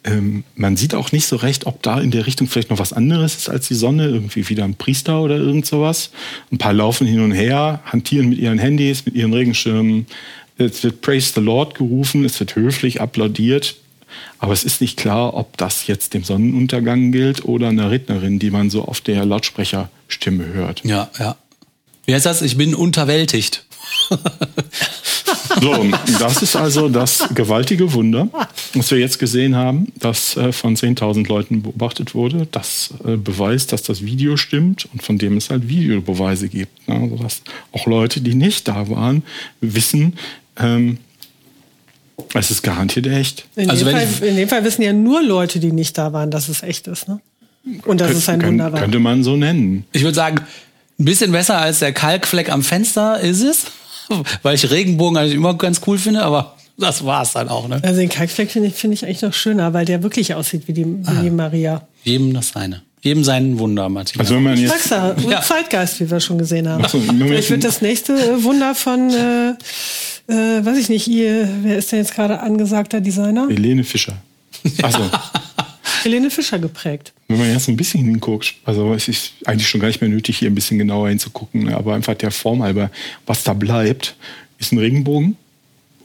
Ähm, 0.06 0.44
man 0.56 0.78
sieht 0.78 0.94
auch 0.94 1.12
nicht 1.12 1.26
so 1.26 1.36
recht, 1.36 1.66
ob 1.66 1.82
da 1.82 2.00
in 2.00 2.12
der 2.12 2.28
Richtung 2.28 2.48
vielleicht 2.48 2.70
noch 2.70 2.78
was 2.78 2.94
anderes 2.94 3.36
ist 3.36 3.50
als 3.50 3.68
die 3.68 3.74
Sonne, 3.74 4.08
irgendwie 4.08 4.48
wieder 4.50 4.64
ein 4.64 4.76
Priester 4.76 5.22
oder 5.22 5.38
irgend 5.38 5.66
sowas. 5.66 6.12
Ein 6.52 6.60
paar 6.60 6.74
laufen 6.74 7.08
hin 7.08 7.22
und 7.22 7.32
her, 7.32 7.82
hantieren 7.86 8.30
mit 8.30 8.38
ihren 8.38 8.60
Handys, 8.60 9.06
mit 9.06 9.16
ihren 9.16 9.34
Regenschirmen. 9.34 10.06
Es 10.58 10.84
wird 10.84 11.02
Praise 11.02 11.34
the 11.34 11.42
Lord 11.42 11.76
gerufen, 11.76 12.24
es 12.24 12.40
wird 12.40 12.56
höflich 12.56 13.02
applaudiert. 13.02 13.78
Aber 14.40 14.54
es 14.54 14.64
ist 14.64 14.80
nicht 14.80 14.96
klar, 14.96 15.34
ob 15.34 15.58
das 15.58 15.88
jetzt 15.88 16.14
dem 16.14 16.24
Sonnenuntergang 16.24 17.12
gilt 17.12 17.44
oder 17.44 17.70
einer 17.70 17.90
Rednerin, 17.90 18.40
die 18.40 18.52
man 18.52 18.70
so 18.70 18.86
auf 18.86 19.02
der 19.02 19.26
Lautsprecherstimme 19.26 20.46
hört. 20.54 20.86
Ja, 20.86 21.10
ja. 21.20 21.36
Wie 22.06 22.14
heißt 22.14 22.26
das? 22.26 22.44
Ich 22.44 22.56
bin 22.56 22.76
unterwältigt. 22.76 23.65
So, 25.62 25.86
das 26.20 26.42
ist 26.42 26.56
also 26.56 26.90
das 26.90 27.30
gewaltige 27.34 27.94
Wunder, 27.94 28.28
was 28.74 28.92
wir 28.92 29.00
jetzt 29.00 29.20
gesehen 29.20 29.56
haben, 29.56 29.88
das 30.00 30.36
äh, 30.38 30.52
von 30.52 30.76
10.000 30.76 31.28
Leuten 31.28 31.62
beobachtet 31.62 32.14
wurde. 32.14 32.48
Das 32.52 32.94
äh, 33.06 33.16
beweist, 33.16 33.72
dass 33.72 33.84
das 33.84 34.04
Video 34.04 34.38
stimmt 34.38 34.88
und 34.92 35.02
von 35.02 35.18
dem 35.18 35.38
es 35.38 35.50
halt 35.50 35.68
Videobeweise 35.68 36.50
gibt. 36.50 36.88
Ne? 36.88 36.96
Also 36.96 37.16
dass 37.18 37.42
auch 37.72 37.86
Leute, 37.86 38.22
die 38.22 38.36
nicht 38.36 38.68
da 38.68 38.90
waren, 38.90 39.24
wissen, 39.62 40.18
ähm, 40.58 40.98
es 42.34 42.52
ist 42.52 42.62
garantiert 42.62 43.08
echt. 43.08 43.46
In, 43.56 43.70
also 43.70 43.86
dem 43.86 43.98
Fall, 43.98 44.28
in 44.28 44.36
dem 44.36 44.50
Fall 44.50 44.64
wissen 44.64 44.82
ja 44.82 44.94
nur 44.94 45.22
Leute, 45.22 45.60
die 45.60 45.72
nicht 45.72 45.98
da 45.98 46.14
waren, 46.14 46.32
dass 46.32 46.50
es 46.50 46.64
echt 46.64 46.88
ist. 46.88 47.08
Ne? 47.08 47.20
Und 47.86 48.02
dass 48.02 48.12
es 48.12 48.30
ein 48.30 48.44
Wunder 48.44 48.72
war. 48.72 48.80
Könnte 48.80 49.00
man 49.00 49.24
so 49.24 49.36
nennen. 49.36 49.86
Ich 49.92 50.04
würde 50.04 50.16
sagen, 50.16 50.42
ein 51.00 51.06
bisschen 51.06 51.32
besser 51.32 51.58
als 51.58 51.80
der 51.80 51.94
Kalkfleck 51.94 52.52
am 52.52 52.64
Fenster 52.64 53.20
ist 53.20 53.42
es. 53.42 53.66
weil 54.44 54.56
ich 54.56 54.70
Regenbogen 54.70 55.18
eigentlich 55.18 55.36
immer 55.36 55.56
ganz 55.56 55.82
cool 55.88 55.98
finde, 55.98 56.24
aber 56.24 56.56
das 56.78 57.06
war's 57.06 57.34
dann 57.34 57.50
auch. 57.50 57.68
Ne? 57.68 57.80
Also 57.84 58.00
den 58.00 58.10
Kalkfleck 58.10 58.52
finde 58.52 58.70
ich, 58.70 58.76
find 58.76 58.94
ich 58.94 59.06
eigentlich 59.06 59.22
noch 59.22 59.34
schöner, 59.34 59.74
weil 59.74 59.86
der 59.86 60.04
wirklich 60.04 60.34
aussieht 60.34 60.68
wie 60.68 60.74
die, 60.74 60.86
wie 60.86 61.22
die 61.24 61.30
Maria. 61.30 61.88
Jedem 62.04 62.34
das 62.34 62.50
seine. 62.50 62.82
Jedem 63.02 63.24
seinen 63.24 63.60
Wunder, 63.60 63.88
Martin. 63.88 64.20
Also 64.20 64.36
wenn 64.36 64.44
man 64.44 64.58
jetzt 64.58 64.76
ich 64.76 64.82
sag's 64.84 65.24
ja, 65.24 65.42
Zeitgeist, 65.42 66.00
wie 66.00 66.10
wir 66.10 66.20
schon 66.20 66.40
gesehen 66.40 66.68
haben. 66.68 66.88
So, 66.88 67.00
Vielleicht 67.00 67.52
wird 67.52 67.64
das 67.64 67.82
nächste 67.82 68.14
äh, 68.14 68.44
Wunder 68.44 68.74
von, 68.74 69.12
äh, 69.12 69.50
äh, 70.32 70.66
weiß 70.66 70.78
ich 70.80 70.90
nicht, 70.90 71.08
ihr, 71.08 71.48
wer 71.62 71.78
ist 71.78 71.92
denn 71.92 72.00
jetzt 72.00 72.16
gerade 72.16 72.40
angesagter 72.40 73.02
Designer? 73.02 73.48
Helene 73.48 73.84
Fischer. 73.84 74.18
Achso. 74.82 75.02
Helene 76.06 76.30
Fischer 76.30 76.60
geprägt. 76.60 77.14
Wenn 77.28 77.40
man 77.40 77.52
jetzt 77.52 77.68
ein 77.68 77.76
bisschen 77.76 78.06
hinguckt, 78.06 78.56
also 78.64 78.94
es 78.94 79.08
ist 79.08 79.34
eigentlich 79.46 79.68
schon 79.68 79.82
gar 79.82 79.88
nicht 79.88 80.02
mehr 80.02 80.10
nötig, 80.10 80.38
hier 80.38 80.50
ein 80.50 80.56
bisschen 80.56 80.78
genauer 80.78 81.10
hinzugucken, 81.10 81.64
ne? 81.64 81.76
aber 81.76 81.96
einfach 81.96 82.14
der 82.14 82.32
Form 82.32 82.62
halber, 82.62 82.92
was 83.26 83.44
da 83.44 83.54
bleibt, 83.54 84.16
ist 84.60 84.72
ein 84.72 84.78
Regenbogen 84.78 85.36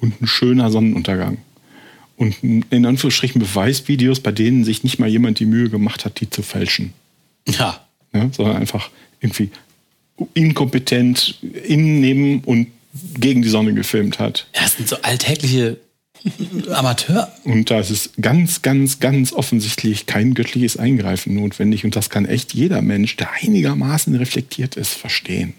und 0.00 0.20
ein 0.20 0.26
schöner 0.26 0.70
Sonnenuntergang. 0.70 1.38
Und 2.16 2.34
in 2.42 2.86
Anführungsstrichen 2.86 3.40
Beweisvideos, 3.40 4.20
bei 4.20 4.32
denen 4.32 4.64
sich 4.64 4.84
nicht 4.84 4.98
mal 4.98 5.08
jemand 5.08 5.38
die 5.38 5.46
Mühe 5.46 5.70
gemacht 5.70 6.04
hat, 6.04 6.20
die 6.20 6.28
zu 6.28 6.42
fälschen. 6.42 6.92
Ja. 7.46 7.86
Ne? 8.12 8.30
Sondern 8.34 8.56
einfach 8.56 8.90
irgendwie 9.20 9.50
inkompetent 10.34 11.38
innen 11.64 12.00
neben 12.00 12.40
und 12.40 12.68
gegen 13.18 13.42
die 13.42 13.48
Sonne 13.48 13.74
gefilmt 13.74 14.18
hat. 14.18 14.46
Ja, 14.54 14.62
das 14.62 14.76
sind 14.76 14.88
so 14.88 14.96
alltägliche 15.02 15.78
Amateur. 16.72 17.32
Und 17.44 17.70
da 17.70 17.80
ist 17.80 17.90
es 17.90 18.10
ganz, 18.20 18.62
ganz, 18.62 19.00
ganz 19.00 19.32
offensichtlich 19.32 20.06
kein 20.06 20.34
göttliches 20.34 20.76
Eingreifen 20.76 21.34
notwendig. 21.34 21.84
Und 21.84 21.96
das 21.96 22.10
kann 22.10 22.26
echt 22.26 22.54
jeder 22.54 22.82
Mensch, 22.82 23.16
der 23.16 23.30
einigermaßen 23.42 24.14
reflektiert 24.14 24.76
ist, 24.76 24.94
verstehen. 24.94 25.54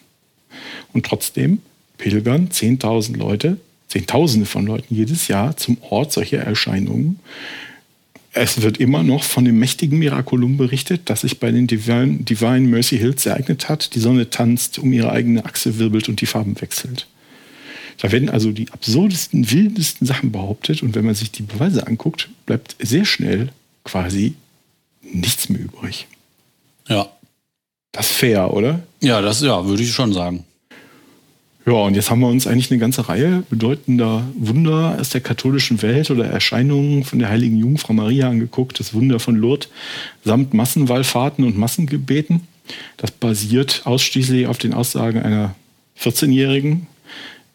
Und 0.93 1.05
trotzdem 1.05 1.59
pilgern 1.97 2.49
10.000 2.49 3.17
Leute, 3.17 3.57
Zehntausende 3.87 4.45
von 4.45 4.65
Leuten 4.65 4.95
jedes 4.95 5.27
Jahr 5.27 5.57
zum 5.57 5.77
Ort 5.89 6.13
solcher 6.13 6.39
Erscheinungen. 6.39 7.19
Es 8.31 8.61
wird 8.61 8.77
immer 8.77 9.03
noch 9.03 9.23
von 9.23 9.43
dem 9.43 9.59
mächtigen 9.59 9.99
Miraculum 9.99 10.55
berichtet, 10.55 11.01
das 11.05 11.21
sich 11.21 11.39
bei 11.39 11.51
den 11.51 11.67
Divine, 11.67 12.19
Divine 12.19 12.61
Mercy 12.61 12.97
Hills 12.97 13.25
ereignet 13.25 13.67
hat. 13.67 13.93
Die 13.93 13.99
Sonne 13.99 14.29
tanzt, 14.29 14.79
um 14.79 14.93
ihre 14.93 15.11
eigene 15.11 15.43
Achse 15.43 15.77
wirbelt 15.77 16.07
und 16.07 16.21
die 16.21 16.25
Farben 16.25 16.59
wechselt. 16.61 17.07
Da 18.01 18.11
werden 18.11 18.31
also 18.31 18.51
die 18.51 18.71
absurdesten, 18.71 19.51
wildesten 19.51 20.07
Sachen 20.07 20.31
behauptet 20.31 20.81
und 20.81 20.95
wenn 20.95 21.05
man 21.05 21.13
sich 21.13 21.29
die 21.29 21.43
Beweise 21.43 21.85
anguckt, 21.85 22.29
bleibt 22.47 22.75
sehr 22.79 23.05
schnell 23.05 23.49
quasi 23.83 24.33
nichts 25.03 25.49
mehr 25.49 25.61
übrig. 25.61 26.07
Ja. 26.87 27.07
Das 27.91 28.09
ist 28.09 28.15
fair, 28.15 28.51
oder? 28.53 28.81
Ja, 29.01 29.21
das 29.21 29.41
ja, 29.41 29.65
würde 29.67 29.83
ich 29.83 29.91
schon 29.91 30.13
sagen. 30.13 30.45
Ja, 31.67 31.73
und 31.73 31.93
jetzt 31.93 32.09
haben 32.09 32.21
wir 32.21 32.27
uns 32.27 32.47
eigentlich 32.47 32.71
eine 32.71 32.79
ganze 32.79 33.07
Reihe 33.07 33.43
bedeutender 33.51 34.23
Wunder 34.35 34.97
aus 34.99 35.11
der 35.11 35.21
katholischen 35.21 35.83
Welt 35.83 36.09
oder 36.09 36.25
Erscheinungen 36.25 37.03
von 37.03 37.19
der 37.19 37.29
heiligen 37.29 37.57
Jungfrau 37.57 37.93
Maria 37.93 38.29
angeguckt. 38.29 38.79
Das 38.79 38.95
Wunder 38.95 39.19
von 39.19 39.35
Lourdes 39.35 39.69
samt 40.23 40.55
Massenwallfahrten 40.55 41.45
und 41.45 41.55
Massengebeten. 41.55 42.47
Das 42.97 43.11
basiert 43.11 43.83
ausschließlich 43.85 44.47
auf 44.47 44.57
den 44.57 44.73
Aussagen 44.73 45.21
einer 45.21 45.53
14-Jährigen. 45.99 46.87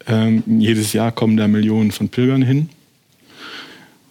Ähm, 0.07 0.43
jedes 0.59 0.93
Jahr 0.93 1.11
kommen 1.11 1.37
da 1.37 1.47
Millionen 1.47 1.91
von 1.91 2.09
Pilgern 2.09 2.41
hin. 2.41 2.69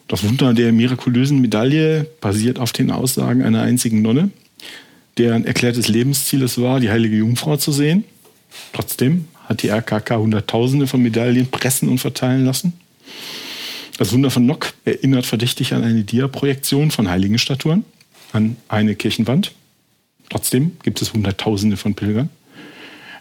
Das 0.09 0.23
Wunder 0.23 0.55
der 0.55 0.73
mirakulösen 0.73 1.41
Medaille 1.41 2.07
basiert 2.21 2.59
auf 2.59 2.73
den 2.73 2.91
Aussagen 2.91 3.43
einer 3.43 3.63
einzigen 3.63 4.03
Nonne, 4.03 4.31
deren 5.19 5.45
erklärtes 5.45 5.89
Lebensziel 5.89 6.43
es 6.43 6.61
war, 6.61 6.79
die 6.79 6.91
heilige 6.91 7.17
Jungfrau 7.17 7.57
zu 7.57 7.73
sehen. 7.73 8.05
Trotzdem 8.73 9.27
hat 9.47 9.63
die 9.63 9.69
RKK 9.69 10.19
Hunderttausende 10.19 10.87
von 10.87 11.03
Medaillen 11.03 11.49
pressen 11.49 11.89
und 11.89 11.99
verteilen 11.99 12.45
lassen. 12.45 12.75
Das 13.99 14.13
Wunder 14.13 14.31
von 14.31 14.45
Nock 14.45 14.75
erinnert 14.85 15.25
verdächtig 15.25 15.73
an 15.73 15.83
eine 15.83 16.05
Dia-Projektion 16.05 16.91
von 16.91 17.09
Heiligenstatuen, 17.09 17.85
an 18.33 18.57
eine 18.69 18.95
Kirchenwand. 18.95 19.53
Trotzdem 20.29 20.73
gibt 20.83 21.01
es 21.01 21.15
Hunderttausende 21.15 21.77
von 21.77 21.95
Pilgern. 21.95 22.29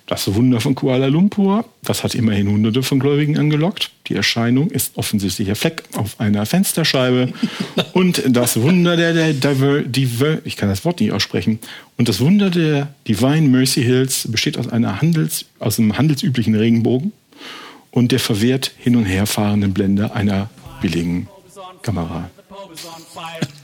Das 0.07 0.35
Wunder 0.35 0.61
von 0.61 0.75
Kuala 0.75 1.07
Lumpur, 1.07 1.65
das 1.83 2.03
hat 2.03 2.13
immerhin 2.13 2.47
Hunderte 2.47 2.83
von 2.83 2.99
Gläubigen 2.99 3.39
angelockt. 3.39 3.89
Die 4.07 4.13
Erscheinung 4.13 4.69
ist 4.69 4.97
offensichtlicher 4.97 5.55
Fleck 5.55 5.83
auf 5.95 6.19
einer 6.19 6.45
Fensterscheibe. 6.45 7.33
Und 7.93 8.21
das 8.27 8.61
Wunder 8.61 8.97
der, 8.97 9.13
der 9.13 9.33
Diver, 9.33 9.81
Diver, 9.81 10.37
ich 10.43 10.57
kann 10.57 10.69
das 10.69 10.85
Wort 10.85 10.99
nicht 10.99 11.11
aussprechen. 11.11 11.57
Und 11.97 12.07
das 12.07 12.19
Wunder 12.19 12.51
der 12.51 12.93
Divine 13.07 13.49
Mercy 13.49 13.81
Hills 13.81 14.27
besteht 14.29 14.59
aus 14.59 14.67
einer 14.67 15.01
Handels, 15.01 15.45
aus 15.57 15.79
einem 15.79 15.97
handelsüblichen 15.97 16.53
Regenbogen 16.53 17.11
und 17.89 18.11
der 18.11 18.19
verwehrt 18.19 18.73
hin 18.77 18.97
und 18.97 19.05
her 19.05 19.25
fahrenden 19.25 19.73
Blende 19.73 20.13
einer 20.13 20.51
billigen 20.81 21.27
Kamera. 21.81 22.29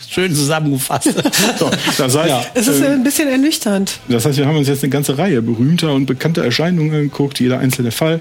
Schön 0.09 0.33
zusammengefasst. 0.35 1.13
So, 1.57 1.69
das 1.97 2.15
heißt, 2.15 2.29
Ja. 2.29 2.45
Es 2.53 2.67
ist 2.67 2.83
ein 2.83 3.03
bisschen 3.03 3.27
ernüchternd. 3.29 3.99
Das 4.09 4.25
heißt, 4.25 4.38
wir 4.38 4.45
haben 4.45 4.57
uns 4.57 4.67
jetzt 4.67 4.83
eine 4.83 4.89
ganze 4.89 5.17
Reihe 5.17 5.41
berühmter 5.41 5.93
und 5.93 6.05
bekannter 6.05 6.43
Erscheinungen 6.43 6.93
angeguckt. 6.93 7.39
Jeder 7.39 7.59
einzelne 7.59 7.91
Fall 7.91 8.19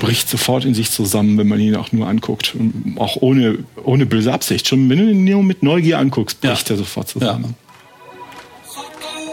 bricht 0.00 0.28
sofort 0.28 0.64
in 0.64 0.74
sich 0.74 0.90
zusammen, 0.90 1.38
wenn 1.38 1.46
man 1.48 1.60
ihn 1.60 1.76
auch 1.76 1.92
nur 1.92 2.08
anguckt. 2.08 2.54
Und 2.58 2.96
auch 2.98 3.16
ohne, 3.22 3.58
ohne 3.84 4.04
böse 4.06 4.32
Absicht. 4.32 4.66
Schon 4.68 4.88
wenn 4.90 4.98
du 4.98 5.10
ihn 5.10 5.24
nur 5.24 5.42
mit 5.42 5.62
Neugier 5.62 5.98
anguckst, 5.98 6.40
bricht 6.40 6.68
Ja. 6.68 6.74
er 6.74 6.78
sofort 6.78 7.08
zusammen. 7.08 7.54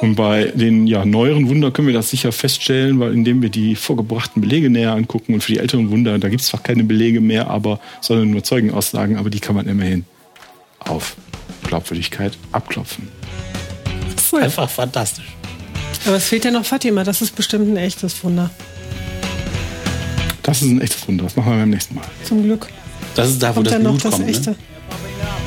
Und 0.02 0.16
bei 0.16 0.46
den 0.56 0.88
ja, 0.88 1.04
neueren 1.04 1.50
Wunder 1.50 1.72
können 1.72 1.88
wir 1.88 1.94
das 1.94 2.10
sicher 2.10 2.32
feststellen, 2.32 3.02
weil 3.02 3.14
indem 3.14 3.42
wir 3.42 3.50
die 3.50 3.76
vorgebrachten 3.76 4.42
Belege 4.42 4.70
näher 4.70 4.94
angucken 4.94 5.34
und 5.34 5.44
für 5.44 5.52
die 5.52 5.60
älteren 5.60 5.92
Wunder, 5.92 6.18
da 6.20 6.30
gibt 6.30 6.42
es 6.42 6.48
zwar 6.48 6.62
keine 6.64 6.86
Belege 6.86 7.20
mehr, 7.20 7.50
aber 7.50 7.82
sondern 8.00 8.32
nur 8.32 8.42
Zeugenaussagen, 8.42 9.18
aber 9.18 9.30
die 9.30 9.42
kann 9.42 9.56
man 9.58 9.68
immerhin 9.68 10.06
auf 10.80 11.16
Glaubwürdigkeit 11.64 12.38
abklopfen. 12.52 13.08
Das 14.16 14.26
ist 14.26 14.34
einfach 14.34 14.70
fantastisch. 14.70 15.26
Aber 16.06 16.16
es 16.16 16.26
fehlt 16.26 16.46
ja 16.46 16.52
noch 16.52 16.66
Fatima. 16.66 17.04
Das 17.04 17.22
ist 17.22 17.36
bestimmt 17.36 17.68
ein 17.70 17.78
echtes 17.78 18.24
Wunder. 18.24 18.50
Das 20.44 20.62
ist 20.62 20.70
ein 20.70 20.82
echtes 20.82 21.08
Wunder. 21.08 21.26
Das 21.26 21.36
machen 21.36 21.52
wir 21.52 21.58
beim 21.60 21.70
nächsten 21.70 21.96
Mal. 21.96 22.06
Zum 22.24 22.44
Glück. 22.44 22.68
Das 23.16 23.30
ist 23.30 23.42
da, 23.44 23.50
wo 23.50 23.56
Kommt 23.56 23.68
das 23.68 23.74
dann 23.74 23.84
noch 23.84 23.92
Blut 23.92 24.06
das 24.06 24.12
kommt, 24.14 24.30
echte. 24.30 24.50
ne? 24.52 24.56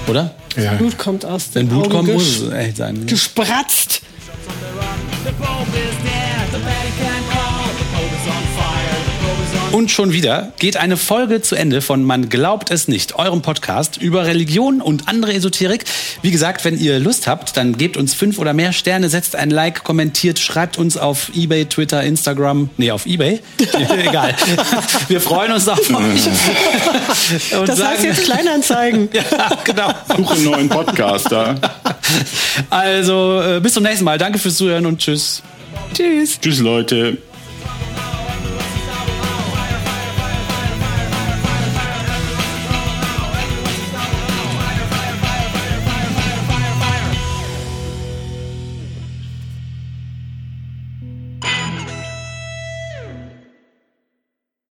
oder? 0.09 0.35
Ja. 0.57 0.75
Blut 0.75 0.99
kommt 0.99 1.25
aus 1.25 1.49
Wenn 1.55 1.67
den 1.67 1.71
Blut 1.71 1.87
Augen 1.87 1.93
kommt, 1.93 2.13
muss 2.13 2.41
es 2.43 2.53
echt 2.53 2.77
sein. 2.77 2.95
Ne? 2.97 3.07
gespratzt. 3.07 4.03
Und 9.73 9.91
schon 9.91 10.13
wieder 10.13 10.53
geht 10.59 10.77
eine 10.77 10.99
Folge 10.99 11.41
zu 11.41 11.55
Ende 11.55 11.81
von 11.81 12.05
Man 12.05 12.29
glaubt 12.29 12.71
es 12.71 12.89
nicht, 12.89 13.15
eurem 13.15 13.41
Podcast 13.41 13.97
über 13.97 14.27
Religion 14.27 14.83
und 14.83 15.09
andere 15.09 15.33
Esoterik. 15.33 15.87
Wie 16.21 16.31
gesagt, 16.31 16.67
wenn 16.67 16.79
ihr 16.79 16.99
Lust 16.99 17.27
habt, 17.27 17.57
dann 17.57 17.79
gebt 17.79 17.97
uns 17.97 18.13
fünf 18.13 18.39
oder 18.39 18.53
mehr 18.53 18.75
Sterne, 18.75 19.09
setzt 19.09 19.35
ein 19.35 19.51
Like, 19.51 19.83
kommentiert, 19.83 20.39
schreibt 20.39 20.77
uns 20.77 20.99
auf 20.99 21.31
Ebay, 21.35 21.65
Twitter, 21.65 22.03
Instagram. 22.03 22.69
Nee, 22.77 22.91
auf 22.91 23.07
Ebay. 23.07 23.41
Egal. 24.07 24.35
Wir 25.09 25.23
freuen 25.23 25.53
uns 25.53 25.67
auf 25.67 25.79
euch. 25.79 27.59
Und 27.59 27.67
Das 27.67 27.83
heißt 27.83 28.05
jetzt 28.05 28.25
Kleinanzeigen. 28.25 29.09
ja, 29.15 29.23
genau. 29.65 29.95
Suche 30.15 30.35
einen 30.35 30.45
neuen 30.45 30.69
Podcaster. 30.69 31.55
Also, 32.69 33.41
äh, 33.41 33.61
bis 33.61 33.73
zum 33.73 33.85
nächsten 33.85 34.05
Mal. 34.05 34.19
Danke 34.19 34.39
fürs 34.39 34.57
Zuhören 34.57 34.85
und 34.85 34.99
tschüss. 34.99 35.43
Tschüss. 35.95 36.39
Tschüss, 36.41 36.59
Leute. 36.59 37.17